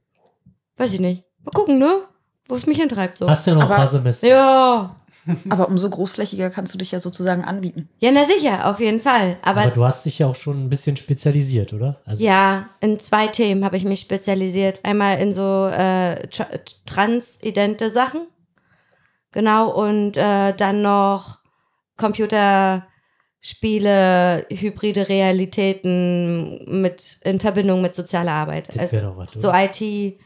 Weiß 0.76 0.92
ich 0.92 1.00
nicht. 1.00 1.24
Mal 1.42 1.52
gucken, 1.52 1.78
ne? 1.78 2.02
Wo 2.46 2.54
es 2.54 2.66
mich 2.66 2.78
hintreibt 2.78 3.16
so. 3.18 3.28
Hast 3.28 3.46
ja 3.46 3.54
noch 3.54 3.62
ein 3.62 3.66
Aber- 3.66 3.76
paar 3.76 3.88
Semester. 3.88 4.28
Ja. 4.28 4.96
Aber 5.50 5.68
umso 5.68 5.88
großflächiger 5.90 6.48
kannst 6.50 6.72
du 6.74 6.78
dich 6.78 6.92
ja 6.92 6.98
sozusagen 7.00 7.44
anbieten. 7.44 7.88
Ja, 7.98 8.10
na 8.10 8.24
sicher, 8.24 8.68
auf 8.70 8.80
jeden 8.80 9.00
Fall. 9.00 9.36
Aber, 9.42 9.62
Aber 9.62 9.70
du 9.70 9.84
hast 9.84 10.04
dich 10.06 10.18
ja 10.18 10.26
auch 10.26 10.34
schon 10.34 10.64
ein 10.64 10.70
bisschen 10.70 10.96
spezialisiert, 10.96 11.72
oder? 11.72 12.00
Also, 12.06 12.24
Ja, 12.24 12.70
in 12.80 12.98
zwei 12.98 13.26
Themen 13.26 13.64
habe 13.64 13.76
ich 13.76 13.84
mich 13.84 14.00
spezialisiert. 14.00 14.80
Einmal 14.82 15.18
in 15.20 15.32
so 15.32 15.66
äh, 15.68 16.26
tra 16.28 16.46
transidente 16.86 17.90
Sachen. 17.90 18.22
Genau, 19.32 19.70
und 19.70 20.16
äh, 20.16 20.52
dann 20.54 20.82
noch 20.82 21.38
Computerspiele, 21.96 24.46
hybride 24.50 25.08
Realitäten 25.08 26.80
mit, 26.80 27.18
in 27.22 27.40
Verbindung 27.40 27.82
mit 27.82 27.94
sozialer 27.94 28.32
Arbeit. 28.32 28.68
das 28.68 28.78
Also, 28.78 29.00
doch 29.00 29.16
was. 29.16 29.32
so 29.32 29.48
oder? 29.48 29.64
IT 29.64 30.18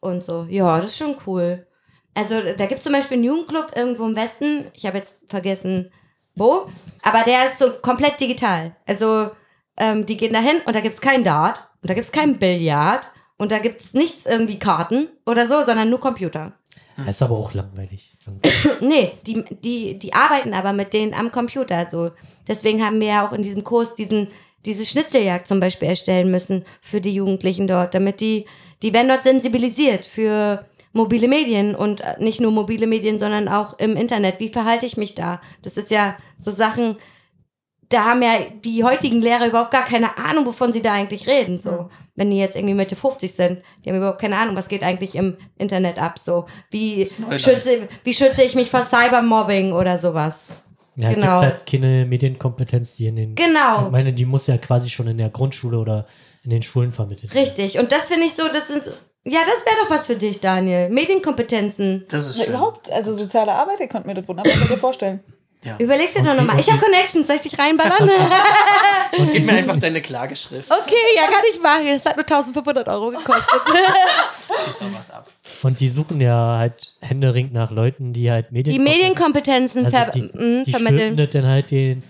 und 0.00 0.24
so. 0.24 0.46
Ja, 0.48 0.80
das 0.80 0.90
ist 0.90 0.98
schon 0.98 1.16
cool. 1.26 1.66
Also 2.14 2.34
da 2.56 2.66
gibt 2.66 2.78
es 2.78 2.84
zum 2.84 2.92
Beispiel 2.92 3.16
einen 3.16 3.24
Jugendclub 3.24 3.72
irgendwo 3.74 4.04
im 4.06 4.16
Westen. 4.16 4.66
Ich 4.74 4.84
habe 4.84 4.98
jetzt 4.98 5.30
vergessen, 5.30 5.90
wo. 6.34 6.66
Aber 7.02 7.22
der 7.24 7.46
ist 7.46 7.58
so 7.58 7.70
komplett 7.80 8.20
digital. 8.20 8.76
Also 8.86 9.30
ähm, 9.76 10.04
die 10.04 10.16
gehen 10.16 10.32
dahin 10.32 10.60
und 10.66 10.74
da 10.76 10.80
gibt 10.80 10.94
es 10.94 11.00
kein 11.00 11.24
Dart 11.24 11.58
und 11.80 11.90
da 11.90 11.94
gibt 11.94 12.06
es 12.06 12.12
kein 12.12 12.38
Billard 12.38 13.08
und 13.38 13.50
da 13.50 13.58
gibt 13.58 13.80
es 13.80 13.94
nichts 13.94 14.26
irgendwie 14.26 14.58
Karten 14.58 15.08
oder 15.24 15.46
so, 15.46 15.62
sondern 15.62 15.88
nur 15.88 16.00
Computer. 16.00 16.52
Das 17.06 17.16
ist 17.16 17.22
aber 17.22 17.36
auch 17.36 17.54
langweilig. 17.54 18.16
Nee, 18.80 19.12
die, 19.26 19.44
die, 19.62 19.98
die 19.98 20.12
arbeiten 20.12 20.54
aber 20.54 20.72
mit 20.72 20.92
denen 20.92 21.14
am 21.14 21.30
Computer. 21.30 21.76
Also 21.76 22.10
deswegen 22.48 22.84
haben 22.84 23.00
wir 23.00 23.08
ja 23.08 23.28
auch 23.28 23.32
in 23.32 23.42
diesem 23.42 23.64
Kurs 23.64 23.94
diesen, 23.94 24.28
diese 24.64 24.86
Schnitzeljagd 24.86 25.46
zum 25.46 25.60
Beispiel 25.60 25.88
erstellen 25.88 26.30
müssen 26.30 26.64
für 26.80 27.00
die 27.00 27.14
Jugendlichen 27.14 27.66
dort, 27.66 27.94
damit 27.94 28.20
die, 28.20 28.46
die 28.82 28.92
werden 28.92 29.08
dort 29.08 29.22
sensibilisiert 29.22 30.04
für 30.04 30.64
mobile 30.92 31.28
Medien 31.28 31.74
und 31.74 32.00
äh, 32.00 32.16
nicht 32.18 32.40
nur 32.40 32.52
mobile 32.52 32.86
Medien, 32.86 33.18
sondern 33.18 33.48
auch 33.48 33.78
im 33.78 33.96
Internet. 33.96 34.40
Wie 34.40 34.50
verhalte 34.50 34.86
ich 34.86 34.96
mich 34.96 35.14
da? 35.14 35.40
Das 35.62 35.76
ist 35.76 35.90
ja 35.90 36.16
so 36.36 36.50
Sachen, 36.50 36.96
da 37.92 38.04
haben 38.04 38.22
ja 38.22 38.38
die 38.64 38.84
heutigen 38.84 39.20
Lehrer 39.20 39.46
überhaupt 39.48 39.70
gar 39.70 39.84
keine 39.84 40.16
Ahnung, 40.18 40.46
wovon 40.46 40.72
sie 40.72 40.82
da 40.82 40.92
eigentlich 40.92 41.26
reden. 41.26 41.58
So, 41.58 41.88
wenn 42.16 42.30
die 42.30 42.38
jetzt 42.38 42.56
irgendwie 42.56 42.74
Mitte 42.74 42.96
50 42.96 43.32
sind, 43.32 43.62
die 43.84 43.90
haben 43.90 43.96
überhaupt 43.96 44.20
keine 44.20 44.36
Ahnung, 44.38 44.56
was 44.56 44.68
geht 44.68 44.82
eigentlich 44.82 45.14
im 45.14 45.36
Internet 45.58 45.98
ab. 45.98 46.18
So, 46.18 46.46
wie 46.70 47.06
schütze, 47.36 47.88
wie 48.04 48.14
schütze 48.14 48.42
ich 48.42 48.54
mich 48.54 48.70
vor 48.70 48.82
Cybermobbing 48.82 49.72
oder 49.72 49.98
sowas? 49.98 50.48
Ja, 50.96 51.08
es 51.08 51.14
Genau. 51.14 51.40
gibt 51.40 51.52
halt 51.52 51.66
keine 51.66 52.04
Medienkompetenz, 52.06 52.96
die 52.96 53.06
in 53.06 53.16
den. 53.16 53.34
Genau. 53.34 53.86
Ich 53.86 53.90
meine, 53.92 54.12
die 54.12 54.26
muss 54.26 54.46
ja 54.46 54.58
quasi 54.58 54.90
schon 54.90 55.06
in 55.08 55.18
der 55.18 55.30
Grundschule 55.30 55.78
oder 55.78 56.06
in 56.44 56.50
den 56.50 56.60
Schulen 56.62 56.92
vermittelt 56.92 57.32
werden. 57.34 57.44
Richtig. 57.46 57.78
Und 57.78 57.92
das 57.92 58.08
finde 58.08 58.26
ich 58.26 58.34
so, 58.34 58.42
das 58.52 58.68
ist, 58.68 58.86
ja, 59.24 59.38
das 59.46 59.64
wäre 59.64 59.76
doch 59.82 59.90
was 59.90 60.06
für 60.06 60.16
dich, 60.16 60.40
Daniel. 60.40 60.90
Medienkompetenzen. 60.90 62.04
Das 62.10 62.26
ist 62.26 62.38
Ja, 62.38 62.44
schön. 62.44 62.54
überhaupt, 62.54 62.90
also 62.92 63.14
soziale 63.14 63.52
Arbeit, 63.52 63.80
ihr 63.80 63.86
könnt 63.88 64.06
mir 64.06 64.14
das 64.14 64.26
wunderbar 64.28 64.52
vorstellen. 64.78 65.20
Ja. 65.64 65.76
Überlegst 65.78 66.16
dir 66.16 66.22
doch 66.24 66.34
nochmal. 66.34 66.58
Ich 66.58 66.68
habe 66.70 66.80
Connections, 66.80 67.26
soll 67.26 67.36
ich 67.36 67.42
dich 67.42 67.56
reinballern? 67.58 68.10
Und 69.18 69.32
die 69.32 69.38
Gib 69.38 69.46
mir 69.46 69.58
einfach 69.58 69.76
deine 69.76 70.02
Klageschrift. 70.02 70.68
okay, 70.70 70.94
ja, 71.14 71.22
kann 71.26 71.42
ich 71.52 71.60
machen. 71.60 71.86
Es 71.86 72.04
hat 72.04 72.16
nur 72.16 72.24
1500 72.24 72.88
Euro 72.88 73.10
gekostet. 73.10 73.60
Doch 74.48 74.98
was 74.98 75.10
ab. 75.10 75.30
Und 75.62 75.78
die 75.78 75.88
suchen 75.88 76.20
ja 76.20 76.56
halt 76.58 76.94
händeringend 77.00 77.52
nach 77.52 77.70
Leuten, 77.70 78.12
die 78.12 78.30
halt 78.30 78.50
Medien 78.50 78.74
Die 78.74 78.82
Medienkompetenzen 78.82 79.84
also 79.84 79.96
ver 79.96 80.10
die, 80.10 80.22
mh, 80.22 80.64
die 80.64 80.70
vermitteln. 80.72 81.16
dann 81.16 81.46
halt 81.46 81.70
den 81.70 82.02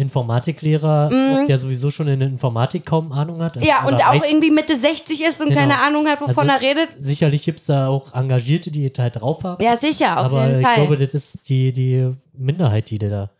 Informatiklehrer, 0.00 1.10
Mhm. 1.10 1.46
der 1.46 1.58
sowieso 1.58 1.90
schon 1.90 2.08
in 2.08 2.20
der 2.20 2.28
Informatik 2.28 2.86
kaum 2.86 3.12
Ahnung 3.12 3.42
hat. 3.42 3.62
Ja, 3.64 3.86
und 3.86 3.94
auch 3.94 4.06
meistens- 4.14 4.30
irgendwie 4.30 4.50
Mitte 4.50 4.76
60 4.76 5.22
ist 5.24 5.40
und 5.40 5.48
Genau. 5.50 5.60
keine 5.60 5.78
Ahnung 5.80 6.06
hat, 6.08 6.20
wovon 6.20 6.48
Also- 6.50 6.52
er 6.52 6.60
redet. 6.60 6.88
Sicherlich 6.98 7.44
gibt 7.44 7.58
es 7.60 7.66
da 7.66 7.88
auch 7.88 8.14
Engagierte, 8.14 8.70
die 8.70 8.90
halt 8.98 9.16
drauf 9.20 9.44
haben. 9.44 9.62
Ja, 9.62 9.76
sicher, 9.76 10.18
auf 10.18 10.26
aber 10.26 10.46
jeden 10.46 10.60
ich 10.60 10.66
Fall. 10.66 10.74
glaube, 10.76 10.96
das 10.96 11.14
ist 11.14 11.48
die, 11.48 11.72
die 11.72 12.10
Minderheit, 12.32 12.90
die 12.90 12.98
du 12.98 13.08
da 13.10 13.30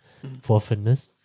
vorfindest. 0.42 1.16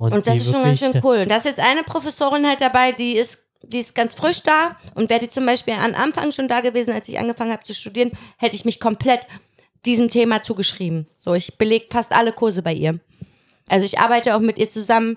und 0.00 0.12
das 0.14 0.32
die 0.32 0.38
ist 0.40 0.52
schon 0.52 0.62
ganz 0.62 0.78
schön 0.78 1.00
cool. 1.02 1.18
Und 1.22 1.28
da 1.30 1.36
ist 1.38 1.44
jetzt 1.44 1.58
eine 1.58 1.82
Professorin 1.82 2.46
halt 2.46 2.60
dabei, 2.60 2.92
die 2.92 3.14
ist, 3.14 3.38
die 3.64 3.78
ist 3.78 3.94
ganz 3.96 4.14
frisch 4.14 4.42
da. 4.44 4.76
Und 4.94 5.10
wäre 5.10 5.18
die 5.18 5.28
zum 5.28 5.44
Beispiel 5.44 5.74
am 5.74 5.92
Anfang 5.94 6.30
schon 6.30 6.46
da 6.46 6.60
gewesen, 6.60 6.92
als 6.94 7.08
ich 7.08 7.18
angefangen 7.18 7.50
habe 7.50 7.64
zu 7.64 7.74
studieren, 7.74 8.12
hätte 8.36 8.54
ich 8.54 8.64
mich 8.64 8.78
komplett 8.78 9.22
diesem 9.86 10.08
Thema 10.08 10.40
zugeschrieben. 10.42 11.08
So, 11.16 11.34
ich 11.34 11.58
belege 11.58 11.86
fast 11.90 12.12
alle 12.12 12.30
Kurse 12.32 12.62
bei 12.62 12.74
ihr. 12.74 13.00
Also 13.68 13.86
ich 13.86 13.98
arbeite 13.98 14.34
auch 14.36 14.40
mit 14.40 14.58
ihr 14.58 14.70
zusammen. 14.70 15.16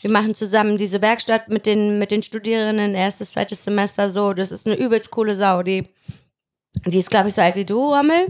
Wir 0.00 0.10
machen 0.10 0.34
zusammen 0.34 0.78
diese 0.78 1.02
Werkstatt 1.02 1.48
mit 1.48 1.66
den, 1.66 1.98
mit 1.98 2.10
den 2.10 2.22
Studierenden, 2.22 2.94
erstes, 2.94 3.32
zweites 3.32 3.64
Semester 3.64 4.10
so. 4.10 4.32
Das 4.32 4.50
ist 4.50 4.66
eine 4.66 4.76
übelst 4.76 5.10
coole 5.10 5.36
Sau. 5.36 5.62
Die, 5.62 5.88
die 6.86 6.98
ist, 6.98 7.10
glaube 7.10 7.28
ich, 7.28 7.34
so 7.34 7.42
alt 7.42 7.56
wie 7.56 7.66
du, 7.66 7.94
Rommel. 7.94 8.28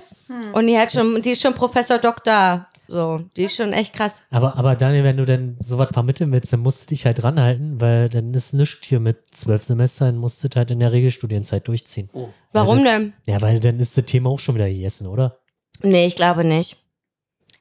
Und 0.53 0.67
die 0.67 0.77
hat 0.77 0.93
schon, 0.93 1.23
die 1.23 1.31
ist 1.31 1.43
schon 1.43 1.55
Professor 1.55 1.99
Doktor. 1.99 2.67
So, 2.91 3.21
die 3.37 3.45
ist 3.45 3.55
schon 3.55 3.73
echt 3.73 3.93
krass. 3.93 4.21
Aber, 4.31 4.57
aber 4.57 4.75
Daniel, 4.75 5.05
wenn 5.05 5.17
du 5.17 5.25
denn 5.25 5.57
sowas 5.61 5.91
vermitteln 5.93 6.33
willst, 6.33 6.53
dann 6.53 6.59
musst 6.59 6.83
du 6.83 6.87
dich 6.89 7.07
halt 7.07 7.23
ranhalten, 7.23 7.81
weil 7.81 8.09
dann 8.09 8.35
ist 8.35 8.53
nichts 8.53 8.85
hier 8.85 8.99
mit 8.99 9.19
zwölf 9.31 9.63
Semestern, 9.63 10.17
musst 10.17 10.43
du 10.43 10.49
halt 10.57 10.73
in 10.73 10.81
der 10.81 10.91
Regelstudienzeit 10.91 11.69
durchziehen. 11.69 12.11
Oh. 12.13 12.31
Warum 12.53 12.83
denn? 12.83 13.13
Ja, 13.27 13.41
weil 13.43 13.61
dann 13.61 13.79
ist 13.79 13.97
das 13.97 14.07
Thema 14.07 14.31
auch 14.31 14.41
schon 14.41 14.57
wieder 14.57 14.69
gegessen, 14.69 15.07
oder? 15.07 15.39
Nee, 15.83 16.07
ich 16.07 16.17
glaube 16.17 16.45
nicht. 16.45 16.83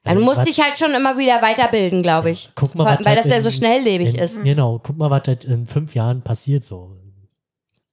Weil 0.02 0.18
musst 0.18 0.38
was- 0.38 0.48
dich 0.48 0.60
halt 0.60 0.78
schon 0.78 0.92
immer 0.94 1.18
wieder 1.18 1.42
weiterbilden, 1.42 2.02
glaube 2.02 2.30
ich. 2.30 2.50
Guck 2.54 2.74
mal, 2.74 2.84
Weil, 2.86 2.98
was 2.98 3.04
weil 3.04 3.14
halt 3.16 3.18
das 3.24 3.30
ja 3.30 3.36
in- 3.38 3.42
so 3.42 3.50
schnelllebig 3.50 4.14
in, 4.14 4.20
ist. 4.20 4.42
Genau, 4.42 4.78
guck 4.82 4.96
mal, 4.96 5.10
was 5.10 5.22
halt 5.26 5.44
in 5.44 5.66
fünf 5.66 5.94
Jahren 5.94 6.22
passiert 6.22 6.64
so 6.64 6.96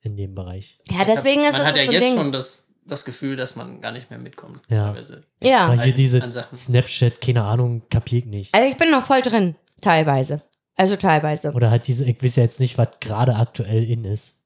in 0.01 0.15
dem 0.15 0.33
Bereich. 0.35 0.79
Ja, 0.89 1.03
deswegen 1.05 1.41
ist 1.41 1.51
Man 1.51 1.59
das 1.61 1.67
hat 1.67 1.75
ja 1.75 1.85
so 1.85 1.91
jetzt 1.91 2.03
Ding. 2.03 2.15
schon 2.17 2.31
das 2.31 2.63
das 2.85 3.03
Gefühl, 3.03 3.35
dass 3.35 3.57
man 3.57 3.81
gar 3.81 3.91
nicht 3.91 4.09
mehr 4.09 4.17
mitkommt. 4.19 4.61
Ja. 4.69 4.85
Teilweise. 4.85 5.23
Ja. 5.43 5.65
Aber 5.65 5.73
hier 5.81 5.91
An- 5.91 5.97
diese. 5.97 6.45
Snapchat, 6.55 7.19
keine 7.19 7.43
Ahnung, 7.43 7.81
kapier 7.89 8.19
ich 8.19 8.25
nicht. 8.25 8.55
Also 8.55 8.65
ich 8.71 8.77
bin 8.77 8.89
noch 8.91 9.03
voll 9.05 9.21
drin, 9.21 9.55
teilweise. 9.81 10.41
Also 10.77 10.95
teilweise. 10.95 11.51
Oder 11.51 11.69
halt 11.69 11.87
diese, 11.87 12.05
ich 12.05 12.23
weiß 12.23 12.37
ja 12.37 12.43
jetzt 12.43 12.61
nicht, 12.61 12.77
was 12.77 12.87
gerade 13.01 13.35
aktuell 13.35 13.83
in 13.83 14.05
ist. 14.05 14.39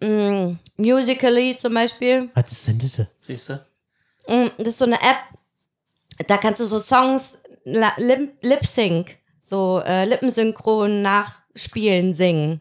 Mm, 0.00 0.56
Musically 0.76 1.56
zum 1.56 1.72
Beispiel. 1.72 2.28
Was 2.34 2.52
ist 2.52 2.68
denn 2.68 2.78
das? 2.78 3.00
Siehst 3.22 3.48
du? 3.48 3.54
Mm, 4.28 4.50
Das 4.58 4.66
ist 4.68 4.78
so 4.78 4.84
eine 4.84 4.96
App, 4.96 5.16
da 6.26 6.36
kannst 6.38 6.60
du 6.60 6.64
so 6.66 6.78
Songs 6.80 7.38
la- 7.64 7.94
lip, 7.98 8.34
lip 8.42 8.64
sync, 8.64 9.16
so 9.40 9.80
äh, 9.84 10.04
lippensynchron 10.04 11.02
nachspielen, 11.02 12.14
singen. 12.14 12.60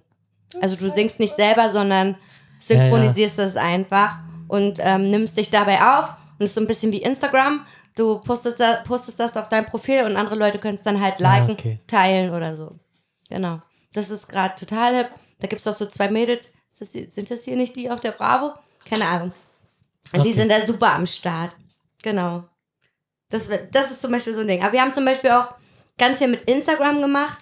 Also 0.61 0.75
du 0.75 0.89
singst 0.89 1.19
nicht 1.19 1.35
selber, 1.35 1.69
sondern 1.69 2.17
synchronisierst 2.59 3.37
das 3.39 3.55
einfach 3.55 4.19
und 4.47 4.77
ähm, 4.79 5.09
nimmst 5.09 5.37
dich 5.37 5.49
dabei 5.51 5.79
auf 5.81 6.15
und 6.39 6.45
ist 6.45 6.55
so 6.55 6.61
ein 6.61 6.67
bisschen 6.67 6.91
wie 6.91 7.01
Instagram. 7.01 7.65
Du 7.95 8.19
postest, 8.19 8.59
da, 8.59 8.77
postest 8.85 9.19
das 9.19 9.37
auf 9.37 9.49
dein 9.49 9.65
Profil 9.65 10.03
und 10.03 10.17
andere 10.17 10.35
Leute 10.35 10.59
können 10.59 10.75
es 10.75 10.81
dann 10.83 11.01
halt 11.01 11.15
Ah, 11.23 11.37
liken, 11.39 11.51
okay. 11.51 11.79
teilen 11.87 12.33
oder 12.33 12.55
so. 12.55 12.77
Genau. 13.29 13.61
Das 13.93 14.09
ist 14.09 14.27
gerade 14.27 14.53
total 14.55 14.95
hip. 14.95 15.09
Da 15.39 15.47
gibt 15.47 15.61
es 15.61 15.67
auch 15.67 15.73
so 15.73 15.85
zwei 15.85 16.09
Mädels. 16.09 16.49
Das, 16.77 16.91
sind 16.91 17.31
das 17.31 17.43
hier 17.45 17.55
nicht 17.55 17.75
die 17.75 17.89
auf 17.89 18.01
der 18.01 18.11
Bravo? 18.11 18.53
Keine 18.89 19.05
Ahnung. 19.07 19.31
Und 20.13 20.25
Die 20.25 20.29
Okay. 20.29 20.39
sind 20.39 20.51
da 20.51 20.65
super 20.65 20.93
am 20.93 21.05
Start. 21.05 21.55
Genau. 22.03 22.43
Das, 23.35 23.49
das 23.71 23.91
ist 23.91 24.01
zum 24.01 24.11
Beispiel 24.11 24.33
so 24.33 24.41
ein 24.41 24.47
Ding. 24.47 24.63
Aber 24.63 24.73
wir 24.73 24.81
haben 24.81 24.93
zum 24.93 25.05
Beispiel 25.05 25.31
auch 25.31 25.53
ganz 25.97 26.19
viel 26.19 26.27
mit 26.27 26.41
Instagram 26.43 27.01
gemacht. 27.01 27.39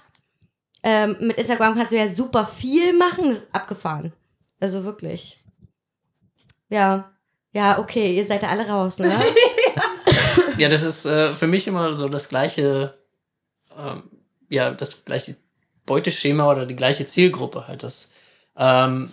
Ähm, 0.84 1.16
mit 1.22 1.38
Instagram 1.38 1.76
kannst 1.76 1.92
du 1.92 1.98
ja 1.98 2.08
super 2.08 2.46
viel 2.46 2.94
machen. 2.94 3.30
Das 3.30 3.40
ist 3.40 3.56
abgefahren. 3.56 4.12
Also 4.60 4.84
wirklich. 4.84 5.40
Ja. 6.70 7.12
Ja, 7.54 7.78
okay, 7.78 8.16
ihr 8.16 8.26
seid 8.26 8.42
da 8.42 8.48
alle 8.48 8.68
raus, 8.68 9.00
ne? 9.00 9.14
Ja, 10.58 10.70
das 10.70 10.84
ist 10.84 11.06
äh, 11.06 11.34
für 11.34 11.48
mich 11.48 11.68
immer 11.68 11.96
so 11.96 12.10
das 12.10 12.30
gleiche, 12.30 12.98
ähm, 13.78 14.04
ja, 14.50 14.72
das 14.72 15.04
gleiche 15.06 15.38
Beuteschema 15.86 16.50
oder 16.50 16.66
die 16.66 16.76
gleiche 16.76 17.08
Zielgruppe 17.08 17.68
halt. 17.68 17.84
Das, 17.84 18.12
ähm, 18.58 19.12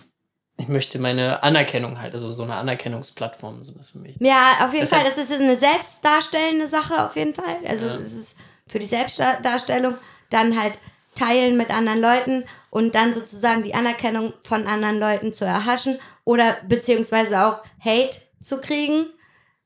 ich 0.61 0.67
möchte 0.69 0.99
meine 0.99 1.43
Anerkennung 1.43 2.01
halt, 2.01 2.13
also 2.13 2.31
so 2.31 2.43
eine 2.43 2.55
Anerkennungsplattform 2.55 3.63
sind 3.63 3.79
das 3.79 3.89
für 3.89 3.99
mich. 3.99 4.15
Ja, 4.19 4.65
auf 4.65 4.71
jeden 4.73 4.81
Deshalb- 4.85 5.03
Fall. 5.03 5.11
Das 5.15 5.29
ist 5.29 5.31
eine 5.41 5.55
selbstdarstellende 5.55 6.67
Sache, 6.67 7.05
auf 7.05 7.15
jeden 7.15 7.33
Fall. 7.33 7.57
Also, 7.67 7.87
Ja. 7.87 7.95
es 7.97 8.11
ist 8.13 8.37
für 8.67 8.79
die 8.79 8.85
Selbstdarstellung 8.85 9.95
dann 10.29 10.59
halt 10.59 10.79
teilen 11.15 11.57
mit 11.57 11.69
anderen 11.71 11.99
Leuten 11.99 12.45
und 12.69 12.95
dann 12.95 13.13
sozusagen 13.13 13.63
die 13.63 13.73
Anerkennung 13.73 14.33
von 14.43 14.65
anderen 14.67 14.97
Leuten 14.99 15.33
zu 15.33 15.43
erhaschen 15.43 15.99
oder 16.23 16.57
beziehungsweise 16.67 17.43
auch 17.45 17.61
Hate 17.83 18.17
zu 18.39 18.61
kriegen, 18.61 19.07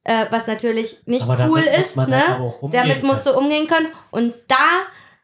äh, 0.04 0.26
was 0.32 0.48
natürlich 0.48 0.98
nicht 1.06 1.22
Aber 1.24 1.36
damit 1.36 1.54
cool 1.54 1.62
muss 1.62 1.78
ist. 1.78 1.96
man 1.96 2.10
Ne? 2.10 2.18
halt 2.20 2.30
aber 2.38 2.46
auch 2.46 2.62
umgehen 2.64 2.82
damit 2.82 3.04
musst 3.04 3.24
können. 3.24 3.36
du 3.36 3.42
umgehen 3.42 3.68
können. 3.68 3.88
Und 4.12 4.34
da 4.48 4.56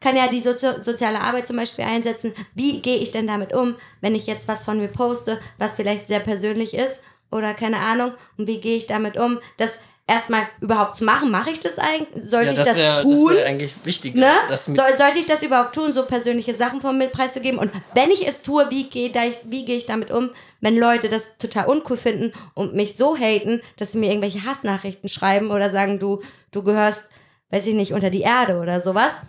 kann 0.02 0.16
ja 0.16 0.28
die 0.28 0.40
Sozi 0.40 0.66
soziale 0.80 1.20
Arbeit 1.20 1.46
zum 1.46 1.56
Beispiel 1.56 1.84
einsetzen. 1.84 2.34
Wie 2.54 2.80
gehe 2.82 2.98
ich 2.98 3.10
denn 3.12 3.26
damit 3.26 3.54
um, 3.54 3.76
wenn 4.00 4.14
ich 4.14 4.26
jetzt 4.26 4.48
was 4.48 4.64
von 4.64 4.78
mir 4.78 4.88
poste, 4.88 5.40
was 5.58 5.74
vielleicht 5.76 6.06
sehr 6.08 6.20
persönlich 6.20 6.74
ist 6.74 7.02
oder 7.30 7.54
keine 7.54 7.78
Ahnung? 7.78 8.12
Und 8.36 8.46
wie 8.48 8.60
gehe 8.60 8.76
ich 8.76 8.86
damit 8.86 9.16
um, 9.18 9.38
das 9.58 9.78
erstmal 10.06 10.42
überhaupt 10.60 10.96
zu 10.96 11.04
machen? 11.04 11.30
Mache 11.30 11.50
ich 11.50 11.60
das 11.60 11.78
eigentlich? 11.78 12.24
Sollte 12.28 12.52
ich 12.54 12.58
das 12.58 12.76
wär- 12.76 13.02
tun? 13.02 13.28
Das 13.28 13.36
wäre 13.36 13.46
eigentlich 13.46 13.72
wichtig. 13.84 14.14
Ne? 14.14 14.32
Soll, 14.76 14.96
sollte 14.98 15.18
ich 15.18 15.26
das 15.26 15.42
überhaupt 15.42 15.74
tun, 15.74 15.92
so 15.92 16.04
persönliche 16.04 16.54
Sachen 16.54 16.80
von 16.80 16.98
mir 16.98 17.06
preiszugeben? 17.08 17.58
Und 17.58 17.70
wenn 17.94 18.10
ich 18.10 18.26
es 18.26 18.42
tue, 18.42 18.68
wie 18.70 18.90
gehe 18.90 19.08
ich, 19.08 19.38
wie 19.44 19.64
gehe 19.64 19.76
ich 19.76 19.86
damit 19.86 20.10
um, 20.10 20.30
wenn 20.60 20.76
Leute 20.76 21.08
das 21.08 21.38
total 21.38 21.66
uncool 21.66 21.96
finden 21.96 22.32
und 22.54 22.74
mich 22.74 22.96
so 22.96 23.16
haten, 23.16 23.62
dass 23.78 23.92
sie 23.92 23.98
mir 23.98 24.08
irgendwelche 24.10 24.44
Hassnachrichten 24.44 25.08
schreiben 25.08 25.50
oder 25.50 25.70
sagen, 25.70 25.98
du, 25.98 26.20
du 26.50 26.62
gehörst, 26.62 27.08
weiß 27.50 27.66
ich 27.66 27.74
nicht, 27.74 27.92
unter 27.92 28.10
die 28.10 28.22
Erde 28.22 28.56
oder 28.58 28.80
sowas. 28.80 29.20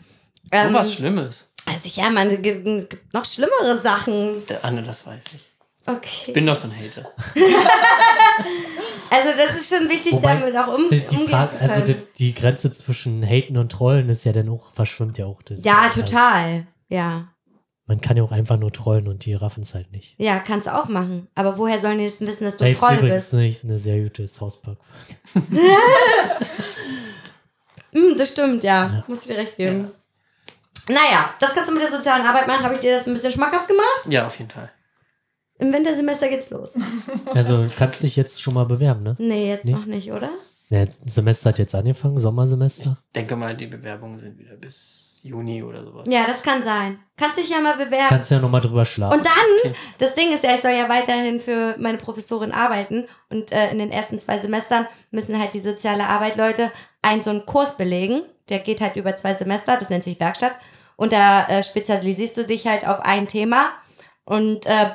So 0.52 0.56
Ähm, 0.58 0.74
was 0.74 0.94
Schlimmes. 0.94 1.50
also 1.66 1.90
ja, 2.02 2.10
man, 2.10 2.30
es 2.30 2.42
gibt, 2.42 3.14
noch 3.14 3.26
schlimmere 3.26 3.80
Sachen. 3.82 4.46
Der 4.48 4.64
Anne, 4.64 4.84
das 4.84 5.06
weiß 5.06 5.24
ich. 5.36 5.50
Okay. 5.86 6.28
Ich 6.28 6.34
bin 6.34 6.46
doch 6.46 6.56
so 6.56 6.68
ein 6.70 6.76
Hater. 6.78 7.12
Also 9.10 9.30
das 9.38 9.56
ist 9.58 9.70
schon 9.70 9.88
wichtig, 9.90 10.14
Wobei, 10.14 10.34
damit 10.34 10.58
auch 10.58 10.74
um, 10.74 10.90
Die, 10.90 11.00
die, 11.00 11.06
umgehen 11.18 11.30
Frage, 11.30 11.52
zu 11.52 11.58
können. 11.60 11.70
also 11.70 11.86
die, 11.94 11.96
die 12.18 12.34
Grenze 12.34 12.72
zwischen 12.74 13.24
Haten 13.24 13.58
und 13.58 13.72
Trollen 13.72 14.10
ist 14.10 14.24
ja 14.24 14.32
dann 14.32 14.50
auch, 14.50 14.72
verschwimmt 14.74 15.20
ja 15.20 15.28
auch. 15.28 15.44
Das 15.44 15.64
ja, 15.64 15.84
halt, 15.84 15.94
total. 15.94 16.66
Ja. 16.90 17.28
Man 17.86 18.02
kann 18.02 18.18
ja 18.18 18.24
auch 18.24 18.32
einfach 18.32 18.58
nur 18.58 18.72
trollen 18.72 19.08
und 19.08 19.26
die 19.26 19.36
raffen 19.36 19.62
es 19.62 19.76
halt 19.76 19.92
nicht. 19.92 20.16
Ja, 20.18 20.40
kannst 20.40 20.66
du 20.66 20.74
auch 20.74 20.88
machen. 20.88 21.28
Aber 21.36 21.60
woher 21.60 21.80
sollen 21.80 22.00
die 22.00 22.06
jetzt 22.06 22.22
wissen, 22.22 22.46
dass 22.46 22.58
du 22.58 22.66
es 22.66 22.80
Troll 22.80 22.94
übrigens 22.96 23.16
bist? 23.16 23.34
nicht 23.36 23.64
eine 23.64 23.78
sehr 23.78 24.02
gute 24.02 24.28
South 24.28 24.62
Park. 24.64 24.80
Hm, 27.94 28.18
das 28.18 28.30
stimmt, 28.30 28.64
ja. 28.64 28.86
Ja. 28.86 29.04
Muss 29.08 29.22
ich 29.22 29.28
dir 29.28 29.38
recht 29.38 29.56
geben. 29.58 29.92
Naja, 30.88 31.34
das 31.40 31.54
kannst 31.54 31.70
du 31.70 31.74
mit 31.74 31.84
der 31.84 31.92
sozialen 31.92 32.26
Arbeit 32.26 32.48
machen. 32.48 32.64
Habe 32.64 32.76
ich 32.76 32.80
dir 32.82 32.96
das 32.96 33.08
ein 33.08 33.14
bisschen 33.14 33.32
schmackhaft 33.32 33.68
gemacht? 33.68 34.08
Ja, 34.08 34.26
auf 34.28 34.38
jeden 34.38 34.50
Fall. 34.52 34.72
Im 35.60 35.72
Wintersemester 35.72 36.28
geht's 36.30 36.50
los. 36.50 36.76
Also 37.34 37.66
kannst 37.78 38.04
dich 38.04 38.16
jetzt 38.16 38.42
schon 38.42 38.54
mal 38.54 38.66
bewerben, 38.66 39.04
ne? 39.04 39.16
Nee, 39.20 39.48
jetzt 39.50 39.66
Nee. 39.66 39.72
noch 39.72 39.86
nicht, 39.86 40.12
oder? 40.12 40.30
Ja, 40.70 40.86
Semester 41.06 41.50
hat 41.50 41.60
jetzt 41.60 41.76
angefangen, 41.76 42.18
Sommersemester. 42.20 42.98
Denke 43.16 43.36
mal, 43.36 43.56
die 43.56 43.68
Bewerbungen 43.68 44.18
sind 44.18 44.38
wieder 44.40 44.56
bis 44.56 45.20
Juni 45.24 45.62
oder 45.64 45.84
sowas. 45.84 46.08
Ja, 46.10 46.26
das 46.28 46.42
kann 46.42 46.64
sein. 46.64 47.00
Kannst 47.16 47.38
dich 47.38 47.50
ja 47.50 47.60
mal 47.62 47.78
bewerben. 47.78 48.08
Kannst 48.10 48.32
ja 48.32 48.40
nochmal 48.40 48.62
drüber 48.62 48.84
schlafen. 48.84 49.18
Und 49.20 49.26
dann, 49.26 49.34
Okay. 49.72 49.76
das 50.00 50.16
Ding 50.16 50.34
ist 50.34 50.44
ja, 50.44 50.56
ich 50.56 50.62
soll 50.62 50.72
ja 50.72 50.90
weiterhin 50.90 51.40
für 51.40 51.76
meine 51.80 51.98
Professorin 51.98 52.52
arbeiten. 52.52 53.06
Und 53.30 53.52
äh, 53.52 53.72
in 53.72 53.78
den 53.78 53.92
ersten 53.92 54.20
zwei 54.20 54.40
Semestern 54.40 54.88
müssen 55.12 55.40
halt 55.40 55.54
die 55.54 55.62
soziale 55.62 56.08
Arbeit 56.08 56.36
Leute 56.36 56.72
einen 57.02 57.22
so 57.22 57.30
einen 57.30 57.46
Kurs 57.46 57.78
belegen. 57.78 58.24
Der 58.50 58.60
geht 58.60 58.82
halt 58.82 58.96
über 58.96 59.16
zwei 59.16 59.34
Semester, 59.34 59.78
das 59.78 59.90
nennt 59.90 60.04
sich 60.04 60.20
Werkstatt. 60.20 60.54
Und 60.96 61.14
da 61.14 61.48
äh, 61.48 61.64
spezialisierst 61.64 62.38
du 62.38 62.46
dich 62.46 62.68
halt 62.68 62.88
auf 62.88 63.00
ein 63.02 63.28
Thema. 63.28 63.72
Und 64.26 64.66
äh, 64.66 64.92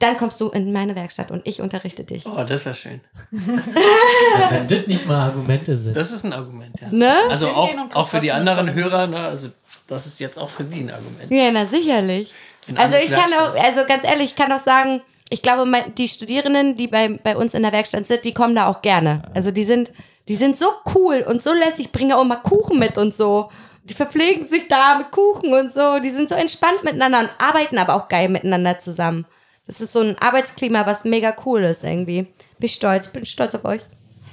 dann 0.00 0.16
kommst 0.16 0.40
du 0.40 0.48
in 0.48 0.72
meine 0.72 0.96
Werkstatt 0.96 1.30
und 1.30 1.46
ich 1.46 1.60
unterrichte 1.60 2.04
dich. 2.04 2.24
Oh, 2.26 2.42
das 2.42 2.64
wäre 2.64 2.74
schön. 2.74 3.00
Wenn 3.30 4.66
das 4.66 4.86
nicht 4.86 5.06
mal 5.06 5.26
Argumente 5.26 5.76
sind. 5.76 5.94
Das 5.94 6.10
ist 6.10 6.24
ein 6.24 6.32
Argument, 6.32 6.74
ja. 6.80 6.88
Ne? 6.90 7.14
Also 7.28 7.48
Schön 7.48 7.54
auch, 7.54 7.94
auch 7.94 8.08
für 8.08 8.20
die 8.20 8.32
anderen. 8.32 8.72
Hörer, 8.72 9.06
ne, 9.06 9.18
also 9.18 9.48
das 9.86 10.06
ist 10.06 10.18
jetzt 10.18 10.38
auch 10.38 10.48
für 10.48 10.64
die 10.64 10.80
ein 10.80 10.90
Argument. 10.90 11.30
Ja, 11.30 11.50
na 11.52 11.66
sicherlich. 11.66 12.32
In 12.66 12.78
Also 12.78 12.96
ich 12.96 13.10
kann 13.10 13.30
auch, 13.34 13.54
Werkstatt. 13.54 13.64
also 13.64 13.86
ganz 13.86 14.04
ehrlich, 14.04 14.26
ich 14.26 14.36
kann 14.36 14.50
auch 14.52 14.60
sagen, 14.60 15.02
ich 15.28 15.42
glaube, 15.42 15.70
die 15.98 16.08
Studierenden, 16.08 16.76
die 16.76 16.88
bei, 16.88 17.08
bei 17.22 17.36
uns 17.36 17.52
in 17.52 17.62
der 17.62 17.72
Werkstatt 17.72 18.06
sind, 18.06 18.24
die 18.24 18.32
kommen 18.32 18.54
da 18.54 18.68
auch 18.68 18.80
gerne. 18.80 19.22
Also 19.34 19.50
die 19.50 19.64
sind, 19.64 19.92
die 20.30 20.36
sind 20.36 20.56
so 20.56 20.66
cool 20.94 21.24
und 21.28 21.42
so 21.42 21.52
lässig, 21.52 21.90
bringen 21.90 22.12
auch 22.12 22.22
mal 22.22 22.36
Kuchen 22.36 22.78
mit 22.78 22.96
und 22.96 23.12
so. 23.12 23.50
Die 23.82 23.94
verpflegen 23.94 24.46
sich 24.46 24.68
da 24.68 24.96
mit 24.96 25.10
Kuchen 25.10 25.52
und 25.52 25.72
so. 25.72 25.98
Die 25.98 26.10
sind 26.10 26.28
so 26.28 26.36
entspannt 26.36 26.84
miteinander 26.84 27.18
und 27.18 27.30
arbeiten 27.38 27.78
aber 27.78 27.96
auch 27.96 28.06
geil 28.08 28.28
miteinander 28.28 28.78
zusammen. 28.78 29.26
Das 29.66 29.80
ist 29.80 29.92
so 29.92 29.98
ein 29.98 30.16
Arbeitsklima, 30.20 30.86
was 30.86 31.02
mega 31.02 31.34
cool 31.44 31.64
ist 31.64 31.82
irgendwie. 31.82 32.22
Bin 32.22 32.32
ich 32.60 32.74
stolz, 32.74 33.08
bin 33.08 33.26
stolz 33.26 33.56
auf 33.56 33.64
euch. 33.64 33.80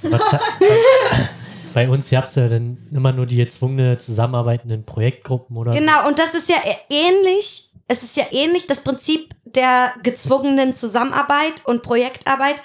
Bei 1.74 1.88
uns 1.88 2.10
gab 2.10 2.26
es 2.26 2.36
ja 2.36 2.46
dann 2.46 2.78
immer 2.92 3.10
nur 3.12 3.26
die 3.26 3.36
gezwungene 3.36 3.98
Zusammenarbeit 3.98 4.62
in 4.66 4.84
Projektgruppen 4.84 5.56
oder 5.56 5.72
so. 5.72 5.78
Genau, 5.80 6.06
und 6.06 6.18
das 6.20 6.34
ist 6.34 6.48
ja 6.48 6.56
ä- 6.58 6.76
ähnlich. 6.88 7.70
Es 7.88 8.04
ist 8.04 8.16
ja 8.16 8.24
ähnlich 8.30 8.68
das 8.68 8.80
Prinzip 8.80 9.34
der 9.44 9.94
gezwungenen 10.04 10.74
Zusammenarbeit 10.74 11.64
und 11.64 11.82
Projektarbeit. 11.82 12.56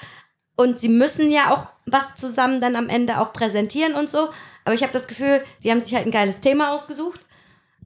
Und 0.56 0.80
sie 0.80 0.90
müssen 0.90 1.32
ja 1.32 1.52
auch 1.52 1.66
was 1.94 2.16
zusammen 2.16 2.60
dann 2.60 2.76
am 2.76 2.90
Ende 2.90 3.20
auch 3.22 3.32
präsentieren 3.32 3.96
und 3.96 4.10
so. 4.10 4.30
Aber 4.66 4.76
ich 4.76 4.82
habe 4.82 4.92
das 4.92 5.08
Gefühl, 5.08 5.42
die 5.64 5.72
haben 5.72 5.80
sich 5.82 5.94
halt 5.96 6.06
ein 6.06 6.12
geiles 6.12 6.40
Thema 6.42 6.74
ausgesucht 6.74 7.22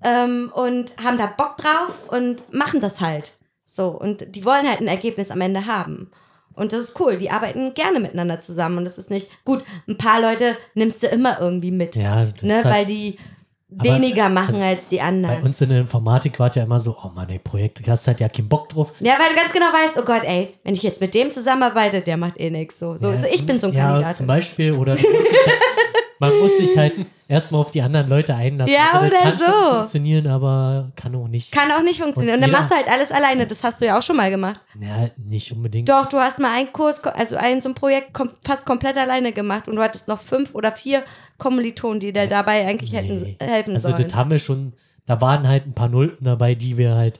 ähm, 0.04 0.52
und 0.54 0.96
haben 1.04 1.18
da 1.18 1.26
Bock 1.28 1.58
drauf 1.58 2.08
und 2.08 2.52
machen 2.54 2.82
das 2.82 3.02
halt. 3.02 3.34
So, 3.66 3.90
und 3.90 4.36
die 4.36 4.46
wollen 4.46 4.68
halt 4.68 4.80
ein 4.80 4.88
Ergebnis 4.88 5.30
am 5.30 5.42
Ende 5.42 5.66
haben. 5.68 6.10
Und 6.54 6.74
das 6.74 6.80
ist 6.80 7.00
cool. 7.00 7.18
Die 7.18 7.30
arbeiten 7.30 7.76
gerne 7.76 8.00
miteinander 8.00 8.40
zusammen. 8.40 8.80
Und 8.80 8.86
das 8.86 8.98
ist 8.98 9.12
nicht 9.12 9.30
gut. 9.46 9.64
Ein 9.88 9.98
paar 10.00 10.20
Leute 10.20 10.58
nimmst 10.74 11.04
du 11.04 11.08
immer 11.08 11.40
irgendwie 11.40 11.70
mit. 11.72 11.96
Ja, 11.96 12.26
das 12.26 12.42
ne, 12.42 12.56
halt- 12.56 12.66
weil 12.66 12.86
die 12.88 13.20
weniger 13.70 14.30
machen 14.30 14.56
also 14.56 14.62
als 14.66 14.88
die 14.90 14.98
Bei 14.98 15.04
anderen. 15.04 15.44
uns 15.44 15.60
in 15.62 15.70
der 15.70 15.80
Informatik 15.82 16.40
war 16.40 16.50
es 16.50 16.56
ja 16.56 16.64
immer 16.64 16.80
so, 16.80 16.96
oh 17.04 17.10
Mann, 17.14 17.30
ey, 17.30 17.40
Projekt, 17.40 17.86
du 17.86 17.92
hast 17.92 18.08
halt 18.08 18.20
ja 18.20 18.30
keinen 18.30 18.48
Bock 18.48 18.70
drauf. 18.70 18.94
Ja, 19.00 19.14
weil 19.20 19.30
du 19.30 19.36
ganz 19.36 19.52
genau 19.52 19.66
weißt, 19.68 19.98
oh 19.98 20.06
Gott, 20.06 20.24
ey, 20.24 20.54
wenn 20.64 20.74
ich 20.74 20.84
jetzt 20.84 21.02
mit 21.02 21.14
dem 21.14 21.32
zusammenarbeite, 21.32 22.02
der 22.02 22.16
macht 22.18 22.40
eh 22.40 22.50
nichts. 22.50 22.80
So, 22.80 22.96
so, 22.96 23.12
ja, 23.12 23.22
so 23.22 23.28
ich 23.28 23.46
bin 23.46 23.60
so 23.60 23.68
ein 23.68 23.74
ja, 23.74 23.88
Kandidat. 23.90 24.16
zum 24.16 24.28
Beispiel, 24.28 24.72
oder 24.74 24.96
du 24.96 25.10
musst 25.10 25.32
dich 25.32 25.46
halt, 25.48 25.60
man 26.20 26.40
muss 26.40 26.58
sich 26.58 26.78
halt 26.78 26.94
erstmal 27.28 27.60
auf 27.62 27.70
die 27.72 27.82
anderen 27.82 28.08
Leute 28.10 28.34
einlassen. 28.34 28.74
Ja, 28.74 28.94
Also, 28.94 29.08
oder 29.08 29.18
kann 29.22 29.38
so. 29.38 29.46
schon 29.46 29.76
funktionieren, 29.76 30.28
aber 30.28 30.90
kann 30.96 31.14
auch 31.16 31.28
nicht. 31.28 31.52
Kann 31.52 31.70
auch 31.74 31.84
nicht 31.84 32.02
funktionieren. 32.02 32.36
Und, 32.38 32.44
Und 32.44 32.50
dann 32.50 32.50
jeder- 32.50 32.60
machst 32.60 32.72
du 32.72 32.76
halt 32.78 32.90
alles 32.90 33.12
alleine. 33.12 33.46
Das 33.48 33.62
hast 33.64 33.82
du 33.82 33.86
ja 33.86 33.98
auch 33.98 34.02
schon 34.02 34.16
mal 34.16 34.30
gemacht. 34.30 34.62
Ja, 34.80 35.10
nicht 35.18 35.52
unbedingt. 35.52 35.90
Doch, 35.90 36.06
du 36.06 36.18
hast 36.18 36.40
mal 36.40 36.56
einen 36.58 36.72
Kurs, 36.72 37.04
also 37.04 37.36
ein 37.36 37.60
so 37.60 37.68
ein 37.70 37.76
Projekt 37.76 38.14
kom 38.14 38.30
fast 38.46 38.66
komplett 38.66 38.96
alleine 38.98 39.34
gemacht 39.34 39.68
und 39.68 39.76
du 39.76 39.82
hattest 39.84 40.08
noch 40.08 40.20
fünf 40.20 40.56
oder 40.56 40.72
vier 40.72 41.04
Kommilitonen, 41.38 42.00
die 42.00 42.12
dir 42.14 42.28
dabei 42.28 42.66
eigentlich 42.66 42.94
hätten 42.94 43.22
Nee. 43.24 43.38
helfen 43.40 43.74
Also 43.76 43.90
sollen. 43.92 44.04
das 44.04 44.16
haben 44.16 44.32
wir 44.32 44.40
schon, 44.40 44.74
da 45.06 45.22
waren 45.22 45.48
halt 45.48 45.66
ein 45.68 45.74
paar 45.74 45.90
Nulpen 45.90 46.26
dabei, 46.26 46.56
die 46.56 46.78
wir 46.78 46.96
halt 46.96 47.20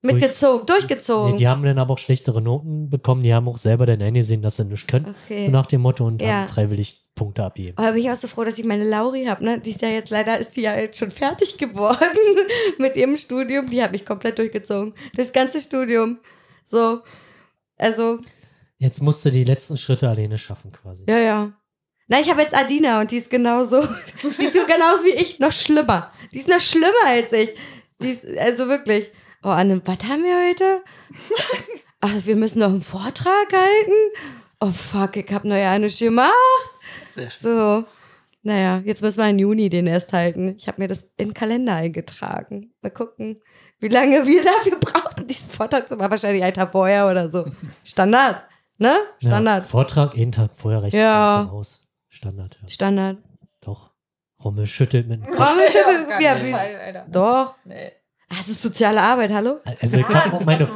Mitgezogen, 0.00 0.60
Nee, 0.60 0.66
durchgezogen. 0.74 1.36
die 1.36 1.48
haben 1.48 1.64
dann 1.64 1.76
aber 1.80 1.94
auch 1.94 1.98
schlechtere 1.98 2.40
Noten 2.40 2.88
bekommen. 2.88 3.20
Die 3.24 3.34
haben 3.34 3.48
auch 3.48 3.58
selber 3.58 3.84
dann 3.84 4.00
eingesehen, 4.00 4.42
dass 4.42 4.54
sie 4.54 4.64
nicht 4.64 4.86
können. 4.86 5.06
So 5.06 5.34
okay. 5.34 5.48
nach 5.48 5.66
dem 5.66 5.80
Motto 5.80 6.06
und 6.06 6.22
Ja. 6.22 6.42
haben 6.42 6.48
freiwillig 6.48 7.02
Punkte 7.16 7.42
abgegeben. 7.42 7.76
Aber 7.78 7.90
bin 7.92 8.02
ich 8.04 8.08
auch 8.10 8.14
so 8.14 8.28
froh, 8.28 8.44
dass 8.44 8.56
ich 8.58 8.64
meine 8.64 8.88
Lauri 8.88 9.24
habe, 9.24 9.44
ne? 9.44 9.58
Die 9.58 9.70
ist 9.70 9.82
ja 9.82 9.88
jetzt 9.88 10.10
leider, 10.10 10.38
ist 10.38 10.56
die 10.56 10.60
ja 10.62 10.76
jetzt 10.76 10.98
schon 10.98 11.10
fertig 11.10 11.58
geworden 11.58 11.98
mit 12.78 12.94
ihrem 12.96 13.16
Studium. 13.16 13.68
Die 13.70 13.82
hat 13.82 13.90
mich 13.90 14.06
komplett 14.06 14.38
durchgezogen. 14.38 14.94
Das 15.16 15.32
ganze 15.32 15.60
Studium. 15.60 16.18
So. 16.64 17.00
Also, 17.76 18.20
Jetzt 18.78 19.02
musste 19.02 19.32
die 19.32 19.42
letzten 19.42 19.76
Schritte 19.76 20.08
alleine 20.08 20.38
schaffen 20.38 20.70
quasi. 20.70 21.06
ja, 21.08 21.18
ja. 21.18 21.52
Na, 22.08 22.20
ich 22.20 22.30
habe 22.30 22.40
jetzt 22.40 22.54
Adina 22.56 23.00
und 23.00 23.10
die 23.10 23.18
ist 23.18 23.28
genauso. 23.30 23.82
Die 24.22 24.26
ist 24.26 24.54
so 24.54 24.64
genauso 24.66 25.04
wie 25.04 25.10
ich, 25.14 25.38
noch 25.38 25.52
schlimmer. 25.52 26.10
Die 26.32 26.38
ist 26.38 26.48
noch 26.48 26.60
schlimmer 26.60 27.04
als 27.06 27.30
ich. 27.32 27.50
Die 28.00 28.10
ist, 28.10 28.24
also 28.38 28.66
wirklich. 28.68 29.10
Oh, 29.42 29.48
Anne, 29.50 29.80
was 29.84 29.98
haben 30.08 30.24
wir 30.24 30.48
heute? 30.48 30.82
Ach, 32.00 32.10
wir 32.24 32.34
müssen 32.36 32.60
noch 32.60 32.68
einen 32.70 32.80
Vortrag 32.80 33.52
halten? 33.52 33.92
Oh, 34.60 34.70
fuck, 34.70 35.16
ich 35.16 35.30
habe 35.32 35.46
noch 35.48 35.56
ja 35.56 35.78
nicht 35.78 35.98
gemacht. 35.98 36.32
Sehr 37.14 37.28
schön. 37.30 37.40
So, 37.40 37.84
naja, 38.42 38.80
jetzt 38.84 39.02
müssen 39.02 39.18
wir 39.22 39.28
im 39.28 39.38
Juni 39.38 39.68
den 39.68 39.86
erst 39.86 40.12
halten. 40.12 40.54
Ich 40.58 40.66
habe 40.66 40.80
mir 40.80 40.88
das 40.88 41.12
in 41.18 41.28
den 41.28 41.34
Kalender 41.34 41.74
eingetragen. 41.74 42.72
Mal 42.80 42.90
gucken, 42.90 43.40
wie 43.80 43.88
lange 43.88 44.26
wir 44.26 44.42
dafür 44.42 44.78
brauchen, 44.80 45.26
diesen 45.26 45.50
Vortrag 45.50 45.86
zu 45.86 45.96
machen. 45.96 46.10
Wahrscheinlich 46.10 46.42
einen 46.42 46.54
Tag 46.54 46.72
vorher 46.72 47.08
oder 47.10 47.30
so. 47.30 47.44
Standard, 47.84 48.42
ne? 48.78 48.96
Ja, 49.20 49.28
Standard. 49.30 49.64
Vortrag 49.64 50.14
jeden 50.16 50.32
Tag 50.32 50.50
vorher 50.56 50.82
recht 50.82 50.94
Ja. 50.94 51.48
aus. 51.52 51.84
Standard, 52.18 52.58
ja. 52.60 52.68
Standard. 52.68 53.18
Doch. 53.60 53.92
Rommel 54.44 54.66
schüttelt 54.66 55.06
mit 55.08 55.20
dem 55.24 55.30
Kopf. 55.30 55.38
Schon 55.72 56.02
auf 56.02 56.08
gar 56.08 56.20
ja, 56.20 56.34
Fall, 56.34 56.76
Alter. 56.76 57.06
Doch. 57.08 57.54
Nee. 57.64 57.92
Ah, 58.28 58.36
Es 58.40 58.48
ist 58.48 58.60
soziale 58.60 59.00
Arbeit, 59.00 59.32
hallo? 59.32 59.60
Also 59.80 59.98
ich 59.98 60.04
Ah, 60.06 60.14
habe 60.14 60.26
auch 60.34 60.38
das 60.38 60.44
meine 60.44 60.68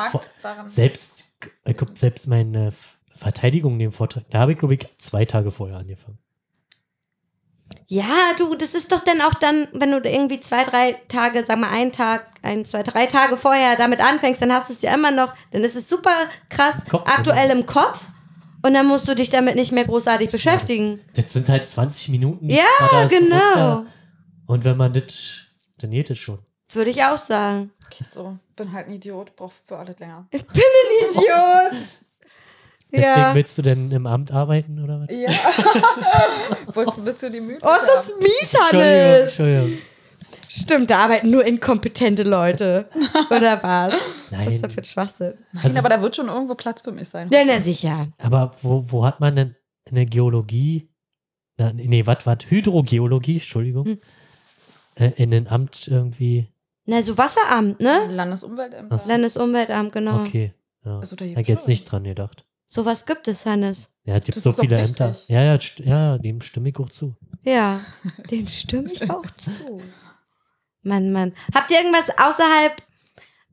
selbst, 0.67 1.25
ich 1.65 1.77
hab 1.81 1.99
selbst 1.99 2.29
meine 2.29 2.73
Verteidigung 3.13 3.79
den 3.79 3.91
Vortrag, 3.91 4.25
da 4.31 4.39
habe 4.39 4.53
ich 4.53 4.59
glaube 4.59 4.75
ich 4.75 4.87
zwei 4.99 5.25
Tage 5.25 5.51
vorher 5.51 5.79
angefangen. 5.79 6.19
Ja, 7.89 8.35
du, 8.39 8.55
das 8.55 8.75
ist 8.75 8.93
doch 8.93 9.03
dann 9.05 9.21
auch 9.21 9.35
dann, 9.35 9.67
wenn 9.73 9.91
du 9.91 9.99
irgendwie 9.99 10.41
zwei, 10.41 10.65
drei 10.65 10.93
Tage, 11.09 11.45
sag 11.45 11.59
mal 11.59 11.71
einen 11.71 11.93
Tag, 11.93 12.27
ein, 12.43 12.65
zwei, 12.65 12.83
drei 12.83 13.07
Tage 13.07 13.37
vorher 13.37 13.77
damit 13.77 14.01
anfängst, 14.01 14.41
dann 14.43 14.53
hast 14.53 14.69
du 14.69 14.73
es 14.75 14.83
ja 14.83 14.95
immer 14.95 15.11
noch, 15.11 15.35
dann 15.51 15.63
ist 15.65 15.77
es 15.77 15.89
super 15.89 16.15
krass 16.49 16.85
Kopf, 16.89 17.09
aktuell 17.09 17.51
im 17.51 17.67
Kopf 17.67 18.09
und 18.63 18.75
dann 18.75 18.87
musst 18.87 19.09
du 19.09 19.15
dich 19.15 19.31
damit 19.31 19.57
nicht 19.57 19.73
mehr 19.73 19.85
großartig 19.85 20.31
beschäftigen. 20.31 21.01
Das 21.15 21.33
sind 21.33 21.49
halt 21.49 21.67
20 21.67 22.09
Minuten. 22.11 22.49
Ja, 22.49 22.65
das 22.91 23.11
genau. 23.11 23.37
runter. 23.37 23.87
Und 24.47 24.65
wenn 24.65 24.77
man 24.77 24.93
das, 24.93 25.47
dann 25.79 25.91
geht 25.91 26.11
es 26.11 26.19
schon. 26.19 26.39
Würde 26.73 26.91
ich 26.91 27.03
auch 27.03 27.19
sagen. 27.19 27.71
So, 28.09 28.39
bin 28.57 28.73
halt 28.73 28.89
ein 28.89 28.95
Idiot, 28.95 29.37
brauch 29.37 29.53
für 29.67 29.77
alles 29.77 29.99
länger. 29.99 30.27
Ich 30.31 30.47
bin 30.47 30.63
ein 30.63 31.11
Idiot. 31.11 31.83
Deswegen 32.93 33.07
ja. 33.07 33.35
willst 33.35 33.57
du 33.57 33.63
denn 33.63 33.91
im 33.91 34.07
Amt 34.07 34.33
arbeiten 34.33 34.83
oder 34.83 35.01
was? 35.01 35.17
Ja. 35.17 35.31
Wolltest 36.75 36.99
ein 36.99 37.05
bisschen 37.05 37.33
die 37.33 37.41
Mühe 37.41 37.59
Oh, 37.63 37.71
ist 37.71 37.87
das 37.87 38.13
mies, 38.19 38.53
Entschuldigung, 38.53 38.83
Hannes. 38.83 39.21
Entschuldigung. 39.39 39.79
Stimmt, 40.55 40.91
da 40.91 40.99
arbeiten 41.05 41.31
nur 41.31 41.45
inkompetente 41.47 42.25
Leute. 42.25 42.89
Oder 43.31 43.63
was? 43.63 43.93
Was 43.95 44.01
ist 44.23 44.33
Nein. 44.33 44.61
das 44.63 44.73
für 44.75 44.81
ein 44.81 44.85
Schwachsinn? 44.85 45.35
Nein, 45.53 45.65
Also- 45.65 45.79
aber 45.79 45.89
da 45.89 46.03
wird 46.03 46.15
schon 46.17 46.29
irgendwo 46.29 46.55
Platz 46.55 46.83
für 46.83 46.93
mich 46.93 47.09
sein. 47.09 47.31
Ja, 47.33 47.43
na 47.47 47.59
sicher. 47.61 48.09
Aber 48.19 48.53
wo, 48.61 48.85
wo 48.93 49.05
hat 49.07 49.19
man 49.21 49.35
denn 49.35 49.57
in 49.87 49.95
der 49.95 50.05
Geologie, 50.05 50.91
na, 51.57 51.73
nee, 51.73 52.05
was, 52.07 52.27
was, 52.27 52.39
Hydrogeologie, 52.51 53.37
Entschuldigung, 53.37 53.87
Hm. 53.87 53.99
äh, 54.97 55.13
in 55.17 55.33
ein 55.33 55.49
Amt 55.49 55.89
irgendwie, 55.89 56.49
Na, 56.85 57.03
so 57.03 57.17
Wasseramt, 57.17 57.81
ne? 57.81 58.09
Landesumweltämter. 58.11 58.95
Ach 58.95 58.99
so. 58.99 59.09
Landesumweltamt, 59.11 59.93
genau. 59.93 60.21
okay. 60.21 60.53
Ja. 60.85 60.99
Also, 60.99 61.17
da 61.17 61.25
ich 61.25 61.49
jetzt 61.49 61.69
nicht 61.69 61.85
dran 61.91 62.05
gedacht. 62.05 62.45
Sowas 62.67 63.07
gibt 63.07 63.27
es, 63.29 63.47
Hannes. 63.47 63.93
Ja, 64.05 64.17
es 64.17 64.25
gibt 64.25 64.37
Das 64.37 64.43
so 64.45 64.53
viele. 64.53 64.77
Ämter. 64.79 65.15
Ja, 65.29 65.43
ja, 65.43 65.59
ja, 65.85 66.19
dem 66.19 66.41
stimme 66.41 66.71
ich 66.71 66.79
auch 66.79 66.91
zu. 66.91 67.15
Ja, 67.43 67.81
dem 68.31 68.49
stimme 68.49 68.93
ich 68.93 69.09
auch 69.09 69.25
zu. 69.37 69.51
Mann, 70.83 71.13
Mann. 71.13 71.33
Habt 71.55 71.71
ihr 71.71 71.79
irgendwas 71.79 72.11
außerhalb 72.11 72.83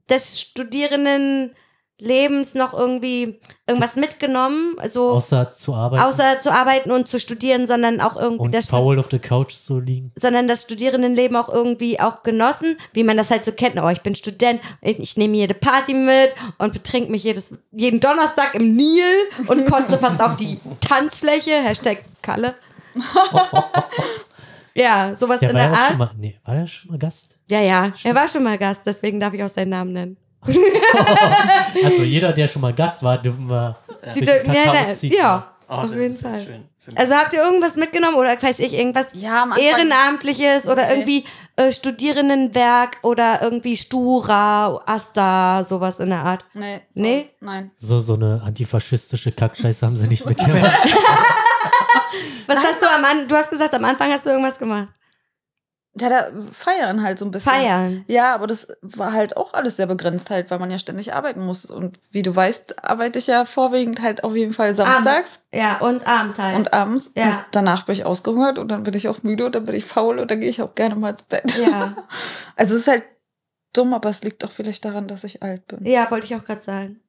des 0.10 0.41
Studierendenlebens 0.41 2.56
noch 2.56 2.73
irgendwie 2.73 3.39
irgendwas 3.68 3.95
mitgenommen? 3.95 4.76
Also 4.80 5.11
Außer 5.11 5.51
zu 5.51 5.76
arbeiten 5.76 6.03
außer 6.03 6.39
zu 6.39 6.51
arbeiten 6.51 6.89
und 6.91 7.07
zu 7.07 7.19
studieren, 7.19 7.68
sondern 7.68 8.01
auch 8.01 8.15
irgendwie 8.15 8.45
und 8.45 8.56
das 8.56 8.65
faul 8.65 8.97
auf 8.97 9.10
der 9.10 9.19
Couch 9.19 9.53
zu 9.53 9.80
liegen. 9.80 10.11
sondern 10.15 10.47
das 10.47 10.64
Studierendenleben 10.64 11.38
auch 11.38 11.49
irgendwie 11.49 11.99
auch 11.99 12.23
genossen, 12.23 12.80
wie 12.93 13.03
man 13.03 13.18
das 13.18 13.30
halt 13.30 13.45
so 13.45 13.51
kennt. 13.51 13.77
Oh, 13.77 13.88
ich 13.89 14.01
bin 14.01 14.15
Student, 14.15 14.60
ich, 14.81 14.97
ich 14.99 15.15
nehme 15.18 15.38
jede 15.38 15.53
Party 15.53 15.93
mit 15.93 16.34
und 16.57 16.73
betrink 16.73 17.11
mich 17.11 17.23
jedes, 17.23 17.56
jeden 17.72 17.99
Donnerstag 17.99 18.56
im 18.56 18.76
Nil 18.76 19.03
und 19.45 19.69
kotze 19.69 19.99
fast 19.99 20.19
auf 20.19 20.35
die 20.38 20.60
Tanzfläche. 20.81 21.51
Hashtag 21.51 21.99
Kalle. 22.23 22.56
ja, 24.76 25.14
sowas 25.16 25.40
Der 25.40 25.50
in 25.50 25.56
war 25.56 25.64
der 25.64 25.72
ja 25.72 25.78
Art. 25.80 25.90
schon 25.90 25.98
mal, 25.98 26.12
nee, 26.18 26.40
war 26.46 26.56
der 26.56 26.68
schon 26.68 26.91
mal 26.91 26.98
Gast? 27.00 27.38
Ja, 27.50 27.62
ja, 27.62 27.91
er 28.04 28.16
war 28.16 28.28
schon 28.28 28.44
mal 28.44 28.58
Gast, 28.58 28.84
deswegen 28.86 29.20
darf 29.20 29.34
ich 29.34 29.44
auch 29.44 29.50
seinen 29.50 29.70
Namen 29.70 29.94
nennen. 29.94 30.18
Also 31.84 32.04
jeder, 32.04 32.32
der 32.34 32.48
schon 32.48 32.62
mal 32.62 32.74
Gast 32.74 33.04
war, 33.04 33.18
dürfen 33.22 33.50
wir 33.50 33.78
Die, 34.16 34.22
durch 34.22 34.41
den 34.44 34.52
nee, 34.52 34.58
nee, 35.02 35.16
ja, 35.18 35.52
Oh, 35.68 35.74
auf 35.74 35.90
das 35.91 36.00
jeden 36.00 36.16
Fall. 36.16 36.46
Also 36.96 37.14
habt 37.14 37.34
ihr 37.34 37.44
irgendwas 37.44 37.76
mitgenommen 37.76 38.18
oder 38.18 38.41
weiß 38.41 38.58
ich 38.60 38.74
irgendwas 38.74 39.08
Ja. 39.14 39.46
Ehrenamtliches 39.56 40.66
oder 40.68 40.88
Nee. 40.88 40.94
irgendwie 40.94 41.26
äh, 41.58 41.72
Studierendenwerk 41.72 42.98
oder 43.04 43.41
irgendwie 43.44 43.78
Stura, 43.78 44.82
Asta, 44.88 45.64
sowas 45.64 46.00
in 46.00 46.10
der 46.10 46.26
Art? 46.26 46.44
Nee. 46.56 46.80
Nee? 46.96 47.30
Nein. 47.41 47.70
So, 47.76 48.00
so 48.00 48.16
eine 48.16 48.41
antifaschistische 48.44 49.32
Kackscheiße 49.32 49.86
haben 49.86 49.98
sie 49.98 50.08
nicht 50.08 50.26
mitgemacht. 50.26 50.74
Was 52.48 52.57
hast 52.57 52.82
du 52.82 52.88
am 52.88 53.03
Anfang, 53.06 53.28
du 53.28 53.36
hast 53.36 53.49
gesagt, 53.49 53.74
am 53.74 53.86
Anfang 53.86 54.11
hast 54.11 54.26
du 54.26 54.30
irgendwas 54.30 54.57
gemacht. 54.60 54.88
Ja, 55.99 56.07
da 56.07 56.30
feiern 56.53 57.02
halt 57.03 57.18
so 57.20 57.26
ein 57.26 57.32
bisschen. 57.32 57.52
Feiern. 57.52 58.06
Ja, 58.07 58.34
aber 58.36 58.45
das 58.48 58.68
war 58.82 59.11
halt 59.11 59.36
auch 59.36 59.53
alles 59.53 59.76
sehr 59.76 59.88
begrenzt 59.88 60.30
halt, 60.30 60.49
weil 60.52 60.60
man 60.60 60.70
ja 60.72 60.78
ständig 60.78 61.14
arbeiten 61.14 61.41
muss. 61.44 61.66
Und 61.66 61.99
wie 62.11 62.22
du 62.22 62.34
weißt, 62.34 62.86
arbeite 62.88 63.20
ich 63.20 63.28
ja 63.28 63.44
vorwiegend 63.44 64.02
halt 64.02 64.24
auf 64.24 64.36
jeden 64.36 64.53
Fall 64.53 64.74
samstags 64.76 65.40
Ja, 65.52 65.80
und 65.80 66.06
abends 66.07 66.38
halt. 66.38 66.56
und 66.56 66.74
abends. 66.74 67.11
Ja. 67.16 67.26
Und 67.26 67.45
danach 67.52 67.86
bin 67.86 67.94
ich 67.94 68.06
ausgehungert 68.06 68.60
und 68.60 68.70
dann 68.70 68.84
bin 68.84 68.94
ich 68.94 69.10
auch 69.10 69.24
müde 69.24 69.48
und 69.48 69.56
dann 69.56 69.64
bin 69.66 69.76
ich 69.76 69.84
faul 69.84 70.20
und 70.20 70.30
dann 70.30 70.40
gehe 70.40 70.49
ich 70.49 70.61
auch 70.61 70.76
gerne 70.76 70.95
mal 70.95 71.10
ins 71.10 71.24
Bett. 71.24 71.57
ja. 71.57 71.95
Also 72.56 72.76
es 72.76 72.82
ist 72.82 72.88
halt 72.88 73.03
dumm, 73.74 73.94
aber 73.94 74.10
es 74.10 74.22
liegt 74.24 74.45
auch 74.45 74.52
vielleicht 74.52 74.86
daran, 74.86 75.07
dass 75.07 75.24
ich 75.24 75.41
alt 75.44 75.66
bin. 75.68 75.86
ja, 75.86 76.10
wollte 76.11 76.28
ich 76.28 76.36
auch 76.36 76.45
gerade 76.45 76.61
sagen. 76.61 77.02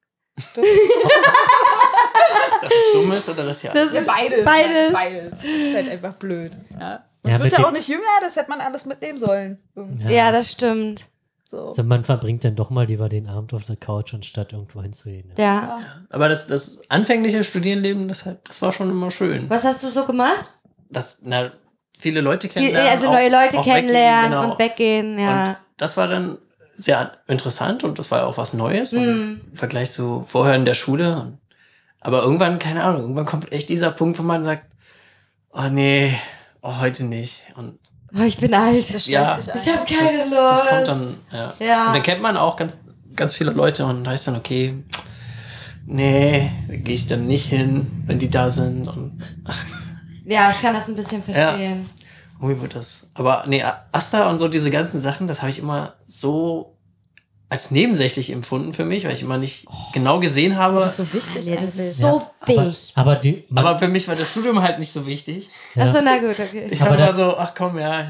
Dumm. 2.49 2.59
Dass 2.61 2.71
es 2.71 2.93
dumm 2.93 3.11
ist 3.11 3.29
oder 3.29 3.45
dass 3.45 3.61
ja. 3.63 3.73
Das 3.73 3.91
ist 3.91 4.07
beides. 4.07 4.45
Beides. 4.45 4.93
Beides. 4.93 5.33
Ist 5.43 5.75
halt 5.75 5.89
einfach 5.89 6.13
blöd. 6.13 6.51
Ja. 6.79 7.03
Man 7.23 7.33
Ja, 7.33 7.43
wird 7.43 7.57
ja 7.57 7.65
auch 7.67 7.71
nicht 7.71 7.87
jünger, 7.87 8.01
das 8.21 8.35
hätte 8.35 8.49
man 8.49 8.61
alles 8.61 8.85
mitnehmen 8.85 9.17
sollen. 9.19 9.59
Irgendwie. 9.75 10.13
Ja, 10.13 10.31
das 10.31 10.51
stimmt. 10.51 11.05
So. 11.45 11.67
Also 11.67 11.83
man 11.83 12.05
verbringt 12.05 12.43
dann 12.45 12.55
doch 12.55 12.69
mal 12.69 12.85
lieber 12.85 13.09
den 13.09 13.27
Abend 13.27 13.53
auf 13.53 13.65
der 13.65 13.75
Couch, 13.75 14.13
anstatt 14.13 14.53
irgendwo 14.53 14.81
hinzugehen. 14.81 15.31
Ja. 15.37 15.43
Ja. 15.43 15.79
Aber 16.09 16.29
das, 16.29 16.47
das 16.47 16.81
anfängliche 16.89 17.43
Studierenleben, 17.43 18.07
das, 18.07 18.27
das 18.43 18.61
war 18.61 18.71
schon 18.71 18.89
immer 18.89 19.11
schön. 19.11 19.49
Was 19.49 19.63
hast 19.65 19.83
du 19.83 19.91
so 19.91 20.05
gemacht? 20.05 20.55
Das, 20.89 21.17
na, 21.21 21.51
viele 21.97 22.21
Leute 22.21 22.47
kennenlernen. 22.47 22.89
also 22.91 23.07
auch- 23.07 23.13
neue 23.13 23.29
Leute 23.29 23.57
auch 23.59 23.65
weggehen, 23.65 23.75
kennenlernen 23.75 24.31
genau. 24.31 24.51
und 24.53 24.59
weggehen, 24.59 25.19
ja. 25.19 25.47
Und 25.49 25.55
das 25.77 25.97
war 25.97 26.07
dann 26.07 26.37
sehr 26.77 27.11
interessant 27.27 27.83
und 27.83 27.99
das 27.99 28.09
war 28.09 28.19
ja 28.19 28.25
auch 28.25 28.37
was 28.37 28.53
Neues 28.53 28.93
Mhm. 28.93 29.41
im 29.51 29.55
Vergleich 29.55 29.91
zu 29.91 30.23
vorher 30.27 30.55
in 30.55 30.65
der 30.65 30.73
Schule. 30.73 31.37
Aber 32.01 32.23
irgendwann, 32.23 32.59
keine 32.59 32.83
Ahnung, 32.83 33.01
irgendwann 33.01 33.25
kommt 33.25 33.51
echt 33.51 33.69
dieser 33.69 33.91
Punkt, 33.91 34.17
wo 34.19 34.23
man 34.23 34.43
sagt, 34.43 34.65
oh 35.51 35.69
nee, 35.69 36.13
oh, 36.61 36.79
heute 36.79 37.05
nicht. 37.05 37.41
Und 37.55 37.79
Oh, 38.13 38.23
ich 38.23 38.37
bin 38.37 38.53
alt. 38.53 38.93
Das 38.93 39.07
Ja. 39.07 39.35
dich 39.35 39.45
Ich 39.55 39.67
habe 39.73 39.85
keine 39.85 40.17
das, 40.17 40.29
Lust. 40.29 40.33
das 40.33 40.67
kommt 40.67 40.87
dann, 40.89 41.15
ja. 41.31 41.53
Ja. 41.65 41.87
Und 41.87 41.93
dann 41.93 42.03
kennt 42.03 42.21
man 42.21 42.35
auch 42.35 42.57
ganz, 42.57 42.77
ganz 43.15 43.33
viele 43.35 43.51
Leute 43.51 43.85
und 43.85 44.05
heißt 44.05 44.27
dann, 44.27 44.35
okay, 44.35 44.83
nee, 45.85 46.51
da 46.67 46.75
gehe 46.75 46.95
ich 46.95 47.07
dann 47.07 47.25
nicht 47.27 47.45
hin, 47.45 48.03
wenn 48.07 48.19
die 48.19 48.29
da 48.29 48.49
sind. 48.49 48.87
Und 48.87 49.21
ja, 50.25 50.51
ich 50.51 50.61
kann 50.61 50.73
das 50.73 50.87
ein 50.89 50.95
bisschen 50.95 51.23
verstehen. 51.23 51.89
wie 52.41 52.59
wird 52.61 52.75
das? 52.75 53.07
Aber 53.13 53.45
nee, 53.47 53.63
Asta 53.93 54.29
und 54.29 54.39
so 54.39 54.47
diese 54.49 54.71
ganzen 54.71 54.99
Sachen, 54.99 55.27
das 55.27 55.41
habe 55.41 55.51
ich 55.51 55.59
immer 55.59 55.93
so 56.05 56.75
als 57.51 57.69
nebensächlich 57.69 58.31
empfunden 58.31 58.71
für 58.71 58.85
mich, 58.85 59.03
weil 59.03 59.11
ich 59.11 59.21
immer 59.23 59.37
nicht 59.37 59.67
genau 59.91 60.21
gesehen 60.21 60.55
habe. 60.57 60.79
Das 60.79 60.91
ist 60.91 60.97
so 60.97 61.13
wichtig 61.13 61.45
Ja, 61.47 61.55
das 61.55 61.75
ist 61.75 61.97
so 61.97 62.21
aber, 62.39 62.65
wichtig. 62.65 62.93
aber, 62.95 63.15
die, 63.17 63.43
man, 63.49 63.65
aber 63.65 63.77
für 63.77 63.89
mich 63.89 64.07
war 64.07 64.15
das 64.15 64.31
Studium 64.31 64.61
halt 64.61 64.79
nicht 64.79 64.91
so 64.93 65.05
wichtig. 65.05 65.49
ja, 65.75 65.83
Achso, 65.83 65.99
na 66.01 66.17
gut, 66.19 66.39
okay. 66.39 66.69
Ich 66.71 66.81
Aber 66.81 66.95
das- 66.95 67.17
so, 67.17 67.35
ach 67.37 67.53
komm, 67.53 67.77
ja, 67.77 68.05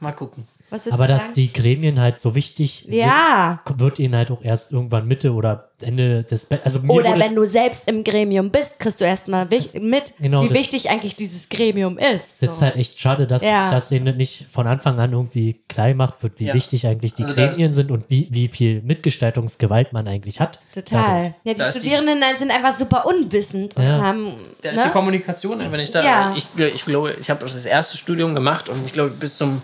mal 0.00 0.10
gucken. 0.12 0.44
Aber 0.90 1.06
dass 1.06 1.22
sagen? 1.22 1.34
die 1.36 1.52
Gremien 1.52 2.00
halt 2.00 2.20
so 2.20 2.34
wichtig 2.34 2.84
Ja. 2.88 3.60
sind, 3.66 3.80
wird 3.80 3.98
ihnen 3.98 4.14
halt 4.16 4.30
auch 4.30 4.42
erst 4.42 4.72
irgendwann 4.72 5.06
Mitte 5.08 5.32
oder 5.32 5.68
Ende 5.80 6.24
des 6.24 6.46
Be 6.46 6.58
Also 6.64 6.80
mir 6.80 6.92
Oder 6.92 7.10
wurde, 7.10 7.20
wenn 7.20 7.34
du 7.36 7.44
selbst 7.44 7.88
im 7.88 8.02
Gremium 8.02 8.50
bist, 8.50 8.80
kriegst 8.80 9.00
du 9.00 9.04
erstmal 9.04 9.46
mit, 9.74 10.12
Genau, 10.18 10.42
wie 10.42 10.50
wichtig 10.52 10.90
eigentlich 10.90 11.14
dieses 11.14 11.48
Gremium 11.48 11.98
ist. 11.98 12.34
Das 12.40 12.50
ist 12.50 12.56
So. 12.58 12.62
halt 12.66 12.76
echt 12.76 12.98
schade, 12.98 13.26
dass, 13.28 13.42
Ja. 13.42 13.70
dass 13.70 13.88
denen 13.88 14.16
nicht 14.16 14.46
von 14.50 14.66
Anfang 14.66 14.98
an 14.98 15.12
irgendwie 15.12 15.60
klar 15.68 15.88
gemacht 15.88 16.14
wird, 16.20 16.40
wie 16.40 16.46
Ja. 16.46 16.54
wichtig 16.54 16.86
eigentlich 16.86 17.14
die 17.14 17.22
Also 17.22 17.34
Gremien 17.34 17.70
ist- 17.70 17.76
sind 17.76 17.90
und 17.92 18.10
wie, 18.10 18.26
wie 18.30 18.48
viel 18.48 18.82
Mitgestaltungsgewalt 18.82 19.92
man 19.92 20.08
eigentlich 20.08 20.40
hat. 20.40 20.60
Total. 20.74 21.34
Ja, 21.44 21.52
die 21.54 21.58
Da 21.58 21.66
ist 21.68 21.74
die- 21.76 21.80
Studierenden 21.80 22.22
sind 22.38 22.50
einfach 22.50 22.74
super 22.74 23.06
unwissend 23.06 23.76
und 23.76 23.84
haben. 23.84 24.32
Da 24.62 24.70
ist 24.70 24.76
ne? 24.78 24.82
die 24.86 24.90
Kommunikation, 24.90 25.60
wenn 25.70 25.80
ich 25.80 25.90
da, 25.92 26.04
Ja. 26.04 26.34
ich, 26.36 26.46
ich 26.74 26.84
glaube, 26.84 27.14
ich 27.20 27.30
habe 27.30 27.40
das 27.44 27.64
erste 27.64 27.96
Studium 27.96 28.34
gemacht 28.34 28.68
und 28.68 28.84
ich 28.84 28.92
glaube, 28.92 29.10
bis 29.10 29.36
zum 29.36 29.62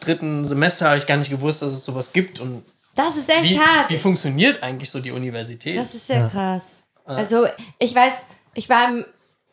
dritten 0.00 0.44
Semester 0.44 0.86
habe 0.88 0.96
ich 0.98 1.06
gar 1.06 1.16
nicht 1.16 1.30
gewusst, 1.30 1.62
dass 1.62 1.72
es 1.72 1.84
sowas 1.84 2.12
gibt 2.12 2.40
und 2.40 2.64
Das 2.94 3.16
ist 3.16 3.28
echt 3.28 3.44
wie, 3.44 3.58
hart. 3.58 3.90
wie 3.90 3.98
funktioniert 3.98 4.62
eigentlich 4.62 4.90
so 4.90 5.00
die 5.00 5.10
Universität. 5.12 5.76
Das 5.76 5.94
ist 5.94 6.06
sehr 6.06 6.20
Ja. 6.20 6.28
krass. 6.28 6.76
Also, 7.04 7.46
ich 7.78 7.94
weiß, 7.94 8.12
ich 8.54 8.68
war 8.68 8.88
im 8.88 9.04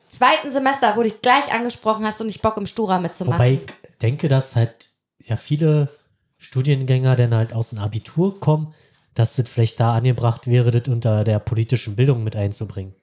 zweiten 0.07 0.51
Semester, 0.51 0.95
wurde 0.95 1.07
ich 1.09 1.21
gleich 1.21 1.51
angesprochen, 1.51 2.05
hast 2.05 2.19
du 2.19 2.23
nicht 2.23 2.41
Bock 2.41 2.57
im 2.57 2.67
Stura 2.67 2.99
mitzumachen? 2.99 3.39
Wobei 3.39 3.53
ich 3.53 3.61
denke, 4.01 4.27
dass 4.27 4.55
halt 4.55 4.89
ja 5.23 5.35
viele 5.35 5.89
Studiengänger 6.37 7.15
dann 7.15 7.33
halt 7.33 7.53
aus 7.53 7.69
dem 7.71 7.79
Abitur 7.79 8.39
kommen, 8.39 8.73
dass 9.15 9.37
es 9.39 9.49
vielleicht 9.49 9.79
da 9.79 9.95
angebracht 9.95 10.45
wäre, 10.47 10.69
das 10.71 10.87
unter 10.87 11.23
der 11.23 11.39
politischen 11.39 11.95
Bildung 11.95 12.23
mit 12.23 12.35
einzubringen. 12.35 12.93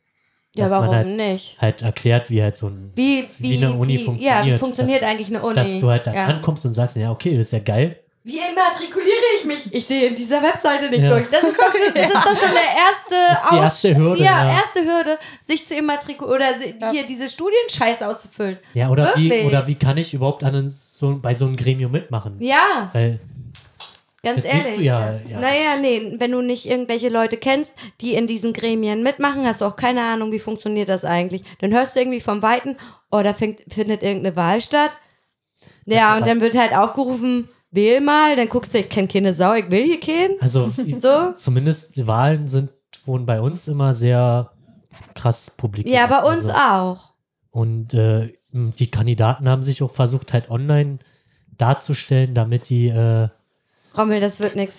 Ja, 0.54 0.64
dass 0.64 0.70
man 0.72 0.80
warum 0.82 0.94
halt- 0.94 1.06
nicht? 1.08 1.56
Halt 1.60 1.82
erklärt, 1.82 2.30
wie 2.30 2.42
halt 2.42 2.56
so 2.56 2.68
ein 2.68 2.92
Wie, 2.94 3.28
wie, 3.38 3.50
wie 3.50 3.56
eine 3.64 3.72
Uni 3.74 3.98
wie, 3.98 4.04
funktioniert. 4.04 4.46
Ja, 4.46 4.54
wie 4.54 4.58
funktioniert 4.58 5.02
dass, 5.02 5.08
eigentlich 5.10 5.28
eine 5.28 5.42
Uni? 5.42 5.54
Dass 5.54 5.80
du 5.80 5.90
halt 5.90 6.06
da 6.06 6.14
ja. 6.14 6.26
ankommst 6.26 6.64
und 6.66 6.72
sagst, 6.72 6.96
ja, 6.96 7.10
okay, 7.10 7.36
das 7.36 7.46
ist 7.46 7.52
ja 7.52 7.58
geil. 7.60 7.98
Wie 8.26 8.38
immatrikuliere 8.38 9.10
ich 9.38 9.44
mich? 9.44 9.74
Ich 9.74 9.84
sehe 9.84 10.06
in 10.08 10.14
dieser 10.14 10.42
Webseite 10.42 10.88
nicht 10.88 11.02
Ja. 11.02 11.10
durch. 11.10 11.26
Das 11.30 11.42
ist, 11.42 11.58
doch, 11.58 11.70
das 11.94 12.06
ist 12.06 12.14
doch 12.14 12.46
schon 12.46 12.54
der 12.54 12.70
erste 12.72 13.14
Das 13.28 13.42
ist 13.42 13.50
die 13.52 13.56
erste 13.56 13.96
Hürde, 13.96 14.22
Ja, 14.24 14.44
ja. 14.48 14.54
erste 14.54 14.80
Hürde, 14.80 15.18
sich 15.42 15.66
zu 15.66 15.74
immatrikulieren 15.74 16.40
oder 16.74 16.90
hier 16.90 17.04
diese 17.04 17.28
Studienscheiße 17.28 18.08
auszufüllen. 18.08 18.56
Ja, 18.72 18.88
oder 18.88 19.12
wie, 19.16 19.30
oder 19.42 19.66
wie 19.66 19.74
kann 19.74 19.98
ich 19.98 20.14
überhaupt 20.14 20.42
an 20.42 20.66
so, 20.70 21.18
bei 21.20 21.34
so 21.34 21.44
einem 21.44 21.56
Gremium 21.56 21.92
mitmachen? 21.92 22.36
Ja, 22.38 22.88
Weil, 22.94 23.18
ganz 24.24 24.42
Das 24.42 24.52
ehrlich. 24.52 24.76
du 24.76 24.82
ja, 24.82 25.20
ja. 25.28 25.40
Naja, 25.40 25.76
nee, 25.80 26.16
wenn 26.18 26.32
du 26.32 26.40
nicht 26.42 26.66
irgendwelche 26.66 27.08
Leute 27.08 27.36
kennst, 27.36 27.74
die 28.00 28.14
in 28.14 28.26
diesen 28.26 28.52
Gremien 28.52 29.02
mitmachen, 29.02 29.46
hast 29.46 29.60
du 29.60 29.66
auch 29.66 29.76
keine 29.76 30.02
Ahnung, 30.02 30.32
wie 30.32 30.38
funktioniert 30.38 30.88
das 30.88 31.04
eigentlich. 31.04 31.42
Dann 31.60 31.72
hörst 31.72 31.94
du 31.94 32.00
irgendwie 32.00 32.20
vom 32.20 32.42
Weiten, 32.42 32.76
oh, 33.10 33.20
da 33.22 33.34
fängt, 33.34 33.60
findet 33.72 34.02
irgendeine 34.02 34.34
Wahl 34.36 34.60
statt. 34.60 34.90
Ja, 35.86 36.16
und 36.16 36.26
dann 36.26 36.40
wird 36.40 36.56
halt 36.56 36.74
aufgerufen, 36.74 37.48
wähl 37.70 38.00
mal, 38.00 38.36
dann 38.36 38.48
guckst 38.48 38.74
du, 38.74 38.78
ich 38.78 38.88
kenne 38.88 39.08
keine 39.08 39.34
Sau, 39.34 39.54
ich 39.54 39.70
will 39.70 39.84
hier 39.84 40.00
keinen. 40.00 40.40
also 40.40 40.68
So. 41.00 41.32
zumindest 41.36 41.96
die 41.96 42.06
Wahlen 42.06 42.48
sind 42.48 42.70
wurden 43.06 43.26
bei 43.26 43.40
uns 43.40 43.68
immer 43.68 43.94
sehr 43.94 44.50
krass 45.14 45.50
publik. 45.50 45.88
Ja, 45.88 46.06
bei 46.06 46.22
uns 46.22 46.46
also, 46.46 46.52
auch. 46.52 47.14
Und 47.50 47.94
äh, 47.94 48.32
die 48.50 48.90
Kandidaten 48.90 49.48
haben 49.48 49.62
sich 49.62 49.82
auch 49.82 49.92
versucht, 49.92 50.32
halt 50.32 50.50
online 50.50 50.98
darzustellen, 51.56 52.34
damit 52.34 52.68
die 52.68 52.88
äh, 52.88 53.28
Rommel, 53.96 54.20
das 54.20 54.40
wird 54.40 54.56
nix. 54.56 54.76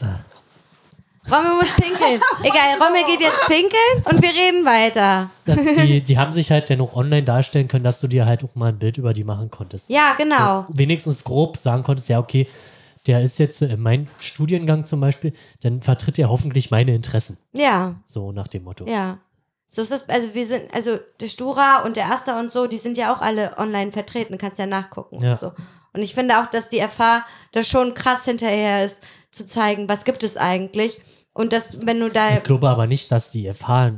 Rommel 1.31 1.55
muss 1.55 1.73
pinkeln. 1.75 2.21
Egal, 2.43 2.77
Rommel 2.79 3.03
geht 3.05 3.19
jetzt 3.19 3.47
pinkeln 3.47 4.03
und 4.05 4.21
wir 4.21 4.29
reden 4.29 4.63
weiter. 4.63 5.29
dass 5.45 5.57
die, 5.57 6.01
die 6.01 6.17
haben 6.19 6.31
sich 6.33 6.51
halt 6.51 6.69
dann 6.69 6.81
auch 6.81 6.95
online 6.95 7.23
darstellen 7.23 7.67
können, 7.67 7.83
dass 7.83 7.99
du 7.99 8.07
dir 8.07 8.27
halt 8.27 8.43
auch 8.43 8.53
mal 8.53 8.67
ein 8.69 8.77
Bild 8.77 8.97
über 8.99 9.11
die 9.13 9.23
machen 9.23 9.49
konntest. 9.49 9.89
Ja, 9.89 10.13
genau. 10.17 10.65
So, 10.67 10.77
wenigstens 10.77 11.23
grob 11.23 11.57
sagen 11.57 11.81
konntest, 11.81 12.09
ja, 12.09 12.19
okay, 12.19 12.47
der 13.07 13.21
ist 13.21 13.39
jetzt 13.39 13.61
äh, 13.63 13.67
in 13.73 13.79
meinem 13.81 14.07
Studiengang 14.19 14.85
zum 14.85 14.99
Beispiel, 14.99 15.33
dann 15.61 15.81
vertritt 15.81 16.19
er 16.19 16.29
hoffentlich 16.29 16.69
meine 16.69 16.93
Interessen. 16.93 17.39
Ja, 17.53 17.95
So 18.05 18.31
nach 18.31 18.47
dem 18.47 18.63
Motto. 18.63 18.85
ja. 18.85 19.17
So 19.67 19.81
ist 19.81 19.91
das, 19.91 20.07
also 20.07 20.33
wir 20.35 20.45
sind, 20.45 20.71
also 20.73 20.99
der 21.19 21.27
Stura 21.27 21.81
und 21.83 21.97
der 21.97 22.11
Asta 22.11 22.39
und 22.39 22.51
so, 22.51 22.67
die 22.67 22.77
sind 22.77 22.99
ja 22.99 23.13
auch 23.13 23.19
alle 23.19 23.57
online 23.57 23.91
vertreten, 23.91 24.37
kannst 24.37 24.59
ja 24.59 24.67
nachgucken 24.67 25.21
Ja. 25.21 25.31
und 25.31 25.37
so. 25.37 25.51
Und 25.95 26.01
ich 26.03 26.13
finde 26.13 26.39
auch, 26.41 26.47
dass 26.47 26.69
die 26.69 26.81
FH 26.81 27.26
da 27.53 27.63
schon 27.63 27.93
krass 27.93 28.26
hinterher 28.26 28.85
ist, 28.85 29.01
zu 29.31 29.45
zeigen, 29.47 29.88
was 29.89 30.03
gibt 30.05 30.23
es 30.23 30.38
eigentlich. 30.38 30.99
Und 31.34 31.51
dass, 31.53 31.85
wenn 31.85 31.99
du 31.99 32.09
da. 32.09 32.35
Ich 32.38 32.43
glaube 32.43 32.69
aber 32.69 32.88
nicht, 32.88 33.11
dass 33.11 33.31
die 33.31 33.51
FH 33.51 33.93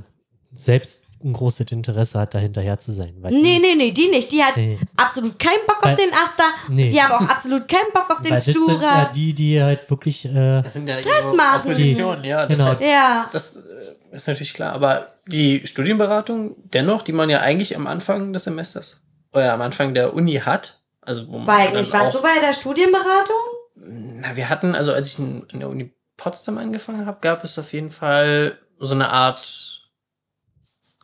selbst 0.53 1.06
ein 1.24 1.34
großes 1.34 1.72
Interesse 1.72 2.19
hat, 2.19 2.36
da 2.36 2.40
hinterher 2.40 2.80
zu 2.80 2.91
sein. 2.91 3.15
Weil 3.22 3.32
Nee, 3.34 3.56
die, 3.56 3.60
nee, 3.60 3.76
nee, 3.76 3.91
die 3.91 4.07
nicht. 4.10 4.32
Die 4.32 4.44
hat 4.44 4.56
Nee. 4.56 4.78
absolut 4.95 5.40
keinen 5.40 5.65
Bock 5.65 5.78
Weil- 5.84 5.94
auf 5.94 5.99
den 5.99 6.14
Asta. 6.14 6.44
Nee. 6.69 6.90
Die 6.90 7.02
haben 7.02 7.26
auch 7.26 7.30
absolut 7.30 7.68
keinen 7.68 7.91
Bock 7.91 8.10
auf 8.11 8.18
den 8.22 8.30
weil 8.32 8.38
das 8.38 8.45
sind 8.45 8.53
Stura. 8.56 8.82
ja 8.84 9.06
die, 9.14 9.34
die 9.34 9.61
halt 9.61 9.90
wirklich 9.90 10.26
äh, 10.26 10.61
Das 10.61 10.74
sind 10.74 10.88
ja 10.88 10.94
Stress 10.94 11.34
machen. 11.36 11.72
Opposition, 11.72 12.24
ja. 12.24 12.45
Das, 12.45 12.57
Genau. 12.60 12.69
halt, 12.69 12.82
ja. 12.82 13.28
das 13.32 13.57
äh, 13.57 14.15
ist 14.15 14.28
natürlich 14.28 14.53
klar. 14.53 14.74
Aber 14.74 15.15
die 15.28 15.65
Studienberatung, 15.65 16.56
dennoch, 16.72 17.02
die 17.02 17.14
man 17.14 17.30
ja 17.32 17.40
eigentlich 17.41 17.76
am 17.76 17.88
Anfang 17.88 18.32
des 18.32 18.44
Semesters 18.44 19.02
oder 19.34 19.53
am 19.53 19.61
Anfang 19.61 19.95
der 19.95 20.14
Uni 20.14 20.34
hat, 20.36 20.82
also 21.08 21.26
wo 21.30 21.38
dann 21.40 21.50
eigentlich, 21.50 21.94
warst 21.94 22.14
du 22.14 22.22
bei 22.22 22.38
der 22.42 22.54
Studienberatung? 22.54 23.38
Na, 23.76 24.36
wir 24.36 24.50
hatten, 24.50 24.76
also 24.76 24.92
als 24.92 25.14
ich 25.14 25.20
in, 25.20 25.44
in 25.54 25.62
der 25.62 25.70
Uni 25.70 25.94
Potsdam 26.18 26.58
angefangen 26.58 27.06
habe, 27.06 27.20
gab 27.22 27.46
es 27.46 27.58
auf 27.58 27.72
jeden 27.72 27.92
Fall 27.92 28.58
so 28.78 28.94
eine 28.94 29.10
Art 29.10 29.90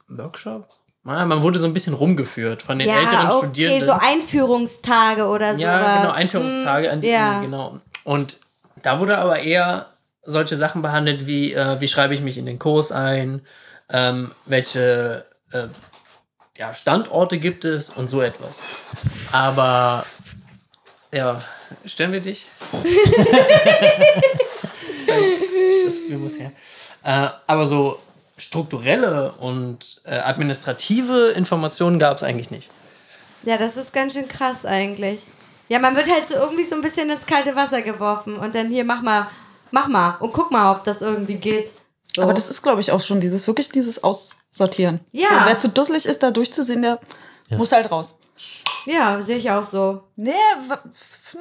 Workshop. 0.09 0.67
Ja, 1.05 1.25
man 1.25 1.41
wurde 1.41 1.59
so 1.59 1.67
ein 1.67 1.73
bisschen 1.73 1.93
rumgeführt 1.93 2.63
von 2.63 2.79
den 2.79 2.89
älteren 2.89 3.27
okay, 3.27 3.37
Studierenden. 3.37 3.87
so 3.87 3.93
Einführungstage 3.93 5.25
oder 5.27 5.51
sowas. 5.53 5.61
ja, 5.61 6.01
genau, 6.01 6.13
Einführungstage 6.13 6.87
Hm, 6.87 6.93
an 6.93 7.01
die 7.01 7.07
ja. 7.09 7.37
Uni, 7.37 7.45
genau. 7.45 7.79
Und 8.03 8.41
da 8.81 8.99
wurde 8.99 9.17
aber 9.17 9.39
eher 9.39 9.85
solche 10.25 10.57
Sachen 10.57 10.81
behandelt 10.81 11.27
wie, 11.27 11.53
äh, 11.53 11.79
wie 11.79 11.87
schreibe 11.87 12.13
ich 12.13 12.21
mich 12.21 12.37
in 12.37 12.45
den 12.45 12.59
Kurs 12.59 12.91
ein, 12.91 13.41
ähm, 13.89 14.31
welche 14.45 15.25
äh, 15.51 15.67
ja, 16.57 16.73
Standorte 16.73 17.37
gibt 17.39 17.65
es 17.65 17.89
und 17.89 18.09
so 18.09 18.21
etwas. 18.21 18.61
Aber 19.31 20.05
ja, 21.11 21.41
stellen 21.85 22.11
wir 22.11 22.21
dich. 22.21 22.45
das 25.85 25.95
Spiel 25.97 26.17
muss 26.17 26.37
her. 26.37 26.51
Äh, 27.03 27.29
aber 27.47 27.65
so 27.65 27.99
strukturelle 28.37 29.33
und 29.33 30.01
äh, 30.05 30.15
administrative 30.15 31.33
Informationen 31.35 31.99
gab 31.99 32.17
es 32.17 32.23
eigentlich 32.23 32.51
nicht. 32.51 32.69
Ja, 33.43 33.57
das 33.57 33.77
ist 33.77 33.93
ganz 33.93 34.13
schön 34.13 34.27
krass 34.27 34.65
eigentlich. 34.65 35.19
Ja, 35.69 35.79
man 35.79 35.95
wird 35.95 36.09
halt 36.09 36.27
so 36.27 36.35
irgendwie 36.35 36.65
so 36.65 36.75
ein 36.75 36.81
bisschen 36.81 37.09
ins 37.09 37.25
kalte 37.25 37.55
Wasser 37.55 37.81
geworfen 37.81 38.37
und 38.37 38.53
dann 38.55 38.67
hier, 38.69 38.83
mach 38.83 39.01
mal, 39.01 39.27
mach 39.71 39.87
mal 39.87 40.17
und 40.19 40.33
guck 40.33 40.51
mal, 40.51 40.71
ob 40.71 40.83
das 40.83 41.01
irgendwie 41.01 41.35
geht. 41.35 41.71
So. 42.15 42.21
Aber 42.21 42.33
das 42.33 42.49
ist, 42.49 42.61
glaube 42.61 42.81
ich, 42.81 42.91
auch 42.91 43.01
schon 43.01 43.19
dieses, 43.19 43.47
wirklich 43.47 43.69
dieses 43.69 44.03
Aussortieren. 44.03 44.99
Ja. 45.13 45.27
So, 45.27 45.35
wer 45.45 45.57
zu 45.57 45.69
dusselig 45.69 46.05
ist, 46.05 46.23
da 46.23 46.31
durchzusehen, 46.31 46.81
der 46.81 46.99
Ja. 47.49 47.57
muss 47.57 47.71
halt 47.71 47.91
raus. 47.91 48.15
ja, 48.85 49.21
sehe 49.21 49.37
ich 49.37 49.49
auch 49.51 49.63
so. 49.63 50.03
Nee, 50.15 50.31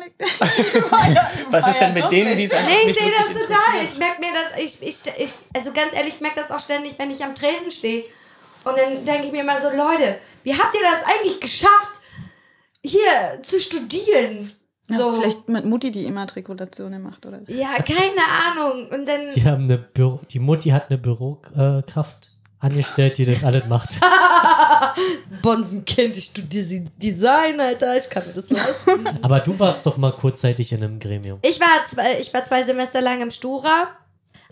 Was 1.51 1.69
ist 1.69 1.81
denn 1.81 1.95
mit 1.95 2.11
denen, 2.11 2.37
die 2.37 2.45
es 2.45 2.53
einfach 2.53 2.71
Nee, 2.71 2.81
ich 2.81 2.87
nicht 2.89 3.01
sehe 3.01 3.13
das 3.17 3.29
total. 3.29 3.85
Ich 3.85 3.99
merke 3.99 4.21
mir 4.21 4.31
das, 4.33 4.63
ich, 4.63 4.83
ich, 4.83 4.97
ich, 5.19 5.31
also 5.55 5.73
ganz 5.73 5.93
ehrlich, 5.93 6.15
ich 6.15 6.21
merke 6.21 6.41
das 6.41 6.51
auch 6.51 6.61
ständig, 6.61 6.95
wenn 6.99 7.11
ich 7.11 7.23
am 7.25 7.35
Tresen 7.35 7.71
stehe. 7.71 8.05
Und 8.65 8.79
dann 8.79 9.05
denke 9.05 9.27
ich 9.27 9.33
mir 9.33 9.41
immer 9.43 9.61
so, 9.61 9.71
Leute, 9.71 10.19
wie 10.45 10.55
habt 10.57 10.75
ihr 10.75 10.81
das 10.83 11.05
eigentlich 11.15 11.41
geschafft, 11.41 11.91
hier 12.85 13.39
zu 13.43 13.61
studieren? 13.61 14.53
Ja, 14.89 14.99
So. 14.99 15.13
Vielleicht 15.21 15.49
mit 15.49 15.65
Mutti 15.65 15.91
die 15.91 16.05
Immatrikulation 16.05 16.93
gemacht 16.93 17.25
oder 17.27 17.41
so. 17.45 17.53
Ja, 17.53 17.75
keine 17.83 18.23
Ahnung. 18.47 18.89
Und 18.89 19.07
dann. 19.07 19.31
Die 19.35 19.45
haben 19.45 19.65
eine 19.65 19.79
Büro, 19.79 20.21
die 20.31 20.39
Mutti 20.39 20.71
hat 20.71 20.91
eine 20.91 20.99
Bürokraft 20.99 22.31
angestellt, 22.59 23.19
die 23.19 23.25
das 23.25 23.43
alles 23.45 23.67
macht. 23.67 23.99
Bonsenkind, 25.43 26.17
ich 26.17 26.25
studiere 26.27 26.85
Design, 26.97 27.61
Alter, 27.61 27.97
ich 27.97 28.09
kann 28.09 28.25
mir 28.27 28.35
das 28.35 28.51
leisten. 28.51 29.07
Aber 29.23 29.41
du 29.41 29.59
warst 29.59 29.85
doch 29.87 29.97
mal 29.97 30.13
kurzzeitig 30.13 30.73
in 30.73 30.83
einem 30.83 30.99
Gremium. 30.99 31.39
ich, 31.43 31.61
war 31.61 31.85
zwei, 31.87 32.21
ich 32.21 32.33
war 32.33 32.45
zwei 32.45 32.63
Semester 32.65 33.01
lang 33.01 33.21
im 33.21 33.31
Stura, 33.31 33.89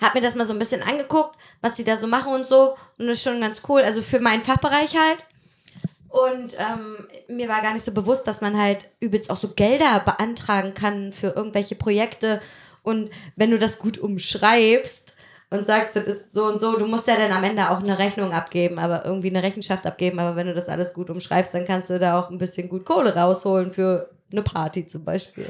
hab 0.01 0.15
mir 0.15 0.21
das 0.21 0.35
mal 0.35 0.47
so 0.47 0.53
ein 0.53 0.59
bisschen 0.59 0.83
angeguckt, 0.83 1.37
was 1.61 1.75
die 1.75 1.85
da 1.85 1.97
so 1.97 2.07
machen 2.07 2.33
und 2.33 2.47
so. 2.47 2.77
Und 2.99 3.07
das 3.07 3.19
ist 3.19 3.23
schon 3.23 3.41
ganz 3.41 3.63
cool. 3.69 3.83
Also 3.83 4.03
für 4.03 4.19
meinen 4.21 4.43
Fachbereich 4.43 4.97
halt. 4.97 5.25
Und 6.11 6.57
ähm, 6.59 7.07
mir 7.29 7.49
war 7.49 7.63
gar 7.63 7.73
nicht 7.73 7.85
so 7.85 7.93
bewusst, 7.93 8.27
dass 8.27 8.41
man 8.41 8.61
halt 8.61 8.89
übelst 8.99 9.31
auch 9.31 9.37
so 9.37 9.49
Gelder 9.49 10.01
beantragen 10.01 10.75
kann 10.75 11.13
für 11.13 11.29
irgendwelche 11.29 11.77
Projekte. 11.77 12.41
Und 12.83 13.11
wenn 13.37 13.53
du 13.53 13.59
das 13.59 13.79
gut 13.79 13.97
umschreibst 13.97 15.13
und 15.51 15.65
sagst, 15.65 15.95
das 15.95 16.05
ist 16.05 16.33
so 16.33 16.47
und 16.47 16.59
so, 16.59 16.77
du 16.77 16.87
musst 16.87 17.07
ja 17.07 17.17
dann 17.17 17.31
am 17.31 17.45
Ende 17.45 17.71
auch 17.71 17.79
eine 17.79 17.99
Rechnung 17.99 18.33
abgeben, 18.33 18.81
aber 18.81 19.05
irgendwie 19.05 19.31
eine 19.31 19.45
Rechenschaft 19.45 19.87
abgeben. 19.87 20.19
Aber 20.19 20.35
wenn 20.35 20.49
du 20.49 20.55
das 20.55 20.69
alles 20.69 20.93
gut 20.93 21.11
umschreibst, 21.11 21.55
dann 21.55 21.65
kannst 21.65 21.91
du 21.91 22.01
da 22.01 22.19
auch 22.19 22.31
ein 22.31 22.39
bisschen 22.39 22.69
gut 22.69 22.85
Kohle 22.85 23.15
rausholen 23.15 23.71
für 23.71 24.11
eine 24.33 24.43
Party 24.43 24.87
zum 24.87 25.05
Beispiel. 25.05 25.47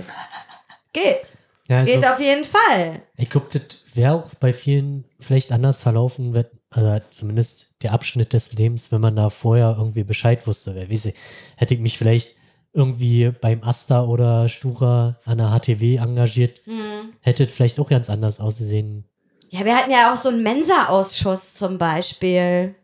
Geht. 0.92 1.32
Ja, 1.68 1.78
also, 1.78 1.92
Geht 1.92 2.06
auf 2.06 2.20
jeden 2.20 2.44
Fall. 2.44 3.02
ich 3.16 3.30
glaube, 3.30 3.46
das 3.52 3.62
wäre 3.94 4.14
auch 4.14 4.34
bei 4.40 4.52
vielen 4.52 5.04
vielleicht 5.20 5.52
anders 5.52 5.82
verlaufen, 5.82 6.34
wenn, 6.34 6.46
also 6.70 7.00
zumindest 7.10 7.70
der 7.82 7.92
Abschnitt 7.92 8.32
des 8.32 8.52
Lebens, 8.52 8.92
wenn 8.92 9.00
man 9.00 9.16
da 9.16 9.28
vorher 9.30 9.74
irgendwie 9.78 10.04
Bescheid 10.04 10.46
wusste. 10.46 10.74
Wer 10.74 10.88
weiß 10.90 11.06
ich, 11.06 11.14
hätte 11.56 11.74
ich 11.74 11.80
mich 11.80 11.98
vielleicht 11.98 12.36
irgendwie 12.72 13.30
beim 13.40 13.64
Asta 13.64 14.04
oder 14.04 14.48
Stura 14.48 15.16
an 15.24 15.38
der 15.38 15.50
HTW 15.50 15.96
engagiert, 15.96 16.60
Hm. 16.66 17.12
hätte 17.20 17.44
es 17.44 17.52
vielleicht 17.52 17.80
auch 17.80 17.88
ganz 17.88 18.08
anders 18.08 18.38
ausgesehen. 18.40 19.04
Ja, 19.48 19.64
wir 19.64 19.76
hatten 19.76 19.90
ja 19.90 20.12
auch 20.14 20.16
so 20.16 20.28
einen 20.28 20.44
Mensa-Ausschuss 20.44 21.54
zum 21.54 21.76
Beispiel. 21.78 22.76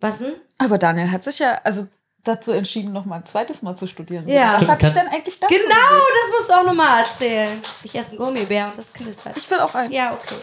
Was 0.00 0.18
denn? 0.18 0.34
Aber 0.58 0.78
Daniel 0.78 1.12
hat 1.12 1.22
sich 1.22 1.38
ja 1.38 1.60
also 1.62 1.86
dazu 2.24 2.50
entschieden, 2.50 2.92
noch 2.92 3.04
mal 3.04 3.16
ein 3.16 3.24
zweites 3.24 3.62
Mal 3.62 3.76
zu 3.76 3.86
studieren. 3.86 4.26
Ja. 4.28 4.54
Was 4.54 4.58
dich 4.60 4.68
kannst- 4.68 4.96
denn 4.96 5.06
eigentlich 5.06 5.38
dazu 5.38 5.54
Genau, 5.54 5.68
bewegt? 5.68 6.08
das 6.24 6.36
musst 6.40 6.50
du 6.50 6.54
auch 6.54 6.64
nochmal 6.64 6.98
erzählen. 7.04 7.60
Ich 7.84 7.94
esse 7.94 8.08
einen 8.10 8.18
Gummibär 8.18 8.66
und 8.66 8.78
das 8.78 8.92
knistert. 8.92 9.36
Ich 9.36 9.48
will 9.48 9.60
auch 9.60 9.72
einen. 9.76 9.92
Ja, 9.92 10.12
okay. 10.12 10.34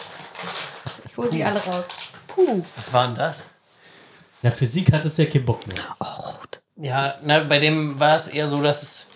Ich 1.06 1.18
hole 1.18 1.30
sie 1.30 1.44
alle 1.44 1.60
raus. 1.64 1.86
Puh. 2.36 2.64
Was 2.76 2.94
war 2.94 3.08
denn 3.08 3.16
das? 3.16 3.44
Na, 4.42 4.52
Physik 4.52 4.92
hat 4.92 5.06
es 5.06 5.18
ja 5.18 5.26
keinen 5.26 5.46
Bock 5.46 5.66
mehr. 5.68 5.78
Oh, 6.00 6.22
rot. 6.22 6.62
Ja, 6.76 7.16
na, 7.22 7.40
bei 7.40 7.58
dem 7.60 8.00
war 8.00 8.16
es 8.16 8.28
eher 8.28 8.48
so, 8.48 8.62
dass 8.62 8.84
es 8.84 9.08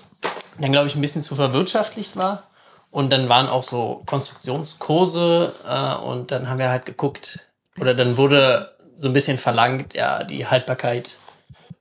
dann, 0.59 0.71
glaube 0.71 0.87
ich, 0.87 0.95
ein 0.95 1.01
bisschen 1.01 1.21
zu 1.21 1.35
verwirtschaftlicht 1.35 2.15
war. 2.15 2.43
Und 2.91 3.11
dann 3.11 3.29
waren 3.29 3.47
auch 3.47 3.63
so 3.63 4.01
Konstruktionskurse 4.05 5.53
äh, 5.67 5.95
und 6.03 6.31
dann 6.31 6.49
haben 6.49 6.57
wir 6.57 6.69
halt 6.69 6.85
geguckt, 6.85 7.39
oder 7.79 7.93
dann 7.93 8.17
wurde 8.17 8.75
so 8.97 9.07
ein 9.07 9.13
bisschen 9.13 9.37
verlangt, 9.37 9.93
ja, 9.93 10.23
die 10.23 10.47
Haltbarkeit 10.47 11.17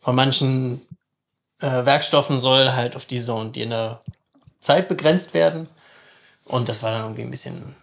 von 0.01 0.15
manchen 0.15 0.87
äh, 1.61 1.87
Werkstoffen 1.87 2.41
soll 2.41 2.73
halt 2.73 2.95
auf 2.95 3.07
diese 3.07 3.33
und 3.33 3.57
jene 3.57 3.99
Zeit 4.61 4.89
begrenzt 4.89 5.35
werden. 5.35 5.69
Und 6.45 6.69
das 6.69 6.83
war 6.83 6.93
dann 6.93 7.03
irgendwie 7.03 7.23
ein 7.23 7.31
bisschen 7.31 7.75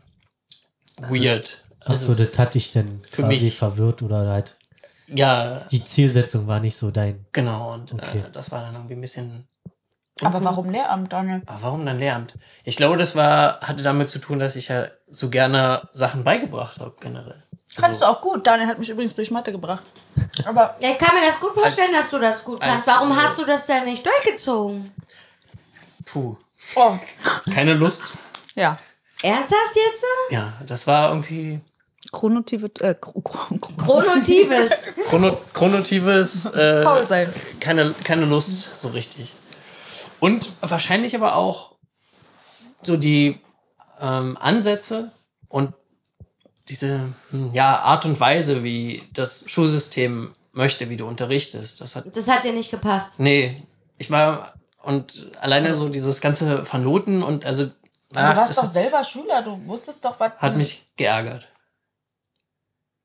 weird. 1.00 1.65
Achso, 1.86 2.12
Also, 2.12 2.16
das 2.26 2.38
hat 2.38 2.56
dich 2.56 2.74
dann 2.74 3.02
für 3.10 3.22
quasi 3.24 3.46
mich- 3.46 3.58
verwirrt 3.58 4.02
oder 4.02 4.28
halt 4.28 4.60
ja, 5.08 5.60
die 5.70 5.86
Zielsetzung 5.86 6.48
war 6.48 6.60
nicht 6.60 6.76
so 6.76 6.90
dein. 6.92 7.26
genau. 7.32 7.74
Und 7.74 7.94
Okay. 7.94 8.20
äh, 8.28 8.32
das 8.32 8.52
war 8.52 8.62
dann 8.62 8.74
irgendwie 8.74 8.96
ein 8.96 9.02
bisschen 9.02 9.48
Aber 10.22 10.44
warum 10.44 10.70
Lehramt, 10.70 11.14
Daniel? 11.14 11.44
Aber 11.46 11.62
warum 11.62 11.86
dann 11.86 12.00
Lehramt? 12.00 12.34
Ich 12.64 12.76
glaube, 12.76 12.98
das 12.98 13.16
war, 13.16 13.60
hatte 13.62 13.84
damit 13.84 14.10
zu 14.10 14.18
tun, 14.20 14.40
dass 14.40 14.56
ich 14.56 14.70
ja 14.70 14.88
so 15.08 15.30
gerne 15.30 15.88
Sachen 15.94 16.24
beigebracht 16.24 16.80
habe, 16.80 16.96
generell. 17.00 17.44
Kannst 17.76 18.02
du 18.02 18.06
auch 18.06 18.22
gut. 18.22 18.48
Daniel 18.48 18.68
hat 18.68 18.80
mich 18.80 18.90
übrigens 18.90 19.16
durch 19.16 19.30
Mathe 19.30 19.52
gebracht. 19.52 19.84
Aber 20.46 20.76
Ja, 20.82 20.90
ich 20.92 20.98
kann 20.98 21.14
mir 21.14 21.26
das 21.28 21.40
gut 21.40 21.52
vorstellen, 21.54 21.94
Als- 21.94 22.04
dass 22.06 22.10
du 22.12 22.20
das 22.20 22.44
gut 22.44 22.60
kannst. 22.62 22.88
Warum 22.88 23.12
äh, 23.12 23.16
hast 23.16 23.38
du 23.38 23.46
das 23.46 23.66
denn 23.68 23.84
nicht 23.86 24.04
durchgezogen? 24.06 24.90
Puh, 26.06 26.36
oh, 26.76 26.98
keine 27.54 27.74
Lust. 27.74 28.14
ja. 28.56 28.78
Ernsthaft 29.22 29.76
jetzt? 29.76 30.04
Ja, 30.30 30.54
das 30.68 30.86
war 30.88 31.10
irgendwie 31.10 31.60
Chronotive, 32.20 32.66
äh, 32.80 32.96
Chro- 33.00 33.22
Chro- 33.24 33.60
Chro- 33.60 33.78
Chronotives. 33.78 34.72
chrono 35.10 35.38
chronotives, 35.54 36.46
äh, 36.54 36.84
faul 36.84 37.06
sein. 37.08 37.34
keine, 37.60 37.94
keine 38.04 38.26
Lust 38.26 38.80
so 38.82 38.88
richtig. 38.90 39.34
Und 40.20 40.52
wahrscheinlich 40.62 41.14
aber 41.16 41.36
auch 41.36 41.74
so 42.82 42.96
die 42.98 43.40
ähm, 44.00 44.38
Ansätze 44.40 45.12
und 45.50 45.74
diese 46.70 47.10
hm, 47.32 47.52
ja, 47.54 47.80
Art 47.80 48.06
und 48.06 48.20
Weise, 48.20 48.64
wie 48.64 49.04
das 49.14 49.44
Schulsystem 49.48 50.32
möchte, 50.54 50.90
wie 50.90 50.98
du 50.98 51.06
unterrichtest. 51.06 51.82
Das 51.82 51.96
hat 51.96 52.06
Das 52.16 52.28
hat 52.28 52.44
dir 52.44 52.54
nicht 52.54 52.72
gepasst. 52.72 53.20
Nee, 53.20 53.64
ich 53.98 54.10
war 54.10 54.54
und 54.84 55.32
alleine 55.42 55.76
so 55.76 55.90
dieses 55.90 56.22
ganze 56.22 56.64
Vernoten 56.64 57.24
und 57.24 57.46
also 57.46 57.66
Du 58.12 58.20
ach, 58.22 58.36
warst 58.38 58.52
das 58.52 58.56
doch 58.58 58.64
hat, 58.64 58.74
selber 58.74 59.04
Schüler, 59.04 59.42
du 59.42 59.60
wusstest 59.66 60.06
doch, 60.06 60.18
was. 60.20 60.32
hat 60.38 60.56
mich 60.56 60.86
geärgert. 60.96 61.50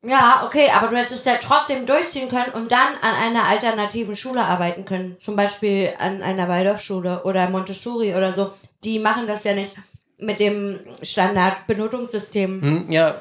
Ja, 0.02 0.44
okay, 0.46 0.68
aber 0.74 0.88
du 0.88 0.96
hättest 0.96 1.26
ja 1.26 1.34
trotzdem 1.36 1.84
durchziehen 1.84 2.30
können 2.30 2.52
und 2.54 2.72
dann 2.72 2.94
an 3.02 3.14
einer 3.14 3.44
alternativen 3.46 4.16
Schule 4.16 4.42
arbeiten 4.42 4.86
können. 4.86 5.18
Zum 5.18 5.36
Beispiel 5.36 5.92
an 5.98 6.22
einer 6.22 6.48
Waldorfschule 6.48 7.22
oder 7.24 7.50
Montessori 7.50 8.14
oder 8.14 8.32
so. 8.32 8.52
Die 8.82 8.98
machen 8.98 9.26
das 9.26 9.44
ja 9.44 9.52
nicht 9.52 9.74
mit 10.16 10.40
dem 10.40 10.80
Standardbenotungssystem. 11.02 12.62
Hm, 12.62 12.92
ja, 12.92 13.14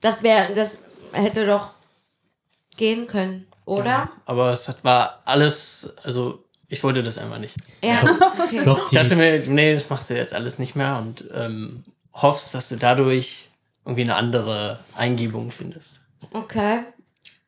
Das 0.00 0.22
wäre, 0.22 0.54
das 0.54 0.78
hätte 1.12 1.46
doch 1.46 1.72
gehen 2.76 3.06
können, 3.06 3.46
oder? 3.66 4.08
aber 4.24 4.52
es 4.52 4.66
hat, 4.68 4.82
war 4.84 5.20
alles, 5.26 5.94
also 6.02 6.44
ich 6.68 6.82
wollte 6.82 7.02
das 7.02 7.18
einfach 7.18 7.38
nicht. 7.38 7.56
Ja, 7.84 8.02
Ich 8.02 8.40
okay. 8.44 8.62
glaube, 8.62 8.80
Ich 8.90 8.98
dachte 8.98 9.16
mir, 9.16 9.38
nee, 9.46 9.74
das 9.74 9.90
machst 9.90 10.08
du 10.08 10.14
jetzt 10.14 10.32
alles 10.32 10.58
nicht 10.58 10.74
mehr 10.74 10.96
und 10.96 11.24
ähm, 11.34 11.84
hoffst, 12.14 12.54
dass 12.54 12.70
du 12.70 12.76
dadurch 12.76 13.50
irgendwie 13.84 14.02
eine 14.02 14.16
andere 14.16 14.80
Eingebung 14.94 15.50
findest. 15.50 16.00
Okay. 16.32 16.80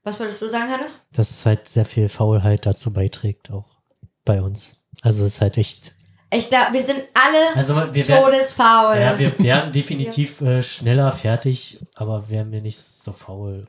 Was 0.02 0.18
würdest 0.18 0.40
du 0.42 0.50
sagen, 0.50 0.70
Hannes? 0.70 0.92
dass 1.12 1.46
halt 1.46 1.68
sehr 1.68 1.84
viel 1.84 2.08
Faulheit 2.08 2.66
dazu 2.66 2.92
beiträgt, 2.92 3.50
auch 3.50 3.66
bei 4.24 4.42
uns. 4.42 4.84
Also 5.02 5.24
es 5.24 5.36
ist 5.36 5.40
halt 5.40 5.56
echt. 5.58 5.92
Ich 6.30 6.48
glaube, 6.48 6.72
wir 6.72 6.82
sind 6.82 7.02
alle 7.14 7.56
Also 7.56 7.74
wir 7.76 7.94
werden, 8.08 8.24
todesfaul. 8.24 8.96
ja, 8.96 9.18
wir 9.18 9.38
werden 9.38 9.72
definitiv 9.72 10.40
äh, 10.40 10.62
schneller 10.62 11.12
fertig, 11.12 11.78
aber 11.94 12.28
wären 12.28 12.50
wir 12.52 12.60
nicht 12.60 12.80
so 12.80 13.12
faul 13.12 13.66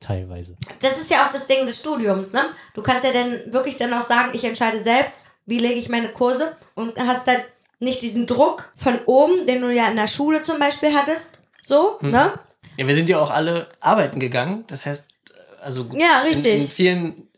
teilweise. 0.00 0.56
das 0.80 1.00
ist 1.00 1.10
ja 1.10 1.26
auch 1.26 1.32
das 1.32 1.46
Ding 1.46 1.64
des 1.66 1.78
Studiums, 1.80 2.32
ne? 2.32 2.46
Du 2.74 2.82
kannst 2.82 3.04
ja 3.04 3.12
dann 3.12 3.52
wirklich 3.52 3.76
dann 3.76 3.92
auch 3.94 4.02
sagen, 4.06 4.30
ich 4.32 4.44
entscheide 4.44 4.82
selbst, 4.82 5.24
wie 5.46 5.58
lege 5.58 5.74
ich 5.74 5.88
meine 5.88 6.08
Kurse 6.08 6.56
und 6.74 6.98
hast 6.98 7.26
dann 7.28 7.40
nicht 7.78 8.02
diesen 8.02 8.26
Druck 8.26 8.72
von 8.76 8.98
oben, 9.06 9.46
den 9.46 9.60
du 9.60 9.70
ja 9.72 9.88
in 9.88 9.96
der 9.96 10.06
Schule 10.08 10.42
zum 10.42 10.58
Beispiel 10.58 10.94
hattest. 10.94 11.40
So, 11.64 11.98
Hm. 12.00 12.10
ne? 12.10 12.32
Ja, 12.76 12.86
wir 12.86 12.94
sind 12.94 13.08
ja 13.08 13.18
auch 13.18 13.30
alle 13.30 13.66
arbeiten 13.80 14.18
gegangen. 14.20 14.64
Das 14.66 14.86
heißt, 14.86 15.06
also 15.62 15.86
Ja, 15.94 16.22
In, 16.22 16.34
richtig. 16.34 16.54
in 16.60 16.66
vielen, 16.66 17.28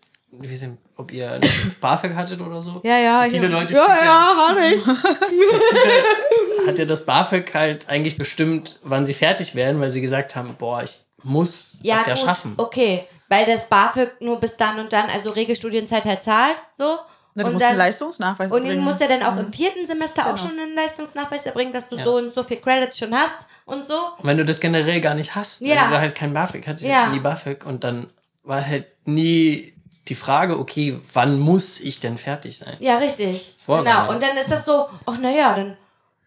ich 0.43 0.51
weiß 0.51 0.63
nicht, 0.63 0.73
ob 0.97 1.13
ihr 1.13 1.41
BAföG 1.81 2.15
hattet 2.15 2.41
oder 2.41 2.61
so. 2.61 2.81
Ja, 2.85 2.99
ja. 2.99 3.25
Viele 3.29 3.49
ja. 3.49 3.59
Leute 3.61 3.75
Ja, 3.75 3.85
steht 3.85 4.05
ja, 4.05 4.37
hatte 4.49 4.75
ich. 4.75 4.87
hat 6.67 6.79
ja 6.79 6.85
das 6.85 7.05
BAföG 7.07 7.53
halt 7.55 7.89
eigentlich 7.89 8.17
bestimmt, 8.17 8.79
wann 8.83 9.05
sie 9.07 9.15
fertig 9.15 9.55
werden, 9.55 9.81
weil 9.81 9.91
sie 9.91 10.01
gesagt 10.01 10.37
haben, 10.37 10.55
boah, 10.59 10.83
ich 10.83 11.03
muss 11.23 11.79
Ja, 11.83 11.97
das 11.97 12.07
ja 12.07 12.15
gut, 12.15 12.25
schaffen. 12.25 12.55
okay. 12.57 13.07
Weil 13.29 13.47
das 13.47 13.69
BAföG 13.69 14.21
nur 14.21 14.39
bis 14.39 14.57
dann 14.57 14.79
und 14.79 14.93
dann, 14.93 15.09
also 15.11 15.31
Regelstudienzeit 15.31 16.05
halt 16.05 16.23
zahlt, 16.23 16.57
so. 16.79 16.99
Na, 17.35 17.43
du 17.43 17.49
und 17.49 17.53
musst 17.55 17.63
dann, 17.65 17.71
einen 17.71 17.79
Leistungsnachweis 17.79 18.51
und 18.53 18.61
du 18.63 18.65
erbringen. 18.69 18.85
musst 18.85 19.01
ja 19.01 19.09
dann 19.09 19.23
auch 19.23 19.37
im 19.39 19.53
vierten 19.53 19.85
Semester 19.87 20.23
auch 20.27 20.37
Genau. 20.37 20.49
schon 20.49 20.59
einen 20.59 20.75
Leistungsnachweis 20.75 21.47
erbringen, 21.47 21.73
dass 21.73 21.89
du 21.89 21.97
Ja. 21.97 22.05
so 22.05 22.17
und 22.17 22.33
so 22.33 22.43
viel 22.43 22.59
Credits 22.59 22.99
schon 22.99 23.15
hast 23.15 23.37
und 23.65 23.85
so. 23.85 23.95
Und 24.19 24.25
wenn 24.25 24.37
du 24.37 24.45
das 24.45 24.61
generell 24.61 25.01
gar 25.01 25.15
nicht 25.15 25.35
hast, 25.35 25.61
Ja. 25.63 25.83
wenn 25.85 25.91
du 25.91 25.99
halt 25.99 26.15
kein 26.15 26.33
BAföG 26.33 26.67
hatte, 26.67 26.87
Ja. 26.87 27.09
nie 27.09 27.19
BAföG 27.21 27.67
und 27.67 27.83
dann 27.85 28.09
war 28.45 28.65
halt 28.65 28.87
nie 29.05 29.75
die 30.07 30.15
Frage, 30.15 30.59
okay, 30.59 31.01
wann 31.15 31.39
muss 31.41 31.81
ich 31.81 31.99
denn 31.99 32.19
fertig 32.19 32.59
sein? 32.59 32.77
Ja, 32.79 32.99
richtig. 32.99 33.55
Vorgabe. 33.65 33.89
Genau. 34.03 34.13
Und 34.13 34.23
dann 34.23 34.37
ist 34.37 34.51
das 34.51 34.65
so, 34.67 34.87
ach 35.07 35.19
naja, 35.19 35.55
dann, 35.55 35.77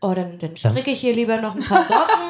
oh, 0.01 0.13
dann, 0.13 0.39
dann 0.39 0.57
stricke 0.57 0.89
ich 0.91 0.99
hier 0.99 1.13
lieber 1.13 1.37
noch 1.37 1.55
ein 1.55 1.63
paar 1.63 1.83
Socken. 1.85 2.27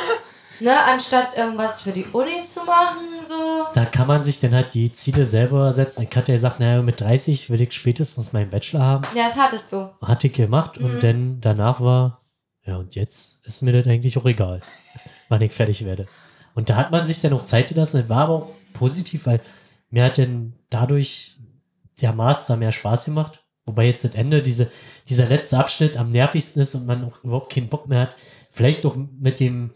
ne, 0.60 0.78
anstatt 0.84 1.36
irgendwas 1.36 1.80
für 1.80 1.92
die 1.92 2.04
Uni 2.12 2.42
zu 2.44 2.62
machen, 2.64 2.98
so. 3.30 3.66
Da 3.74 3.84
kann 3.84 4.06
man 4.08 4.22
sich 4.22 4.40
dann 4.40 4.54
halt 4.54 4.74
die 4.74 4.92
Ziele 4.92 5.24
selber 5.24 5.72
setzen. 5.72 6.02
Ich 6.02 6.16
hatte 6.16 6.32
ja 6.32 6.36
gesagt, 6.36 6.60
naja, 6.60 6.82
mit 6.82 7.00
30 7.00 7.48
will 7.50 7.60
ich 7.60 7.72
spätestens 7.72 8.32
meinen 8.32 8.50
Bachelor 8.50 8.80
haben. 8.82 9.04
Ja, 9.16 9.28
das 9.28 9.36
hattest 9.38 9.72
du. 9.72 9.90
Hatte 10.02 10.26
ich 10.26 10.32
gemacht 10.34 10.78
Mhm. 10.78 10.84
und 10.86 11.02
dann 11.02 11.40
danach 11.40 11.80
war, 11.80 12.20
ja, 12.66 12.76
und 12.76 12.94
jetzt 12.94 13.46
ist 13.46 13.62
mir 13.62 13.72
das 13.72 13.86
eigentlich 13.86 14.18
auch 14.18 14.26
egal, 14.26 14.60
wann 15.28 15.42
ich 15.42 15.52
fertig 15.52 15.84
werde. 15.84 16.06
Und 16.54 16.68
da 16.68 16.76
hat 16.76 16.90
man 16.90 17.06
sich 17.06 17.20
dann 17.20 17.32
auch 17.32 17.44
Zeit 17.44 17.68
gelassen. 17.68 17.98
Das 18.00 18.08
war 18.08 18.24
aber 18.24 18.34
auch 18.34 18.48
positiv, 18.74 19.26
weil 19.26 19.40
mir 19.90 20.04
hat 20.04 20.18
dann 20.18 20.52
dadurch 20.68 21.36
der 22.00 22.12
Master 22.12 22.56
mehr 22.56 22.72
Spaß 22.72 23.04
gemacht. 23.06 23.42
Wobei 23.66 23.86
jetzt 23.86 24.04
das 24.04 24.14
Ende, 24.14 24.42
diese, 24.42 24.70
dieser 25.08 25.26
letzte 25.26 25.58
Abschnitt 25.58 25.96
am 25.96 26.10
nervigsten 26.10 26.60
ist 26.62 26.74
und 26.74 26.86
man 26.86 27.04
auch 27.04 27.22
überhaupt 27.22 27.52
keinen 27.52 27.68
Bock 27.68 27.88
mehr 27.88 28.00
hat. 28.00 28.16
Vielleicht 28.50 28.84
auch 28.84 28.96
mit 28.96 29.38
dem, 29.38 29.70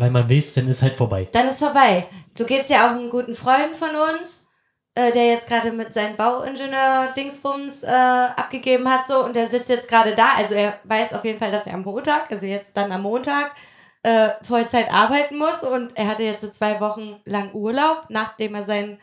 weil 0.00 0.10
man 0.10 0.28
weiß, 0.28 0.54
dann 0.54 0.68
ist 0.68 0.82
halt 0.82 0.96
vorbei. 0.96 1.28
Dann 1.30 1.48
ist 1.48 1.58
vorbei. 1.58 2.06
So 2.36 2.44
geht's 2.44 2.68
ja 2.68 2.86
auch 2.86 2.96
einem 2.96 3.10
guten 3.10 3.34
Freund 3.34 3.76
von 3.76 3.90
uns, 3.90 4.48
äh, 4.94 5.12
der 5.12 5.26
jetzt 5.26 5.46
gerade 5.46 5.72
mit 5.72 5.92
seinem 5.92 6.16
Bauingenieur-Dingsbums 6.16 7.82
äh, 7.82 7.86
abgegeben 7.86 8.88
hat, 8.88 9.06
so, 9.06 9.24
und 9.24 9.36
der 9.36 9.46
sitzt 9.46 9.68
jetzt 9.68 9.88
gerade 9.88 10.14
da. 10.14 10.34
Also 10.36 10.54
er 10.54 10.78
weiß 10.84 11.12
auf 11.12 11.24
jeden 11.24 11.38
Fall, 11.38 11.52
dass 11.52 11.66
er 11.66 11.74
am 11.74 11.82
Montag, 11.82 12.30
also 12.30 12.46
jetzt 12.46 12.76
dann 12.76 12.90
am 12.90 13.02
Montag, 13.02 13.54
äh, 14.02 14.30
Vollzeit 14.42 14.90
arbeiten 14.90 15.36
muss 15.36 15.62
und 15.62 15.96
er 15.96 16.08
hatte 16.08 16.22
jetzt 16.22 16.40
so 16.40 16.48
zwei 16.48 16.80
Wochen 16.80 17.20
lang 17.26 17.52
Urlaub, 17.52 18.06
nachdem 18.08 18.54
er 18.54 18.64
sein 18.64 18.98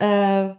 äh, 0.00 0.54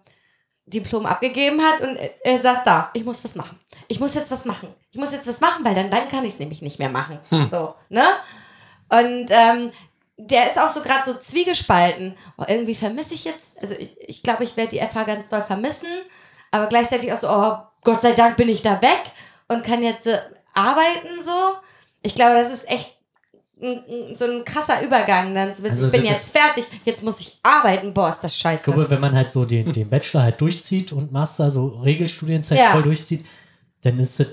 Diplom 0.66 1.06
abgegeben 1.06 1.62
hat 1.62 1.82
und 1.82 1.98
er, 1.98 2.26
er 2.26 2.42
saß 2.42 2.64
da, 2.64 2.90
ich 2.94 3.04
muss 3.04 3.24
was 3.24 3.36
machen. 3.36 3.60
Ich 3.88 4.00
muss 4.00 4.16
jetzt 4.16 4.32
was 4.32 4.46
machen. 4.46 4.74
Ich 4.92 4.98
muss 4.98 5.12
jetzt 5.12 5.28
was 5.28 5.42
machen, 5.42 5.66
weil 5.66 5.76
dann, 5.76 5.92
dann 5.92 6.08
kann 6.08 6.24
ich 6.24 6.34
es 6.34 6.40
nämlich 6.40 6.62
nicht 6.62 6.80
mehr 6.80 6.90
machen. 6.90 7.20
So, 7.52 7.76
ne? 7.90 8.04
Und 8.90 9.28
ähm, 9.30 9.72
der 10.18 10.49
ist 10.49 10.60
auch 10.60 10.70
so 10.70 10.82
gerade 10.82 11.03
so 11.12 11.18
zwiegespalten. 11.18 12.16
Oh, 12.38 12.45
irgendwie 12.48 12.76
vermisse 12.76 13.14
ich 13.14 13.26
jetzt, 13.26 13.60
also 13.62 13.74
ich, 13.78 13.95
ich 13.99 14.24
glaube, 14.24 14.44
ich 14.44 14.56
werde 14.56 14.72
die 14.72 14.80
FH 14.80 15.03
ganz 15.03 15.28
doll 15.30 15.44
vermissen, 15.44 15.90
aber 16.52 16.68
gleichzeitig 16.68 17.12
auch 17.12 17.18
so, 17.18 17.30
oh, 17.30 17.57
Gott 17.84 18.02
sei 18.02 18.14
Dank 18.14 18.38
bin 18.38 18.48
ich 18.49 18.62
da 18.62 18.82
weg 18.82 19.02
und 19.48 19.64
kann 19.66 19.84
jetzt 19.84 20.07
äh, 20.07 20.20
arbeiten 20.53 21.22
so. 21.24 21.56
Ich 22.02 22.16
glaube, 22.16 22.36
das 22.36 22.53
ist 22.53 22.70
echt 22.70 22.94
so 24.16 24.26
ein 24.26 24.44
krasser 24.44 24.84
Übergang 24.84 25.34
dann 25.34 25.49
wissen, 25.49 25.66
Also 25.70 25.86
ich 25.86 25.91
bin 25.91 26.02
das 26.02 26.10
jetzt 26.12 26.38
fertig, 26.38 26.66
jetzt 26.84 27.03
muss 27.03 27.20
ich 27.22 27.40
arbeiten. 27.41 27.94
Boah, 27.94 28.10
ist 28.10 28.22
das 28.22 28.34
Ich 28.36 28.40
scheiße. 28.41 28.66
glaube, 28.66 28.90
wenn 28.90 28.99
man 28.99 29.16
halt 29.16 29.32
so 29.32 29.45
den, 29.45 29.72
den 29.72 29.90
Bachelor 29.90 30.24
halt 30.24 30.41
durchzieht 30.41 30.91
und 30.91 31.12
Master, 31.12 31.49
so 31.49 31.68
Regelstudienzeit 31.68 32.57
Ja. 32.60 32.72
voll 32.72 32.84
durchzieht, 32.84 33.26
dann 33.82 33.98
ist 33.99 34.20
es, 34.20 34.28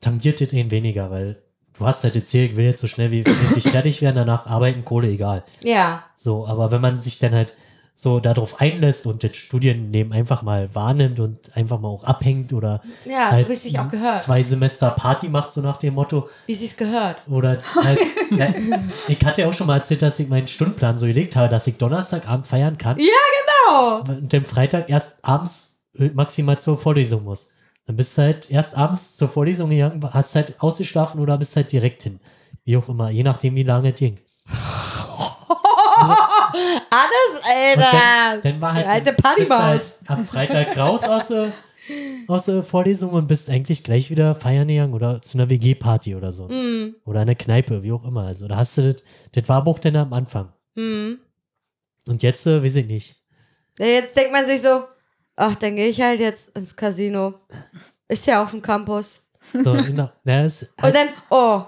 tangiert 0.00 0.40
das 0.40 0.52
ihn 0.52 0.70
weniger, 0.70 1.10
weil 1.10 1.42
du 1.78 1.86
hast 1.86 2.04
halt 2.04 2.16
jetzt 2.16 2.30
hier, 2.30 2.44
ich 2.44 2.56
will 2.56 2.64
jetzt 2.64 2.80
so 2.80 2.86
schnell 2.86 3.10
wie 3.10 3.24
möglich 3.24 3.68
fertig 3.68 4.00
werden, 4.02 4.16
danach 4.16 4.46
arbeiten, 4.46 4.84
Kohle, 4.84 5.08
egal. 5.08 5.44
Ja. 5.62 6.04
So, 6.14 6.46
aber 6.46 6.70
wenn 6.72 6.80
man 6.80 6.98
sich 7.00 7.18
dann 7.18 7.34
halt 7.34 7.54
so 7.98 8.20
darauf 8.20 8.60
einlässt 8.60 9.06
und 9.06 9.24
das 9.24 9.36
Studienleben 9.38 10.12
einfach 10.12 10.42
mal 10.42 10.68
wahrnimmt 10.74 11.18
und 11.18 11.56
einfach 11.56 11.80
mal 11.80 11.88
auch 11.88 12.04
abhängt 12.04 12.52
oder 12.52 12.82
Ja, 13.06 13.30
halt 13.30 13.48
es 13.48 13.62
zwei 14.24 14.42
Semester 14.42 14.90
Party 14.90 15.30
macht, 15.30 15.50
so 15.50 15.62
nach 15.62 15.78
dem 15.78 15.94
Motto, 15.94 16.28
Wie 16.44 16.52
es 16.52 16.60
sich 16.60 16.76
gehört. 16.76 17.16
oder 17.30 17.56
halt, 17.74 17.98
ja, 18.36 18.52
ich 19.08 19.24
hatte 19.24 19.40
ja 19.42 19.48
auch 19.48 19.54
schon 19.54 19.66
mal 19.66 19.76
erzählt, 19.78 20.02
dass 20.02 20.18
ich 20.18 20.28
meinen 20.28 20.46
Stundenplan 20.46 20.98
so 20.98 21.06
gelegt 21.06 21.36
habe, 21.36 21.48
dass 21.48 21.66
ich 21.66 21.78
Donnerstagabend 21.78 22.44
feiern 22.44 22.76
kann 22.76 22.98
Genau. 22.98 24.00
und 24.00 24.30
dem 24.30 24.44
Freitag 24.44 24.90
erst 24.90 25.18
abends 25.24 25.80
äh, 25.98 26.10
maximal 26.12 26.60
zur 26.60 26.76
Vorlesung 26.76 27.24
muss. 27.24 27.52
Dann 27.86 27.96
bist 27.96 28.18
du 28.18 28.22
halt 28.22 28.50
erst 28.50 28.76
abends 28.76 29.16
zur 29.16 29.28
Vorlesung 29.28 29.70
gegangen, 29.70 30.02
hast 30.12 30.34
halt 30.34 30.60
ausgeschlafen 30.60 31.20
oder 31.20 31.38
bist 31.38 31.54
halt 31.56 31.70
direkt 31.72 32.02
hin. 32.02 32.20
Wie 32.64 32.76
auch 32.76 32.88
immer, 32.88 33.10
je 33.10 33.22
nachdem, 33.22 33.54
wie 33.54 33.62
lange 33.62 33.90
es 33.92 33.96
ging. 33.96 34.18
Alles, 36.90 37.38
Und 37.76 37.82
Alter. 37.82 37.90
dann, 37.92 38.42
dann 38.42 38.60
war 38.60 38.74
halt, 38.74 38.86
Die 38.86 38.90
alte 38.90 39.10
du 39.12 39.22
Partymaus. 39.22 39.50
halt 39.60 39.82
am 40.06 40.24
Freitag 40.24 40.76
raus 40.76 41.04
aus 41.04 41.28
der, 41.28 41.52
aus 42.28 42.44
der 42.46 42.62
Vorlesung 42.62 43.10
und 43.10 43.28
bist 43.28 43.48
eigentlich 43.50 43.82
gleich 43.82 44.10
wieder 44.10 44.34
feiern 44.34 44.68
gegangen 44.68 44.94
oder 44.94 45.20
zu 45.22 45.38
einer 45.38 45.48
WG-Party 45.50 46.14
oder 46.14 46.32
so. 46.32 46.48
Hm, 46.48 46.96
Oder 47.04 47.20
eine 47.20 47.36
Kneipe, 47.36 47.82
wie 47.82 47.92
auch 47.92 48.04
immer. 48.04 48.22
Also 48.26 48.48
da 48.48 48.56
hast 48.56 48.76
du 48.78 48.92
das, 48.92 49.02
das 49.32 49.48
war 49.48 49.58
aber 49.58 49.70
auch 49.70 49.78
dann 49.78 49.96
am 49.96 50.12
Anfang. 50.12 50.52
hm. 50.74 51.18
Und 52.08 52.22
jetzt, 52.22 52.46
äh, 52.46 52.62
weiß 52.62 52.76
ich 52.76 52.86
nicht. 52.86 53.16
Jetzt 53.80 54.16
denkt 54.16 54.30
man 54.32 54.46
sich 54.46 54.62
so, 54.62 54.84
ach, 55.36 55.54
dann 55.56 55.76
gehe 55.76 55.88
ich 55.88 56.00
halt 56.00 56.20
jetzt 56.20 56.56
ins 56.56 56.74
Casino. 56.74 57.34
Ist 58.08 58.26
ja 58.26 58.42
auf 58.42 58.50
dem 58.50 58.62
Campus. 58.62 59.22
So, 59.52 59.74
na, 59.74 60.12
na, 60.24 60.44
es, 60.44 60.62
Und 60.76 60.82
halt, 60.82 60.96
dann, 60.96 61.08
oh, 61.30 61.64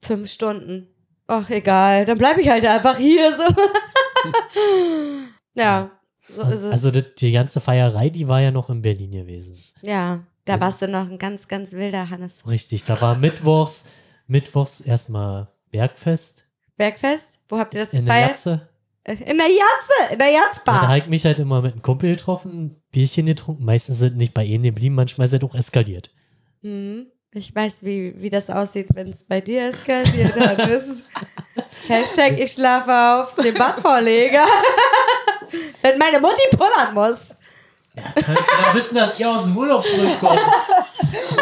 fünf 0.00 0.30
Stunden. 0.30 0.88
Ach, 1.26 1.48
egal. 1.50 2.04
Dann 2.04 2.18
bleibe 2.18 2.40
ich 2.40 2.48
halt 2.48 2.66
einfach 2.66 2.96
hier 2.96 3.30
so. 3.36 3.44
ja, 5.54 5.90
so 6.28 6.42
ist 6.42 6.62
es. 6.62 6.72
also 6.72 6.90
das, 6.90 7.04
die 7.18 7.32
ganze 7.32 7.60
Feierei, 7.60 8.10
die 8.10 8.28
war 8.28 8.40
ja 8.40 8.50
noch 8.50 8.70
in 8.70 8.82
Berlin 8.82 9.12
gewesen. 9.12 9.56
ja, 9.82 10.24
da 10.44 10.58
warst 10.58 10.82
du 10.82 10.88
noch 10.88 11.08
ein 11.08 11.18
ganz, 11.18 11.46
ganz 11.46 11.72
wilder 11.72 12.10
Hannes. 12.10 12.44
Richtig, 12.46 12.84
da 12.84 13.00
war 13.00 13.14
mittwochs, 13.16 13.86
mittwochs 14.26 14.80
erstmal 14.80 15.48
Bergfest 15.70 16.48
Bergfest? 16.76 17.38
Wo 17.48 17.58
habt 17.58 17.74
ihr 17.74 17.80
das 17.80 17.92
in 17.92 18.06
der 18.06 18.28
gefeiert? 18.30 18.68
In 19.04 19.36
der 19.38 19.48
Jatze, 19.48 20.12
in 20.12 20.18
der 20.18 20.28
Ja, 20.28 20.40
da 20.40 20.46
Jatzbar. 20.46 20.82
habe 20.88 20.98
ich 20.98 21.06
mich 21.06 21.24
halt 21.24 21.40
immer 21.40 21.60
mit 21.60 21.72
einem 21.72 21.82
Kumpel 21.82 22.10
getroffen, 22.10 22.80
Bierchen 22.92 23.26
getrunken. 23.26 23.64
Meistens 23.64 23.98
sind 23.98 24.16
nicht 24.16 24.32
bei 24.32 24.44
ihnen 24.44 24.62
geblieben, 24.62 24.94
manchmal 24.94 25.24
ist 25.24 25.34
es 25.34 25.42
auch 25.42 25.56
eskaliert. 25.56 26.10
Hm, 26.62 27.06
ich 27.34 27.52
weiß, 27.52 27.82
wie, 27.84 28.14
wie 28.22 28.30
das 28.30 28.48
aussieht, 28.48 28.86
wenn 28.94 29.08
es 29.08 29.24
bei 29.24 29.40
dir 29.40 29.70
eskaliert, 29.70 30.36
Hannes. 30.36 31.02
Hashtag 31.88 32.38
ich 32.38 32.52
schlafe 32.52 32.92
auf 32.92 33.34
dem 33.34 33.54
Badvorleger. 33.54 34.46
wenn 35.82 35.98
meine 35.98 36.20
Mutti 36.20 36.56
pullern 36.56 36.94
muss. 36.94 37.34
Ja, 37.94 38.02
kann 38.22 38.36
ich 38.68 38.74
wissen, 38.74 38.94
dass 38.94 39.18
ich 39.18 39.26
aus 39.26 39.44
dem 39.44 39.56
Urlaub 39.56 39.84
zurückkomme. 39.84 40.40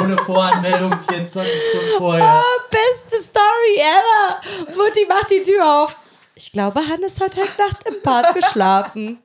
Ohne 0.00 0.16
Voranmeldung, 0.18 0.92
24 1.08 1.52
Stunden 1.52 1.98
vorher. 1.98 2.42
Beste 2.70 3.22
Story 3.22 3.76
ever. 3.76 4.76
Mutti 4.76 5.06
macht 5.06 5.30
die 5.30 5.42
Tür 5.42 5.82
auf. 5.84 5.96
Ich 6.40 6.52
glaube, 6.52 6.80
Hannes 6.88 7.20
hat 7.20 7.36
heute 7.36 7.50
Nacht 7.58 7.86
im 7.86 8.00
Bad 8.02 8.34
geschlafen. 8.34 9.18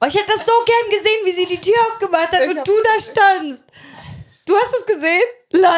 Oh, 0.00 0.06
ich 0.08 0.14
hätte 0.14 0.32
das 0.36 0.44
so 0.44 0.50
gern 0.66 0.90
gesehen, 0.90 1.20
wie 1.24 1.30
sie 1.32 1.46
die 1.46 1.60
Tür 1.60 1.76
aufgemacht 1.88 2.32
hat 2.32 2.40
Ich 2.42 2.48
und 2.48 2.66
du 2.66 2.72
da 2.82 3.00
standst. 3.00 3.64
Du 4.44 4.56
hast 4.56 4.74
es 4.76 4.86
gesehen? 4.86 5.22
Lol. 5.52 5.62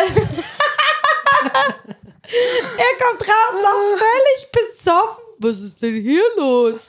er 2.78 2.94
kommt 2.98 3.28
raus, 3.28 3.62
noch 3.62 3.98
völlig 3.98 4.50
besoffen. 4.52 5.22
Was 5.36 5.60
ist 5.60 5.82
denn 5.82 6.00
hier 6.00 6.22
los? 6.38 6.88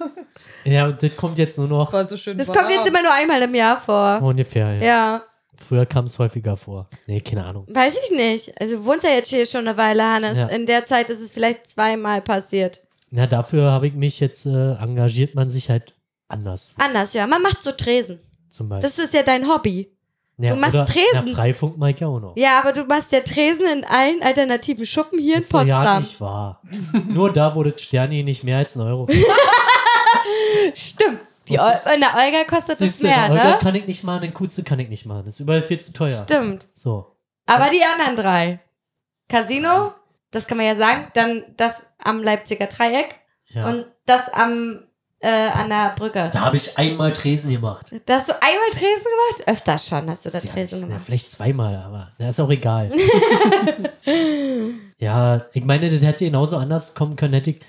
Ja, 0.64 0.86
und 0.86 1.04
das 1.04 1.14
kommt 1.18 1.38
jetzt 1.38 1.58
nur 1.58 1.68
noch 1.68 1.92
War 1.92 2.08
so 2.08 2.16
schön 2.16 2.38
Das 2.38 2.48
kommt 2.48 2.70
jetzt 2.70 2.88
immer 2.88 3.02
nur 3.02 3.12
einmal 3.12 3.42
im 3.42 3.54
Jahr 3.56 3.82
vor. 3.82 4.22
ungefähr. 4.22 4.76
Ja. 4.76 4.84
Ja, 4.84 5.24
Früher 5.68 5.86
kam 5.86 6.06
es 6.06 6.18
häufiger 6.18 6.56
vor. 6.56 6.88
Nee, 7.08 7.20
keine 7.20 7.44
Ahnung. 7.44 7.68
weiß 7.70 8.00
ich 8.06 8.12
nicht. 8.12 8.54
Also 8.62 8.78
du 8.78 8.86
wohnst 8.86 9.04
ja 9.04 9.10
jetzt 9.12 9.28
hier 9.28 9.46
schon 9.46 9.68
eine 9.68 9.76
Weile, 9.76 10.04
Hannes. 10.04 10.38
Ja. 10.38 10.48
In 10.48 10.66
der 10.66 10.86
Zeit 10.86 11.10
ist 11.10 11.20
es 11.20 11.32
vielleicht 11.32 11.68
zweimal 11.68 12.22
passiert. 12.22 12.80
Na, 13.16 13.28
dafür 13.28 13.72
habe 13.72 13.86
ich 13.86 13.94
mich 13.94 14.20
jetzt, 14.20 14.48
äh, 14.48 14.74
engagiert 14.74 15.36
man 15.36 15.48
sich 15.52 15.70
halt 15.70 15.94
anders. 16.28 16.74
Anders, 16.80 17.14
ja. 17.14 17.28
Man 17.28 17.44
macht 17.44 17.62
so 17.62 17.72
Tresen. 17.72 18.20
Zum 18.50 18.70
Beispiel. 18.70 18.90
Das 18.90 18.98
ist 18.98 19.14
ja 19.14 19.22
dein 19.22 19.48
Hobby. 19.48 19.96
ja, 20.40 20.56
du 20.56 20.60
machst 20.60 20.74
oder, 20.74 20.88
Tresen. 20.88 21.28
Ja, 21.28 21.36
Freifunk 21.36 21.78
mag 21.78 21.96
ich 21.96 22.04
auch 22.04 22.20
noch. 22.20 22.36
Ja, 22.36 22.60
aber 22.60 22.74
du 22.74 22.86
machst 22.86 23.12
ja 23.12 23.20
Tresen 23.20 23.68
in 23.72 23.86
allen 23.86 24.24
alternativen 24.24 24.88
Schuppen 24.88 25.20
hier 25.20 25.38
ist 25.38 25.54
in 25.54 25.60
doch 25.60 25.66
ja 25.68 25.78
Potsdam. 25.78 26.02
nicht 26.02 26.22
wahr. 26.22 26.62
Nur 27.10 27.32
da 27.32 27.54
wurde 27.54 27.78
Sterni 27.78 28.24
nicht 28.24 28.44
mehr 28.44 28.58
als 28.58 28.76
ein 28.76 28.82
Euro. 28.82 29.08
Stimmt. 30.74 31.20
Die 31.50 31.60
Eu 31.60 31.94
in 31.94 32.00
der 32.00 32.16
Olga 32.16 32.46
kostet 32.48 32.70
das 32.72 32.80
Siehst 32.80 33.04
du, 33.04 33.08
mehr, 33.08 33.28
Olga 33.30 33.44
ne? 33.44 33.58
kann 33.62 33.76
ich 33.76 33.86
nicht 33.86 34.04
machen, 34.04 34.22
den 34.22 34.34
Kutze 34.34 34.64
kann 34.64 34.80
ich 34.80 34.90
nicht 34.90 35.06
machen. 35.06 35.26
Das 35.26 35.36
ist 35.36 35.40
überall 35.40 35.62
viel 35.62 35.80
zu 35.80 35.94
teuer. 35.94 36.24
Stimmt. 36.24 36.66
So. 36.74 37.16
Aber 37.46 37.70
die 37.70 37.84
anderen 37.84 38.16
drei. 38.16 38.60
Casino, 39.30 39.94
das 40.34 40.46
kann 40.48 40.58
man 40.58 40.68
ja 40.68 40.76
sagen. 40.76 41.08
Dann 41.14 41.46
das 41.56 41.84
am 42.04 42.22
Leipziger 42.22 42.68
Dreieck 42.68 43.16
Ja. 43.48 43.70
und 43.70 43.86
das 44.06 44.28
am 44.34 44.84
äh, 45.20 45.30
an 45.52 45.70
der 45.70 45.94
Brücke. 45.96 46.30
da 46.34 46.42
habe 46.42 46.58
ich 46.58 46.78
einmal 46.78 47.14
Tresen 47.14 47.50
gemacht. 47.50 47.94
Da 48.08 48.16
hast 48.16 48.28
du 48.28 48.34
einmal 48.34 48.70
Tresen 48.72 49.06
gemacht? 49.06 49.48
Öfter 49.48 49.78
schon 49.78 50.10
hast 50.10 50.26
du 50.26 50.30
da 50.30 50.40
Ja, 50.40 50.50
Tresen 50.52 50.82
ja, 50.82 50.86
gemacht. 50.88 51.04
vielleicht 51.06 51.32
zweimal, 51.32 51.78
aber 51.78 52.12
das 52.20 52.32
ist 52.32 52.40
auch 52.42 52.50
egal. 52.50 52.92
ja, 54.98 55.46
ich 55.54 55.64
meine, 55.66 55.90
das 55.90 56.02
hätte 56.04 56.26
genauso 56.26 56.58
anders 56.58 56.96
kommen 56.96 57.16
können, 57.16 57.34
hätte 57.34 57.52
ich 57.52 57.62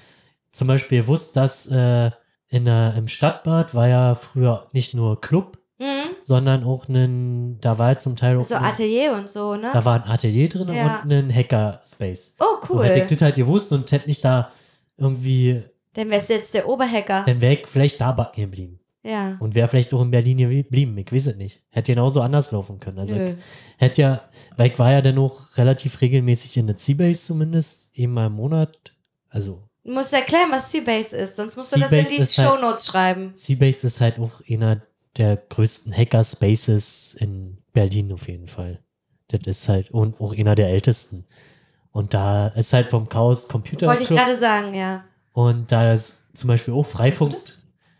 zum 0.52 0.68
Beispiel 0.68 1.02
gewusst, 1.02 1.36
dass 1.36 1.66
äh, 1.68 2.10
in 2.48 2.64
der, 2.64 2.94
im 2.96 3.08
Stadtbad 3.08 3.74
war 3.74 3.88
ja 3.88 4.14
früher 4.14 4.68
nicht 4.72 4.94
nur 4.94 5.20
Club, 5.20 5.58
Mhm. 5.78 6.14
sondern 6.22 6.62
auch 6.64 6.88
ein, 6.88 7.58
da 7.60 7.76
war 7.78 7.98
zum 7.98 8.14
Teil 8.16 8.38
auch 8.38 8.44
So 8.44 8.54
ein, 8.54 8.64
Atelier 8.64 9.12
und 9.14 9.28
so, 9.28 9.56
ne? 9.56 9.70
da 9.72 9.84
war 9.84 10.02
ein 10.04 10.08
Atelier 10.10 10.48
drin 10.48 10.68
Ja. 10.72 11.00
und 11.02 11.12
ein 11.12 11.34
Hackerspace. 11.34 12.36
Oh, 12.38 12.64
So 12.66 12.82
hätte 12.82 12.98
ich 12.98 13.02
cool. 13.04 13.08
das 13.16 13.22
halt 13.22 13.34
gewusst 13.34 13.72
und 13.72 13.90
hätte 13.90 14.06
mich 14.06 14.20
da 14.20 14.52
irgendwie, 14.96 15.62
Dann 15.94 16.10
wärst 16.10 16.28
du 16.28 16.34
jetzt 16.34 16.54
der 16.54 16.68
Oberhacker. 16.68 17.24
dann 17.26 17.40
wäre 17.40 17.54
ich 17.54 17.66
vielleicht 17.66 18.00
da 18.00 18.12
backen 18.12 18.42
geblieben. 18.42 18.78
Ja. 19.06 19.36
Und 19.40 19.54
wäre 19.54 19.68
vielleicht 19.68 19.92
auch 19.92 20.00
in 20.00 20.10
Berlin 20.10 20.38
geblieben. 20.38 20.96
Ich 20.96 21.12
weiß 21.12 21.26
es 21.26 21.36
nicht. 21.36 21.62
Hätte 21.70 21.92
genauso 21.92 22.22
anders 22.22 22.50
laufen 22.52 22.78
können. 22.78 22.98
Also 22.98 23.14
Nö. 23.14 23.30
ich 23.30 23.34
hätte 23.76 24.00
ja, 24.00 24.20
weil 24.56 24.70
ich 24.70 24.78
war 24.78 24.92
ja 24.92 25.02
dann 25.02 25.18
auch 25.18 25.40
relativ 25.58 26.00
regelmäßig 26.00 26.56
in 26.56 26.66
der 26.68 26.78
Seabase 26.78 27.26
zumindest, 27.26 27.90
eben 27.92 28.14
mal 28.14 28.28
im 28.28 28.32
Monat. 28.34 28.92
Also 29.28 29.62
Du 29.84 29.92
musst 29.92 30.14
erklären, 30.14 30.48
was 30.50 30.70
Seabase 30.70 31.14
ist, 31.16 31.36
sonst 31.36 31.56
musst 31.56 31.76
du 31.76 31.80
das 31.80 31.92
in 31.92 32.04
die 32.04 32.18
halt- 32.18 32.30
Shownotes 32.30 32.86
schreiben. 32.86 33.32
Seabase 33.34 33.86
ist 33.88 34.00
halt 34.00 34.18
auch 34.18 34.40
einer 34.48 34.80
der 35.16 35.36
größten 35.36 35.92
Hackerspaces 35.96 37.14
in 37.14 37.58
Berlin 37.72 38.12
auf 38.12 38.28
jeden 38.28 38.48
Fall. 38.48 38.80
Das 39.28 39.40
ist 39.46 39.68
halt, 39.68 39.90
und 39.90 40.20
auch 40.20 40.34
einer 40.36 40.54
der 40.54 40.68
ältesten. 40.68 41.24
Und 41.92 42.12
da 42.14 42.48
ist 42.48 42.72
halt 42.72 42.90
vom 42.90 43.08
Chaos 43.08 43.48
Computer 43.48 43.86
Wollte 43.86 44.02
ich 44.02 44.08
Club 44.08 44.18
gerade 44.18 44.36
sagen, 44.38 44.74
ja. 44.74 45.04
und 45.32 45.70
da 45.70 45.92
ist 45.92 46.36
zum 46.36 46.48
Beispiel 46.48 46.74
auch 46.74 46.86
Freifunk, 46.86 47.34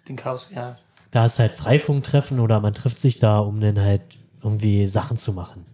Den 0.09 0.17
Chaos, 0.17 0.49
ja. 0.55 0.79
da 1.13 1.27
ist 1.27 1.39
halt 1.39 1.53
Freifunktreffen 1.53 2.41
oder 2.41 2.61
man 2.61 2.75
trifft 2.75 2.99
sich 2.99 3.21
da, 3.21 3.39
um 3.39 3.61
dann 3.61 3.81
halt 3.81 4.03
irgendwie 4.43 4.87
Sachen 4.87 5.17
zu 5.17 5.33
machen. 5.33 5.65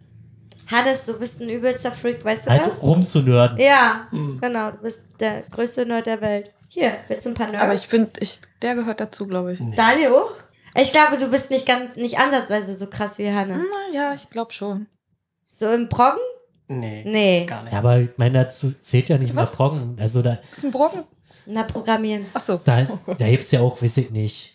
Hannes, 0.71 1.07
du 1.07 1.19
bist 1.19 1.41
ein 1.41 1.49
übelster 1.49 1.91
Freak, 1.91 2.25
weißt 2.25 2.47
du 2.47 2.51
Halt 2.51 2.67
das? 2.67 2.81
rumzunörden. 2.83 3.59
Ja, 3.59 4.07
Hm. 4.11 4.39
genau. 4.41 4.71
Du 4.71 4.77
bist 4.83 5.03
der 5.19 5.43
größte 5.51 5.85
Nerd 5.85 6.07
der 6.07 6.21
Welt. 6.21 6.53
Hier, 6.69 6.93
willst 7.09 7.27
du 7.27 7.31
ein 7.31 7.35
paar 7.35 7.49
Nerds? 7.49 7.65
Aber 7.65 7.75
ich 7.75 7.81
finde, 7.81 8.11
ich, 8.21 8.41
der 8.63 8.77
gehört 8.77 9.01
dazu, 9.01 9.27
glaube 9.27 9.55
ich. 9.55 9.59
Daniel 9.75 10.13
auch? 10.13 10.31
Ich 10.77 10.93
glaube, 10.93 11.19
du 11.19 11.29
bist 11.29 11.51
nicht 11.51 11.67
ganz, 11.67 11.97
nicht 11.97 12.19
ansatzweise 12.19 12.77
so 12.77 12.87
krass 12.87 13.19
wie 13.19 13.31
Hannes. 13.31 13.63
Na 13.63 13.95
ja, 13.95 14.15
ich 14.15 14.31
glaube 14.31 14.53
schon. 14.53 14.87
So 15.49 15.71
im 15.71 15.89
Proggen? 15.89 16.21
Nee, 16.69 17.03
Nee. 17.05 17.47
gar 17.47 17.65
nicht. 17.65 17.73
Ja, 17.73 17.79
aber 17.81 17.99
ich 17.99 18.11
meine, 18.17 18.45
dazu 18.45 18.73
zählt 18.81 19.09
ja 19.09 19.19
nicht 19.19 19.35
mal 19.35 19.43
Was? 19.43 19.53
Proggen. 19.53 19.97
Also 19.99 20.23
da, 20.23 20.39
Ist 20.53 20.65
ein 20.65 20.71
Brocken? 20.71 21.03
Na, 21.47 21.65
Programmieren. 21.65 22.27
Achso. 22.33 22.61
da, 22.63 22.87
da 23.19 23.29
gibt 23.29 23.43
es 23.43 23.51
ja 23.51 23.61
auch, 23.61 23.83
weiß 23.83 23.97
ich 23.97 24.11
nicht, 24.13 24.55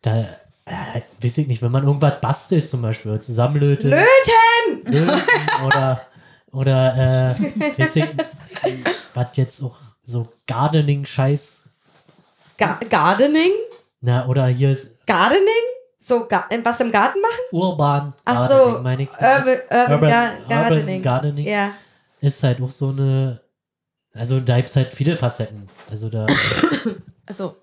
da, 0.00 0.20
äh, 0.64 1.02
weiß 1.20 1.36
ich 1.38 1.46
nicht, 1.48 1.60
wenn 1.60 1.70
man 1.72 1.84
irgendwas 1.84 2.18
bastelt 2.22 2.66
zum 2.66 2.80
Beispiel, 2.80 3.12
oder 3.12 3.20
zusammenlötet. 3.20 3.90
Löten! 3.90 4.90
Löten 4.92 5.20
oder, 5.66 6.00
oder, 6.52 7.36
äh, 7.36 7.78
weiß 7.78 7.96
ich, 7.96 8.06
was 9.12 9.26
jetzt 9.36 9.62
auch 9.62 9.76
so 10.02 10.26
Gardening-Scheiß, 10.46 11.74
Ga 12.56 12.78
Gardening? 12.88 13.52
na, 14.00 14.26
oder 14.26 14.46
hier 14.46 14.78
Gardening? 15.12 15.64
So, 15.98 16.26
ga 16.26 16.46
was 16.64 16.80
im 16.80 16.90
Garten 16.90 17.20
machen? 17.20 17.42
urban 17.52 18.12
Ach 18.24 18.48
Gardening, 18.48 18.74
so, 18.74 18.80
meine 18.80 19.02
ich. 19.02 19.08
Urban, 19.10 19.58
Urban, 19.70 19.92
Urban- 19.92 20.08
Ga 20.10 20.24
Urban 20.30 20.48
Gardening. 20.48 21.02
Gardening. 21.02 21.46
Ja. 21.46 21.70
Ist 22.20 22.42
halt 22.42 22.60
auch 22.62 22.70
so 22.70 22.88
eine, 22.88 23.40
also 24.14 24.40
da 24.40 24.56
gibt 24.56 24.68
es 24.68 24.76
halt 24.76 24.92
viele 24.94 25.16
Facetten. 25.16 25.68
Also 25.90 26.08
da, 26.08 26.26
Also, 27.26 27.56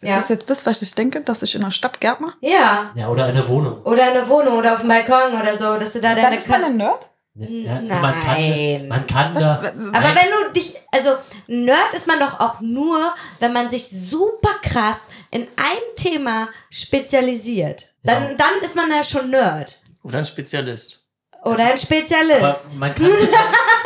ist 0.00 0.08
Ja. 0.08 0.16
das 0.16 0.28
jetzt 0.28 0.48
das, 0.48 0.64
was 0.66 0.80
ich 0.82 0.94
denke, 0.94 1.20
dass 1.22 1.42
ich 1.42 1.54
in 1.54 1.60
der 1.62 1.70
Stadt 1.70 2.00
Gärtner? 2.00 2.34
Ja. 2.40 2.90
ja, 2.94 3.08
oder 3.08 3.24
eine 3.26 3.46
Wohnung. 3.48 3.82
Oder 3.82 4.08
in 4.08 4.14
der 4.14 4.28
Wohnung 4.28 4.58
oder 4.58 4.72
auf 4.74 4.80
dem 4.80 4.88
Balkon 4.88 5.38
oder 5.40 5.56
so, 5.58 5.78
dass 5.78 5.92
du 5.92 6.00
da 6.00 6.14
deine 6.14 6.36
ist 6.36 6.48
man 6.48 6.64
ein 6.64 6.76
Nerd? 6.76 7.10
Ja, 7.36 7.76
also 7.78 7.94
man 7.94 8.20
kann, 8.20 8.40
Nein. 8.40 8.88
man 8.88 9.06
kann 9.08 9.34
Was, 9.34 9.40
da. 9.42 9.56
Aber 9.58 9.72
Nein. 9.74 10.14
wenn 10.14 10.30
du 10.46 10.52
dich, 10.52 10.76
also 10.92 11.10
Nerd 11.48 11.92
ist 11.92 12.06
man 12.06 12.20
doch 12.20 12.38
auch 12.38 12.60
nur, 12.60 13.12
wenn 13.40 13.52
man 13.52 13.68
sich 13.68 13.88
super 13.90 14.52
krass 14.62 15.08
in 15.34 15.48
einem 15.56 15.96
Thema 15.96 16.48
spezialisiert. 16.70 17.86
Dann, 18.04 18.22
Ja. 18.22 18.34
dann 18.34 18.62
ist 18.62 18.76
man 18.76 18.88
ja 18.88 19.02
schon 19.02 19.30
Nerd. 19.30 19.76
Oder 20.04 20.18
ein 20.18 20.24
Spezialist. 20.24 21.04
Oder 21.44 21.58
ein 21.58 21.68
Aber 21.70 21.76
Spezialist. 21.76 22.76
man 22.78 22.94
kann 22.94 23.06
sich, 23.10 23.28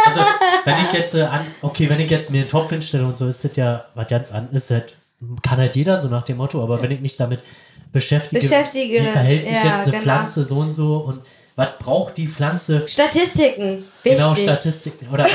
also 0.05 0.21
wenn 0.65 0.75
ich 0.85 0.93
jetzt 0.93 1.15
äh, 1.15 1.23
an, 1.23 1.47
okay, 1.63 1.89
wenn 1.89 2.01
ich 2.01 2.11
jetzt 2.11 2.31
mir 2.31 2.43
einen 2.43 2.51
Topf 2.51 2.71
hinstelle 2.71 3.05
und 3.07 3.17
so, 3.17 3.27
ist 3.27 3.45
das 3.45 3.57
ja 3.57 3.87
was 3.95 4.07
ganz 4.09 4.33
an, 4.33 4.51
ist 4.53 4.71
halt, 4.71 4.95
kann 5.43 5.59
halt 5.59 5.75
jeder 5.75 5.99
so 5.99 6.09
nach 6.09 6.23
dem 6.23 6.37
Motto, 6.37 6.63
aber 6.63 6.81
wenn 6.83 6.91
ich 6.91 7.01
mich 7.01 7.17
damit 7.17 7.41
beschäftige, 7.93 8.43
Beschäftige, 8.43 9.01
wie 9.01 9.07
verhält 9.07 9.45
sich 9.47 9.55
ja, 9.55 9.65
jetzt 9.65 9.83
eine 9.83 9.93
genau. 9.93 10.03
Pflanze 10.03 10.45
so 10.45 10.59
und 10.59 10.71
so 10.71 10.99
und 10.99 11.23
was 11.57 11.69
braucht 11.79 12.19
die 12.19 12.29
Pflanze 12.29 12.87
Statistiken. 12.87 13.79
Wichtig. 14.03 14.19
Genau, 14.19 14.35
Statistiken. 14.35 15.09
Oder 15.13 15.25
was 15.25 15.33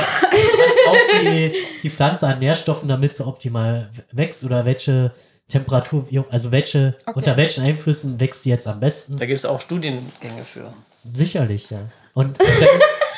braucht 0.85 1.21
die, 1.23 1.53
die 1.81 1.89
Pflanze 1.89 2.27
an 2.27 2.39
Nährstoffen, 2.39 2.87
damit 2.87 3.15
sie 3.15 3.25
optimal 3.25 3.89
wächst? 4.11 4.45
Oder 4.45 4.65
welche 4.65 5.11
Temperatur, 5.47 6.09
wie 6.09 6.19
auch- 6.19 6.29
also 6.31 6.51
welche, 6.51 6.95
Okay. 7.05 7.11
unter 7.15 7.37
welchen 7.37 7.63
Einflüssen 7.63 8.19
wächst 8.19 8.43
sie 8.43 8.49
jetzt 8.49 8.67
am 8.67 8.79
besten? 8.79 9.17
Da 9.17 9.25
gibt 9.25 9.39
es 9.39 9.45
auch 9.45 9.61
Studiengänge 9.61 10.43
für. 10.43 10.73
Sicherlich, 11.13 11.69
ja. 11.69 11.79
Und, 12.13 12.39
und, 12.39 12.39
dann, 12.61 12.69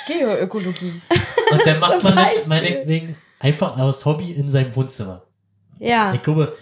Geoökologie. 0.07 1.01
und 1.51 1.65
dann 1.65 1.79
macht 1.79 2.03
man 2.03 2.15
das 2.15 2.47
meinetwegen 2.47 3.15
einfach 3.39 3.77
aus 3.77 4.03
Hobby 4.05 4.31
in 4.31 4.49
seinem 4.49 4.75
Wohnzimmer. 4.75 5.21
Ja. 5.79 6.13
Ich 6.13 6.23
glaube, 6.23 6.55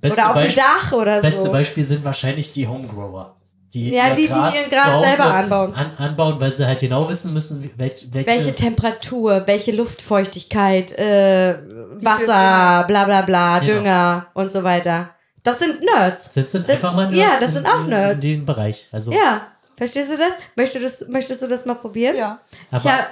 beste, 0.00 0.20
Oder 0.20 0.30
auf 0.36 0.42
dem 0.42 0.54
Dach 0.54 0.92
oder 0.92 1.20
beste 1.20 1.44
so. 1.44 1.52
Beispiel 1.52 1.84
sind 1.84 2.04
wahrscheinlich 2.04 2.52
die 2.52 2.66
Homegrower. 2.68 3.36
Die 3.72 3.90
Ja, 3.90 4.08
ihr 4.08 4.14
die, 4.14 4.26
die 4.26 4.32
ihr 4.32 4.64
zu 4.64 4.70
Gras 4.70 5.04
selber 5.04 5.24
anbauen. 5.34 5.74
An, 5.74 5.94
anbauen, 5.96 6.40
weil 6.40 6.52
sie 6.52 6.66
halt 6.66 6.80
genau 6.80 7.08
wissen 7.08 7.32
müssen, 7.32 7.70
welch, 7.76 8.06
welche, 8.10 8.28
Welche 8.28 8.54
Temperatur, 8.54 9.42
welche 9.46 9.70
Luftfeuchtigkeit, 9.72 10.90
äh, 10.98 11.56
Wasser, 12.02 12.84
bla 12.88 13.04
bla 13.04 13.22
bla, 13.22 13.58
Genau. 13.60 13.72
Dünger 13.72 14.26
und 14.34 14.50
so 14.50 14.64
weiter. 14.64 15.10
Das 15.44 15.60
sind 15.60 15.80
Nerds. 15.82 16.32
das 16.34 16.50
sind 16.52 16.68
Das- 16.68 16.76
einfach 16.76 16.94
mal 16.94 17.14
ja, 17.14 17.26
Nerds 17.28 17.40
das 17.40 17.48
in- 17.48 17.54
sind 17.54 17.66
auch 17.68 17.80
in- 17.80 17.86
Nerds. 17.90 18.14
In 18.14 18.20
dem 18.20 18.44
Bereich. 18.46 18.88
Also, 18.92 19.12
Ja. 19.12 19.42
Verstehst 19.76 20.10
du 20.10 20.18
das? 20.18 20.32
Möchtest, 20.56 21.00
du- 21.02 21.10
möchtest 21.10 21.40
du 21.42 21.46
das 21.46 21.64
mal 21.64 21.74
probieren? 21.74 22.14
Ja. 22.16 22.38
Aber 22.70 22.84
hab, 22.92 23.08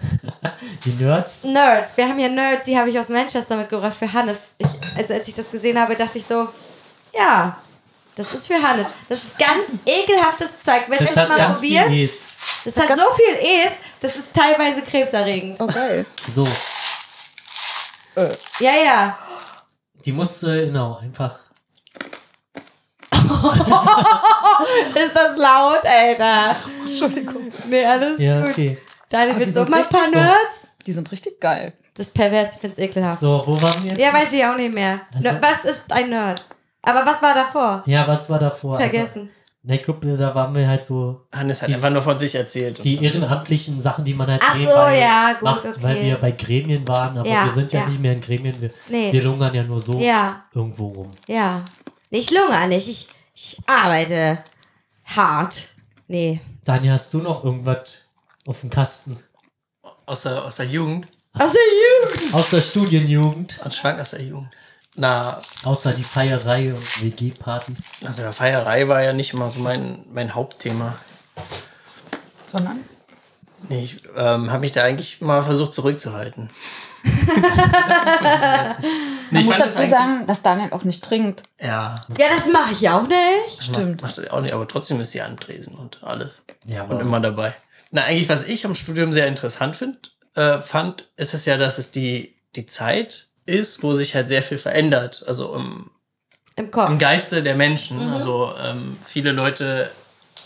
die 0.84 0.90
Nerds, 1.04 1.44
Nerds. 1.44 1.96
Wir 1.96 2.08
haben 2.08 2.18
hier 2.18 2.28
Nerds, 2.28 2.64
die 2.64 2.76
habe 2.76 2.90
ich 2.90 2.98
aus 2.98 3.08
Manchester 3.08 3.56
mitgebracht 3.56 3.94
für 3.96 4.12
Hannes. 4.12 4.38
Ich, 4.58 4.66
also 4.96 5.14
als 5.14 5.28
ich 5.28 5.34
das 5.34 5.48
gesehen 5.50 5.78
habe, 5.80 5.94
dachte 5.94 6.18
ich 6.18 6.24
so, 6.26 6.48
ja, 7.16 7.56
das 8.18 8.34
ist 8.34 8.46
für 8.48 8.60
Hannes. 8.60 8.86
Das 9.08 9.22
ist 9.24 9.38
ganz 9.38 9.68
ekelhaftes 9.86 10.60
Zeug. 10.62 10.82
Wenn 10.88 10.98
das 10.98 11.10
es 11.10 11.16
hat 11.16 11.28
mal 11.28 11.38
ganz 11.38 11.60
viel 11.60 11.80
probiert, 11.80 12.00
E's. 12.10 12.26
das 12.64 12.76
hat 12.76 12.88
so 12.88 13.04
viel 13.16 13.34
Es, 13.66 13.72
das 14.00 14.16
ist 14.16 14.34
teilweise 14.34 14.82
krebserregend. 14.82 15.60
Oh, 15.60 15.66
geil. 15.66 16.04
So, 16.30 16.46
Äh, 18.16 18.34
Ja, 18.60 18.72
ja. 18.72 19.18
die 20.04 20.12
musste, 20.12 20.66
genau, 20.66 20.98
einfach. 21.02 21.38
Ist 24.94 25.14
das 25.14 25.36
laut, 25.36 25.84
Alter? 25.84 26.56
Entschuldigung. 26.86 27.50
Nee, 27.68 27.84
alles 27.84 28.18
Ja, 28.18 28.40
gut. 28.42 28.50
okay. 28.50 28.78
Willst 29.10 29.50
die 29.50 29.54
du 29.54 29.62
auch 29.62 29.68
mal 29.68 29.82
ein 29.82 29.88
paar 29.88 30.04
so. 30.06 30.10
Nerds? 30.10 30.66
Die 30.86 30.92
sind 30.92 31.10
richtig 31.12 31.40
geil. 31.40 31.72
Das 31.94 32.08
ist 32.08 32.14
pervers, 32.14 32.54
ich 32.54 32.60
find's 32.60 32.78
ekelhaft. 32.78 33.20
So, 33.20 33.42
wo 33.46 33.60
waren 33.60 33.82
wir 33.82 33.90
jetzt? 33.90 34.00
Ja, 34.00 34.12
weiß 34.12 34.32
ich 34.32 34.44
auch 34.44 34.56
nicht 34.56 34.72
mehr. 34.74 35.00
Also- 35.14 35.30
Was 35.40 35.64
ist 35.70 35.82
ein 35.90 36.10
Nerd? 36.10 36.44
Aber 36.88 37.04
was 37.06 37.20
war 37.22 37.34
davor? 37.34 37.82
Ja, 37.86 38.06
was 38.08 38.28
war 38.30 38.38
davor? 38.38 38.78
Vergessen. 38.78 39.20
Also, 39.22 39.30
ne, 39.62 39.76
ich 39.76 39.84
glaube, 39.84 40.16
da 40.16 40.34
waren 40.34 40.54
wir 40.54 40.66
halt 40.68 40.84
so 40.84 41.26
Hannes 41.32 41.60
hat 41.62 41.68
Die- 41.68 41.74
einfach 41.74 41.90
nur 41.90 42.02
von 42.02 42.18
sich 42.18 42.34
erzählt. 42.34 42.82
die 42.82 43.02
ehrenamtlichen 43.04 43.80
Sachen, 43.80 44.04
die 44.04 44.14
man 44.14 44.28
halt 44.28 44.42
Ach 44.44 44.54
so, 44.54 44.60
nebenbei 44.60 44.98
ja, 45.00 45.32
gut, 45.34 45.42
macht, 45.42 45.64
okay. 45.66 45.76
weil 45.82 46.02
wir 46.02 46.16
bei 46.16 46.30
Gremien 46.32 46.86
waren, 46.88 47.18
aber 47.18 47.28
Ja, 47.28 47.44
wir 47.44 47.50
sind 47.50 47.72
ja, 47.72 47.80
ja. 47.80 47.86
nicht 47.86 48.00
mehr 48.00 48.12
in 48.12 48.20
Gremien, 48.20 48.60
wir, 48.60 48.70
Nee. 48.88 49.12
wir 49.12 49.22
lungern 49.22 49.54
ja 49.54 49.62
nur 49.64 49.80
so 49.80 49.98
Ja, 49.98 50.44
irgendwo 50.54 50.88
rum. 50.88 51.10
ja. 51.26 51.62
Ich 52.10 52.30
lungere 52.30 52.66
nicht. 52.68 52.88
Ich, 52.88 53.06
ich 53.34 53.58
arbeite 53.66 54.38
hart. 55.04 55.68
Nee. 56.06 56.40
Daniel, 56.64 56.92
hast 56.92 57.12
du 57.12 57.18
noch 57.18 57.44
irgendwas 57.44 58.04
auf 58.46 58.60
dem 58.62 58.70
Kasten? 58.70 59.18
aus, 60.06 60.22
der, 60.22 60.42
aus 60.44 60.56
der 60.56 60.64
Jugend. 60.66 61.06
Also 61.34 61.56
you. 61.58 62.34
Aus 62.38 62.48
der 62.50 62.62
Studienjugend, 62.62 63.60
An 63.62 63.70
Schwank 63.70 64.00
aus 64.00 64.10
der 64.10 64.22
Jugend. 64.22 64.48
Na, 65.00 65.40
außer 65.62 65.92
die 65.92 66.02
Feierei 66.02 66.74
und 66.74 67.02
WG-Partys. 67.02 67.78
also 68.04 68.22
der 68.22 68.32
Feierei 68.32 68.88
war 68.88 69.00
ja 69.02 69.12
nicht 69.12 69.32
immer 69.32 69.48
so 69.48 69.60
mein, 69.60 70.04
mein 70.12 70.34
Hauptthema. 70.34 70.96
Sondern? 72.48 72.80
Nee, 73.68 73.82
ich 73.84 74.02
ähm, 74.16 74.50
habe 74.50 74.60
mich 74.60 74.72
da 74.72 74.82
eigentlich 74.84 75.20
mal 75.20 75.42
versucht 75.42 75.72
zurückzuhalten. 75.72 76.50
Man 79.30 79.40
ich 79.40 79.46
muss 79.46 79.56
das 79.56 79.66
dazu 79.66 79.78
eigentlich- 79.78 79.90
sagen, 79.90 80.26
dass 80.26 80.42
Daniel 80.42 80.72
auch 80.72 80.84
nicht 80.84 81.04
trinkt. 81.04 81.42
Ja, 81.60 82.04
Ja, 82.16 82.26
das 82.34 82.46
mache 82.52 82.72
ich 82.72 82.88
auch 82.88 83.06
nicht. 83.06 83.62
Stimmt. 83.62 84.02
Macht, 84.02 84.16
macht 84.16 84.26
er 84.26 84.32
auch 84.34 84.40
nicht, 84.40 84.52
aber 84.54 84.66
trotzdem 84.66 85.00
ist 85.00 85.12
sie 85.12 85.22
am 85.22 85.38
Tresen 85.38 85.76
und 85.76 86.02
alles. 86.02 86.42
Ja, 86.64 86.82
Und 86.84 86.98
immer 87.00 87.20
dabei. 87.20 87.54
Na, 87.90 88.02
eigentlich, 88.04 88.28
was 88.28 88.42
ich 88.44 88.64
am 88.66 88.74
Studium 88.74 89.12
sehr 89.12 89.26
interessant 89.28 89.76
find, 89.76 90.12
äh, 90.34 90.58
fand, 90.58 91.08
ist 91.16 91.34
es 91.34 91.44
ja, 91.44 91.56
dass 91.56 91.78
es 91.78 91.92
die, 91.92 92.36
die 92.56 92.66
Zeit 92.66 93.27
ist, 93.48 93.82
wo 93.82 93.94
sich 93.94 94.14
halt 94.14 94.28
sehr 94.28 94.42
viel 94.42 94.58
verändert. 94.58 95.24
Also 95.26 95.54
im, 95.56 95.90
Im 96.56 96.70
im 96.70 96.98
Geiste 96.98 97.42
der 97.42 97.56
Menschen. 97.56 98.06
Mhm. 98.06 98.12
Also 98.14 98.52
ähm, 98.60 98.96
viele 99.06 99.32
Leute 99.32 99.90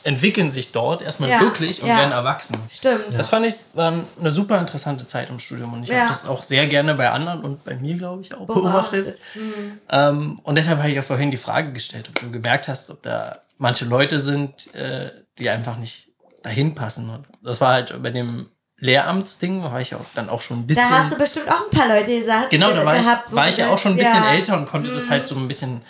entwickeln 0.05 0.51
sich 0.51 0.73
dort 0.73 1.01
erstmal 1.03 1.31
Ja, 1.31 1.41
wirklich 1.41 1.81
und 1.83 1.89
ja. 1.89 1.97
werden 1.99 2.13
erwachsen. 2.13 2.57
Stimmt. 2.69 3.15
Das 3.15 3.29
fand 3.29 3.47
ich 3.47 3.55
war 3.75 3.93
eine 4.21 4.31
super 4.31 4.59
interessante 4.59 5.07
Zeit 5.07 5.29
im 5.31 5.39
Studium 5.39 5.73
und 5.75 5.85
ich 5.85 5.91
Ja. 5.91 6.01
habe 6.01 6.09
das 6.09 6.27
auch 6.27 6.43
sehr 6.43 6.67
gerne 6.67 6.95
bei 6.95 7.11
anderen 7.11 7.41
und 7.43 7.63
bei 7.65 7.75
mir, 7.77 7.97
glaube 7.97 8.23
ich, 8.23 8.35
auch 8.35 8.47
beobachtet. 8.47 9.23
Mhm. 9.35 9.79
Ähm, 9.91 10.41
und 10.43 10.57
deshalb 10.57 10.79
habe 10.79 10.89
ich 10.89 10.97
ja 10.97 11.03
vorhin 11.03 11.31
die 11.31 11.37
Frage 11.37 11.73
gestellt, 11.73 12.09
ob 12.09 12.19
du 12.19 12.31
gemerkt 12.31 12.67
hast, 12.69 12.91
ob 12.91 13.03
da 13.03 13.41
manche 13.59 13.85
Leute 13.85 14.19
sind, 14.19 14.75
äh, 14.75 15.11
die 15.39 15.49
einfach 15.49 15.77
nicht 15.77 16.09
dahin 16.43 16.75
passen. 16.75 17.09
Und 17.09 17.29
das 17.43 17.61
war 17.61 17.73
halt 17.75 18.03
bei 18.03 18.11
dem 18.11 18.49
Lehramtsding, 18.83 19.63
war 19.63 19.81
ich 19.81 19.95
auch 19.95 20.05
dann 20.17 20.29
auch 20.29 20.41
schon 20.41 20.59
ein 20.61 20.67
bisschen. 20.67 20.89
Da 20.91 20.99
hast 21.05 21.13
du 21.13 21.17
bestimmt 21.17 21.49
auch 21.49 21.65
ein 21.65 21.79
paar 21.79 21.87
Leute 21.89 22.19
gesagt. 22.19 22.51
genau, 22.51 22.73
da 22.73 22.85
war 22.85 22.97
gehabt, 22.99 23.31
ich, 23.31 23.37
war 23.37 23.49
ich 23.49 23.57
ja 23.57 23.69
auch 23.71 23.79
schon 23.79 23.93
ein 23.93 23.97
bisschen 23.97 24.15
ja. 24.25 24.31
Mhm. 24.31 24.37
älter 24.37 24.57
und 24.57 24.67
konnte 24.67 24.93
das 24.93 25.09
halt 25.09 25.29
so 25.29 25.37
ein 25.37 25.47
bisschen 25.47 25.83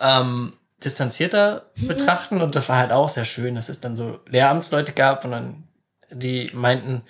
ähm, 0.00 0.52
distanzierter 0.84 1.66
Mhm. 1.74 1.88
betrachten. 1.88 2.40
Und 2.40 2.54
das 2.54 2.68
war 2.68 2.78
halt 2.78 2.92
auch 2.92 3.08
sehr 3.08 3.24
schön, 3.24 3.56
dass 3.56 3.68
es 3.68 3.80
dann 3.80 3.96
so 3.96 4.20
Lehramtsleute 4.28 4.92
gab 4.92 5.24
und 5.24 5.32
dann 5.32 5.64
die 6.12 6.50
meinten, 6.54 7.02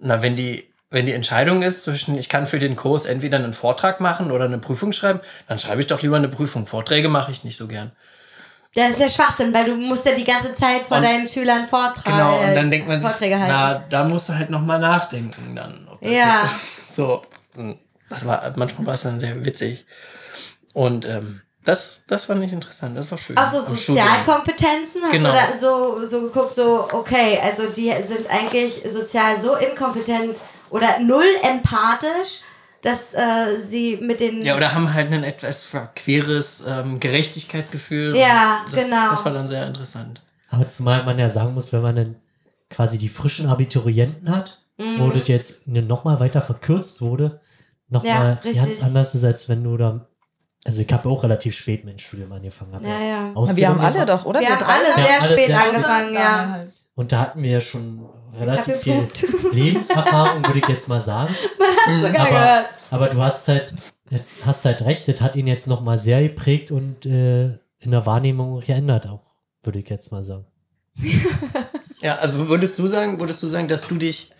na, 0.00 0.20
wenn 0.20 0.34
die 0.34 0.66
wenn 0.92 1.06
die 1.06 1.12
Entscheidung 1.12 1.62
ist 1.62 1.84
zwischen, 1.84 2.18
ich 2.18 2.28
kann 2.28 2.46
für 2.46 2.58
den 2.58 2.74
Kurs 2.74 3.04
entweder 3.04 3.38
einen 3.38 3.52
Vortrag 3.52 4.00
machen 4.00 4.32
oder 4.32 4.46
eine 4.46 4.58
Prüfung 4.58 4.92
schreiben, 4.92 5.20
dann 5.46 5.60
schreibe 5.60 5.80
ich 5.80 5.86
doch 5.86 6.02
lieber 6.02 6.16
eine 6.16 6.26
Prüfung. 6.28 6.66
Vorträge 6.66 7.08
mache 7.08 7.30
ich 7.30 7.44
nicht 7.44 7.56
so 7.56 7.68
gern. 7.68 7.92
Das 8.74 8.90
ist 8.90 9.00
ja 9.00 9.08
Schwachsinn, 9.08 9.52
weil 9.52 9.64
du 9.64 9.74
musst 9.74 10.06
ja 10.06 10.12
die 10.12 10.22
ganze 10.24 10.54
Zeit 10.54 10.82
vor 10.82 10.98
Und- 10.98 11.02
deinen 11.02 11.26
Schülern 11.26 11.66
Vortrag, 11.68 12.04
Genau, 12.04 12.38
und 12.40 12.54
dann 12.54 12.70
denkt 12.70 12.86
man 12.86 13.00
sich, 13.00 13.10
halten. 13.10 13.44
na, 13.48 13.84
da 13.88 14.04
musst 14.04 14.28
du 14.28 14.34
halt 14.34 14.48
nochmal 14.50 14.78
nachdenken 14.78 15.56
dann. 15.56 15.88
ob 15.90 16.00
das 16.00 16.10
Ja. 16.10 16.34
jetzt- 16.42 16.50
So, 16.96 17.22
hm, 17.54 17.78
das 18.08 18.24
war, 18.26 18.52
manchmal 18.56 18.86
war 18.86 18.94
es 18.94 19.02
dann 19.02 19.18
sehr 19.20 19.44
witzig. 19.44 19.86
Und 20.72 21.04
ähm, 21.04 21.42
das, 21.64 22.04
das 22.06 22.24
fand 22.24 22.42
ich 22.44 22.52
interessant, 22.52 22.96
das 22.96 23.10
war 23.10 23.18
schön. 23.18 23.36
Auch 23.36 23.46
so. 23.46 23.60
Sozialkompetenzen? 23.60 25.02
Hast 25.02 25.12
Genau. 25.12 25.30
du 25.30 25.36
da 25.36 25.56
so, 25.58 26.04
so 26.06 26.22
geguckt, 26.22 26.54
so, 26.54 26.88
okay, 26.92 27.38
also 27.42 27.66
die 27.66 27.92
sind 28.06 28.28
eigentlich 28.30 28.82
sozial 28.92 29.38
so 29.40 29.56
inkompetent 29.56 30.36
oder 30.70 30.98
null 31.00 31.26
empathisch, 31.42 32.42
dass 32.82 33.12
äh, 33.14 33.64
sie 33.66 33.98
mit 34.00 34.20
den. 34.20 34.42
Ja, 34.42 34.56
oder 34.56 34.72
haben 34.74 34.92
halt 34.94 35.12
ein 35.12 35.24
etwas 35.24 35.62
verqueres 35.64 36.64
ähm, 36.68 36.98
Gerechtigkeitsgefühl. 37.00 38.16
Ja, 38.16 38.64
das, 38.70 38.84
genau. 38.84 39.10
Das 39.10 39.24
war 39.24 39.32
dann 39.32 39.48
sehr 39.48 39.66
interessant. 39.66 40.22
Aber 40.48 40.68
zumal 40.68 41.04
man 41.04 41.18
ja 41.18 41.28
sagen 41.28 41.54
muss, 41.54 41.72
wenn 41.72 41.82
man 41.82 41.96
dann 41.96 42.16
quasi 42.70 42.98
die 42.98 43.08
frischen 43.08 43.48
Abiturienten 43.48 44.30
hat, 44.34 44.58
Mhm. 44.78 44.98
wo 45.00 45.10
das 45.10 45.28
jetzt 45.28 45.66
nochmal 45.68 46.20
weiter 46.20 46.40
verkürzt 46.40 47.02
wurde, 47.02 47.40
Ja, 47.90 47.98
nochmal 47.98 48.32
richtig. 48.42 48.54
ganz 48.62 48.82
anders 48.82 49.14
ist, 49.14 49.24
als 49.24 49.46
wenn 49.50 49.62
du 49.62 49.76
da. 49.76 50.06
Also 50.64 50.80
ich 50.82 50.90
habe 50.92 51.08
auch 51.08 51.22
relativ 51.22 51.54
spät 51.54 51.84
mit 51.84 51.94
dem 51.94 51.98
Studium 51.98 52.32
angefangen. 52.32 52.74
hab 52.74 52.82
Ja, 52.82 52.98
ja. 52.98 53.56
Wir 53.56 53.68
haben 53.68 53.80
alle 53.80 53.92
gemacht. 53.92 54.08
doch, 54.08 54.24
oder? 54.24 54.40
Wir 54.40 54.48
haben 54.50 54.58
drei? 54.58 54.72
alle 54.72 54.88
Ja, 54.88 55.20
sehr 55.20 55.22
spät 55.22 55.46
sehr 55.48 55.60
spät. 55.60 55.74
angefangen, 55.74 56.14
ja. 56.14 56.50
Halt. 56.50 56.72
Und 56.94 57.12
da 57.12 57.18
hatten 57.20 57.42
wir 57.42 57.60
schon 57.60 58.00
Ich 58.19 58.19
relativ 58.38 58.76
viel. 58.76 59.08
Lebenserfahrung, 59.52 60.44
würde 60.46 60.58
ich 60.60 60.68
jetzt 60.68 60.88
mal 60.88 61.00
sagen. 61.00 61.34
Sogar 62.02 62.20
Aber, 62.20 62.28
gehört. 62.30 62.66
aber 62.90 63.08
du 63.08 63.22
hast 63.22 63.48
halt, 63.48 63.72
hast 64.44 64.64
halt 64.64 64.82
recht, 64.82 65.08
das 65.08 65.20
hat 65.20 65.36
ihn 65.36 65.46
jetzt 65.46 65.66
nochmal 65.66 65.98
sehr 65.98 66.22
geprägt 66.22 66.70
und 66.70 67.06
äh, 67.06 67.44
in 67.78 67.90
der 67.90 68.04
Wahrnehmung 68.06 68.60
geändert 68.60 69.06
auch, 69.08 69.22
würde 69.62 69.78
ich 69.78 69.88
jetzt 69.88 70.12
mal 70.12 70.22
sagen. 70.22 70.44
Ja, 72.02 72.14
also 72.16 72.48
würdest 72.48 72.78
du 72.78 72.86
sagen, 72.86 73.20
würdest 73.20 73.42
du 73.42 73.46
sagen, 73.48 73.68
dass 73.68 73.86
du 73.86 73.94
dich, 73.96 74.30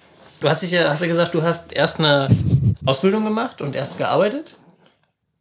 du 0.40 0.48
hast 0.48 0.62
dich 0.62 0.70
ja, 0.70 0.88
hast 0.88 1.02
ja 1.02 1.08
gesagt, 1.08 1.34
du 1.34 1.42
hast 1.42 1.74
erst 1.74 1.98
eine 1.98 2.26
Ausbildung 2.86 3.22
gemacht 3.22 3.60
und 3.60 3.74
erst 3.76 3.98
gearbeitet? 3.98 4.54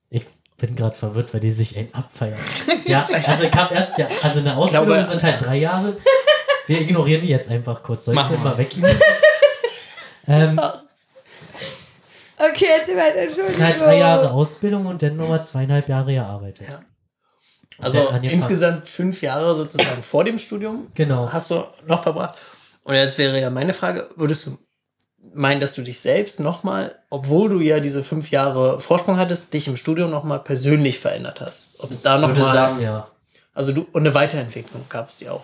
Ich 0.09 0.25
bin 0.57 0.75
gerade 0.75 0.97
verwirrt, 0.97 1.33
weil 1.33 1.39
die 1.39 1.49
sich 1.49 1.77
ein 1.77 1.87
abfeiern. 1.93 2.37
Ja, 2.85 3.07
also 3.09 3.45
ich 3.45 3.53
habe 3.53 3.73
erst 3.73 3.97
ja, 3.99 4.07
also 4.21 4.39
eine 4.39 4.57
Ausbildung 4.57 4.87
glaube- 4.87 5.05
sind 5.05 5.23
halt 5.23 5.41
drei 5.41 5.55
Jahre. 5.59 5.95
Wir 6.69 6.81
ignorieren 6.81 7.21
die 7.21 7.27
jetzt 7.29 7.49
einfach 7.51 7.83
kurz. 7.83 8.05
Soll 8.05 8.15
ich 8.17 8.23
sie 8.23 8.37
mal 8.37 8.57
weggeben? 8.57 8.89
Ähm, 10.27 10.59
Okay, 12.37 12.65
jetzt 12.77 12.87
weiter, 12.95 13.17
Entschuldigung. 13.19 13.61
halt 13.63 13.81
drei 13.81 13.97
Jahre 13.97 14.31
Ausbildung 14.31 14.85
und 14.85 15.01
dann 15.01 15.17
nochmal 15.17 15.43
zweieinhalb 15.43 15.89
Jahre 15.89 16.13
gearbeitet. 16.13 16.67
Ja. 16.69 16.81
Also 17.81 18.07
insgesamt 18.21 18.87
fünf 18.87 19.21
Jahre 19.21 19.55
sozusagen 19.55 20.03
vor 20.03 20.23
dem 20.23 20.37
Studium 20.39 20.87
Genau. 20.93 21.31
hast 21.33 21.51
du 21.51 21.65
noch 21.85 22.03
verbracht. 22.03 22.37
Und 22.83 22.95
jetzt 22.95 23.17
wäre 23.17 23.39
ja 23.41 23.49
meine 23.49 23.73
Frage, 23.73 24.09
würdest 24.15 24.45
du 24.47 24.57
meinen, 25.33 25.59
dass 25.59 25.73
du 25.75 25.81
dich 25.81 25.99
selbst 25.99 26.39
nochmal, 26.39 26.95
obwohl 27.09 27.49
du 27.49 27.59
ja 27.59 27.79
diese 27.81 28.03
fünf 28.05 28.31
Jahre 28.31 28.79
Vorsprung 28.79 29.17
hattest, 29.17 29.53
dich 29.53 29.67
im 29.67 29.75
Studium 29.75 30.09
nochmal 30.09 30.39
persönlich 30.39 30.99
verändert 30.99 31.41
hast? 31.41 31.67
Ob 31.79 31.91
es 31.91 32.03
da 32.03 32.15
Ich 32.15 32.21
würde 32.21 32.33
nochmal, 32.39 32.53
sagen, 32.53 32.81
ja. 32.81 33.07
also 33.53 33.73
du, 33.73 33.85
und 33.91 34.01
eine 34.03 34.13
Weiterentwicklung 34.13 34.85
gab 34.87 35.09
es 35.09 35.17
dir 35.17 35.33
auch. 35.33 35.43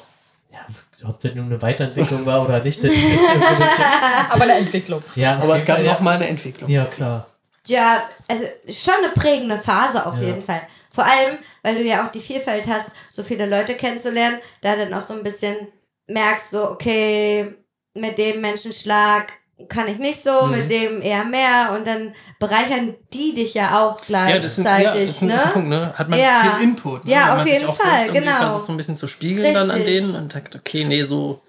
ja. 0.51 0.59
Ob 1.03 1.19
das 1.19 1.35
nun 1.35 1.45
eine 1.47 1.61
Weiterentwicklung 1.61 2.25
war 2.25 2.45
oder 2.45 2.63
nicht, 2.63 2.83
das 2.83 2.91
ist 2.91 2.99
Aber 4.29 4.43
eine 4.43 4.53
Entwicklung. 4.53 5.03
Ja, 5.15 5.37
Aber 5.39 5.55
es 5.57 5.65
gab 5.65 5.79
ja. 5.81 5.91
nochmal 5.93 6.15
eine 6.15 6.27
Entwicklung. 6.29 6.69
Ja, 6.69 6.85
klar. 6.85 7.27
Ja, 7.67 8.07
also 8.27 8.45
schon 8.69 9.03
eine 9.03 9.09
prägende 9.13 9.59
Phase 9.59 10.05
auf 10.05 10.15
Ja. 10.15 10.27
jeden 10.27 10.41
Fall. 10.41 10.61
Vor 10.91 11.03
allem, 11.05 11.39
weil 11.63 11.75
du 11.75 11.81
ja 11.83 12.05
auch 12.05 12.11
die 12.11 12.21
Vielfalt 12.21 12.65
hast, 12.67 12.89
so 13.11 13.23
viele 13.23 13.45
Leute 13.47 13.75
kennenzulernen, 13.75 14.39
da 14.61 14.75
dann 14.75 14.93
auch 14.93 15.01
so 15.01 15.13
ein 15.13 15.23
bisschen 15.23 15.67
merkst, 16.07 16.51
so, 16.51 16.69
okay, 16.69 17.53
mit 17.93 18.17
dem 18.17 18.39
Menschenschlag 18.41 19.33
kann 19.69 19.87
ich 19.87 19.97
nicht 19.99 20.21
so, 20.21 20.45
Mhm. 20.45 20.51
mit 20.51 20.69
dem 20.71 21.01
eher 21.01 21.23
mehr 21.23 21.73
und 21.77 21.87
dann 21.87 22.13
bereichern 22.39 22.95
die 23.13 23.33
dich 23.33 23.53
ja 23.53 23.81
auch 23.81 23.97
Ja, 24.09 24.37
das 24.37 24.57
ist, 24.57 24.63
gleichzeitig, 24.63 24.85
ja, 25.01 25.05
das 25.05 25.15
ist 25.15 25.21
ein, 25.21 25.27
ne? 25.29 25.43
ein 25.45 25.51
Punkt, 25.53 25.69
ne? 25.69 25.93
Hat 25.93 26.09
man 26.09 26.19
Ja. 26.19 26.55
viel 26.57 26.63
Input. 26.67 27.05
Ne? 27.05 27.11
Ja, 27.11 27.17
Wenn 27.23 27.29
auf 27.31 27.37
man 27.37 27.47
jeden 27.47 27.59
sich 27.59 27.67
auch 27.69 27.77
Fall, 27.77 28.11
genau. 28.11 28.37
versucht, 28.37 28.65
so 28.65 28.73
ein 28.73 28.77
bisschen 28.77 28.97
zu 28.97 29.07
spiegeln 29.07 29.53
dann 29.53 29.69
an 29.71 29.77
Richtig. 29.77 29.95
denen 30.01 30.15
und 30.15 30.33
sagt, 30.33 30.55
okay, 30.55 30.83
nee, 30.83 31.03
so 31.03 31.41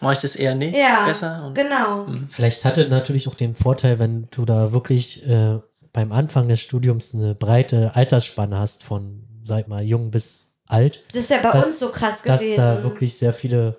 mache 0.00 0.12
ich 0.12 0.18
das 0.20 0.36
eher 0.36 0.54
nicht. 0.54 0.76
Ja, 0.76 1.06
Besser. 1.06 1.42
Und 1.46 1.54
genau. 1.54 2.06
Vielleicht 2.28 2.64
hatte 2.66 2.88
natürlich 2.88 3.28
auch 3.28 3.34
den 3.34 3.54
Vorteil, 3.54 3.98
wenn 3.98 4.28
du 4.30 4.44
da 4.44 4.72
wirklich 4.72 5.26
äh, 5.26 5.58
beim 5.94 6.12
Anfang 6.12 6.48
des 6.48 6.60
Studiums 6.60 7.14
eine 7.14 7.34
breite 7.34 7.92
Altersspanne 7.94 8.58
hast, 8.58 8.84
von, 8.84 9.24
sag 9.42 9.68
mal, 9.68 9.82
jung 9.82 10.10
bis 10.10 10.54
alt, 10.66 11.02
Das 11.08 11.16
ist 11.22 11.30
ja 11.30 11.38
bei 11.42 11.52
dass- 11.52 11.66
uns 11.66 11.78
so 11.78 11.88
krass 11.90 12.20
dass 12.22 12.40
gewesen. 12.42 12.56
da 12.58 12.82
wirklich 12.82 13.16
sehr 13.16 13.32
viele 13.32 13.76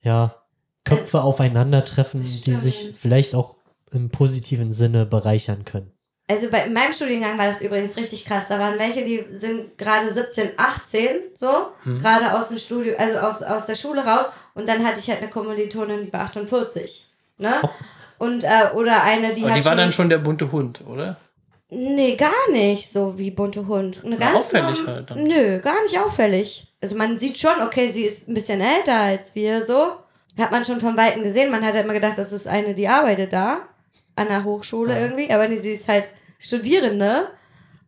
ja, 0.00 0.34
Köpfe 0.88 1.22
aufeinandertreffen, 1.22 2.22
die 2.22 2.54
sich 2.54 2.94
vielleicht 2.98 3.34
auch 3.34 3.56
im 3.90 4.10
positiven 4.10 4.72
Sinne 4.72 5.06
bereichern 5.06 5.64
können. 5.64 5.92
Also 6.30 6.50
bei 6.50 6.64
in 6.64 6.74
meinem 6.74 6.92
Studiengang 6.92 7.38
war 7.38 7.46
das 7.46 7.62
übrigens 7.62 7.96
richtig 7.96 8.26
krass. 8.26 8.48
Da 8.48 8.58
waren 8.58 8.78
welche, 8.78 9.02
die 9.02 9.24
sind 9.38 9.78
gerade 9.78 10.12
17, 10.12 10.50
18, 10.58 11.16
so, 11.32 11.48
Hm. 11.84 12.00
gerade 12.02 12.36
aus 12.38 12.48
dem 12.48 12.58
Studio, 12.58 12.94
also 12.98 13.18
aus, 13.18 13.42
aus 13.42 13.64
der 13.66 13.76
Schule 13.76 14.02
raus. 14.04 14.26
Und 14.54 14.68
dann 14.68 14.84
hatte 14.84 15.00
ich 15.00 15.08
halt 15.08 15.20
eine 15.22 15.30
Kommilitonin, 15.30 16.04
die 16.04 16.12
war 16.12 16.20
48. 16.22 17.06
Ne? 17.38 17.54
Oh. 17.62 17.68
Und, 18.18 18.44
äh, 18.44 18.72
oder 18.74 19.02
eine, 19.04 19.32
die 19.32 19.42
Aber 19.42 19.52
hat 19.52 19.58
die 19.60 19.64
war 19.64 19.76
dann 19.76 19.92
schon 19.92 20.08
der 20.10 20.18
bunte 20.18 20.52
Hund, 20.52 20.82
oder? 20.86 21.16
Nee, 21.70 22.16
gar 22.16 22.50
nicht 22.50 22.90
so 22.90 23.18
wie 23.18 23.30
bunte 23.30 23.66
Hund. 23.66 24.02
Eine 24.04 24.16
ganz 24.18 24.36
auffällig 24.38 24.78
norm- 24.78 24.86
halt 24.86 25.10
dann. 25.10 25.22
Nö, 25.24 25.60
gar 25.60 25.82
nicht 25.84 25.98
auffällig. 25.98 26.66
Also 26.82 26.94
man 26.96 27.18
sieht 27.18 27.38
schon, 27.38 27.52
okay, 27.62 27.90
sie 27.90 28.02
ist 28.02 28.28
ein 28.28 28.34
bisschen 28.34 28.60
älter 28.60 28.96
als 28.98 29.34
wir, 29.34 29.64
so. 29.64 29.92
Hat 30.38 30.50
man 30.52 30.64
schon 30.64 30.80
von 30.80 30.96
Weitem 30.96 31.22
gesehen. 31.22 31.50
Man 31.50 31.64
hat 31.64 31.74
halt 31.74 31.84
immer 31.84 31.94
gedacht, 31.94 32.16
das 32.16 32.32
ist 32.32 32.46
eine, 32.46 32.74
die 32.74 32.88
arbeitet 32.88 33.32
da. 33.32 33.60
An 34.16 34.28
der 34.28 34.44
Hochschule 34.44 34.94
Ja. 34.94 35.00
irgendwie. 35.00 35.30
Aber 35.30 35.48
nee, 35.48 35.58
sie 35.58 35.72
ist 35.72 35.88
halt 35.88 36.04
Studierende. 36.38 37.28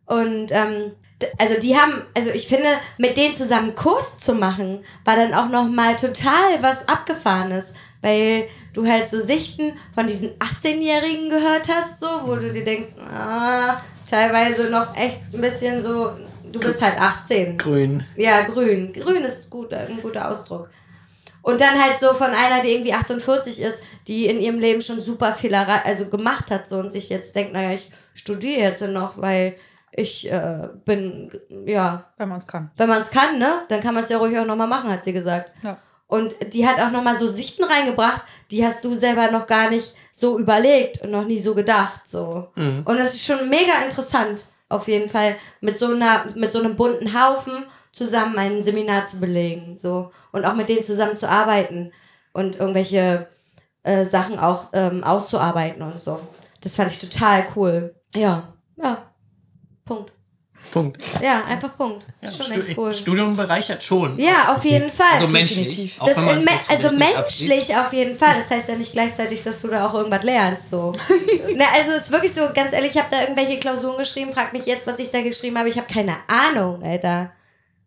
Und, 0.05 0.51
ähm, 0.51 0.91
also 1.37 1.59
die 1.59 1.77
haben, 1.77 2.01
also 2.15 2.31
ich 2.31 2.47
finde, 2.47 2.67
mit 2.97 3.15
denen 3.17 3.33
zusammen 3.35 3.75
Kurs 3.75 4.17
zu 4.17 4.33
machen, 4.33 4.83
war 5.05 5.15
dann 5.15 5.33
auch 5.33 5.49
nochmal 5.49 5.95
total 5.95 6.61
was 6.61 6.87
Abgefahrenes. 6.87 7.73
Weil 8.01 8.47
du 8.73 8.87
halt 8.87 9.09
so 9.09 9.19
Sichten 9.19 9.73
von 9.93 10.07
diesen 10.07 10.31
18-Jährigen 10.39 11.29
gehört 11.29 11.67
hast, 11.69 11.99
so, 11.99 12.07
wo 12.25 12.35
du 12.35 12.51
dir 12.51 12.65
denkst, 12.65 12.89
ah, 12.99 13.77
teilweise 14.09 14.69
noch 14.71 14.95
echt 14.97 15.19
ein 15.33 15.39
bisschen 15.41 15.83
so, 15.83 16.13
du 16.51 16.59
bist 16.59 16.81
halt 16.81 16.99
18. 16.99 17.57
Grün. 17.59 18.03
Ja, 18.15 18.41
grün. 18.41 18.91
Grün 18.91 19.23
ist 19.23 19.49
gut, 19.51 19.71
ein 19.73 19.99
guter 20.01 20.29
Ausdruck. 20.31 20.69
Und 21.41 21.59
dann 21.59 21.81
halt 21.81 21.99
so 21.99 22.13
von 22.13 22.27
einer, 22.27 22.61
die 22.63 22.69
irgendwie 22.69 22.93
48 22.93 23.59
ist, 23.59 23.81
die 24.07 24.27
in 24.27 24.39
ihrem 24.39 24.59
Leben 24.59 24.81
schon 24.81 25.01
super 25.01 25.33
viel 25.33 25.53
also 25.55 26.05
gemacht 26.05 26.51
hat 26.51 26.67
so 26.67 26.77
und 26.77 26.91
sich 26.91 27.09
jetzt 27.09 27.35
denkt, 27.35 27.53
naja, 27.53 27.71
ich 27.71 27.89
studiere 28.13 28.59
jetzt 28.59 28.81
noch, 28.83 29.19
weil 29.21 29.55
ich 29.91 30.31
äh, 30.31 30.69
bin, 30.85 31.31
ja, 31.65 32.05
Wenn 32.17 32.29
man 32.29 32.37
es 32.37 32.47
kann. 32.47 32.71
wenn 32.77 32.89
man 32.89 33.01
es 33.01 33.11
kann, 33.11 33.37
ne, 33.37 33.63
dann 33.69 33.81
kann 33.81 33.93
man 33.93 34.03
es 34.03 34.09
ja 34.09 34.17
ruhig 34.17 34.37
auch 34.37 34.45
nochmal 34.45 34.67
machen, 34.67 34.89
hat 34.89 35.03
sie 35.03 35.13
gesagt. 35.13 35.51
Ja. 35.63 35.77
Und 36.07 36.35
die 36.53 36.67
hat 36.67 36.79
auch 36.79 36.91
nochmal 36.91 37.17
so 37.17 37.27
Sichten 37.27 37.63
reingebracht, 37.63 38.23
die 38.51 38.65
hast 38.65 38.83
du 38.83 38.95
selber 38.95 39.31
noch 39.31 39.47
gar 39.47 39.69
nicht 39.69 39.93
so 40.11 40.37
überlegt 40.39 41.01
und 41.01 41.11
noch 41.11 41.25
nie 41.25 41.39
so 41.39 41.55
gedacht, 41.55 42.01
so. 42.07 42.49
Mhm. 42.55 42.83
Und 42.85 42.97
das 42.97 43.13
ist 43.13 43.25
schon 43.25 43.49
mega 43.49 43.81
interessant, 43.83 44.45
auf 44.69 44.87
jeden 44.87 45.09
Fall, 45.09 45.35
mit 45.61 45.77
so 45.77 45.87
einer, 45.87 46.25
mit 46.35 46.51
so 46.51 46.59
einem 46.59 46.75
bunten 46.75 47.13
Haufen 47.13 47.65
zusammen 47.91 48.37
ein 48.37 48.61
Seminar 48.61 49.05
zu 49.05 49.19
belegen, 49.19 49.77
so. 49.77 50.11
Und 50.31 50.45
auch 50.45 50.53
mit 50.55 50.69
denen 50.69 50.81
zusammen 50.83 51.17
zu 51.17 51.27
arbeiten 51.29 51.91
und 52.33 52.55
irgendwelche 52.57 53.27
äh, 53.83 54.05
Sachen 54.05 54.39
auch 54.39 54.69
ähm, 54.73 55.03
auszuarbeiten 55.03 55.81
und 55.81 55.99
so. 55.99 56.19
Das 56.61 56.75
fand 56.75 56.91
ich 56.91 56.99
total 56.99 57.45
cool. 57.55 57.95
Ja, 58.15 58.53
ja. 58.81 59.03
Punkt. 59.85 60.13
Punkt. 60.71 61.01
Ja, 61.23 61.43
einfach 61.45 61.75
Punkt. 61.75 62.05
Ja, 62.21 62.27
Ist 62.27 62.37
schon 62.37 62.45
Stu 62.45 62.61
echt 62.67 62.77
cool. 62.77 62.93
Studium 62.93 63.35
bereichert 63.35 63.81
schon. 63.83 64.17
Ja, 64.19 64.55
auf 64.55 64.63
jeden 64.63 64.91
Fall. 64.91 65.07
Also 65.13 65.27
menschlich. 65.27 65.67
definitiv. 65.69 65.99
Auch 66.01 66.05
das 66.07 66.17
wenn 66.17 66.25
man 66.25 66.37
in, 66.37 66.47
es 66.47 66.69
me- 66.69 66.75
also 66.75 66.95
menschlich 66.95 67.75
auf 67.75 67.91
jeden 67.91 68.15
Fall. 68.15 68.35
Das 68.35 68.51
heißt 68.51 68.69
ja 68.69 68.75
nicht 68.75 68.91
gleichzeitig, 68.91 69.43
dass 69.43 69.59
du 69.61 69.69
da 69.69 69.87
auch 69.87 69.95
irgendwas 69.95 70.23
lernst. 70.23 70.69
So. 70.69 70.93
Na, 71.55 71.65
also 71.75 71.91
ist 71.93 72.11
wirklich 72.11 72.31
so, 72.33 72.47
ganz 72.53 72.73
ehrlich, 72.73 72.91
ich 72.91 72.97
habe 73.01 73.09
da 73.09 73.21
irgendwelche 73.21 73.59
Klausuren 73.59 73.97
geschrieben, 73.97 74.31
frag 74.33 74.53
mich 74.53 74.67
jetzt, 74.67 74.85
was 74.85 74.99
ich 74.99 75.09
da 75.09 75.21
geschrieben 75.21 75.57
habe. 75.57 75.67
Ich 75.67 75.77
habe 75.77 75.91
keine 75.91 76.15
Ahnung, 76.27 76.83
Alter. 76.83 77.31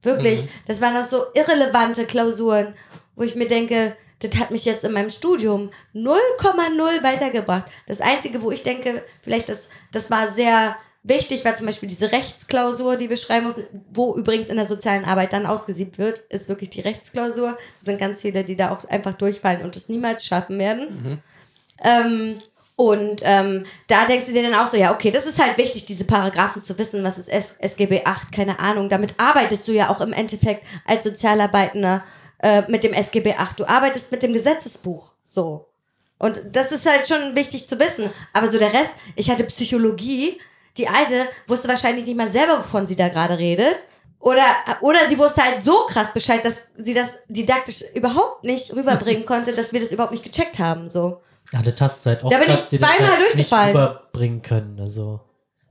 Wirklich. 0.04 0.42
Mhm. 0.42 0.48
Das 0.66 0.80
waren 0.80 0.94
noch 0.94 1.04
so 1.04 1.24
irrelevante 1.34 2.06
Klausuren, 2.06 2.74
wo 3.16 3.22
ich 3.24 3.34
mir 3.34 3.48
denke, 3.48 3.96
das 4.20 4.38
hat 4.38 4.50
mich 4.50 4.64
jetzt 4.64 4.84
in 4.84 4.92
meinem 4.92 5.10
Studium 5.10 5.70
0,0 5.94 7.02
weitergebracht. 7.02 7.66
Das 7.86 8.00
Einzige, 8.00 8.42
wo 8.42 8.50
ich 8.50 8.62
denke, 8.62 9.02
vielleicht 9.22 9.48
das, 9.48 9.68
das 9.92 10.10
war 10.10 10.28
sehr 10.28 10.76
wichtig, 11.02 11.44
war 11.44 11.54
zum 11.54 11.66
Beispiel 11.66 11.88
diese 11.88 12.10
Rechtsklausur, 12.10 12.96
die 12.96 13.10
wir 13.10 13.16
schreiben 13.16 13.44
mussten, 13.46 13.84
wo 13.92 14.16
übrigens 14.16 14.48
in 14.48 14.56
der 14.56 14.66
sozialen 14.66 15.04
Arbeit 15.04 15.32
dann 15.32 15.46
ausgesiebt 15.46 15.98
wird, 15.98 16.20
ist 16.30 16.48
wirklich 16.48 16.70
die 16.70 16.80
Rechtsklausur. 16.80 17.58
Es 17.80 17.86
sind 17.86 17.98
ganz 17.98 18.22
viele, 18.22 18.44
die 18.44 18.56
da 18.56 18.70
auch 18.70 18.84
einfach 18.86 19.14
durchfallen 19.14 19.62
und 19.62 19.76
es 19.76 19.88
niemals 19.88 20.24
schaffen 20.24 20.58
werden. 20.58 21.22
Ähm, 21.82 22.38
und 22.76 23.22
ähm, 23.22 23.66
da 23.86 24.04
denkst 24.06 24.26
du 24.26 24.32
dir 24.32 24.42
dann 24.42 24.54
auch 24.54 24.66
so, 24.66 24.76
ja, 24.76 24.92
okay, 24.92 25.12
das 25.12 25.26
ist 25.26 25.40
halt 25.40 25.56
wichtig, 25.58 25.84
diese 25.84 26.04
Paragraphen 26.04 26.60
zu 26.60 26.76
wissen, 26.76 27.04
was 27.04 27.18
ist 27.18 27.28
S 27.28 27.54
SGB 27.60 28.02
8, 28.04 28.32
keine 28.32 28.58
Ahnung. 28.58 28.88
Damit 28.88 29.14
arbeitest 29.18 29.68
du 29.68 29.72
ja 29.72 29.90
auch 29.90 30.00
im 30.00 30.12
Endeffekt 30.12 30.66
als 30.84 31.04
Sozialarbeitender 31.04 32.04
äh, 32.42 32.62
mit 32.68 32.82
dem 32.82 32.92
SGB 32.92 33.34
8. 33.34 33.60
Du 33.60 33.68
arbeitest 33.68 34.10
mit 34.10 34.24
dem 34.24 34.32
Gesetzesbuch. 34.32 35.14
So. 35.22 35.68
Und 36.18 36.40
das 36.50 36.72
ist 36.72 36.86
halt 36.90 37.06
schon 37.06 37.36
wichtig 37.36 37.68
zu 37.68 37.78
wissen. 37.78 38.10
Aber 38.32 38.48
so 38.48 38.58
der 38.58 38.72
Rest, 38.72 38.94
ich 39.14 39.30
hatte 39.30 39.44
Psychologie, 39.44 40.40
die 40.76 40.88
alte 40.88 41.28
wusste 41.46 41.68
wahrscheinlich 41.68 42.06
nicht 42.06 42.16
mal 42.16 42.28
selber, 42.28 42.58
wovon 42.58 42.88
sie 42.88 42.96
da 42.96 43.08
gerade 43.08 43.38
redet. 43.38 43.76
Oder, 44.18 44.42
oder 44.80 45.08
sie 45.08 45.18
wusste 45.18 45.44
halt 45.44 45.62
so 45.62 45.86
krass 45.86 46.12
Bescheid, 46.12 46.44
dass 46.44 46.62
sie 46.76 46.94
das 46.94 47.10
didaktisch 47.28 47.84
überhaupt 47.94 48.42
nicht 48.42 48.74
rüberbringen 48.74 49.26
konnte, 49.26 49.52
dass 49.52 49.72
wir 49.72 49.78
das 49.78 49.92
überhaupt 49.92 50.12
nicht 50.12 50.24
gecheckt 50.24 50.58
haben. 50.58 50.90
So. 50.90 51.20
Ja, 51.52 51.60
hast 51.80 52.06
du 52.06 52.10
halt 52.10 52.24
auch, 52.24 52.30
Da 52.30 52.38
bin 52.38 52.48
dass 52.48 52.64
ich 52.64 52.70
die 52.70 52.78
das 52.78 52.88
zweimal 52.90 53.10
halt 53.10 53.20
nicht 53.20 53.34
durchgefallen. 53.34 53.70
überbringen 53.70 54.42
können. 54.42 54.80
Also, 54.80 55.20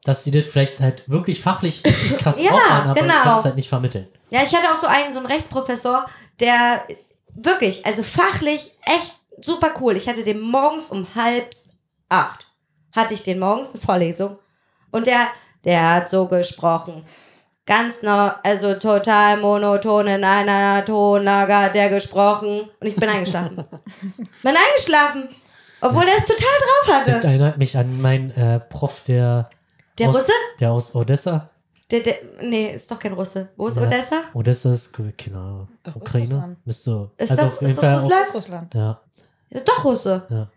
dass 0.04 0.24
sie 0.24 0.32
das 0.32 0.50
vielleicht 0.50 0.80
halt 0.80 1.10
wirklich 1.10 1.42
fachlich 1.42 1.84
richtig 1.86 2.18
krass 2.18 2.40
Ja, 2.42 2.50
drauf 2.52 2.70
haben, 2.70 2.90
aber 2.92 3.02
genau. 3.02 3.14
du 3.14 3.24
kannst 3.24 3.46
halt 3.46 3.56
nicht 3.56 3.70
vermitteln. 3.70 4.08
Ja, 4.30 4.42
ich 4.44 4.56
hatte 4.56 4.72
auch 4.72 4.80
so 4.82 4.88
einen, 4.88 5.12
so 5.12 5.20
einen 5.20 5.28
Rechtsprofessor, 5.28 6.06
der 6.40 6.84
wirklich, 7.36 7.86
also 7.86 8.04
fachlich 8.04 8.72
echt 8.86 9.16
super 9.42 9.74
cool. 9.82 9.98
Ich 9.98 10.08
hatte 10.08 10.24
den 10.24 10.42
morgens 10.42 10.86
um 10.86 11.08
halb 11.16 11.50
acht, 12.10 12.48
hatte 12.92 13.14
ich 13.14 13.24
den 13.24 13.40
morgens 13.40 13.72
eine 13.72 13.82
Vorlesung. 13.82 14.38
Und 14.92 15.08
der, 15.08 15.28
der 15.66 15.94
hat 15.96 16.10
so 16.10 16.28
gesprochen. 16.28 17.04
Ganz 17.66 18.02
noch, 18.02 18.36
also 18.44 18.74
total 18.74 19.38
monoton 19.38 20.08
in 20.08 20.24
einer 20.24 20.84
Tonlage 20.84 21.56
hat 21.56 21.76
der 21.76 21.90
gesprochen. 21.90 22.70
Und 22.80 22.88
ich 22.88 22.96
bin 22.96 23.08
eingeschlafen. 23.10 23.56
bin 24.44 24.56
eingeschlafen. 24.56 25.30
Obwohl 25.90 26.06
der 26.06 26.16
es 26.18 26.26
total 26.26 26.38
drauf 26.38 27.04
Das 27.06 27.16
hatte. 27.16 27.28
erinnert 27.28 27.58
mich 27.58 27.78
an 27.78 28.02
meinen 28.02 28.32
äh, 28.32 28.60
Prof, 28.60 29.02
der, 29.08 29.50
Der 30.00 30.10
aus, 30.10 30.16
Russe? 30.16 30.32
der 30.60 30.72
aus 30.72 30.96
Odessa. 30.96 31.50
Der, 31.92 32.00
der, 32.00 32.16
nee, 32.42 32.72
ist 32.74 32.90
doch 32.90 32.98
kein 33.00 33.14
Russe. 33.14 33.50
Wo 33.58 33.68
ist 33.68 33.78
Ja. 33.78 33.84
Odessa? 33.84 34.16
Odessa 34.34 34.74
ist, 34.74 34.94
keine 35.18 35.38
Ahnung, 35.38 35.68
Ukraine. 35.96 36.56
Müsste, 36.66 37.12
Ist 37.18 37.32
also 37.32 37.44
das- 37.44 37.54
auf 37.54 37.62
jeden 37.62 37.72
ist 37.74 37.82
das 37.84 37.86
Fall 37.86 37.94
Russland? 38.00 38.12
Das 38.22 38.28
ist 38.30 38.36
Russland. 38.36 38.76
Auch, 38.76 38.80
ja, 38.80 39.02
Ist 39.50 39.68
doch 39.68 39.86
Russe. 39.86 40.24
ja. 40.30 40.48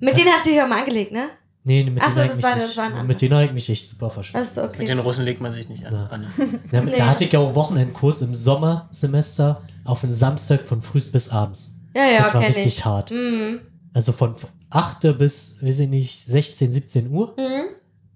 Mit 0.00 0.16
denen 0.16 0.28
hast 0.28 0.46
du 0.46 0.50
dich 0.50 0.58
doch 0.60 0.68
mal 0.68 0.78
angelegt, 0.78 1.10
ne? 1.12 1.28
Nee, 1.64 1.82
mit 1.84 2.00
Ach 2.02 2.10
so, 2.12 2.20
denen 2.20 2.28
das 2.28 2.36
habe 2.36 2.42
war- 2.44 2.56
ich, 2.68 2.74
das 2.74 2.76
war 2.94 3.02
mit 3.04 3.20
denen 3.20 3.34
hab 3.34 3.44
ich 3.44 3.52
mich 3.52 3.68
echt 3.68 3.88
super 3.90 4.10
verstanden. 4.10 4.48
Mit 4.54 4.64
okay. 4.74 4.86
den 4.86 4.98
Russen 5.00 5.24
legt 5.24 5.40
man 5.40 5.50
sich 5.50 5.68
nicht 5.68 5.84
an. 5.84 5.92
Ja. 5.92 6.06
an. 6.06 6.26
Ja, 6.72 6.80
Nee. 6.82 6.92
Da 6.96 7.06
hatte 7.06 7.24
ich 7.24 7.32
ja 7.32 7.40
auch 7.40 7.54
Wochenendkurs 7.54 8.22
im 8.22 8.32
Sommersemester 8.34 9.62
auf 9.84 10.00
den 10.02 10.12
Samstag 10.12 10.66
von 10.68 10.80
früh 10.82 11.00
bis 11.12 11.30
abends. 11.30 11.74
Ja, 11.96 12.04
ja, 12.04 12.22
das 12.24 12.34
war 12.34 12.42
richtig 12.42 12.66
ich. 12.66 12.84
hart. 12.84 13.10
Mhm. 13.10 13.60
Also 13.92 14.12
von 14.12 14.36
8. 14.70 15.16
bis, 15.18 15.62
weiß 15.62 15.80
ich 15.80 15.88
nicht, 15.88 16.26
16, 16.26 16.72
17 16.72 17.10
Uhr. 17.10 17.34
Mhm. 17.36 17.68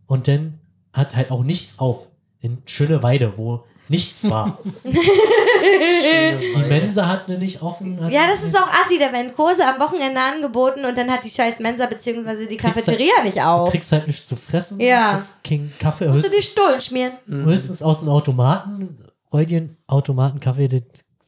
Und 0.07 0.29
dann 0.29 0.59
hat 0.93 1.16
halt 1.16 1.31
auch 1.31 1.43
nichts 1.45 1.79
auf. 1.79 2.09
In 2.41 2.59
schöne 2.66 3.03
Weide, 3.03 3.35
wo 3.39 3.65
nichts 3.89 4.29
war. 4.29 4.59
Die 4.85 6.69
Mensa 6.69 7.07
hat 7.07 7.29
ne 7.29 7.39
nicht 7.39 7.62
offen. 7.62 7.99
Ja, 8.11 8.27
das 8.27 8.43
ist 8.43 8.57
auch 8.57 8.66
assi, 8.69 8.99
da 8.99 9.12
werden 9.12 9.35
Kurse 9.35 9.65
am 9.66 9.81
Wochenende 9.81 10.20
angeboten 10.20 10.85
und 10.85 10.97
dann 10.97 11.11
hat 11.11 11.24
die 11.24 11.31
scheiß 11.31 11.61
Mensa 11.61 11.87
bzw. 11.87 12.47
die 12.47 12.57
Kriegst 12.57 12.74
Cafeteria 12.74 13.23
nicht 13.23 13.37
Du 13.37 13.47
auf. 13.47 13.70
kriegst 13.70 13.93
halt 13.93 14.07
nichts 14.07 14.27
zu 14.27 14.37
fressen. 14.37 14.81
Ja. 14.81 15.12
kriegst 15.15 15.45
keinen 15.45 15.73
Kaffee. 15.79 16.09
Musst 16.09 16.24
du 16.24 16.31
Höchstens, 16.31 16.47
die 16.47 16.51
Stullen 16.53 16.81
schmieren. 16.81 17.12
höchstens 17.29 17.83
aus 17.83 18.01
dem 18.01 18.09
Automaten. 18.09 18.99
Heutigen 19.31 19.77
Automatenkaffee, 19.87 20.69
das 20.69 20.83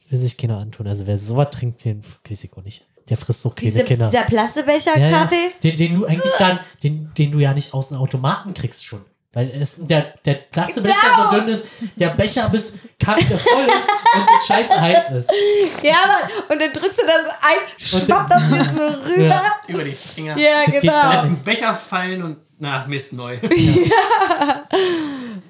will 0.09 0.19
sich 0.19 0.37
keiner 0.37 0.57
antun. 0.57 0.87
Also 0.87 1.07
wer 1.07 1.17
sowas 1.17 1.47
trinkt, 1.51 1.83
den 1.85 2.03
weiß 2.29 2.43
ich 2.43 2.53
auch 2.53 2.63
nicht. 2.63 2.85
Der 3.09 3.17
frisst 3.17 3.45
doch 3.45 3.53
keine 3.53 3.71
Diese, 3.71 3.83
Kinder. 3.83 4.09
dieser 4.09 4.23
Plastikbecher 4.23 4.97
Ja, 4.97 5.09
ja. 5.09 5.19
Kaffee. 5.23 5.51
Den, 5.63 5.75
den 5.75 5.99
du 5.99 6.05
eigentlich 6.05 6.33
dann, 6.39 6.59
den, 6.83 7.11
den 7.17 7.31
du 7.31 7.39
ja 7.39 7.53
nicht 7.53 7.73
aus 7.73 7.89
dem 7.89 7.97
Automaten 7.99 8.53
kriegst 8.53 8.83
schon. 8.85 9.05
Weil 9.33 9.51
es, 9.51 9.85
der, 9.85 10.13
der 10.23 10.33
Plastikbecher 10.35 10.95
Genau. 11.15 11.29
so 11.31 11.37
dünn 11.37 11.47
ist, 11.49 11.65
der 11.97 12.09
Becher 12.09 12.49
bis 12.49 12.73
Kante 12.97 13.37
voll 13.37 13.65
ist 13.65 13.85
und 14.15 14.27
der 14.27 14.45
scheiße 14.47 14.81
heiß 14.81 15.11
ist. 15.11 15.31
Ja, 15.83 15.97
Mann. 16.07 16.31
Und 16.49 16.61
dann 16.61 16.71
drückst 16.71 16.99
du 16.99 17.03
das 17.05 17.31
ein, 17.41 17.59
schwappt 17.77 18.31
das 18.31 18.43
mir 18.49 18.65
so 18.65 18.87
rüber. 19.07 19.23
Ja. 19.25 19.55
Über 19.67 19.83
die 19.83 19.91
Finger. 19.91 20.37
Ja, 20.37 20.63
geht 20.65 20.81
genau. 20.81 21.11
Lässt 21.11 21.25
einen 21.25 21.43
Becher 21.43 21.75
fallen 21.75 22.23
und, 22.23 22.37
na, 22.59 22.87
Mist, 22.87 23.13
neu. 23.13 23.37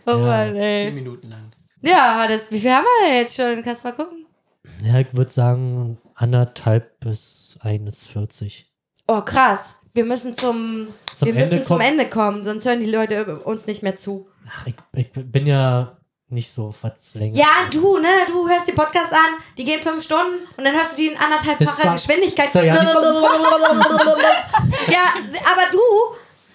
Oh 0.07 0.17
Mann, 0.17 0.53
Zehn 0.53 0.57
ey. 0.61 0.91
Minuten 0.91 1.29
lang. 1.29 1.51
Ja, 1.81 2.27
das, 2.27 2.51
wie 2.51 2.59
viel 2.59 2.71
haben 2.71 2.83
wir 2.83 3.07
denn 3.07 3.17
jetzt 3.17 3.35
schon? 3.35 3.63
Kannst 3.63 3.83
mal 3.83 3.93
gucken. 3.93 4.25
Ja, 4.83 4.99
ich 4.99 5.07
würde 5.13 5.31
sagen 5.31 5.97
anderthalb 6.15 6.99
bis 6.99 7.57
1,40. 7.63 8.63
Oh, 9.07 9.21
krass. 9.21 9.75
Wir 9.93 10.03
müssen 10.05 10.33
zum, 10.33 10.87
Zum 11.13 11.27
wir 11.27 11.35
müssen 11.35 11.53
Ende 11.53 11.63
zum 11.65 11.77
kommt- 11.77 11.89
Ende 11.89 12.09
kommen, 12.09 12.43
sonst 12.43 12.65
hören 12.65 12.79
die 12.79 12.85
Leute 12.89 13.39
uns 13.39 13.65
nicht 13.67 13.81
mehr 13.83 13.95
zu. 13.95 14.27
Ach, 14.49 14.67
ich, 14.67 14.75
ich 14.93 15.11
bin 15.13 15.45
ja 15.47 15.97
nicht 16.27 16.51
so 16.51 16.73
was 16.81 17.13
länger. 17.15 17.37
Ja, 17.37 17.69
du, 17.71 17.97
ne? 17.99 18.07
Du 18.27 18.47
hörst 18.49 18.67
die 18.67 18.71
Podcast 18.73 19.13
an, 19.13 19.19
die 19.57 19.63
gehen 19.63 19.81
fünf 19.81 20.03
Stunden 20.03 20.47
und 20.57 20.63
dann 20.65 20.73
hörst 20.75 20.93
du 20.93 20.97
die 20.97 21.07
in 21.07 21.17
anderthalbfacher 21.17 21.93
Geschwindigkeit. 21.93 22.51
So, 22.51 22.59
ja, 22.59 22.73
ja, 22.75 22.81
aber 25.51 25.71
du 25.71 25.79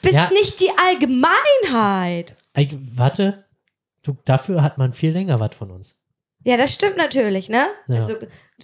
bist 0.03 0.15
Ja. 0.15 0.29
nicht 0.31 0.59
die 0.61 0.71
Allgemeinheit. 0.87 2.37
Ich, 2.57 2.77
warte, 2.97 3.45
du, 4.03 4.17
dafür 4.25 4.63
hat 4.63 4.77
man 4.77 4.93
viel 4.93 5.13
länger 5.13 5.41
was 5.41 5.55
von 5.55 5.71
uns. 5.71 6.03
Ja, 6.45 6.57
das 6.57 6.73
stimmt 6.75 6.97
natürlich, 6.97 7.49
ne? 7.49 7.67
Ja. 7.87 7.97
Also 8.03 8.17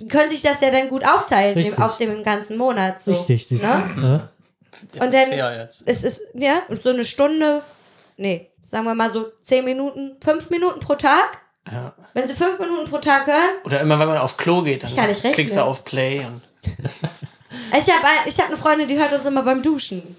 können 0.08 0.28
sich 0.28 0.42
das 0.42 0.60
ja 0.60 0.70
dann 0.70 0.88
gut 0.88 1.04
aufteilen 1.06 1.54
Richtig. 1.54 1.78
auf 1.78 1.98
dem 1.98 2.22
ganzen 2.22 2.56
Monat. 2.56 3.00
So, 3.00 3.12
Richtig, 3.12 3.46
siehst 3.46 3.62
ne? 3.64 3.82
du? 3.96 4.00
Ja. 4.02 4.28
Ja, 4.94 5.02
Und 5.04 5.14
dann-. 5.14 5.68
Es 5.86 6.04
ist, 6.04 6.22
ja, 6.34 6.60
so 6.78 6.90
eine 6.90 7.04
Stunde, 7.04 7.62
nee, 8.16 8.50
sagen 8.60 8.84
wir 8.84 8.94
mal 8.94 9.10
so 9.10 9.26
zehn 9.40 9.64
Minuten, 9.64 10.16
fünf 10.22 10.50
Minuten 10.50 10.80
pro 10.80 10.94
Tag. 10.94 11.38
Ja. 11.70 11.94
Wenn 12.14 12.26
sie 12.26 12.34
fünf 12.34 12.58
Minuten 12.58 12.88
pro 12.88 12.98
Tag 12.98 13.26
hören, 13.26 13.56
Oder 13.64 13.80
immer, 13.80 13.98
wenn 13.98 14.06
man 14.08 14.18
auf 14.18 14.36
Klo 14.36 14.62
geht, 14.62 14.82
dann 14.84 14.92
klickst 15.32 15.56
du 15.56 15.62
auf 15.64 15.84
Play 15.84 16.20
und 16.20 16.42
ich 17.72 17.92
habe 17.92 18.06
ich 18.26 18.38
hab 18.38 18.48
eine 18.48 18.56
Freundin, 18.56 18.86
die 18.88 18.98
hört 18.98 19.12
uns 19.12 19.26
immer 19.26 19.42
beim 19.42 19.62
Duschen. 19.62 20.16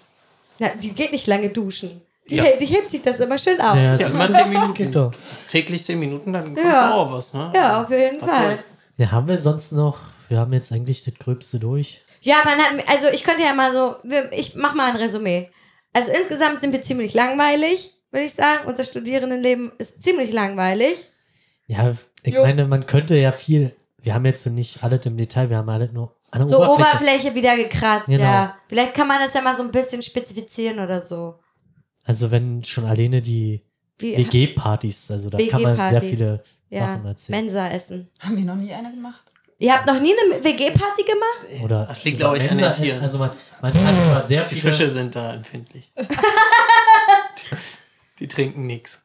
Ja, 0.59 0.69
die 0.69 0.91
geht 0.93 1.11
nicht 1.11 1.27
lange 1.27 1.49
duschen. 1.49 2.01
Die, 2.29 2.35
Ja. 2.35 2.43
die 2.59 2.65
hebt 2.65 2.91
sich 2.91 3.01
das 3.01 3.19
immer 3.21 3.37
schön 3.37 3.61
auf. 3.61 3.75
Ja, 3.77 3.81
Ja, 3.83 3.91
ja, 3.91 3.97
das 3.97 4.13
immer 4.13 4.29
zehn 4.31 4.49
Minuten. 4.49 4.73
geht 4.73 4.95
doch. 4.95 5.13
Täglich 5.49 5.83
zehn 5.83 5.99
Minuten, 5.99 6.33
dann 6.33 6.45
kommst 6.53 6.63
Ja. 6.63 6.87
du 6.89 6.93
auch 6.95 7.11
was, 7.13 7.33
ne? 7.33 7.51
auf 7.83 7.89
jeden 7.89 8.19
Was 8.21 8.29
Fall. 8.29 8.47
soll's? 8.49 8.65
Ja, 8.97 9.11
haben 9.11 9.27
wir 9.29 9.37
sonst 9.37 9.71
noch, 9.71 9.97
wir 10.29 10.39
haben 10.39 10.53
jetzt 10.53 10.71
eigentlich 10.71 11.03
das 11.03 11.13
Gröbste 11.15 11.59
durch. 11.59 12.01
Ja, 12.21 12.37
man 12.45 12.57
hat, 12.57 12.89
also 12.89 13.07
ich 13.13 13.23
könnte 13.23 13.43
ja 13.43 13.53
mal 13.53 13.71
so, 13.71 13.95
wir- 14.03 14.31
ich 14.33 14.55
mach 14.55 14.73
mal 14.73 14.89
ein 14.89 14.95
Resümee. 14.97 15.49
Also 15.93 16.11
insgesamt 16.11 16.59
sind 16.61 16.73
wir 16.73 16.81
ziemlich 16.81 17.13
langweilig, 17.13 17.95
würde 18.11 18.25
ich 18.25 18.33
sagen. 18.33 18.67
Unser 18.67 18.83
Studierendenleben 18.83 19.71
ist 19.77 20.03
ziemlich 20.03 20.31
langweilig. 20.33 20.95
Ja, 21.67 21.95
ich 22.23 22.33
Jo. 22.33 22.41
meine, 22.43 22.65
man 22.65 22.85
könnte 22.87 23.15
ja 23.17 23.31
viel, 23.31 23.75
wir 24.01 24.13
haben 24.13 24.25
jetzt 24.25 24.45
nicht 24.47 24.83
alles 24.83 25.05
im 25.05 25.17
Detail, 25.17 25.49
wir 25.49 25.57
haben 25.57 25.69
alles 25.69 25.91
nur 25.91 26.15
an 26.31 26.41
der 26.41 26.49
So 26.49 26.57
Oberfläche. 26.57 26.89
Oberfläche, 26.97 27.35
wieder 27.35 27.55
gekratzt, 27.55 28.07
Genau. 28.07 28.23
ja. 28.23 28.57
Vielleicht 28.67 28.93
kann 28.95 29.07
man 29.07 29.19
das 29.19 29.33
ja 29.33 29.41
mal 29.41 29.55
so 29.55 29.63
ein 29.63 29.71
bisschen 29.71 30.01
spezifizieren 30.01 30.79
oder 30.79 31.01
so. 31.01 31.35
Also 32.03 32.31
wenn 32.31 32.63
schon 32.63 32.85
alleine 32.85 33.21
die 33.21 33.63
WG-Partys, 33.99 35.11
also 35.11 35.29
da 35.29 35.37
kann 35.47 35.61
man 35.61 35.75
sehr 35.89 36.01
viele 36.01 36.43
ja. 36.69 36.99
Mensa 37.29 37.67
essen. 37.69 38.09
Haben 38.23 38.37
wir 38.37 38.45
noch 38.45 38.55
nie 38.55 38.73
eine 38.73 38.91
gemacht? 38.91 39.31
Ihr 39.59 39.73
habt 39.73 39.87
noch 39.87 39.99
nie 39.99 40.13
eine 40.13 40.43
WG-Party 40.43 41.03
gemacht? 41.03 41.63
Oder 41.63 41.85
Das 41.87 42.03
liegt, 42.03 42.17
glaube 42.17 42.37
ich, 42.37 42.43
an 42.43 42.49
Mensa 42.57 42.69
den 42.69 42.83
Tieren. 42.83 43.01
Also 43.01 43.17
man, 43.17 43.31
man 43.61 43.73
hat 43.73 43.81
immer 44.05 44.21
sehr 44.23 44.43
Die 44.43 44.49
viele 44.55 44.71
Fische 44.71 44.87
sind 44.87 45.15
da 45.15 45.33
empfindlich. 45.33 45.91
Die 48.19 48.27
trinken 48.27 48.65
nichts. 48.65 49.03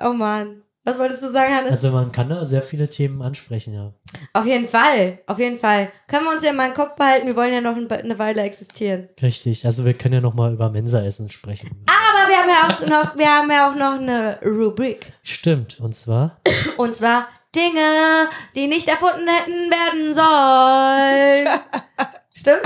Oh 0.00 0.12
Mann. 0.12 0.62
Was 0.84 0.98
wolltest 1.00 1.20
du 1.22 1.32
sagen, 1.32 1.52
Hannes? 1.52 1.72
Also 1.72 1.90
man 1.90 2.12
kann 2.12 2.28
da 2.28 2.44
sehr 2.44 2.62
viele 2.62 2.88
Themen 2.88 3.20
ansprechen, 3.20 3.74
ja. 3.74 3.92
auf 4.32 4.46
jeden 4.46 4.68
Fall, 4.68 5.18
auf 5.26 5.36
jeden 5.40 5.58
Fall. 5.58 5.90
Können 6.06 6.26
wir 6.26 6.32
uns 6.32 6.44
ja 6.44 6.52
mal 6.52 6.68
im 6.68 6.74
Kopf 6.74 6.94
behalten, 6.94 7.26
wir 7.26 7.34
wollen 7.34 7.52
ja 7.52 7.60
noch 7.60 7.74
ein- 7.74 7.90
eine 7.90 8.16
Weile 8.20 8.42
existieren. 8.42 9.08
Richtig. 9.20 9.66
Also 9.66 9.84
wir 9.84 9.94
können 9.94 10.14
ja 10.14 10.20
noch 10.20 10.34
mal 10.34 10.52
über 10.52 10.70
Mensa-Essen 10.70 11.28
sprechen. 11.28 11.84
Aber 11.86 12.05
wir 12.28 12.36
haben 12.36 12.48
ja 12.48 12.68
auch 12.76 12.86
noch, 13.04 13.16
wir 13.16 13.28
haben 13.32 13.50
ja 13.50 13.70
auch 13.70 13.74
noch 13.74 13.94
eine 14.00 14.40
Rubrik. 14.44 15.12
Stimmt. 15.22 15.78
Und 15.80 15.94
zwar, 15.94 16.40
Und 16.76 16.94
zwar 16.94 17.28
Dinge, 17.54 18.28
die 18.54 18.66
nicht 18.66 18.86
erfunden 18.88 19.26
hätten 19.28 19.70
werden 19.70 20.12
sollen. 20.14 21.60
Stimmt? 22.34 22.62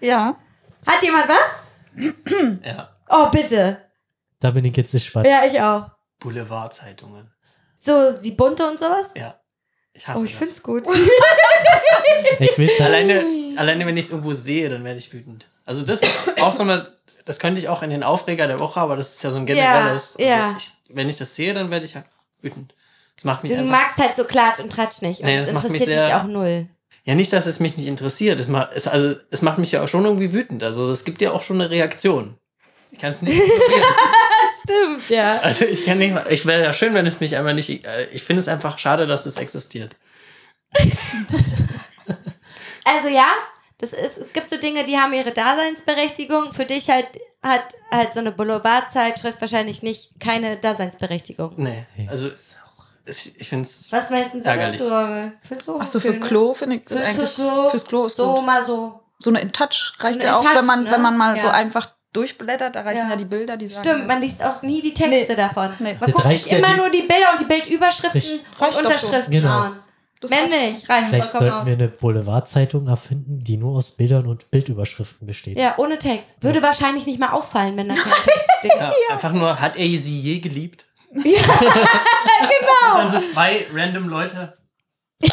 Ja. 0.00 0.36
Hat 0.86 1.02
jemand 1.02 1.26
was? 1.28 2.04
Ja. 2.64 2.90
Oh, 3.08 3.26
bitte. 3.30 3.78
da 4.40 4.50
bin 4.52 4.64
ich 4.64 4.76
jetzt 4.76 4.92
gespannt. 4.92 5.26
Ja, 5.26 5.42
ich 5.44 5.60
auch. 5.60 5.90
Boulevardzeitungen. 6.20 7.32
So, 7.80 8.10
die 8.22 8.30
bunte 8.32 8.68
und 8.68 8.78
sowas? 8.78 9.12
Ja. 9.16 9.40
Ich 9.92 10.06
hasse 10.06 10.20
Oh, 10.20 10.24
ich 10.24 10.30
das. 10.32 10.38
find's 10.38 10.62
gut. 10.62 10.84
Ich 12.40 12.56
will's 12.58 12.78
halt, 12.80 12.94
Alleine, 12.94 13.58
alleine 13.58 13.86
wenn 13.86 13.96
ich 13.96 14.06
es 14.06 14.10
irgendwo 14.10 14.32
sehe, 14.32 14.68
dann 14.68 14.84
werde 14.84 14.98
ich 14.98 15.12
wütend. 15.12 15.48
Also 15.64 15.84
das 15.84 16.02
ist 16.02 16.40
auch 16.42 16.52
so 16.52 16.62
eine, 16.62 16.97
das 17.28 17.38
könnte 17.38 17.60
ich 17.60 17.68
auch 17.68 17.82
in 17.82 17.90
den 17.90 18.02
Aufreger 18.02 18.46
der 18.48 18.58
Woche, 18.58 18.80
aber 18.80 18.96
das 18.96 19.14
ist 19.14 19.22
ja 19.22 19.30
so 19.30 19.38
ein 19.38 19.46
generelles. 19.46 20.16
Ja, 20.18 20.26
ja. 20.26 20.46
Also 20.48 20.56
ich, 20.58 20.72
wenn 20.96 21.08
ich 21.08 21.16
das 21.18 21.34
sehe, 21.36 21.54
dann 21.54 21.70
werde 21.70 21.84
ich 21.84 21.94
ja 21.94 22.02
wütend. 22.42 22.74
Das 23.14 23.24
macht 23.24 23.42
mich 23.42 23.52
Du 23.52 23.58
einfach. 23.58 23.70
magst 23.70 23.96
halt 23.98 24.14
so 24.14 24.24
Klatsch 24.24 24.58
und 24.60 24.70
Tratsch 24.72 25.02
nicht. 25.02 25.20
Und 25.20 25.26
Nee, 25.26 25.36
das, 25.40 25.52
das 25.52 25.62
interessiert 25.64 25.88
dich 25.88 25.96
sehr- 26.04 26.20
auch 26.20 26.24
null. 26.24 26.66
Ja, 27.04 27.14
nicht, 27.14 27.32
dass 27.32 27.46
es 27.46 27.60
mich 27.60 27.76
nicht 27.76 27.86
interessiert. 27.86 28.38
Es 28.40 28.48
macht, 28.48 28.70
es, 28.74 28.86
also, 28.86 29.14
es 29.30 29.42
macht 29.42 29.58
mich 29.58 29.72
ja 29.72 29.82
auch 29.82 29.88
schon 29.88 30.04
irgendwie 30.04 30.32
wütend. 30.32 30.62
Also 30.62 30.90
es 30.90 31.04
gibt 31.04 31.22
ja 31.22 31.32
auch 31.32 31.42
schon 31.42 31.60
eine 31.60 31.70
Reaktion. 31.70 32.36
Ich 32.90 32.98
kann 32.98 33.10
es 33.12 33.22
nicht 33.22 33.34
ignorieren. 33.36 33.84
Stimmt, 34.62 35.08
ja. 35.10 35.38
Also 35.42 35.64
ich 35.64 35.84
kann 35.84 35.98
nicht 35.98 36.12
mal. 36.14 36.26
Ich 36.30 36.44
wäre 36.46 36.62
ja 36.62 36.72
schön, 36.72 36.94
wenn 36.94 37.06
es 37.06 37.20
mich 37.20 37.36
einfach 37.36 37.54
nicht. 37.54 37.84
äh, 37.86 38.06
Ich 38.12 38.22
finde 38.22 38.40
es 38.40 38.48
einfach 38.48 38.78
schade, 38.78 39.06
dass 39.06 39.26
es 39.26 39.36
existiert. 39.36 39.94
Also 42.84 43.08
ja, 43.08 43.28
das 43.78 43.92
ist, 43.92 44.18
es 44.18 44.32
gibt 44.32 44.50
so 44.50 44.56
Dinge, 44.56 44.84
die 44.84 44.96
haben 44.98 45.12
ihre 45.12 45.32
Daseinsberechtigung. 45.32 46.52
Für 46.52 46.64
dich 46.64 46.88
halt 46.90 47.06
hat 47.42 47.62
halt 47.92 48.12
so 48.14 48.20
eine 48.20 48.32
Boulevardzeitschrift 48.32 49.40
wahrscheinlich 49.40 49.82
nicht 49.82 50.18
keine 50.20 50.56
Daseinsberechtigung. 50.56 51.52
Nee. 51.56 51.84
Also 52.10 52.28
es, 53.04 53.26
ich 53.36 53.48
finde 53.48 53.64
es. 53.66 53.90
Was 53.92 54.10
meinst 54.10 54.34
du 54.34 54.40
Ärgerlich. 54.40 54.78
dazu, 54.78 54.90
Rommel? 54.92 55.32
Findest 55.42 55.68
du 55.68 55.78
Achso, 55.80 56.00
für 56.00 56.10
ne? 56.12 56.20
Klo 56.20 56.54
finde 56.54 56.76
ich 56.76 56.82
Für, 56.88 56.96
eigentlich. 56.98 57.14
fürs 57.16 57.34
Klo, 57.36 57.70
Fürs 57.70 57.86
Klo 57.86 58.04
ist 58.06 58.16
so 58.16 58.34
gut. 58.34 58.44
mal 58.46 58.64
so. 58.66 59.00
So 59.20 59.30
eine 59.30 59.40
In-Touch 59.40 59.94
reicht 59.98 60.20
Eine 60.20 60.24
ja 60.30 60.36
auch, 60.36 60.42
In-Touch, 60.42 60.56
wenn 60.58 60.66
man, 60.66 60.84
ne? 60.84 60.90
wenn 60.90 61.02
man 61.02 61.16
mal 61.16 61.36
so 61.40 61.46
Ja. 61.46 61.52
einfach 61.52 61.90
durchblättert, 62.12 62.74
da 62.76 62.82
reichen 62.82 63.04
Ja. 63.04 63.10
ja, 63.10 63.16
die 63.16 63.24
Bilder, 63.24 63.56
die 63.56 63.66
sagen. 63.68 63.88
Stimmt, 63.88 64.06
man 64.06 64.20
liest 64.20 64.42
auch 64.42 64.62
nie 64.62 64.80
die 64.80 64.94
Texte 64.94 65.26
Nee. 65.32 65.36
davon. 65.36 65.72
Nee. 65.78 65.92
Man 65.92 66.00
Das 66.00 66.12
guckt 66.12 66.24
reicht 66.24 66.42
sich 66.44 66.52
ja 66.52 66.58
immer 66.58 66.68
die- 66.68 66.76
nur 66.76 66.90
die 66.90 67.02
Bilder 67.02 67.32
und 67.32 67.40
die 67.40 67.44
Bildüberschriften 67.44 68.40
und 68.40 68.60
Reicht 68.60 68.78
Unterschriften. 68.78 69.30
Genau. 69.32 69.48
an. 69.48 69.78
Das 70.20 70.30
Wenn 70.32 70.50
nicht, 70.50 70.88
reicht 70.88 71.08
vielleicht 71.08 71.30
sollten 71.30 71.50
aus. 71.50 71.66
wir 71.66 71.74
eine 71.74 71.88
Boulevardzeitung 71.88 72.88
erfinden, 72.88 73.44
die 73.44 73.56
nur 73.56 73.76
aus 73.76 73.92
Bildern 73.92 74.26
und 74.26 74.50
Bildüberschriften 74.50 75.26
besteht. 75.26 75.56
Ja, 75.56 75.74
ohne 75.78 75.98
Text. 75.98 76.34
Würde 76.40 76.60
wahrscheinlich 76.60 77.06
nicht 77.06 77.20
mal 77.20 77.30
auffallen, 77.30 77.76
wenn 77.76 77.88
da 77.88 77.94
kein 78.02 78.12
Text 78.12 78.50
steht. 78.58 78.72
Ja, 78.76 78.92
Einfach 79.10 79.32
nur, 79.32 79.60
hat 79.60 79.76
er 79.76 79.86
sie 79.98 80.20
je 80.20 80.40
geliebt? 80.40 80.86
Ja, 81.14 81.22
genau. 81.24 82.92
Und 82.92 82.98
dann 82.98 83.10
so 83.10 83.20
zwei 83.32 83.64
random 83.72 84.08
Leute. 84.08 84.58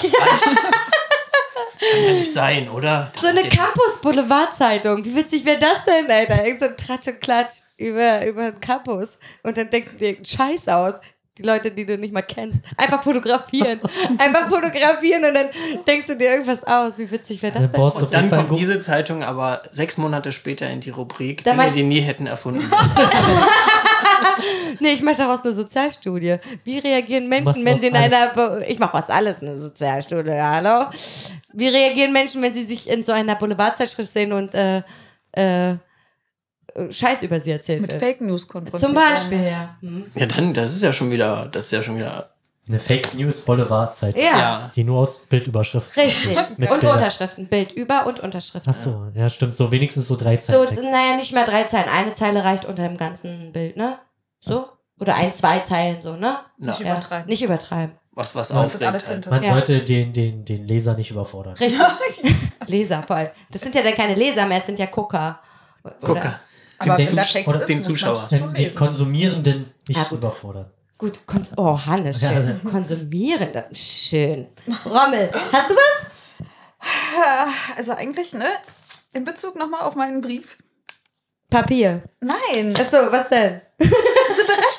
Kann 1.80 2.04
ja 2.06 2.14
nicht 2.14 2.32
sein, 2.32 2.70
oder? 2.70 3.12
So 3.20 3.28
eine 3.28 3.44
Campus 3.44 4.02
Boulevard-Zeitung. 4.02 5.04
Wie 5.04 5.16
witzig 5.16 5.46
wäre 5.46 5.60
das 5.60 5.84
denn, 5.86 6.10
Alter? 6.10 6.44
Irgend 6.46 6.60
so 6.60 6.66
ein 6.68 6.78
Tratsch 6.78 7.08
und 7.08 7.22
Klatsch 7.22 7.62
über, 7.78 8.26
über 8.26 8.52
den 8.52 8.60
Campus. 8.60 9.18
Und 9.44 9.58
dann 9.58 9.70
denkst 9.70 9.92
du 9.92 9.98
dir 9.98 10.10
irgendeinen 10.10 10.26
Scheiß 10.26 10.68
aus. 10.70 10.94
Die 11.38 11.44
Leute, 11.44 11.70
die 11.70 11.86
du 11.86 11.98
nicht 11.98 12.14
mal 12.14 12.22
kennst. 12.22 12.60
Einfach 12.78 13.04
fotografieren. 13.04 13.82
Einfach 14.18 14.48
fotografieren 14.48 15.26
und 15.26 15.34
dann 15.34 15.48
denkst 15.86 16.08
du 16.08 16.16
dir 16.16 16.30
irgendwas 16.30 16.64
aus. 16.64 16.98
Wie 16.98 17.12
witzig 17.12 17.42
wäre 17.42 17.52
das 17.54 17.62
Dann 17.64 17.72
denn? 17.74 17.82
Und 17.82 18.14
dann 18.14 18.30
kommt 18.48 18.58
diese 18.58 18.80
Zeitung 18.80 19.22
aber 19.22 19.64
sechs 19.72 19.98
Monate 19.98 20.32
später 20.32 20.70
in 20.70 20.80
die 20.80 20.92
Rubrik, 20.92 21.44
Da 21.44 21.52
Dinge, 21.52 21.64
mein- 21.64 21.74
die 21.74 21.84
nie 21.84 22.00
hätten 22.00 22.28
erfunden. 22.28 22.64
Nee, 24.80 24.90
ich 24.94 25.02
mache 25.02 25.18
daraus 25.18 25.44
eine 25.44 25.54
Sozialstudie. 25.54 26.38
Wie 26.64 26.80
reagieren 26.80 27.28
Menschen, 27.30 27.64
wenn 27.66 27.78
sie 27.78 27.88
in 27.88 27.96
einer. 27.96 28.28
Be 28.34 28.66
ich 28.68 28.80
mache 28.80 28.98
aus 28.98 29.10
alles 29.10 29.42
eine 29.42 29.56
Sozialstudie, 29.56 30.32
hallo? 30.32 30.86
Wie 31.54 31.68
reagieren 31.68 32.14
Menschen, 32.14 32.42
wenn 32.42 32.54
sie 32.54 32.64
sich 32.64 32.90
in 32.90 33.04
so 33.04 33.12
einer 33.12 33.36
Boulevardzeitschrift 33.36 34.12
sehen 34.12 34.34
und 34.34 34.54
äh, 34.54 34.82
äh, 35.32 35.76
Scheiß 36.90 37.24
über 37.24 37.40
sie 37.40 37.52
erzählt 37.52 37.82
Mit 37.82 37.92
wird. 37.92 38.02
Fake 38.02 38.22
News 38.22 38.48
konfrontiert. 38.48 38.82
Zum 38.82 38.94
Beispiel, 38.94 39.44
ja. 39.44 39.78
Hm. 39.82 40.12
Ja, 40.16 40.26
dann, 40.26 40.54
das 40.54 40.76
ist 40.76 40.82
ja 40.84 40.92
schon 40.94 41.10
wieder, 41.12 41.48
das 41.52 41.66
ist 41.66 41.72
ja 41.72 41.82
schon 41.84 41.98
wieder, 41.98 42.32
Eine 42.68 42.80
Fake 42.80 43.14
News 43.14 43.46
Boulevardzeit. 43.46 44.16
Ja, 44.18 44.24
ja. 44.38 44.72
Die 44.76 44.84
nur 44.84 45.00
aus 45.00 45.20
Bildüberschrift. 45.28 45.96
richtig. 45.96 46.38
Und. 46.58 46.84
Unterschriften. 46.84 47.48
Bild 47.48 47.72
über 47.72 48.06
und 48.08 48.20
Unterschriften. 48.22 48.70
Achso, 48.70 49.08
ja, 49.14 49.30
stimmt. 49.30 49.56
So 49.56 49.72
wenigstens 49.72 50.08
so 50.08 50.16
drei 50.16 50.38
So, 50.40 50.66
Zeilen. 50.66 50.92
naja, 50.92 51.16
nicht 51.16 51.32
mehr 51.34 51.46
drei 51.46 51.64
Zeilen. 51.66 51.88
Eine 51.90 52.12
Zeile 52.14 52.44
reicht 52.44 52.66
unter 52.66 52.84
dem 52.84 52.98
ganzen 52.98 53.52
Bild, 53.54 53.78
ne? 53.78 54.00
So? 54.42 54.66
Oder 55.00 55.16
ein, 55.16 55.32
zwei 55.32 55.60
Zeilen, 55.60 55.98
so, 56.02 56.16
ne? 56.16 56.38
Na, 56.58 56.72
Nicht 56.72 56.80
Ja, 56.82 56.92
übertreiben. 56.94 57.28
Nicht 57.30 57.44
übertreiben. 57.44 57.96
was, 58.14 58.34
was 58.36 58.48
Das 58.50 58.58
aufregt 58.58 59.08
halt. 59.10 59.30
Man 59.30 59.44
Ja. 59.44 59.52
sollte 59.52 59.82
den, 59.82 60.12
den, 60.14 60.44
den 60.46 60.68
Leser 60.68 60.96
nicht 60.96 61.12
überfordern. 61.12 61.54
Richtig. 61.56 61.80
Leser 62.68 63.04
voll. 63.04 63.30
Das 63.52 63.62
sind 63.62 63.76
ja 63.76 63.82
dann 63.84 63.94
keine 63.94 64.16
Leser 64.16 64.46
mehr, 64.48 64.58
es 64.60 64.66
sind 64.66 64.80
ja 64.80 64.86
Gucker. 64.88 65.40
Oder- 65.84 65.96
Gucker. 66.02 66.40
Aber 66.78 66.96
Den 66.96 67.08
wenn 67.08 67.16
da 67.16 67.22
Zus- 67.24 67.32
Text 67.34 67.48
oder 67.50 67.60
ist, 67.62 67.70
den 67.70 67.82
Zuschauer. 67.82 68.30
die. 68.58 68.70
Konsumierenden 68.70 69.72
nicht 69.88 70.10
gut. 70.10 70.20
überfordern. 70.20 70.72
Gut, 70.98 71.26
kons 71.28 71.52
oh, 71.58 71.78
Hannes, 71.86 72.22
Ja, 72.22 72.30
schön. 72.32 72.60
ja. 72.64 72.70
Konsumierende. 72.70 73.66
Schön. 73.74 74.48
Rommel, 74.86 75.30
hast 75.52 75.70
du 75.70 75.76
was? 75.76 76.06
Also 77.78 77.94
eigentlich, 77.94 78.34
ne? 78.34 78.48
In 79.14 79.26
Bezug 79.26 79.56
nochmal 79.58 79.82
auf 79.82 79.96
meinen 79.96 80.22
Brief. 80.22 80.58
Papier. 81.50 82.04
Nein, 82.22 82.74
Achso, 82.78 83.12
was 83.12 83.30
denn? 83.30 83.62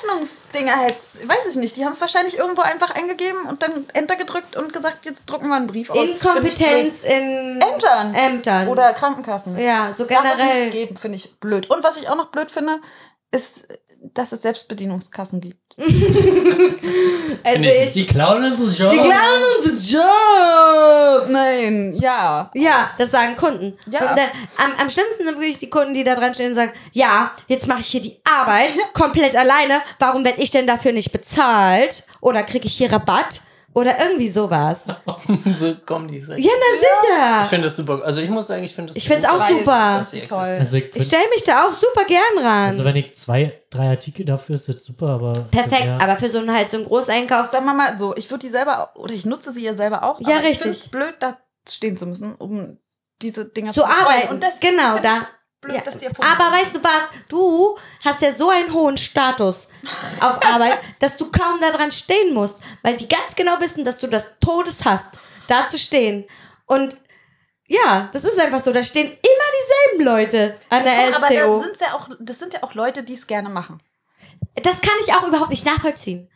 Berechnungsdinger 0.01 0.87
jetzt, 0.87 1.27
weiß 1.27 1.45
ich 1.49 1.55
nicht, 1.55 1.77
die 1.77 1.85
haben 1.85 1.91
es 1.91 2.01
wahrscheinlich 2.01 2.37
irgendwo 2.37 2.61
einfach 2.61 2.91
eingegeben 2.91 3.45
und 3.45 3.61
dann 3.63 3.85
Enter 3.93 4.15
gedrückt 4.15 4.55
und 4.55 4.73
gesagt, 4.73 5.05
jetzt 5.05 5.25
drucken 5.25 5.47
wir 5.47 5.55
einen 5.55 5.67
Brief 5.67 5.89
aus. 5.89 5.97
Inkompetenz 6.23 7.03
in. 7.03 7.59
Ämtern. 7.61 8.13
Ämtern. 8.13 8.67
Oder 8.67 8.93
Krankenkassen. 8.93 9.57
ja, 9.57 9.93
so 9.93 10.05
Darf 10.05 10.25
es 10.25 10.37
generell. 10.37 10.65
nicht 10.65 10.73
geben, 10.73 10.97
finde 10.97 11.17
ich 11.17 11.39
blöd. 11.39 11.69
Und 11.69 11.83
was 11.83 11.97
ich 11.97 12.09
auch 12.09 12.15
noch 12.15 12.27
blöd 12.27 12.51
finde, 12.51 12.79
ist, 13.31 13.67
dass 14.13 14.31
es 14.31 14.41
Selbstbedienungskassen 14.41 15.41
gibt. 15.41 15.75
Also 17.43 17.61
ich 17.61 17.87
ich. 17.87 17.93
Die 17.93 18.05
klauen 18.05 18.43
uns 18.43 18.77
Job. 18.77 18.91
Die 18.91 18.97
klauen 18.97 19.43
unsere 19.57 19.75
Jobs. 19.75 21.29
Nein, 21.29 21.93
ja. 21.93 22.51
Ja, 22.53 22.89
das 22.97 23.11
sagen 23.11 23.35
Kunden. 23.35 23.77
Ja. 23.89 23.99
Und 23.99 24.17
dann, 24.17 24.29
am, 24.57 24.71
am 24.79 24.89
schlimmsten 24.89 25.23
sind 25.23 25.37
wirklich 25.37 25.59
die 25.59 25.69
Kunden, 25.69 25.93
die 25.93 26.03
da 26.03 26.15
dran 26.15 26.33
stehen 26.33 26.49
und 26.49 26.55
sagen, 26.55 26.73
ja, 26.91 27.31
jetzt 27.47 27.67
mache 27.67 27.81
ich 27.81 27.87
hier 27.87 28.01
die 28.01 28.19
Arbeit 28.23 28.71
komplett 28.93 29.35
alleine. 29.35 29.81
Warum 29.99 30.25
werde 30.25 30.41
ich 30.41 30.51
denn 30.51 30.67
dafür 30.67 30.91
nicht 30.91 31.11
bezahlt? 31.11 32.03
Oder 32.21 32.43
kriege 32.43 32.67
ich 32.67 32.75
hier 32.75 32.91
Rabatt? 32.91 33.41
Oder 33.77 33.99
irgendwie 34.03 34.27
sowas. 34.27 34.85
Ja, 34.87 34.97
so 35.53 35.75
kommen 35.85 36.07
die. 36.07 36.17
Ich. 36.17 36.27
na 36.27 36.35
sicher. 36.35 37.41
Ich 37.43 37.47
finde 37.49 37.67
das 37.67 37.75
super. 37.75 38.01
Also 38.03 38.21
ich 38.21 38.29
muss 38.31 38.47
sagen, 38.47 38.63
ich 38.63 38.73
finde 38.73 38.87
das 38.91 38.97
Ich 38.97 39.07
find's 39.07 39.23
auch 39.23 39.37
gut, 39.47 39.59
super. 39.59 39.97
dass 39.99 40.09
sie 40.09 40.21
Toll. 40.21 40.39
Also 40.39 40.77
ich, 40.77 40.95
Ich 40.95 41.05
stelle 41.05 41.29
mich 41.29 41.43
da 41.43 41.67
auch 41.67 41.73
super 41.73 42.03
gern 42.05 42.37
ran. 42.39 42.69
also 42.69 42.83
wenn 42.83 42.95
ich 42.95 43.13
zwei, 43.13 43.53
drei 43.69 43.89
Artikel 43.89 44.25
dafür 44.25 44.55
ist 44.55 44.67
das 44.67 44.83
super, 44.83 45.09
aber. 45.09 45.33
Perfekt, 45.51 45.85
ja, 45.85 45.99
aber 45.99 46.17
für 46.17 46.29
so 46.29 46.39
einen 46.39 46.51
halt 46.51 46.69
so 46.69 46.77
einen 46.77 46.87
Großeinkauf. 46.87 47.51
Sagen 47.51 47.65
wir 47.65 47.75
mal 47.75 47.95
so, 47.99 48.15
ich 48.15 48.31
würde 48.31 48.47
die 48.47 48.51
selber, 48.51 48.93
oder 48.95 49.13
ich 49.13 49.27
nutze 49.27 49.51
sie 49.51 49.63
ja 49.63 49.75
selber 49.75 50.01
auch. 50.01 50.19
Ja, 50.21 50.37
aber 50.37 50.39
Ich 50.39 50.43
richtig. 50.45 50.61
finde 50.63 50.77
es 50.79 50.87
blöd, 50.89 51.15
da 51.19 51.37
stehen 51.69 51.95
zu 51.97 52.07
müssen, 52.07 52.33
um 52.33 52.79
diese 53.21 53.45
Dinger 53.45 53.73
Zu 53.73 53.81
betreuen. 53.81 53.99
arbeiten. 53.99 54.33
Und 54.33 54.43
das 54.43 54.59
genau, 54.59 54.97
da. 54.97 55.27
Blöd, 55.61 55.75
Ja. 55.75 55.81
dass 55.81 55.95
erfunden 56.01 56.31
Aber 56.31 56.51
weißt 56.55 56.75
du 56.75 56.83
was? 56.83 57.03
Du 57.27 57.77
hast 58.03 58.21
ja 58.21 58.31
so 58.33 58.49
einen 58.49 58.73
hohen 58.73 58.97
Status 58.97 59.67
auf 60.19 60.39
Arbeit, 60.53 60.79
dass 60.99 61.17
du 61.17 61.31
kaum 61.31 61.59
daran 61.61 61.91
stehen 61.91 62.33
musst, 62.33 62.59
weil 62.83 62.95
die 62.97 63.07
ganz 63.07 63.35
genau 63.35 63.59
wissen, 63.59 63.83
dass 63.83 63.99
du 63.99 64.07
das 64.07 64.37
Todes 64.39 64.85
hast, 64.85 65.19
da 65.47 65.67
zu 65.67 65.77
stehen. 65.77 66.25
Und 66.65 66.97
ja, 67.67 68.09
das 68.13 68.23
ist 68.23 68.39
einfach 68.39 68.61
so. 68.61 68.71
Da 68.71 68.83
stehen 68.83 69.07
immer 69.07 69.17
dieselben 69.91 70.05
Leute 70.05 70.57
an 70.69 70.83
der 70.83 71.15
aber 71.15 71.27
STO. 71.27 71.63
das 71.69 71.79
ja 71.79 71.93
auch, 71.95 72.09
das 72.19 72.39
sind 72.39 72.53
ja 72.53 72.63
auch 72.63 72.73
Leute, 72.73 73.03
die 73.03 73.13
es 73.13 73.27
gerne 73.27 73.49
machen. 73.49 73.81
Das 74.55 74.81
kann 74.81 74.93
ich 75.05 75.13
auch 75.13 75.27
überhaupt 75.27 75.49
nicht 75.49 75.65
nachvollziehen. 75.65 76.29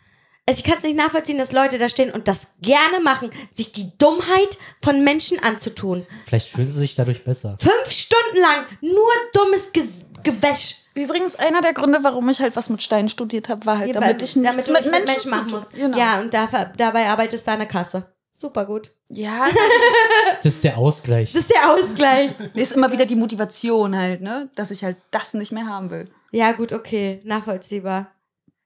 Also 0.47 0.59
ich 0.59 0.63
kann 0.63 0.77
es 0.77 0.84
nicht 0.84 0.97
nachvollziehen, 0.97 1.38
dass 1.38 1.51
Leute 1.51 1.77
da 1.77 1.88
stehen 1.88 2.11
und 2.11 2.27
das 2.27 2.55
gerne 2.61 2.99
machen, 2.99 3.30
sich 3.49 3.72
die 3.72 3.95
Dummheit 3.97 4.57
von 4.84 5.03
Menschen 5.03 5.39
anzutun. 5.41 6.05
Vielleicht 6.26 6.49
fühlen 6.49 6.68
sie 6.69 6.80
sich 6.80 6.95
dadurch 6.95 7.23
besser. 7.23 7.57
Fünf 7.59 7.91
Stunden 7.91 8.38
lang 8.41 8.65
nur 8.81 9.11
dummes 9.34 9.72
Ges 9.72 10.07
Gewäsch. 10.23 10.76
Übrigens, 10.93 11.35
einer 11.35 11.61
der 11.61 11.73
Gründe, 11.73 11.99
warum 12.03 12.27
ich 12.30 12.39
halt 12.41 12.55
was 12.55 12.69
mit 12.69 12.84
Steinen 12.84 13.09
studiert 13.09 13.49
habe, 13.49 13.65
war 13.65 13.80
halt, 13.80 13.88
Ja, 13.88 13.93
damit 13.93 14.22
ich 14.22 14.35
nichts 14.35 14.55
damit 14.68 14.85
mit 14.85 14.93
nicht 14.93 15.07
Menschen, 15.07 15.31
machen 15.31 15.51
musst. 15.51 15.73
Genau. 15.73 15.97
Ja, 15.97 16.19
und 16.19 16.34
dafür, 16.34 16.72
dabei 16.77 17.07
arbeitest 17.07 17.47
du 17.47 17.51
an 17.51 17.59
der 17.59 17.68
Kasse. 17.68 18.05
Super 18.34 18.65
gut. 18.65 18.91
ja, 19.09 19.47
Das 20.43 20.55
ist 20.55 20.63
der 20.63 20.77
Ausgleich. 20.77 21.31
Das 21.31 21.43
ist 21.43 21.51
der 21.51 21.72
Ausgleich. 21.72 22.31
ist 22.55 22.73
immer 22.73 22.91
wieder 22.91 23.05
die 23.05 23.15
Motivation 23.15 23.95
halt, 23.95 24.22
ne, 24.22 24.49
dass 24.55 24.72
ich 24.72 24.84
halt 24.84 24.97
das 25.11 25.34
nicht 25.34 25.51
mehr 25.51 25.65
haben 25.68 25.89
will. 25.91 26.09
ja, 26.31 26.51
gut, 26.51 26.73
okay. 26.73 27.19
Nachvollziehbar. 27.23 28.11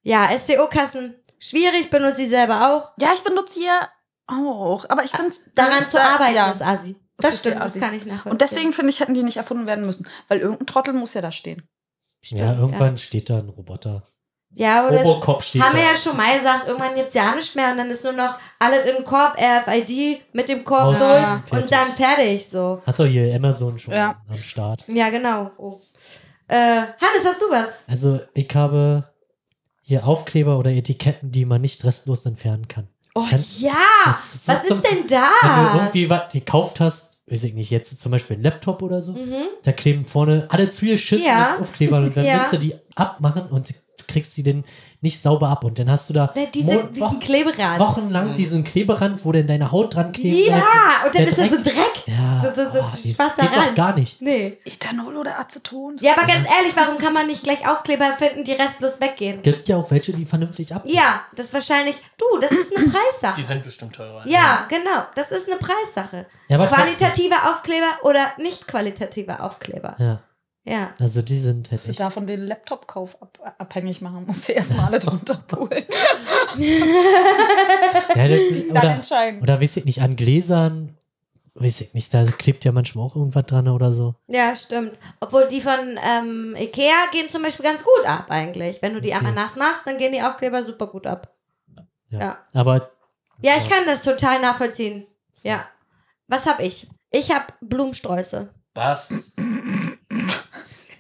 Ja, 0.04 0.30
STO-Kassen. 0.38 1.16
Schwierig, 1.40 1.90
benutze 1.90 2.24
ich 2.24 2.30
selber 2.30 2.70
auch. 2.72 2.92
Ja, 3.00 3.10
ich 3.14 3.22
benutze 3.24 3.60
hier 3.60 3.90
auch, 4.28 4.86
aber 4.90 5.04
ich 5.04 5.12
finde 5.12 5.30
es 5.30 5.42
Daran 5.54 5.86
zu 5.86 6.02
arbeiten 6.02 6.36
ja. 6.36 6.50
ist 6.52 6.62
Assi. 6.62 6.96
Das 7.18 7.32
Das 7.32 7.40
stimmt, 7.40 7.62
das 7.62 7.74
kann 7.80 7.94
ich 7.94 8.06
nachvollziehen. 8.06 8.32
Und 8.32 8.42
deswegen 8.42 8.74
finde 8.74 8.90
ich, 8.92 9.00
hätten 9.00 9.14
die 9.14 9.24
nicht 9.24 9.38
erfunden 9.38 9.68
werden 9.68 9.86
müssen, 9.86 10.08
weil 10.28 10.40
irgendein 10.40 10.66
Trottel 10.68 10.94
muss 10.94 11.14
ja 11.14 11.22
da 11.22 11.32
stehen. 11.32 11.68
Stimmt, 12.22 12.42
ja, 12.42 12.54
irgendwann 12.56 12.98
steht 12.98 13.30
da 13.30 13.38
ein 13.38 13.50
Roboter. 13.50 14.04
Ja, 14.58 14.88
oder 14.88 15.02
Robocop 15.02 15.44
steht 15.44 15.62
haben 15.62 15.74
da. 15.74 15.78
wir 15.80 15.86
ja 15.86 15.98
schon 15.98 16.16
mal 16.18 16.38
gesagt, 16.38 16.68
irgendwann 16.68 16.96
gibt 16.96 17.10
es 17.10 17.14
ja 17.14 17.36
nicht 17.36 17.56
mehr 17.56 17.72
und 17.72 17.78
dann 17.78 17.90
ist 17.90 18.04
nur 18.04 18.14
noch 18.14 18.38
alles 18.60 18.86
in 18.86 18.96
den 18.96 19.04
Korb, 19.04 19.38
RFID 19.40 20.22
mit 20.34 20.48
dem 20.50 20.64
Korb 20.64 20.96
Aus- 20.96 21.00
durch 21.00 21.10
fertig. 21.10 21.52
und 21.52 21.72
dann 21.74 21.92
fertig 21.94 22.48
so. 22.50 22.82
Hat 22.86 22.98
doch 23.00 23.06
hier 23.06 23.34
Amazon 23.36 23.78
schon 23.78 23.94
Ja. 23.94 24.22
am 24.30 24.38
Start. 24.38 24.84
Ja, 24.88 25.10
genau. 25.10 25.52
Oh. 25.58 25.80
Äh, 26.48 26.56
Hannes, 26.56 27.26
hast 27.26 27.42
du 27.42 27.46
was? 27.50 27.68
Also 27.88 28.22
ich 28.34 28.48
habe 28.56 29.04
hier 29.88 30.06
Aufkleber 30.08 30.58
oder 30.58 30.72
Etiketten, 30.72 31.32
die 31.32 31.46
man 31.46 31.62
nicht 31.62 31.84
restlos 31.86 32.26
entfernen 32.26 32.68
kann. 32.68 32.88
Oh 33.14 33.24
Kannst- 33.30 33.62
ja, 33.62 33.72
das 34.06 34.36
ist 34.36 34.48
was 34.48 34.64
zum- 34.66 34.78
ist 34.80 34.84
denn 34.92 34.98
Wenn 34.98 35.04
du 35.08 35.14
da? 35.16 35.74
irgendwie 35.76 36.10
was 36.10 36.34
gekauft 36.34 36.80
hast, 36.80 37.22
weiß 37.28 37.44
ich 37.46 37.54
nicht, 37.54 37.70
jetzt 37.70 38.00
zum 38.02 38.12
Beispiel 38.12 38.38
ein 38.38 38.44
Laptop 38.44 38.82
oder 38.82 39.02
so, 39.02 39.14
Mhm. 39.14 39.44
da 39.64 39.72
kleben 39.72 40.06
vorne 40.06 40.48
alle 40.50 40.70
zugeschissen 40.70 41.26
Ja. 41.28 41.52
mit 41.54 41.62
Aufklebern 41.62 42.04
und 42.06 42.18
dann 42.18 42.26
Ja. 42.26 42.40
willst 42.40 42.54
du 42.54 42.58
die 42.58 42.76
abmachen 42.96 43.44
und 43.48 43.70
du 43.70 43.74
kriegst 44.08 44.34
sie 44.34 44.44
dann 44.44 44.66
nicht 45.06 45.22
sauber 45.22 45.48
ab 45.50 45.64
und 45.64 45.80
dann 45.80 45.90
hast 45.90 46.10
du 46.10 46.14
da 46.14 46.34
Ne, 46.36 46.48
Diese, 46.54 46.74
Mo- 46.74 46.82
diesen 46.88 47.00
Wochen, 47.02 47.20
Kleberand. 47.20 47.80
wochenlang 47.80 48.36
diesen 48.36 48.64
Kleberand, 48.64 49.24
wo 49.24 49.32
denn 49.32 49.48
deine 49.48 49.72
Haut 49.72 49.96
dran 49.96 50.12
klebt. 50.12 50.50
Ja, 50.50 50.64
und 51.06 51.16
dann 51.16 51.24
ist 51.24 51.38
da 51.38 51.48
so 51.48 51.58
Dreck. 51.64 52.04
Ja, 52.08 52.42
So- 52.44 52.64
so- 52.66 52.72
so 52.72 52.80
oh, 52.80 52.84
das 52.84 53.02
geht 53.04 53.20
doch 53.20 53.38
Rand. 53.58 53.76
gar 53.76 53.96
nicht. 53.96 54.22
Nee. 54.22 54.58
Ethanol 54.66 55.16
oder 55.18 55.40
Aceton? 55.40 55.98
Ja, 56.02 56.14
aber 56.18 56.28
ganz 56.28 56.46
ehrlich, 56.46 56.76
warum 56.76 56.98
kann 56.98 57.14
man 57.14 57.28
nicht 57.28 57.44
gleich 57.44 57.68
Aufkleber 57.68 58.14
finden, 58.18 58.44
die 58.44 58.52
restlos 58.54 59.00
weggehen? 59.00 59.42
Gibt 59.42 59.68
ja 59.68 59.78
auch 59.78 59.90
welche, 59.92 60.12
die 60.14 60.26
vernünftig 60.26 60.74
ab. 60.74 60.84
Ja, 60.86 61.22
das 61.36 61.48
ist 61.48 61.54
wahrscheinlich. 61.54 61.96
Du, 62.18 62.40
das 62.40 62.52
ist 62.52 62.76
eine 62.76 62.86
Die 62.86 62.92
Preissache. 62.92 63.42
sind 63.44 63.64
bestimmt 63.64 63.96
teurer. 63.96 64.24
Ja, 64.28 64.66
genau. 64.70 65.04
Das 65.16 65.32
ist 65.32 65.48
eine 65.50 65.58
Preissache. 65.60 66.26
Ja, 66.48 66.58
aber 66.58 66.68
trotzdem. 66.68 66.86
Qualitativer 66.86 67.52
Aufkleber 67.52 67.86
oder 68.04 68.32
nicht 68.38 68.68
qualitativer 68.68 69.42
Aufkleber. 69.44 69.96
Ja, 70.00 70.20
Ja. 70.68 70.94
also 71.00 71.22
die 71.22 71.38
sind 71.38 71.72
Dass 71.72 71.82
halt 71.82 71.86
du 71.88 71.92
echt. 71.92 72.00
davon 72.00 72.26
den 72.26 72.42
Laptop-Kauf 72.42 73.22
ab 73.22 73.56
abhängig 73.60 74.02
machen 74.02 74.26
musst, 74.26 74.48
du 74.50 74.54
erstmal 74.54 74.88
alle 74.88 75.00
drunter 75.00 75.36
poolen. 75.48 75.86
Ja, 78.16 78.28
das, 78.28 78.40
Dann 78.70 78.78
oder, 78.78 78.92
entscheiden. 78.96 79.42
oder 79.42 79.62
weiß 79.62 79.78
ich 79.78 79.86
nicht, 79.86 80.02
an 80.02 80.16
Gläsern, 80.16 80.98
weiß 81.56 81.82
ich 81.82 81.94
nicht, 81.94 82.14
da 82.14 82.24
klebt 82.26 82.66
ja 82.66 82.72
manchmal 82.72 83.06
auch 83.06 83.16
irgendwas 83.16 83.46
dran 83.46 83.68
oder 83.68 83.92
so. 83.94 84.16
Ja, 84.28 84.56
stimmt. 84.56 84.98
Obwohl 85.20 85.48
die 85.48 85.62
von 85.62 86.00
ähm, 86.04 86.56
Ikea 86.58 87.08
gehen 87.12 87.30
zum 87.30 87.44
Beispiel 87.44 87.66
ganz 87.66 87.84
gut 87.84 88.06
ab 88.08 88.26
eigentlich. 88.30 88.82
Wenn 88.82 88.94
du 88.94 89.02
die 89.02 89.10
Okay. 89.10 89.18
einmal 89.18 89.34
nass 89.34 89.56
machst, 89.56 89.82
dann 89.86 89.98
gehen 89.98 90.12
die 90.14 90.22
Aufkleber 90.22 90.64
super 90.64 90.88
gut 90.88 91.06
ab. 91.08 91.32
Ja. 92.10 92.20
Ja. 92.20 92.38
Aber 92.54 92.90
Ja, 93.42 93.54
ich 93.58 93.70
kann 93.70 93.86
das 93.86 94.04
total 94.04 94.42
nachvollziehen. 94.42 95.06
Ja. 95.44 95.66
Was 96.28 96.46
hab 96.46 96.60
ich? 96.60 96.88
Ich 97.12 97.32
hab 97.32 97.54
Blumensträuße. 97.62 98.50
Was? 98.74 99.10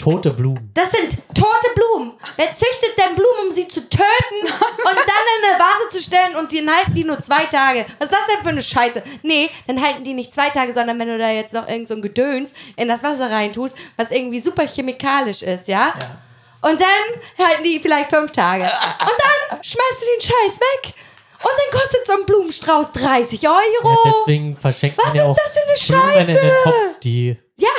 Tote 0.05 0.29
Blumen. 0.31 0.69
Das 0.75 0.91
sind 0.91 1.17
tote 1.33 1.67
Blumen. 1.73 2.13
Wer 2.35 2.53
züchtet 2.53 2.95
denn 2.97 3.15
Blumen, 3.15 3.47
um 3.47 3.51
sie 3.51 3.67
zu 3.67 3.81
töten 3.89 4.41
und 4.43 4.85
dann 4.85 4.93
in 4.93 5.49
eine 5.49 5.59
Vase 5.59 5.89
zu 5.89 5.99
stellen 5.99 6.35
und 6.35 6.53
dann 6.53 6.75
halten 6.75 6.93
die 6.93 7.03
nur 7.03 7.19
zwei 7.21 7.45
Tage? 7.45 7.87
Was 7.97 8.11
ist 8.11 8.17
das 8.17 8.27
denn 8.31 8.43
für 8.43 8.49
eine 8.49 8.61
Scheiße? 8.61 9.01
Nee, 9.23 9.49
dann 9.65 9.81
halten 9.81 10.03
die 10.03 10.13
nicht 10.13 10.31
zwei 10.31 10.51
Tage, 10.51 10.73
sondern 10.73 10.99
wenn 10.99 11.07
du 11.07 11.17
da 11.17 11.29
jetzt 11.31 11.53
noch 11.53 11.67
irgend 11.67 11.87
so 11.87 11.95
ein 11.95 12.03
Gedöns 12.03 12.53
in 12.75 12.87
das 12.87 13.01
Wasser 13.03 13.31
reintust, 13.31 13.75
was 13.97 14.11
irgendwie 14.11 14.39
super 14.39 14.67
chemikalisch 14.67 15.41
ist, 15.41 15.67
ja? 15.67 15.95
Ja. 15.99 16.69
Und 16.69 16.79
dann 16.79 17.47
halten 17.47 17.63
die 17.63 17.79
vielleicht 17.79 18.11
fünf 18.11 18.31
Tage. 18.31 18.63
Und 18.63 18.69
dann 18.69 19.63
schmeißt 19.63 20.01
du 20.01 20.05
den 20.05 20.21
Scheiß 20.21 20.59
weg. 20.59 20.93
Und 21.39 21.51
dann 21.51 21.79
kostet 21.79 22.05
so 22.05 22.13
ein 22.13 22.25
Blumenstrauß 22.25 22.91
30 22.93 23.47
Euro. 23.47 23.57
Ja, 23.83 23.97
deswegen 24.19 24.57
verschenkt 24.57 24.97
man 24.97 25.07
Was 25.07 25.15
ja 25.15 25.23
ist 25.23 25.29
auch 25.29 25.37
das 25.37 25.85
für 25.87 25.95
eine 25.95 26.01
Blumen 26.01 26.19
in 26.19 26.27
den 26.27 26.37
Scheiße? 26.37 26.63
Topf, 26.63 26.99
die 27.03 27.37
Ja, 27.57 27.69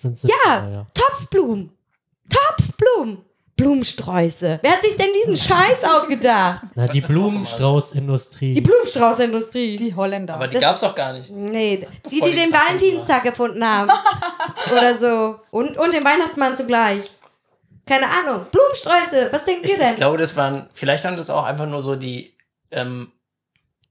sind 0.00 0.18
so 0.18 0.28
Ja. 0.28 0.68
ja. 0.68 0.86
Topfblumen. 0.94 1.70
Topfblumen. 2.28 3.24
Blumensträuße. 3.58 4.60
Wer 4.62 4.70
hat 4.70 4.82
sich 4.82 4.96
denn 4.96 5.08
diesen 5.20 5.36
Scheiß 5.36 5.82
ausgedacht? 5.82 6.62
Na, 6.76 6.86
die. 6.86 7.00
Blumenstraußindustrie. 7.00 8.52
Die 8.52 8.60
Blumenstraußindustrie. 8.60 9.74
Die 9.76 9.94
Holländer. 9.94 10.34
Aber 10.34 10.46
die 10.46 10.58
gab's 10.58 10.80
doch 10.80 10.94
gar 10.94 11.12
nicht. 11.12 11.28
Nee, 11.30 11.84
die, 12.06 12.08
die 12.08 12.20
die 12.20 12.36
den 12.36 12.52
Valentinstag 12.52 13.24
gefunden 13.24 13.64
haben. 13.64 13.90
Oder 14.72 14.96
so. 14.96 15.40
Und, 15.50 15.76
und 15.76 15.92
den 15.92 16.04
Weihnachtsmann 16.04 16.54
zugleich. 16.54 17.10
Keine 17.84 18.06
Ahnung. 18.06 18.46
Blumensträuße, 18.52 19.28
was 19.32 19.44
denkt 19.44 19.64
Ich, 19.64 19.72
ihr 19.72 19.78
denn? 19.78 19.90
ich 19.90 19.96
glaube, 19.96 20.18
das 20.18 20.36
waren, 20.36 20.68
vielleicht 20.72 21.02
waren 21.02 21.16
das 21.16 21.28
auch 21.28 21.42
einfach 21.44 21.66
nur 21.66 21.82
so 21.82 21.96
die 21.96 22.32
ähm, 22.70 23.10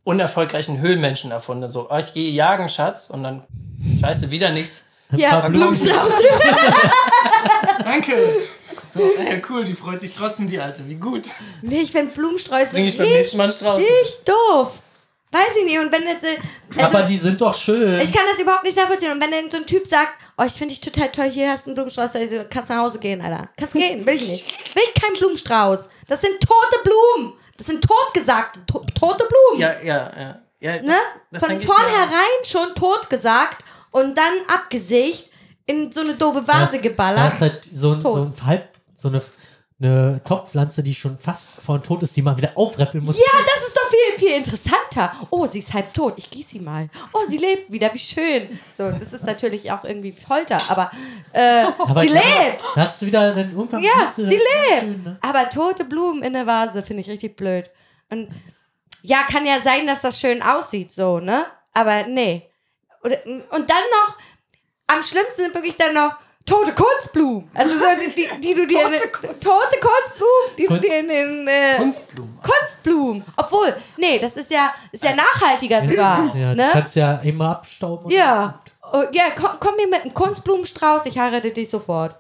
unerfolgreichen 0.05 0.79
Höhlenmenschen 0.79 1.31
erfunden. 1.31 1.69
So, 1.69 1.89
oh, 1.89 1.97
ich 1.97 2.13
gehe 2.13 2.31
jagen, 2.31 2.69
Schatz, 2.69 3.09
und 3.09 3.23
dann 3.23 3.43
scheiße, 3.99 4.31
wieder 4.31 4.51
nichts. 4.51 4.85
Ja, 5.15 5.39
paar 5.39 5.49
Blumenstrauß. 5.49 6.13
Danke. 7.83 8.17
So, 8.93 8.99
ja, 8.99 9.37
cool, 9.49 9.65
die 9.65 9.73
freut 9.73 10.01
sich 10.01 10.13
trotzdem, 10.13 10.49
die 10.49 10.59
Alte. 10.59 10.87
Wie 10.87 10.95
gut. 10.95 11.23
nee, 11.61 11.81
ich 11.81 11.91
finde 11.91 12.13
Blumensträuße 12.13 12.71
Bring 12.71 12.85
ich 12.85 12.97
beim 12.97 13.05
richtig, 13.05 13.19
nächsten 13.21 13.37
Mal 13.37 13.43
einen 13.43 13.53
Strauß. 13.53 13.77
richtig 13.79 14.23
doof. 14.25 14.71
Weiß 15.31 15.55
ich 15.59 15.65
nicht. 15.65 15.79
Und 15.79 15.91
wenn 15.91 16.03
jetzt. 16.03 16.23
äh, 16.23 16.37
Also, 16.77 16.97
Aber 16.97 17.07
die 17.07 17.17
sind 17.17 17.39
doch 17.41 17.53
schön. 17.55 17.99
ich 17.99 18.13
kann 18.13 18.23
das 18.31 18.39
überhaupt 18.39 18.63
nicht 18.63 18.77
nachvollziehen. 18.77 19.11
Und 19.11 19.21
wenn 19.21 19.31
irgend 19.33 19.51
so 19.51 19.57
ein 19.57 19.65
Typ 19.65 19.85
sagt, 19.85 20.13
oh, 20.37 20.43
ich 20.45 20.53
finde 20.53 20.73
dich 20.73 20.81
total 20.81 21.09
toll, 21.11 21.29
hier 21.29 21.51
hast 21.51 21.65
du 21.65 21.71
einen 21.71 21.75
Blumenstrauß, 21.75 22.15
also, 22.15 22.45
kannst 22.49 22.69
nach 22.69 22.77
Hause 22.77 22.99
gehen, 22.99 23.21
Alter. 23.21 23.49
Kannst 23.57 23.73
gehen, 23.73 24.05
will 24.05 24.15
ich 24.15 24.27
nicht. 24.27 24.75
Will 24.75 24.83
ich 24.93 25.01
keinen 25.01 25.13
Blumenstrauß. 25.15 25.89
Das 26.07 26.21
sind 26.21 26.39
tote 26.39 26.83
Blumen. 26.83 27.33
Das 27.57 27.67
sind 27.67 27.83
totgesagte, 27.83 28.65
to 28.67 28.85
tote 28.97 29.27
Blumen. 29.27 29.59
Ja, 29.59 29.75
ja, 29.83 30.11
ja. 30.17 30.39
ja 30.59 30.77
das, 30.77 30.85
ne? 30.85 30.95
das 31.31 31.43
Von 31.43 31.59
vornherein 31.59 32.43
schon 32.45 32.73
totgesagt 32.75 33.65
und 33.91 34.17
dann 34.17 34.33
abgesägt, 34.53 35.29
in 35.65 35.91
so 35.91 36.01
eine 36.01 36.13
doofe 36.13 36.47
Vase 36.47 36.59
Das- 36.59 36.71
Das 36.71 36.81
geballert. 36.81 37.33
ist 37.33 37.41
halt 37.41 37.65
so 37.65 37.91
ein, 37.93 38.01
so 38.01 38.13
ein 38.23 38.33
Halb, 38.45 38.69
so 38.95 39.09
eine, 39.09 39.21
eine 39.79 40.21
Topfpflanze, 40.23 40.81
die 40.81 40.93
schon 40.95 41.17
fast 41.19 41.49
vorn 41.61 41.83
tot 41.83 42.01
ist, 42.03 42.15
die 42.15 42.21
man 42.21 42.37
wieder 42.37 42.51
aufreppeln 42.55 43.03
muss. 43.03 43.19
Ja, 43.19 43.25
das 43.55 43.67
ist 43.67 43.77
doch 43.77 43.87
viel, 43.89 44.17
viel 44.27 44.35
interessanter. 44.37 45.11
Oh, 45.29 45.45
sie 45.45 45.59
ist 45.59 45.73
halb 45.73 45.93
tot. 45.93 46.13
Ich 46.17 46.29
gieße 46.31 46.51
sie 46.51 46.59
mal. 46.61 46.89
Oh, 47.13 47.19
sie 47.27 47.37
lebt 47.37 47.71
wieder. 47.71 47.93
Wie 47.93 47.99
schön. 47.99 48.57
So, 48.77 48.89
das 48.91 49.13
ist 49.13 49.25
natürlich 49.25 49.69
auch 49.71 49.83
irgendwie 49.83 50.13
Folter, 50.13 50.57
aber 50.69 50.89
äh, 51.33 51.65
Aber 51.77 52.01
sie 52.01 52.07
lebt. 52.07 52.63
Da 52.75 52.81
hast 52.81 53.01
du 53.01 53.05
wieder 53.05 53.33
dann 53.35 53.51
irgendwann. 53.51 53.83
Ja, 53.83 54.09
sie 54.09 54.23
lebt. 54.23 54.41
Schön, 54.79 55.03
ne? 55.03 55.17
Aber 55.21 55.47
tote 55.49 55.83
Blumen 55.85 56.23
in 56.23 56.33
der 56.33 56.47
Vase 56.47 56.81
finde 56.81 57.01
ich 57.01 57.09
richtig 57.09 57.35
blöd. 57.35 57.69
Und 58.09 58.29
ja, 59.03 59.23
kann 59.29 59.45
ja 59.45 59.59
sein, 59.61 59.85
dass 59.85 60.01
das 60.01 60.19
schön 60.19 60.41
aussieht, 60.41 60.91
so, 60.91 61.19
ne? 61.19 61.45
Aber 61.73 62.07
nee. 62.07 62.46
Oder, 63.07 63.17
und 63.25 63.69
dann 63.69 63.83
noch, 63.91 64.17
am 64.87 65.01
schlimmsten 65.03 65.43
sind 65.43 65.53
wirklich 65.55 65.75
dann 65.75 65.93
noch 65.93 66.13
tote 66.45 66.71
Kunstblumen. 66.73 67.49
Also 67.53 67.73
so, 67.77 67.85
die, 67.99 68.09
die, 68.13 68.39
die 68.39 68.53
du 68.53 68.65
dir. 68.67 68.85
in 68.85 68.91
den- 68.91 69.01
tote 69.39 69.77
Kunstblumen, 69.81 70.55
die 70.57 70.61
du 70.63 70.67
Kunst- 70.69 70.83
dir 70.83 70.99
in 70.99 71.07
den. 71.09 71.47
Äh, 71.47 71.75
Kunstblumen. 71.77 72.39
Kunstblumen. 72.41 73.23
Obwohl, 73.35 73.75
nee, 73.97 74.17
das 74.19 74.37
ist 74.37 74.49
ja, 74.51 74.73
ist 74.91 75.03
ja 75.03 75.11
nachhaltiger 75.15 75.81
sogar. 75.85 76.35
Ja, 76.35 76.51
du 76.51 76.55
ne? 76.55 76.69
kannst 76.71 76.95
ja 76.95 77.15
immer 77.23 77.49
abstauben. 77.51 78.05
und 78.05 78.11
Ja. 78.13 78.59
Oh, 78.93 79.03
ja, 79.11 79.23
komm, 79.37 79.49
komm 79.59 79.75
mir 79.75 79.87
mit 79.87 80.01
einem 80.03 80.13
Kunstblumenstrauß, 80.13 81.05
ich 81.07 81.19
heirate 81.19 81.51
dich 81.51 81.69
sofort. 81.69 82.15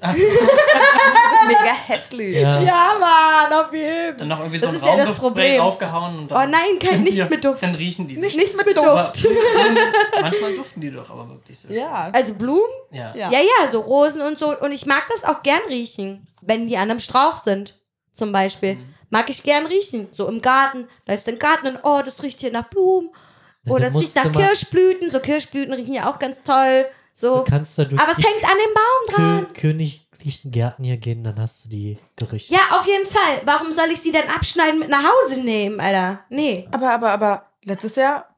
Ach 0.00 0.14
so, 0.14 0.20
Mega 1.48 1.72
hässlich. 1.86 2.36
Ja. 2.36 2.60
Ja, 2.60 2.92
Mann, 3.00 3.52
auf 3.64 3.72
jeden 3.72 4.16
dann 4.16 4.28
noch 4.28 4.38
irgendwie 4.40 4.58
Das 4.58 4.70
so 4.70 4.86
ein 4.86 4.98
ist 4.98 5.54
ja 5.54 5.62
aufgehauen. 5.62 6.18
Und 6.20 6.32
Oh 6.32 6.34
dann 6.34 6.50
nein, 6.50 6.78
kein, 6.80 7.02
nichts 7.02 7.16
die- 7.16 7.34
mit 7.34 7.44
Duft. 7.44 7.62
Dann 7.62 7.74
riechen 7.74 8.06
die 8.06 8.16
sich. 8.16 8.36
Nichts 8.36 8.56
mit 8.64 8.78
Aber 8.78 9.04
Duft. 9.12 9.26
manchmal 10.20 10.54
duften 10.54 10.80
die 10.80 10.90
doch 10.90 11.08
aber 11.10 11.28
wirklich 11.28 11.58
so. 11.58 11.72
Ja. 11.72 12.10
Also 12.12 12.34
Blumen? 12.34 12.62
Ja. 12.90 13.14
Ja. 13.14 13.30
Ja, 13.30 13.38
ja, 13.40 13.68
so 13.70 13.80
Rosen 13.80 14.22
und 14.22 14.38
so. 14.38 14.56
Und 14.58 14.72
ich 14.72 14.86
mag 14.86 15.04
das 15.10 15.24
auch 15.24 15.42
gern 15.42 15.60
riechen, 15.68 16.26
wenn 16.42 16.68
die 16.68 16.76
an 16.76 16.90
einem 16.90 17.00
Strauch 17.00 17.38
sind, 17.38 17.74
zum 18.12 18.32
Beispiel. 18.32 18.76
Mhm. 18.76 18.94
Mag 19.10 19.30
ich 19.30 19.42
gern 19.42 19.66
riechen. 19.66 20.08
So 20.12 20.28
im 20.28 20.40
Garten. 20.42 20.86
Da 21.06 21.14
ist 21.14 21.28
ein 21.28 21.38
Garten 21.38 21.66
und 21.68 21.78
oh, 21.82 22.02
das 22.04 22.22
riecht 22.22 22.40
hier 22.40 22.52
nach 22.52 22.68
Blumen. 22.68 23.10
Oder 23.68 23.84
dann 23.86 23.94
das 23.94 24.02
riecht 24.02 24.14
nach 24.16 24.32
Kirschblüten. 24.32 25.10
So 25.10 25.18
Kirschblüten 25.20 25.74
riechen 25.74 25.94
ja 25.94 26.10
auch 26.10 26.18
ganz 26.18 26.42
toll. 26.42 26.86
So. 27.20 27.38
Du 27.38 27.50
kannst 27.50 27.76
da 27.76 27.84
durch 27.84 28.00
Aber 28.00 28.12
es 28.12 28.18
hängt 28.18 28.44
an 28.44 28.56
dem 28.64 28.74
Baum 28.74 29.06
dran. 29.16 29.52
Kö 29.52 29.60
königlichen 29.72 30.52
Gärten 30.52 30.84
hier 30.84 30.98
gehen, 30.98 31.24
dann 31.24 31.40
hast 31.40 31.64
du 31.64 31.68
die 31.68 31.98
Gerüchte. 32.16 32.54
Ja, 32.54 32.60
auf 32.78 32.86
jeden 32.86 33.06
Fall. 33.06 33.40
Warum 33.44 33.72
soll 33.72 33.86
ich 33.92 34.00
sie 34.00 34.12
dann 34.12 34.28
abschneiden 34.28 34.78
mit 34.78 34.88
nach 34.88 35.02
Hause 35.02 35.40
nehmen, 35.40 35.80
Alter? 35.80 36.20
Nee. 36.28 36.68
Aber, 36.70 36.92
aber, 36.92 37.10
aber 37.10 37.46
letztes 37.64 37.96
Jahr, 37.96 38.36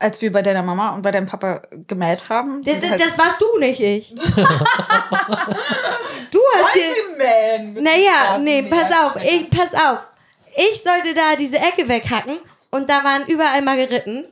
als 0.00 0.20
wir 0.20 0.32
bei 0.32 0.42
deiner 0.42 0.64
Mama 0.64 0.92
und 0.96 1.02
bei 1.02 1.12
deinem 1.12 1.26
Papa 1.26 1.62
gemäht 1.86 2.28
haben. 2.28 2.64
Das, 2.64 2.82
halt- 2.82 3.00
das 3.00 3.16
warst 3.16 3.40
du, 3.40 3.58
nicht 3.60 3.78
ich. 3.78 4.12
du 4.14 4.22
hast 6.56 6.74
dir. 6.74 7.80
Naja, 7.80 8.38
nee, 8.38 8.62
pass 8.64 8.90
auf, 8.90 9.22
ich, 9.22 9.48
pass 9.50 9.72
auf. 9.72 10.10
Ich 10.56 10.82
sollte 10.82 11.14
da 11.14 11.36
diese 11.38 11.58
Ecke 11.58 11.88
weghacken 11.88 12.40
und 12.72 12.90
da 12.90 13.04
waren 13.04 13.24
überall 13.28 13.62
Margeriten. 13.62 14.24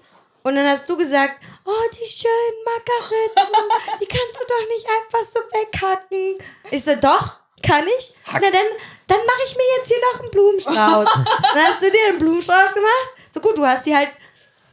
Und 0.43 0.55
dann 0.57 0.67
hast 0.67 0.89
du 0.89 0.97
gesagt, 0.97 1.35
oh, 1.69 1.89
die 1.93 2.09
schönen 2.09 2.65
Margeriten, 2.65 3.71
die 4.01 4.07
kannst 4.07 4.39
du 4.41 4.45
doch 4.49 4.69
nicht 4.69 4.87
einfach 4.89 5.25
so 5.29 5.41
weghacken. 5.41 6.39
Ich 6.71 6.85
so, 6.85 6.95
doch, 6.97 7.37
kann 7.63 7.85
ich. 7.99 8.15
Na 8.33 8.41
dann, 8.41 8.53
dann 9.07 9.19
mache 9.27 9.43
ich 9.47 9.57
mir 9.57 9.65
jetzt 9.77 9.89
hier 9.89 9.99
noch 10.13 10.21
einen 10.21 10.31
Blumenstrauß. 10.31 11.09
dann 11.55 11.63
hast 11.65 11.83
du 11.83 11.91
dir 11.91 12.09
einen 12.09 12.19
Blumenstrauß 12.19 12.75
gemacht. 12.75 13.09
So 13.31 13.41
gut, 13.41 13.59
du 13.59 13.67
hast 13.67 13.85
sie 13.85 13.95
halt 13.97 14.11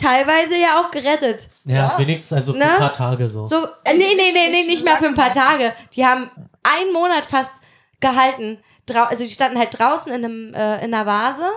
teilweise 0.02 0.58
ja 0.58 0.80
auch 0.82 0.92
gerettet. 0.92 1.48
Ja, 1.66 1.76
Ja. 1.76 1.98
wenigstens 2.00 2.34
also 2.34 2.54
für 2.54 2.60
Ne? 2.60 2.66
ein 2.72 2.78
paar 2.78 2.94
Tage 2.94 3.28
so. 3.28 3.46
So, 3.46 3.66
äh, 3.84 3.94
nee, 3.94 4.14
nee, 4.16 4.32
nee, 4.34 4.50
nee, 4.50 4.64
nicht 4.66 4.84
mehr 4.84 4.98
für 4.98 5.08
ein 5.08 5.16
paar 5.16 5.34
Tage. 5.34 5.74
Die 5.96 6.06
haben 6.06 6.30
einen 6.64 6.94
Monat 6.94 7.26
fast 7.26 7.54
gehalten. 8.00 8.62
Drau 8.86 9.04
also 9.04 9.24
die 9.24 9.30
standen 9.32 9.58
halt 9.58 9.78
draußen 9.80 10.12
in, 10.14 10.24
einem, 10.26 10.54
äh, 10.54 10.84
in 10.86 10.94
einer 10.94 11.06
Vase 11.06 11.50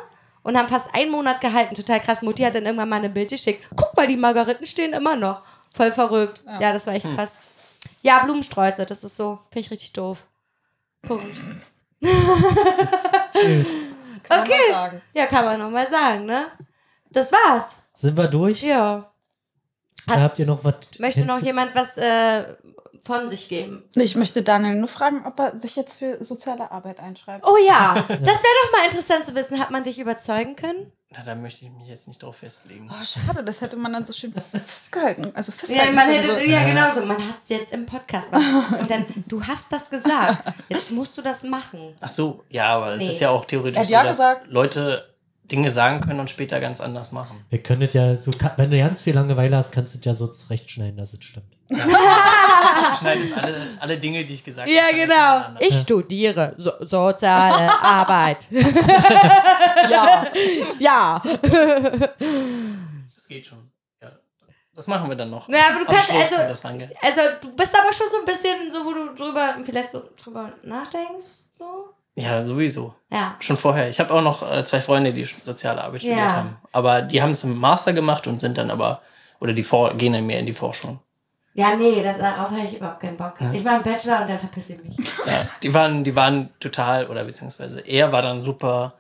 und 0.49 0.57
haben 0.57 0.69
fast 0.71 0.89
einen 0.95 1.11
Monat 1.11 1.43
gehalten. 1.43 1.75
Total 1.75 2.01
krass. 2.01 2.23
Mutti 2.23 2.43
hat 2.43 2.55
dann 2.55 2.65
irgendwann 2.65 2.89
mal 2.89 3.05
ein 3.05 3.13
Bild 3.13 3.29
geschickt. 3.29 3.63
Guck 3.77 3.95
mal, 3.95 4.07
die 4.07 4.17
Margariten 4.17 4.65
stehen 4.65 4.95
immer 4.95 5.15
noch. 5.15 5.43
Voll 5.75 5.93
verrückt. 5.93 6.43
Ja, 6.59 6.73
das 6.73 6.87
war 6.87 6.95
echt 6.95 7.07
krass. 7.15 7.37
Ja, 8.01 8.25
Blumensträuße, 8.25 8.87
das 8.87 9.05
ist 9.05 9.19
so. 9.19 9.39
Finde 9.53 9.67
ich 9.67 9.71
richtig 9.71 9.93
doof. 9.93 10.27
Punkt. 11.03 11.39
Okay. 14.31 15.01
Ja, 15.15 15.27
kann 15.27 15.45
man 15.47 15.59
nochmal 15.59 15.89
sagen, 15.89 16.27
ne? 16.27 16.49
Das 17.11 17.33
war's. 17.33 17.77
Sind 17.95 18.17
wir 18.17 18.29
durch? 18.29 18.63
Ja. 18.63 19.11
Oder 20.07 20.23
habt 20.23 20.39
ihr 20.39 20.47
noch 20.47 20.65
was? 20.65 20.75
Möchte 20.99 21.25
noch 21.25 21.41
jemand 21.43 21.75
was 21.75 21.97
äh, 21.97 22.45
von 23.05 23.29
sich 23.29 23.49
geben? 23.49 23.85
Ich 23.97 24.17
möchte 24.17 24.43
Daniel 24.43 24.75
nur 24.77 24.89
fragen, 24.89 25.25
ob 25.27 25.39
er 25.41 25.57
sich 25.59 25.77
jetzt 25.77 25.99
für 25.99 26.23
soziale 26.25 26.71
Arbeit 26.71 27.01
einschreibt. 27.01 27.45
Oh 27.47 27.57
ja, 27.67 27.95
das 28.09 28.09
wäre 28.19 28.27
doch 28.27 28.73
mal 28.73 28.85
interessant 28.87 29.25
zu 29.25 29.35
wissen. 29.35 29.59
Hat 29.59 29.71
man 29.71 29.85
dich 29.85 29.99
überzeugen 29.99 30.57
können? 30.57 30.93
Na, 31.11 31.23
da 31.25 31.35
möchte 31.35 31.65
ich 31.65 31.71
mich 31.71 31.89
jetzt 31.89 32.07
nicht 32.07 32.23
drauf 32.23 32.37
festlegen. 32.37 32.91
Oh, 32.91 33.03
schade, 33.05 33.43
das 33.43 33.63
hätte 33.63 33.77
man 33.79 33.95
dann 33.95 34.05
so 34.05 34.13
schön 34.13 34.35
festgehalten. 34.67 35.33
Also 35.35 35.53
Ja, 35.53 35.57
festhalten 35.59 35.95
man 35.95 36.07
hätte, 36.11 36.29
so. 36.35 36.39
ja 36.39 36.65
genau 36.65 36.91
so. 36.91 37.07
Man 37.07 37.17
hat 37.17 37.39
es 37.39 37.49
jetzt 37.49 37.73
im 37.73 37.87
Podcast 37.87 38.31
gemacht. 38.31 38.81
Und 38.81 38.91
dann, 38.91 39.07
du 39.27 39.43
hast 39.43 39.73
das 39.73 39.89
gesagt. 39.89 40.53
Jetzt 40.69 40.91
musst 40.91 41.17
du 41.17 41.23
das 41.23 41.45
machen. 41.45 41.95
Ach 42.01 42.11
so, 42.11 42.45
ja, 42.51 42.67
aber 42.77 42.93
es 42.97 43.03
Nee. 43.03 43.09
ist 43.09 43.21
ja 43.21 43.31
auch 43.31 43.47
theoretisch 43.47 43.79
hat 43.79 43.87
so, 43.87 43.93
ja 43.93 44.03
dass 44.03 44.17
gesagt. 44.17 44.47
Leute 44.49 45.09
Dinge 45.51 45.71
sagen 45.71 46.01
können 46.01 46.21
und 46.21 46.29
später 46.31 46.61
ganz 46.61 46.81
anders 46.81 47.11
machen. 47.13 47.45
Wir 47.51 47.63
können 47.63 47.81
das 47.81 47.95
ja, 47.95 48.15
du 48.15 48.31
wenn 48.57 48.71
du 48.71 48.79
ganz 48.79 49.01
viel 49.01 49.15
Langeweile 49.15 49.57
hast, 49.57 49.73
kannst 49.73 49.95
du 49.95 49.99
ja 50.09 50.15
so 50.15 50.27
zurechtschneiden, 50.27 50.97
dass 50.97 51.13
es 51.15 51.25
stimmt. 51.25 51.47
Du 52.91 52.97
schneidest 52.97 53.37
alle, 53.37 53.57
alle 53.81 53.99
Dinge, 53.99 54.25
die 54.25 54.35
ich 54.35 54.45
gesagt 54.45 54.69
Ja, 54.69 54.85
habe. 54.85 54.95
genau. 54.95 55.05
hintereinander. 55.15 55.61
Ich 55.63 55.79
studiere 55.81 56.55
so 56.57 56.73
soziale 56.81 57.71
Arbeit. 57.83 58.47
Ja. 59.91 60.27
ja. 60.79 61.23
Das 63.15 63.29
geht 63.29 63.47
schon. 63.47 63.71
Ja. 64.03 64.11
Das 64.75 64.87
machen 64.87 65.09
wir 65.09 65.17
dann 65.17 65.31
noch. 65.31 65.49
Ja, 65.49 65.69
aber 65.71 65.81
du 65.81 65.85
kannst, 65.87 66.11
also, 66.11 66.37
also 66.37 67.21
du 67.41 67.53
bist 67.55 67.75
aber 67.79 67.93
schon 67.93 68.07
so 68.11 68.19
ein 68.19 68.25
bisschen 68.25 68.71
so, 68.71 68.85
wo 68.85 68.93
du 68.93 69.15
drüber, 69.15 69.57
vielleicht 69.65 69.91
so 69.91 70.03
drüber 70.23 70.53
nachdenkst. 70.63 71.25
So. 71.53 71.91
Ja, 72.21 72.45
sowieso. 72.45 72.95
Ja. 73.11 73.37
Schon 73.39 73.57
vorher. 73.57 73.89
Ich 73.89 74.01
habe 74.01 74.13
auch 74.13 74.23
noch 74.23 74.43
äh, 74.51 74.65
zwei 74.65 74.81
Freunde, 74.81 75.13
die 75.13 75.25
soziale 75.25 75.83
Arbeit 75.83 76.01
studiert 76.01 76.19
Ja. 76.19 76.33
haben. 76.37 76.57
Aber 76.73 77.03
die 77.03 77.23
haben 77.23 77.31
es 77.31 77.45
im 77.45 77.57
Master 77.59 77.93
gemacht 77.93 78.27
und 78.27 78.41
sind 78.41 78.59
dann 78.59 78.71
aber, 78.73 79.03
oder 79.41 79.53
die 79.53 79.63
For 79.63 79.95
gehen 79.95 80.13
dann 80.15 80.27
mehr 80.27 80.41
in 80.41 80.47
die 80.47 80.53
Forschung. 80.53 80.99
Ja, 81.55 81.77
nee, 81.77 82.03
das, 82.03 82.19
darauf 82.19 82.51
habe 82.51 82.61
ich 82.67 82.77
überhaupt 82.77 83.01
keinen 83.01 83.17
Bock. 83.17 83.35
Ich 83.53 83.63
mache 83.65 83.75
einen 83.77 83.83
Bachelor 83.85 84.23
und 84.23 84.31
dann 84.31 84.39
verpiss 84.39 84.71
ich 84.71 84.83
mich. 84.83 84.97
Ja, 85.27 85.47
die 85.63 85.73
waren, 85.75 86.03
die 86.05 86.15
waren 86.17 86.51
total, 86.61 87.07
oder 87.07 87.25
beziehungsweise 87.25 87.81
er 87.81 88.11
war 88.13 88.23
dann 88.23 88.43
super 88.43 88.95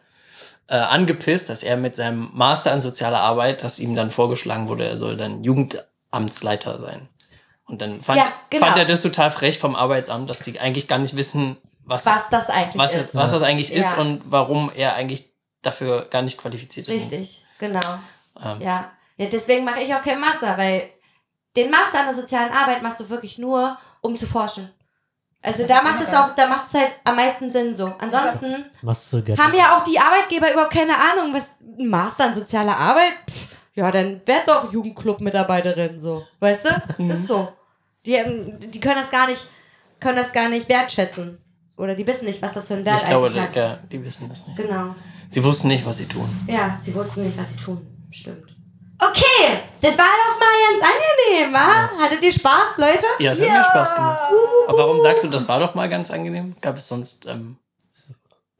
äh, 0.68 0.74
angepisst, 0.76 1.48
dass 1.48 1.62
er 1.62 1.76
mit 1.76 1.96
seinem 1.96 2.30
Master 2.34 2.72
in 2.72 2.80
sozialer 2.80 3.20
Arbeit, 3.20 3.62
dass 3.64 3.78
ihm 3.80 3.94
dann 3.96 4.10
vorgeschlagen 4.12 4.68
wurde, 4.68 4.86
er 4.86 4.96
soll 4.96 5.16
dann 5.16 5.42
Jugendamtsleiter 5.44 6.78
sein. 6.80 7.08
Und 7.66 7.82
dann 7.82 8.00
fand, 8.02 8.18
Ja, 8.18 8.32
genau. 8.50 8.66
fand 8.66 8.78
er 8.78 8.84
das 8.86 9.02
total 9.02 9.30
frech 9.30 9.58
vom 9.58 9.74
Arbeitsamt, 9.76 10.30
dass 10.30 10.38
die 10.40 10.58
eigentlich 10.58 10.88
gar 10.88 10.98
nicht 10.98 11.16
wissen, 11.16 11.56
was, 11.88 12.06
Was 12.06 12.28
das 12.30 12.48
eigentlich 12.50 12.76
was, 12.78 12.94
ist. 12.94 13.14
was 13.14 13.30
das 13.32 13.42
eigentlich 13.42 13.72
ist 13.72 13.96
Ja. 13.96 14.02
und 14.02 14.22
warum 14.26 14.70
er 14.76 14.94
eigentlich 14.94 15.32
dafür 15.62 16.06
gar 16.10 16.22
nicht 16.22 16.38
qualifiziert 16.38 16.86
ist. 16.88 16.94
Richtig, 16.94 17.44
genau. 17.58 17.80
Ähm, 18.40 18.60
Ja. 18.60 18.92
ja, 19.16 19.26
deswegen 19.26 19.64
mache 19.64 19.80
ich 19.80 19.94
auch 19.94 20.02
keinen 20.02 20.20
Master, 20.20 20.56
weil 20.56 20.90
den 21.56 21.70
Master 21.70 22.00
an 22.00 22.06
der 22.06 22.14
sozialen 22.14 22.52
Arbeit 22.52 22.82
machst 22.82 23.00
du 23.00 23.08
wirklich 23.08 23.38
nur, 23.38 23.76
um 24.02 24.16
zu 24.16 24.26
forschen. 24.26 24.72
Also 25.42 25.66
da 25.66 25.82
macht 25.82 26.02
es 26.02 26.12
auch, 26.12 26.34
da 26.34 26.48
macht 26.48 26.66
es 26.66 26.74
halt 26.74 26.92
am 27.04 27.14
meisten 27.16 27.50
Sinn 27.50 27.72
so. 27.74 27.94
Ansonsten 28.00 28.64
haben 29.38 29.54
ja 29.54 29.76
auch 29.76 29.84
die 29.84 29.98
Arbeitgeber 29.98 30.52
überhaupt 30.52 30.72
keine 30.72 30.94
Ahnung, 30.96 31.32
was 31.32 31.52
ein 31.60 31.86
Master 31.88 32.26
in 32.28 32.34
sozialer 32.34 32.76
Arbeit. 32.76 33.12
Pff, 33.30 33.56
ja, 33.74 33.90
dann 33.92 34.20
werd 34.26 34.48
doch 34.48 34.72
Jugendclub-Mitarbeiterin 34.72 35.98
so, 35.98 36.26
weißt 36.40 36.66
du? 36.98 37.04
Ist 37.04 37.28
so. 37.28 37.52
Die, 38.04 38.14
ähm, 38.14 38.58
die 38.58 38.80
können 38.80 38.96
das 38.96 39.10
gar 39.10 39.28
nicht, 39.28 39.44
können 40.00 40.16
das 40.18 40.32
gar 40.32 40.48
nicht 40.48 40.68
wertschätzen. 40.68 41.40
Oder 41.78 41.94
die 41.94 42.06
wissen 42.06 42.26
nicht, 42.26 42.42
was 42.42 42.52
das 42.54 42.66
für 42.68 42.74
einen 42.74 42.84
Wert 42.84 43.02
Ich 43.02 43.08
glaube, 43.08 43.26
eigentlich 43.28 43.42
hat. 43.42 43.56
ja, 43.56 43.78
die 43.90 44.04
wissen 44.04 44.28
das 44.28 44.46
nicht. 44.46 44.56
Genau. 44.56 44.94
Sie 45.30 45.42
wussten 45.44 45.68
nicht, 45.68 45.84
was 45.86 45.96
sie 45.98 46.06
tun. 46.06 46.28
Ja, 46.46 46.76
sie 46.78 46.94
wussten 46.94 47.22
nicht, 47.24 47.36
was 47.38 47.52
sie 47.52 47.58
tun. 47.58 47.86
Stimmt. 48.10 48.54
Okay, 49.00 49.60
das 49.80 49.96
war 49.96 50.06
doch 50.06 50.40
mal 50.40 50.48
ganz 50.72 50.82
angenehm, 50.82 51.52
wa? 51.52 51.88
Hattet 52.02 52.20
ihr 52.22 52.32
Spaß, 52.32 52.78
Leute? 52.78 53.06
Ja, 53.20 53.30
es 53.32 53.40
hat 53.40 53.48
mir 53.48 53.64
Spaß 53.64 53.94
gemacht. 53.94 54.18
Aber 54.66 54.78
warum 54.78 55.00
sagst 55.00 55.22
du, 55.24 55.28
das 55.28 55.46
war 55.46 55.60
doch 55.60 55.74
mal 55.76 55.88
ganz 55.88 56.10
angenehm? 56.10 56.56
Gab 56.60 56.76
es 56.78 56.88
sonst. 56.88 57.26
Ähm, 57.26 57.58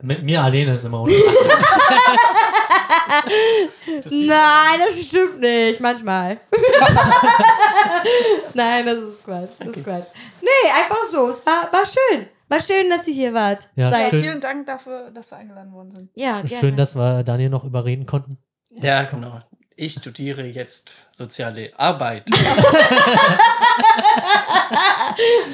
Mit 0.00 0.22
mir 0.22 0.40
alleine 0.42 0.74
ist 0.74 0.84
immer 0.84 1.00
unangenehm. 1.00 1.34
Nein, 4.28 4.80
das 4.86 5.04
stimmt 5.06 5.40
nicht. 5.40 5.80
Manchmal. 5.80 6.38
Nein, 8.54 8.86
das 8.86 8.98
ist 8.98 9.24
Quatsch. 9.24 9.50
Das 9.58 9.68
ist 9.76 9.82
Quatsch. 9.84 10.06
Nee, 10.40 10.70
einfach 10.70 11.02
so. 11.10 11.30
Es 11.30 11.44
war, 11.44 11.68
war 11.72 11.82
schön. 11.84 12.28
War 12.48 12.60
schön, 12.60 12.88
dass 12.90 13.06
ihr 13.06 13.14
hier 13.14 13.34
wart. 13.34 13.68
Ja, 13.76 13.90
Seid- 13.90 14.10
schön. 14.10 14.22
Vielen 14.22 14.40
Dank 14.40 14.66
dafür, 14.66 15.10
dass 15.10 15.30
wir 15.30 15.36
eingeladen 15.38 15.72
worden 15.72 15.90
sind. 15.94 16.10
Ja, 16.14 16.42
Schön, 16.46 16.76
dass 16.76 16.96
wir 16.96 17.22
Daniel 17.22 17.50
noch 17.50 17.64
überreden 17.64 18.06
konnten. 18.06 18.38
ja, 18.70 19.02
genau. 19.04 19.40
Ich 19.80 19.92
studiere 19.94 20.42
jetzt 20.44 20.90
soziale 21.12 21.70
Arbeit. 21.78 22.24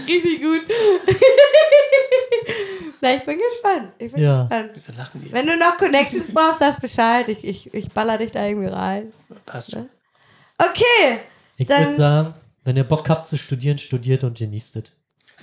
Richtig 0.06 0.40
gut. 0.42 0.62
Na, 3.00 3.14
ich 3.14 3.22
bin 3.24 3.38
gespannt. 3.38 3.92
Ich 3.98 4.12
bin 4.12 4.22
Ja. 4.22 4.44
gespannt. 4.72 4.96
Lachen 4.98 5.22
die? 5.22 5.32
Wenn 5.32 5.46
du 5.46 5.56
noch 5.58 5.76
Connections 5.76 6.32
brauchst, 6.32 6.60
sag 6.60 6.80
Bescheid. 6.80 7.28
Ich, 7.28 7.44
ich, 7.44 7.74
ich 7.74 7.90
baller 7.90 8.16
dich 8.18 8.32
da 8.32 8.46
irgendwie 8.46 8.68
rein. 8.68 9.12
Passt 9.44 9.72
schon. 9.72 9.90
Okay. 10.56 11.20
Ich 11.58 11.66
Dann- 11.66 11.84
würde 11.84 11.92
sagen, 11.94 12.34
wenn 12.64 12.76
ihr 12.76 12.84
Bock 12.84 13.06
habt 13.10 13.26
zu 13.26 13.36
studieren, 13.36 13.76
studiert 13.78 14.24
und 14.24 14.38
genießt 14.38 14.76
es. 14.76 14.84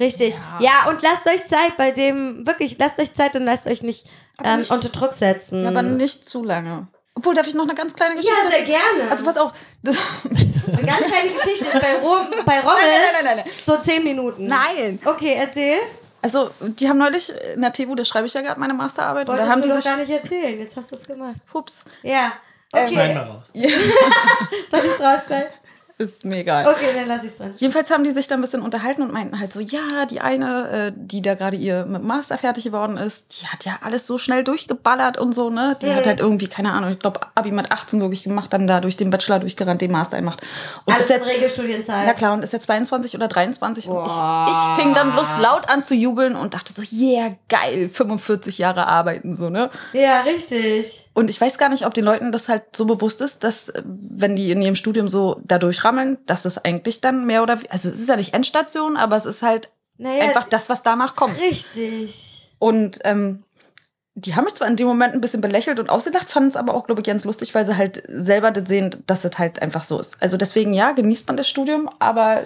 Richtig. 0.01 0.35
Ja. 0.59 0.89
und 0.89 1.01
lasst 1.01 1.25
euch 1.27 1.45
Zeit 1.47 1.77
bei 1.77 1.91
dem, 1.91 2.45
wirklich, 2.45 2.75
lasst 2.79 2.99
euch 2.99 3.13
Zeit 3.13 3.35
und 3.35 3.45
lasst 3.45 3.67
euch 3.67 3.81
nicht, 3.83 4.07
ähm, 4.43 4.59
nicht- 4.59 4.71
unter 4.71 4.89
Druck 4.89 5.13
setzen. 5.13 5.63
Ja, 5.63 5.69
aber 5.69 5.83
nicht 5.83 6.25
zu 6.25 6.43
lange. 6.43 6.87
Obwohl, 7.13 7.35
darf 7.35 7.45
ich 7.47 7.53
noch 7.53 7.65
eine 7.65 7.75
ganz 7.75 7.93
kleine 7.93 8.15
Geschichte 8.15 8.35
ja, 8.43 8.49
sehr 8.49 8.63
gerne. 8.63 9.11
Also 9.11 9.23
pass 9.25 9.37
auf. 9.37 9.51
Das, 9.83 9.95
Eine 10.25 10.83
ganz 10.87 11.05
kleine 11.05 11.23
Geschichte 11.23 11.65
ist 11.65 11.73
bei, 11.81 11.95
Rom, 11.97 12.27
bei 12.45 12.59
Rommel 12.61 12.75
nein, 12.81 13.13
nein, 13.13 13.25
nein, 13.25 13.43
nein. 13.45 13.53
so 13.65 13.77
zehn 13.77 14.03
Minuten. 14.03 14.47
Nein. 14.47 14.97
Okay, 15.03 15.35
erzähl. 15.37 15.77
Also, 16.21 16.51
die 16.61 16.87
haben 16.87 16.97
neulich 16.99 17.31
in 17.53 17.61
der 17.61 17.73
TU, 17.73 17.95
da 17.95 18.05
schreibe 18.05 18.27
ich 18.27 18.33
ja 18.33 18.41
gerade 18.41 18.59
meine 18.59 18.73
Masterarbeit. 18.73 19.27
Und 19.27 19.33
Wolltest 19.33 19.47
da 19.47 19.51
haben 19.51 19.61
du 19.61 19.67
die 19.67 19.73
doch 19.73 19.81
sich. 19.81 19.85
gar 19.85 19.97
nicht 19.97 20.09
erzählen. 20.11 20.59
Jetzt 20.59 20.77
hast 20.77 20.91
du 20.91 20.95
es 20.95 21.03
gemacht. 21.05 21.35
Hups. 21.53 21.85
Ja. 22.03 22.25
Ähm, 22.73 22.85
Okay. 22.85 22.93
Schneiden 22.93 23.15
wir 23.15 23.21
raus. 23.23 23.43
Soll 24.71 24.79
ich 24.79 24.91
es 24.93 25.01
rausstellen? 25.01 25.47
Ist 26.01 26.25
mir 26.25 26.37
egal. 26.39 26.65
Okay, 26.67 26.87
dann 26.95 27.07
lass 27.07 27.23
ich 27.23 27.31
es 27.31 27.37
drin. 27.37 27.53
Jedenfalls 27.57 27.91
haben 27.91 28.03
die 28.03 28.09
sich 28.09 28.27
da 28.27 28.35
ein 28.35 28.41
bisschen 28.41 28.61
unterhalten 28.63 29.03
und 29.03 29.13
meinten 29.13 29.39
halt 29.39 29.53
so, 29.53 29.59
ja, 29.59 30.05
die 30.09 30.19
eine, 30.19 30.69
äh, 30.69 30.91
die 30.95 31.21
da 31.21 31.35
gerade 31.35 31.55
ihr 31.57 31.85
mit 31.85 32.03
Master 32.03 32.37
fertig 32.39 32.63
geworden 32.63 32.97
ist, 32.97 33.39
die 33.41 33.47
hat 33.47 33.65
ja 33.65 33.73
alles 33.83 34.07
so 34.07 34.17
schnell 34.17 34.43
durchgeballert 34.43 35.17
und 35.19 35.33
so, 35.33 35.49
ne? 35.51 35.77
Die 35.81 35.85
Mhm. 35.85 35.95
hat 35.95 36.07
halt 36.07 36.19
irgendwie, 36.19 36.47
keine 36.47 36.71
Ahnung, 36.73 36.91
ich 36.91 36.99
glaube, 36.99 37.19
Abi 37.35 37.51
mit 37.51 37.71
18 37.71 38.01
wirklich 38.01 38.23
gemacht, 38.23 38.51
dann 38.51 38.65
da 38.65 38.79
durch 38.79 38.97
den 38.97 39.11
Bachelor 39.11 39.39
durchgerannt, 39.39 39.81
den 39.81 39.91
Master 39.91 40.17
gemacht. 40.17 40.41
Und 40.85 40.93
Alles 40.93 41.05
ist 41.05 41.11
in 41.11 41.17
jetzt, 41.17 41.27
Regelstudienzeit. 41.35 42.03
na 42.07 42.13
klar, 42.13 42.33
und 42.33 42.43
ist 42.43 42.53
jetzt 42.53 42.63
22 42.65 43.15
oder 43.15 43.27
23 43.27 43.87
und 43.87 43.97
ich, 44.05 44.11
Boah. 44.11 44.75
ich 44.77 44.83
fing 44.83 44.93
dann 44.95 45.11
bloß 45.11 45.37
laut 45.39 45.69
an 45.69 45.81
zu 45.83 45.93
jubeln 45.93 46.35
und 46.35 46.53
dachte 46.55 46.73
so, 46.73 46.81
yeah, 46.91 47.29
geil, 47.47 47.89
45 47.89 48.57
Jahre 48.57 48.87
arbeiten, 48.87 49.33
so, 49.35 49.49
ne? 49.49 49.69
Ja, 49.93 50.21
richtig. 50.21 51.07
Und 51.13 51.29
ich 51.29 51.41
weiß 51.41 51.57
gar 51.57 51.69
nicht, 51.69 51.85
ob 51.85 51.93
den 51.93 52.05
Leuten 52.05 52.31
das 52.31 52.47
halt 52.47 52.75
so 52.75 52.85
bewusst 52.85 53.19
ist, 53.21 53.43
dass 53.43 53.69
äh, 53.69 53.83
wenn 53.85 54.35
die 54.35 54.51
in 54.51 54.61
ihrem 54.61 54.75
Studium 54.75 55.07
so 55.07 55.41
da 55.43 55.57
durchrammeln, 55.57 56.17
dass 56.25 56.43
das 56.43 56.63
eigentlich 56.63 57.01
dann 57.01 57.25
mehr 57.25 57.43
oder 57.43 57.59
also 57.69 57.89
es 57.89 57.99
ist 57.99 58.07
ja 58.09 58.15
nicht 58.15 58.33
Endstation, 58.33 58.95
aber 58.95 59.17
es 59.17 59.25
ist 59.25 59.43
halt 59.43 59.71
Naja, 59.97 60.23
einfach 60.23 60.45
das, 60.45 60.69
was 60.69 60.83
danach 60.83 61.15
kommt. 61.15 61.39
richtig. 61.39 62.49
Und 62.59 62.99
ähm, 63.03 63.43
die 64.15 64.35
haben 64.35 64.43
mich 64.45 64.53
zwar 64.53 64.67
in 64.67 64.75
dem 64.75 64.87
Moment 64.87 65.13
ein 65.13 65.21
bisschen 65.21 65.41
belächelt 65.41 65.79
und 65.79 65.89
ausgelacht, 65.89 66.29
fanden 66.29 66.49
es 66.49 66.55
aber 66.57 66.73
auch, 66.75 66.85
glaube 66.85 67.01
ich, 67.01 67.07
ganz 67.07 67.25
lustig, 67.25 67.55
weil 67.55 67.65
sie 67.65 67.75
halt 67.77 68.03
selber 68.07 68.51
das 68.51 68.67
sehen, 68.67 68.91
dass 69.07 69.25
es 69.25 69.37
halt 69.39 69.61
einfach 69.61 69.83
so 69.83 69.99
ist. 69.99 70.21
Also 70.21 70.37
deswegen, 70.37 70.73
ja, 70.73 70.91
genießt 70.91 71.27
man 71.27 71.37
das 71.37 71.49
Studium, 71.49 71.89
aber 71.99 72.43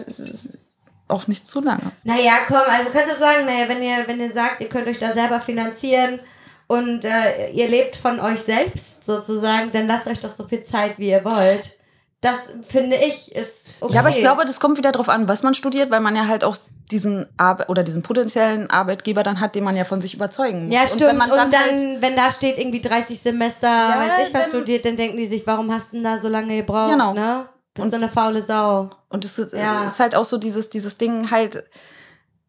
auch 1.08 1.28
nicht 1.28 1.48
zu 1.48 1.62
lange. 1.62 1.92
Naja, 2.04 2.34
komm, 2.48 2.58
also 2.68 2.90
kannst 2.92 3.12
du 3.12 3.16
sagen, 3.16 3.46
naja, 3.46 3.68
wenn 3.68 3.82
ihr, 3.84 4.08
wenn 4.08 4.20
ihr 4.20 4.32
sagt, 4.32 4.62
ihr 4.62 4.70
könnt 4.70 4.88
euch 4.88 5.00
da 5.00 5.14
selber 5.14 5.40
finanzieren 5.40 6.20
und 6.68 7.06
äh, 7.06 7.52
ihr 7.52 7.68
lebt 7.68 7.96
von 7.96 8.20
euch 8.20 8.42
selbst 8.42 9.06
sozusagen, 9.06 9.72
dann 9.72 9.88
lasst 9.88 10.08
euch 10.08 10.20
doch 10.20 10.30
so 10.34 10.44
viel 10.48 10.64
Zeit, 10.64 10.98
wie 10.98 11.10
ihr 11.10 11.24
wollt. 11.26 11.78
Das 12.22 12.38
finde 12.68 12.96
ich 12.96 13.36
ist 13.36 13.68
okay. 13.82 13.94
Ja, 13.94 14.00
aber 14.00 14.10
ich 14.10 14.18
glaube, 14.18 14.46
das 14.46 14.60
kommt 14.60 14.80
wieder 14.80 14.92
drauf 14.92 15.10
an, 15.10 15.28
was 15.28 15.44
man 15.44 15.54
studiert, 15.54 15.92
weil 15.92 16.00
man 16.00 16.16
ja 16.16 16.26
halt 16.28 16.44
auch 16.44 16.56
diesen 16.92 17.28
Arbe 17.38 17.66
oder 17.68 17.84
diesen 17.84 18.02
potenziellen 18.02 18.68
Arbeitgeber 18.70 19.22
dann 19.22 19.40
hat, 19.40 19.54
den 19.54 19.64
man 19.64 19.76
ja 19.76 19.84
von 19.84 20.02
sich 20.02 20.16
überzeugen 20.16 20.66
muss. 20.66 20.74
Ja, 20.74 20.82
Und 20.82 20.88
stimmt. 20.88 21.02
wenn 21.02 21.10
Und 21.12 21.18
man 21.18 21.30
dann, 21.30 21.52
dann, 21.52 21.62
halt, 21.80 22.02
wenn 22.02 22.16
da 22.16 22.32
steht 22.32 22.58
irgendwie 22.58 22.82
30 22.82 23.20
Semester, 23.20 23.68
weiß 23.68 24.28
ich 24.28 24.34
was 24.34 24.44
wenn- 24.44 24.50
studiert, 24.50 24.86
dann 24.86 24.96
denken 24.96 25.18
die 25.18 25.28
sich, 25.28 25.46
warum 25.46 25.72
hast 25.72 25.92
du 25.92 25.98
denn 25.98 26.04
da 26.06 26.18
so 26.18 26.28
lange 26.28 26.56
gebraucht, 26.56 26.92
Genau. 26.94 27.14
ne? 27.14 27.46
Bist 27.76 27.84
Und- 27.86 27.92
du 27.92 27.98
eine 27.98 28.10
faule 28.10 28.42
Sau. 28.42 28.90
und 29.10 29.24
es 29.24 29.38
ist, 29.38 29.54
Ja. 29.54 29.86
ist 29.86 30.00
halt 30.00 30.16
auch 30.16 30.26
so 30.26 30.38
dieses, 30.40 30.72
dieses 30.72 30.98
Ding 30.98 31.30
halt, 31.30 31.64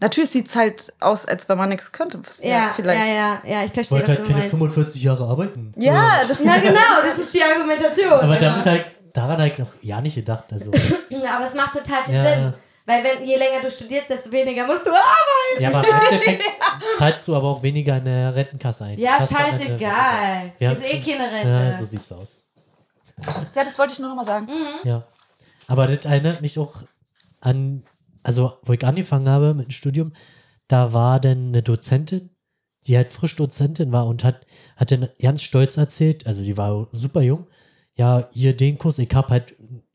natürlich 0.01 0.31
sieht 0.31 0.49
es 0.49 0.57
halt 0.57 0.93
aus, 1.01 1.27
als 1.27 1.49
wenn 1.49 1.59
man 1.59 1.69
nichts 1.69 1.93
könnte. 1.93 2.21
was 2.27 2.43
Ja, 2.43 2.73
vielleicht. 2.75 3.01
ja, 3.09 3.15
ja, 3.15 3.43
ja, 3.45 3.65
ich 3.65 3.73
verstehe, 3.73 3.99
wollte 3.99 4.13
halt 4.13 4.25
keine 4.25 4.39
meinst. 4.41 4.51
45 4.51 5.03
Jahre 5.03 5.25
arbeiten. 5.27 5.73
Ja, 5.77 6.23
das 6.27 6.41
Na 6.45 6.59
genau, 6.59 6.81
das 7.03 7.19
ist 7.19 7.35
die 7.35 7.43
Argumentation. 7.43 8.13
Aber 8.13 8.35
Ja. 8.35 8.41
damit 8.41 8.67
halt, 8.67 8.87
daran 9.13 9.39
habe 9.39 9.49
ich 9.49 9.59
noch 9.59 9.69
ja 9.83 10.01
nicht 10.01 10.15
gedacht. 10.15 10.45
Also, 10.53 10.71
Ja, 11.11 11.37
aber 11.37 11.47
es 11.47 11.55
macht 11.55 11.73
total 11.73 12.05
viel 12.05 12.15
Ja. 12.15 12.25
Sinn. 12.25 12.55
Weil 12.89 13.03
wenn 13.03 13.27
je 13.27 13.37
länger 13.37 13.63
du 13.63 13.69
studierst, 13.71 14.09
desto 14.09 14.31
weniger 14.31 14.65
musst 14.65 14.87
du 14.87 14.91
arbeiten. 14.91 15.61
ja, 15.61 15.71
aber 15.71 15.83
im 15.89 15.95
Endeffekt 16.13 16.43
zahlst 16.99 17.27
du 17.27 17.35
aber 17.35 17.49
auch 17.49 17.63
weniger 17.65 17.97
in 17.97 18.05
der 18.05 18.33
Rentenkasse 18.33 18.85
ein. 18.85 18.99
Ja, 19.01 19.17
Ende- 19.17 19.27
scheißegal. 19.27 20.53
Wir 20.59 20.69
Gibt 20.71 20.83
haben- 20.83 20.91
eh 20.93 21.01
keine 21.01 21.33
Rente. 21.33 21.49
Ja, 21.49 21.73
so 21.73 21.85
sieht's 21.85 22.13
aus. 22.13 22.43
ja, 23.55 23.65
das 23.65 23.77
wollte 23.79 23.95
ich 23.95 23.99
nur 23.99 24.09
noch 24.09 24.15
mal 24.17 24.25
sagen. 24.25 24.49
Ja. 24.85 25.03
Aber 25.67 25.89
das 25.89 26.05
erinnert 26.05 26.43
mich 26.43 26.59
auch 26.61 26.83
an, 27.41 27.83
also 28.27 28.55
wo 28.65 28.73
ich 28.73 28.85
angefangen 28.85 29.29
habe 29.29 29.55
mit 29.55 29.69
dem 29.69 29.71
Studium, 29.71 30.13
da 30.67 30.93
war 30.93 31.21
dann 31.21 31.49
eine 31.49 31.63
Dozentin, 31.63 32.31
die 32.85 32.97
halt 32.97 33.13
frisch 33.13 33.37
Dozentin 33.37 33.93
war 33.93 34.09
und 34.09 34.25
hat, 34.25 34.47
hat 34.75 34.91
dann 34.91 35.09
ganz 35.21 35.43
stolz 35.43 35.77
erzählt, 35.77 36.27
also 36.27 36.43
die 36.43 36.59
war 36.59 36.89
super 36.91 37.23
jung, 37.23 37.47
ja, 37.95 38.29
hier 38.33 38.57
den 38.57 38.79
Kurs, 38.79 38.99
ich 38.99 39.15
hab 39.15 39.31
halt, 39.31 39.55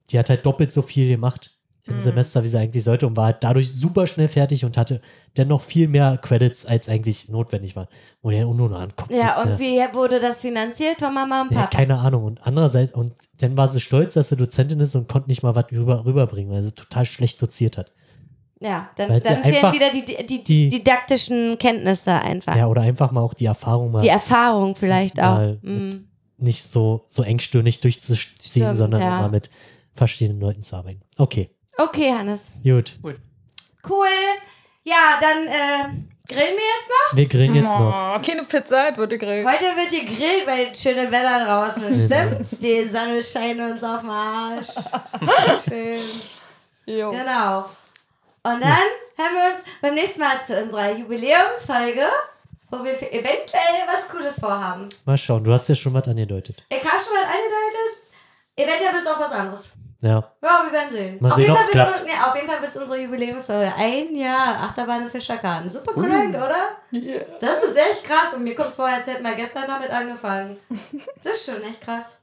die 0.09 0.17
hat 0.17 0.29
halt 0.29 0.45
doppelt 0.45 0.71
so 0.71 0.81
viel 0.81 1.09
gemacht 1.09 1.57
im 1.87 1.99
Semester, 1.99 2.41
wie 2.41 2.47
sie 2.47 2.57
eigentlich 2.57 2.85
sollte 2.85 3.05
und 3.05 3.17
war 3.17 3.25
halt 3.25 3.43
dadurch 3.43 3.69
super 3.69 4.07
schnell 4.07 4.29
fertig 4.29 4.63
und 4.63 4.77
hatte 4.77 5.01
dennoch 5.35 5.61
viel 5.61 5.89
mehr 5.89 6.17
Credits, 6.17 6.65
als 6.65 6.87
eigentlich 6.87 7.27
notwendig 7.27 7.75
war. 7.75 7.89
Wo 8.21 8.29
der 8.29 8.45
nur 8.45 8.69
noch 8.69 8.79
ankommt. 8.79 9.11
Ja, 9.11 9.27
jetzt, 9.27 9.43
und 9.43 9.51
äh, 9.53 9.59
wie 9.59 9.93
wurde 9.93 10.21
das 10.21 10.39
finanziert 10.39 10.99
von 10.99 11.13
Mama 11.13 11.41
und 11.41 11.51
ja, 11.51 11.61
Papa? 11.63 11.75
keine 11.75 11.97
Ahnung. 11.97 12.23
Und 12.23 12.39
andererseits, 12.43 12.93
und 12.93 13.13
dann 13.39 13.57
war 13.57 13.67
sie 13.67 13.81
stolz, 13.81 14.13
dass 14.13 14.29
sie 14.29 14.37
Dozentin 14.37 14.79
ist 14.79 14.95
und 14.95 15.09
konnte 15.09 15.27
nicht 15.27 15.43
mal 15.43 15.55
was 15.55 15.65
rüber, 15.71 16.05
rüberbringen, 16.05 16.53
weil 16.53 16.63
sie 16.63 16.71
total 16.71 17.03
schlecht 17.03 17.41
doziert 17.41 17.77
hat. 17.77 17.91
Ja, 18.63 18.91
dann, 18.95 19.09
Weil 19.09 19.21
dann 19.21 19.41
fehlen 19.43 19.73
wieder 19.73 19.89
die, 19.91 20.25
die, 20.27 20.43
die 20.43 20.67
didaktischen 20.69 21.57
Kenntnisse 21.57 22.11
einfach. 22.13 22.55
Ja, 22.55 22.67
oder 22.67 22.81
einfach 22.83 23.11
mal 23.11 23.21
auch 23.21 23.33
die 23.33 23.45
Erfahrung 23.45 23.91
mal 23.91 24.01
Die 24.01 24.07
Erfahrung 24.09 24.75
vielleicht 24.75 25.17
auch. 25.19 25.35
Mal 25.35 25.59
Mhm. 25.63 26.07
nicht 26.37 26.61
so, 26.63 27.03
so 27.07 27.23
engstirnig 27.23 27.79
durchzuziehen, 27.79 28.17
Stimmt, 28.39 28.77
sondern 28.77 29.01
ja. 29.01 29.09
mal 29.21 29.29
mit 29.31 29.49
verschiedenen 29.95 30.39
Leuten 30.39 30.61
zu 30.61 30.75
arbeiten. 30.75 31.01
Okay, 31.17 31.49
Okay, 31.77 32.13
Hannes. 32.15 32.51
gut. 32.63 32.99
Cool. 33.89 34.05
Ja, 34.83 35.19
dann 35.19 35.47
äh, 35.47 35.97
grillen 36.27 36.53
wir 36.53 36.69
jetzt 36.77 36.89
noch. 37.09 37.17
Wir 37.17 37.27
grillen 37.27 37.55
jetzt 37.55 37.79
noch. 37.79 38.15
Oh, 38.15 38.19
keine 38.23 38.43
Pizza, 38.43 38.89
es 38.91 38.97
wurde 38.97 39.17
gegrillt. 39.17 39.47
Heute 39.47 39.63
wird 39.75 39.89
hier 39.89 40.05
grillt, 40.05 40.45
weil 40.45 40.67
es 40.71 40.79
schöne 40.79 41.11
Wetter 41.11 41.45
draußen 41.45 41.83
ist. 41.91 42.05
Stimmt's? 42.05 42.59
Die 42.59 42.85
Sonne 42.87 43.23
scheint 43.23 43.59
uns 43.59 43.83
auf 43.83 44.01
den 44.01 44.09
Arsch. 44.11 44.67
Schön. 45.67 45.99
Jo. 46.85 47.09
Genau. 47.11 47.65
Und 48.43 48.59
dann 48.61 48.87
hören 49.17 49.33
wir 49.35 49.53
uns 49.53 49.63
beim 49.81 49.93
nächsten 49.93 50.19
Mal 50.19 50.43
zu 50.45 50.59
unserer 50.61 50.91
Jubiläumsfolge, 50.91 52.07
wo 52.71 52.83
wir 52.83 52.93
eventuell 53.13 53.85
was 53.85 54.07
Cooles 54.09 54.39
vorhaben. 54.39 54.89
Mal 55.05 55.17
schauen, 55.17 55.43
du 55.43 55.53
hast 55.53 55.69
ja 55.69 55.75
schon 55.75 55.93
was 55.93 56.07
angedeutet. 56.07 56.65
Ich 56.69 56.83
habe 56.83 57.03
schon 57.03 57.13
mal 57.13 57.23
angedeutet. 57.23 58.01
Eventuell 58.55 58.93
wird 58.93 59.03
es 59.03 59.07
auch 59.07 59.19
was 59.19 59.31
anderes. 59.31 59.69
Ja, 60.01 60.33
Ja, 60.41 60.63
wir 60.65 60.71
werden 60.71 60.89
sehen. 60.89 61.17
Mal 61.21 61.29
auf, 61.29 61.35
sehen, 61.35 61.45
jeden 61.45 61.55
Fall 61.55 61.87
wird's 61.87 62.03
nee, 62.03 62.19
auf 62.19 62.35
jeden 62.35 62.47
Fall 62.47 62.61
wird 62.61 62.71
es 62.71 62.81
unsere 62.81 62.99
Jubiläumsfolge. 63.01 63.73
Ein 63.77 64.15
Jahr 64.15 64.63
Achterbahn 64.63 65.03
und 65.03 65.11
Fischerkarten. 65.11 65.69
Super 65.69 65.93
crank, 65.93 66.33
oder? 66.33 66.69
Das 67.39 67.63
ist 67.63 67.77
echt 67.77 68.03
krass. 68.03 68.33
Und 68.35 68.43
mir 68.43 68.55
kommt 68.55 68.69
es 68.69 68.75
vor, 68.75 68.87
als 68.87 69.05
hätten 69.05 69.23
wir 69.23 69.35
gestern 69.35 69.65
damit 69.67 69.91
angefangen. 69.91 70.57
Das 71.23 71.35
ist 71.35 71.45
schon 71.45 71.61
echt 71.61 71.81
krass. 71.81 72.19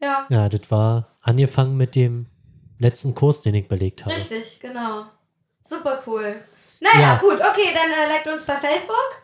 Ja, 0.00 0.26
ja, 0.30 0.48
das 0.48 0.70
war 0.70 1.16
angefangen 1.20 1.76
mit 1.76 1.94
dem 1.94 2.26
letzten 2.78 3.14
Kurs, 3.14 3.42
den 3.42 3.54
ich 3.54 3.68
belegt 3.68 4.04
habe. 4.04 4.14
richtig, 4.14 4.60
genau. 4.60 5.04
Super 5.68 6.02
cool. 6.06 6.42
Naja, 6.80 7.00
Ja. 7.00 7.14
gut, 7.16 7.34
okay, 7.40 7.74
dann 7.74 7.90
äh, 7.90 8.12
liked 8.12 8.26
uns 8.28 8.44
bei 8.44 8.54
Facebook. 8.56 9.22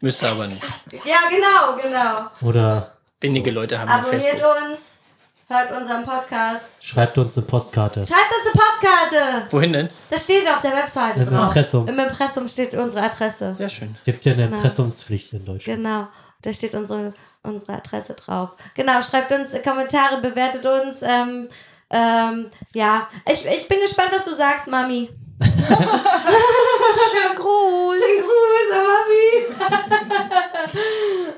Müsste 0.00 0.28
aber 0.28 0.46
nicht. 0.48 0.62
Ja, 1.04 1.18
genau, 1.30 1.80
genau. 1.82 2.28
Oder 2.48 2.92
Wenige 3.20 3.50
Leute 3.52 3.78
haben 3.78 3.88
Abonniert 3.88 4.22
Facebook. 4.22 4.56
uns. 4.68 5.00
hört 5.48 5.70
unseren 5.70 6.04
Podcast. 6.04 6.64
Schreibt 6.80 7.16
uns 7.18 7.36
eine 7.38 7.46
Postkarte. 7.46 8.04
Schreibt 8.04 8.32
uns 8.32 8.46
eine 8.52 8.62
Postkarte. 8.62 9.46
Wohin 9.52 9.72
denn? 9.72 9.88
Das 10.10 10.24
steht 10.24 10.48
auf 10.48 10.60
der 10.60 10.72
Webseite 10.72 11.20
Im 11.20 11.26
drauf. 11.30 11.44
Impressum. 11.48 11.86
Im 11.88 11.98
Impressum 12.00 12.48
steht 12.48 12.74
unsere 12.74 13.04
Adresse. 13.06 13.54
Sehr 13.54 13.68
schön. 13.68 13.94
Gibt 14.04 14.24
ja 14.24 14.32
eine 14.32 14.44
Genau. 14.44 14.56
Impressumspflicht 14.56 15.32
in 15.34 15.44
Deutschland. 15.44 15.78
Genau. 15.78 16.08
Da 16.42 16.52
steht 16.52 16.74
unsere, 16.74 17.14
unsere 17.44 17.74
Adresse 17.74 18.14
drauf. 18.14 18.50
Genau, 18.74 19.00
schreibt 19.02 19.30
uns 19.30 19.52
Kommentare, 19.62 20.20
bewertet 20.20 20.66
uns. 20.66 21.00
Ähm, 21.02 21.48
ähm, 21.90 22.50
ja, 22.74 23.06
ich, 23.30 23.46
ich 23.46 23.68
bin 23.68 23.78
gespannt, 23.80 24.10
was 24.10 24.24
du 24.24 24.34
sagst, 24.34 24.66
Mami. 24.66 25.10
Schönen 27.10 27.36
Gruß. 27.36 27.98
Schönen 27.98 28.22
Gruß, 28.22 28.68
Mami. 28.70 29.26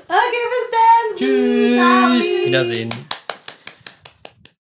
okay, 0.07 0.43
bis 0.51 0.67
dann. 0.71 1.05
Tschüss. 1.17 1.75
Ciao. 1.75 2.45
Wiedersehen. 2.45 2.89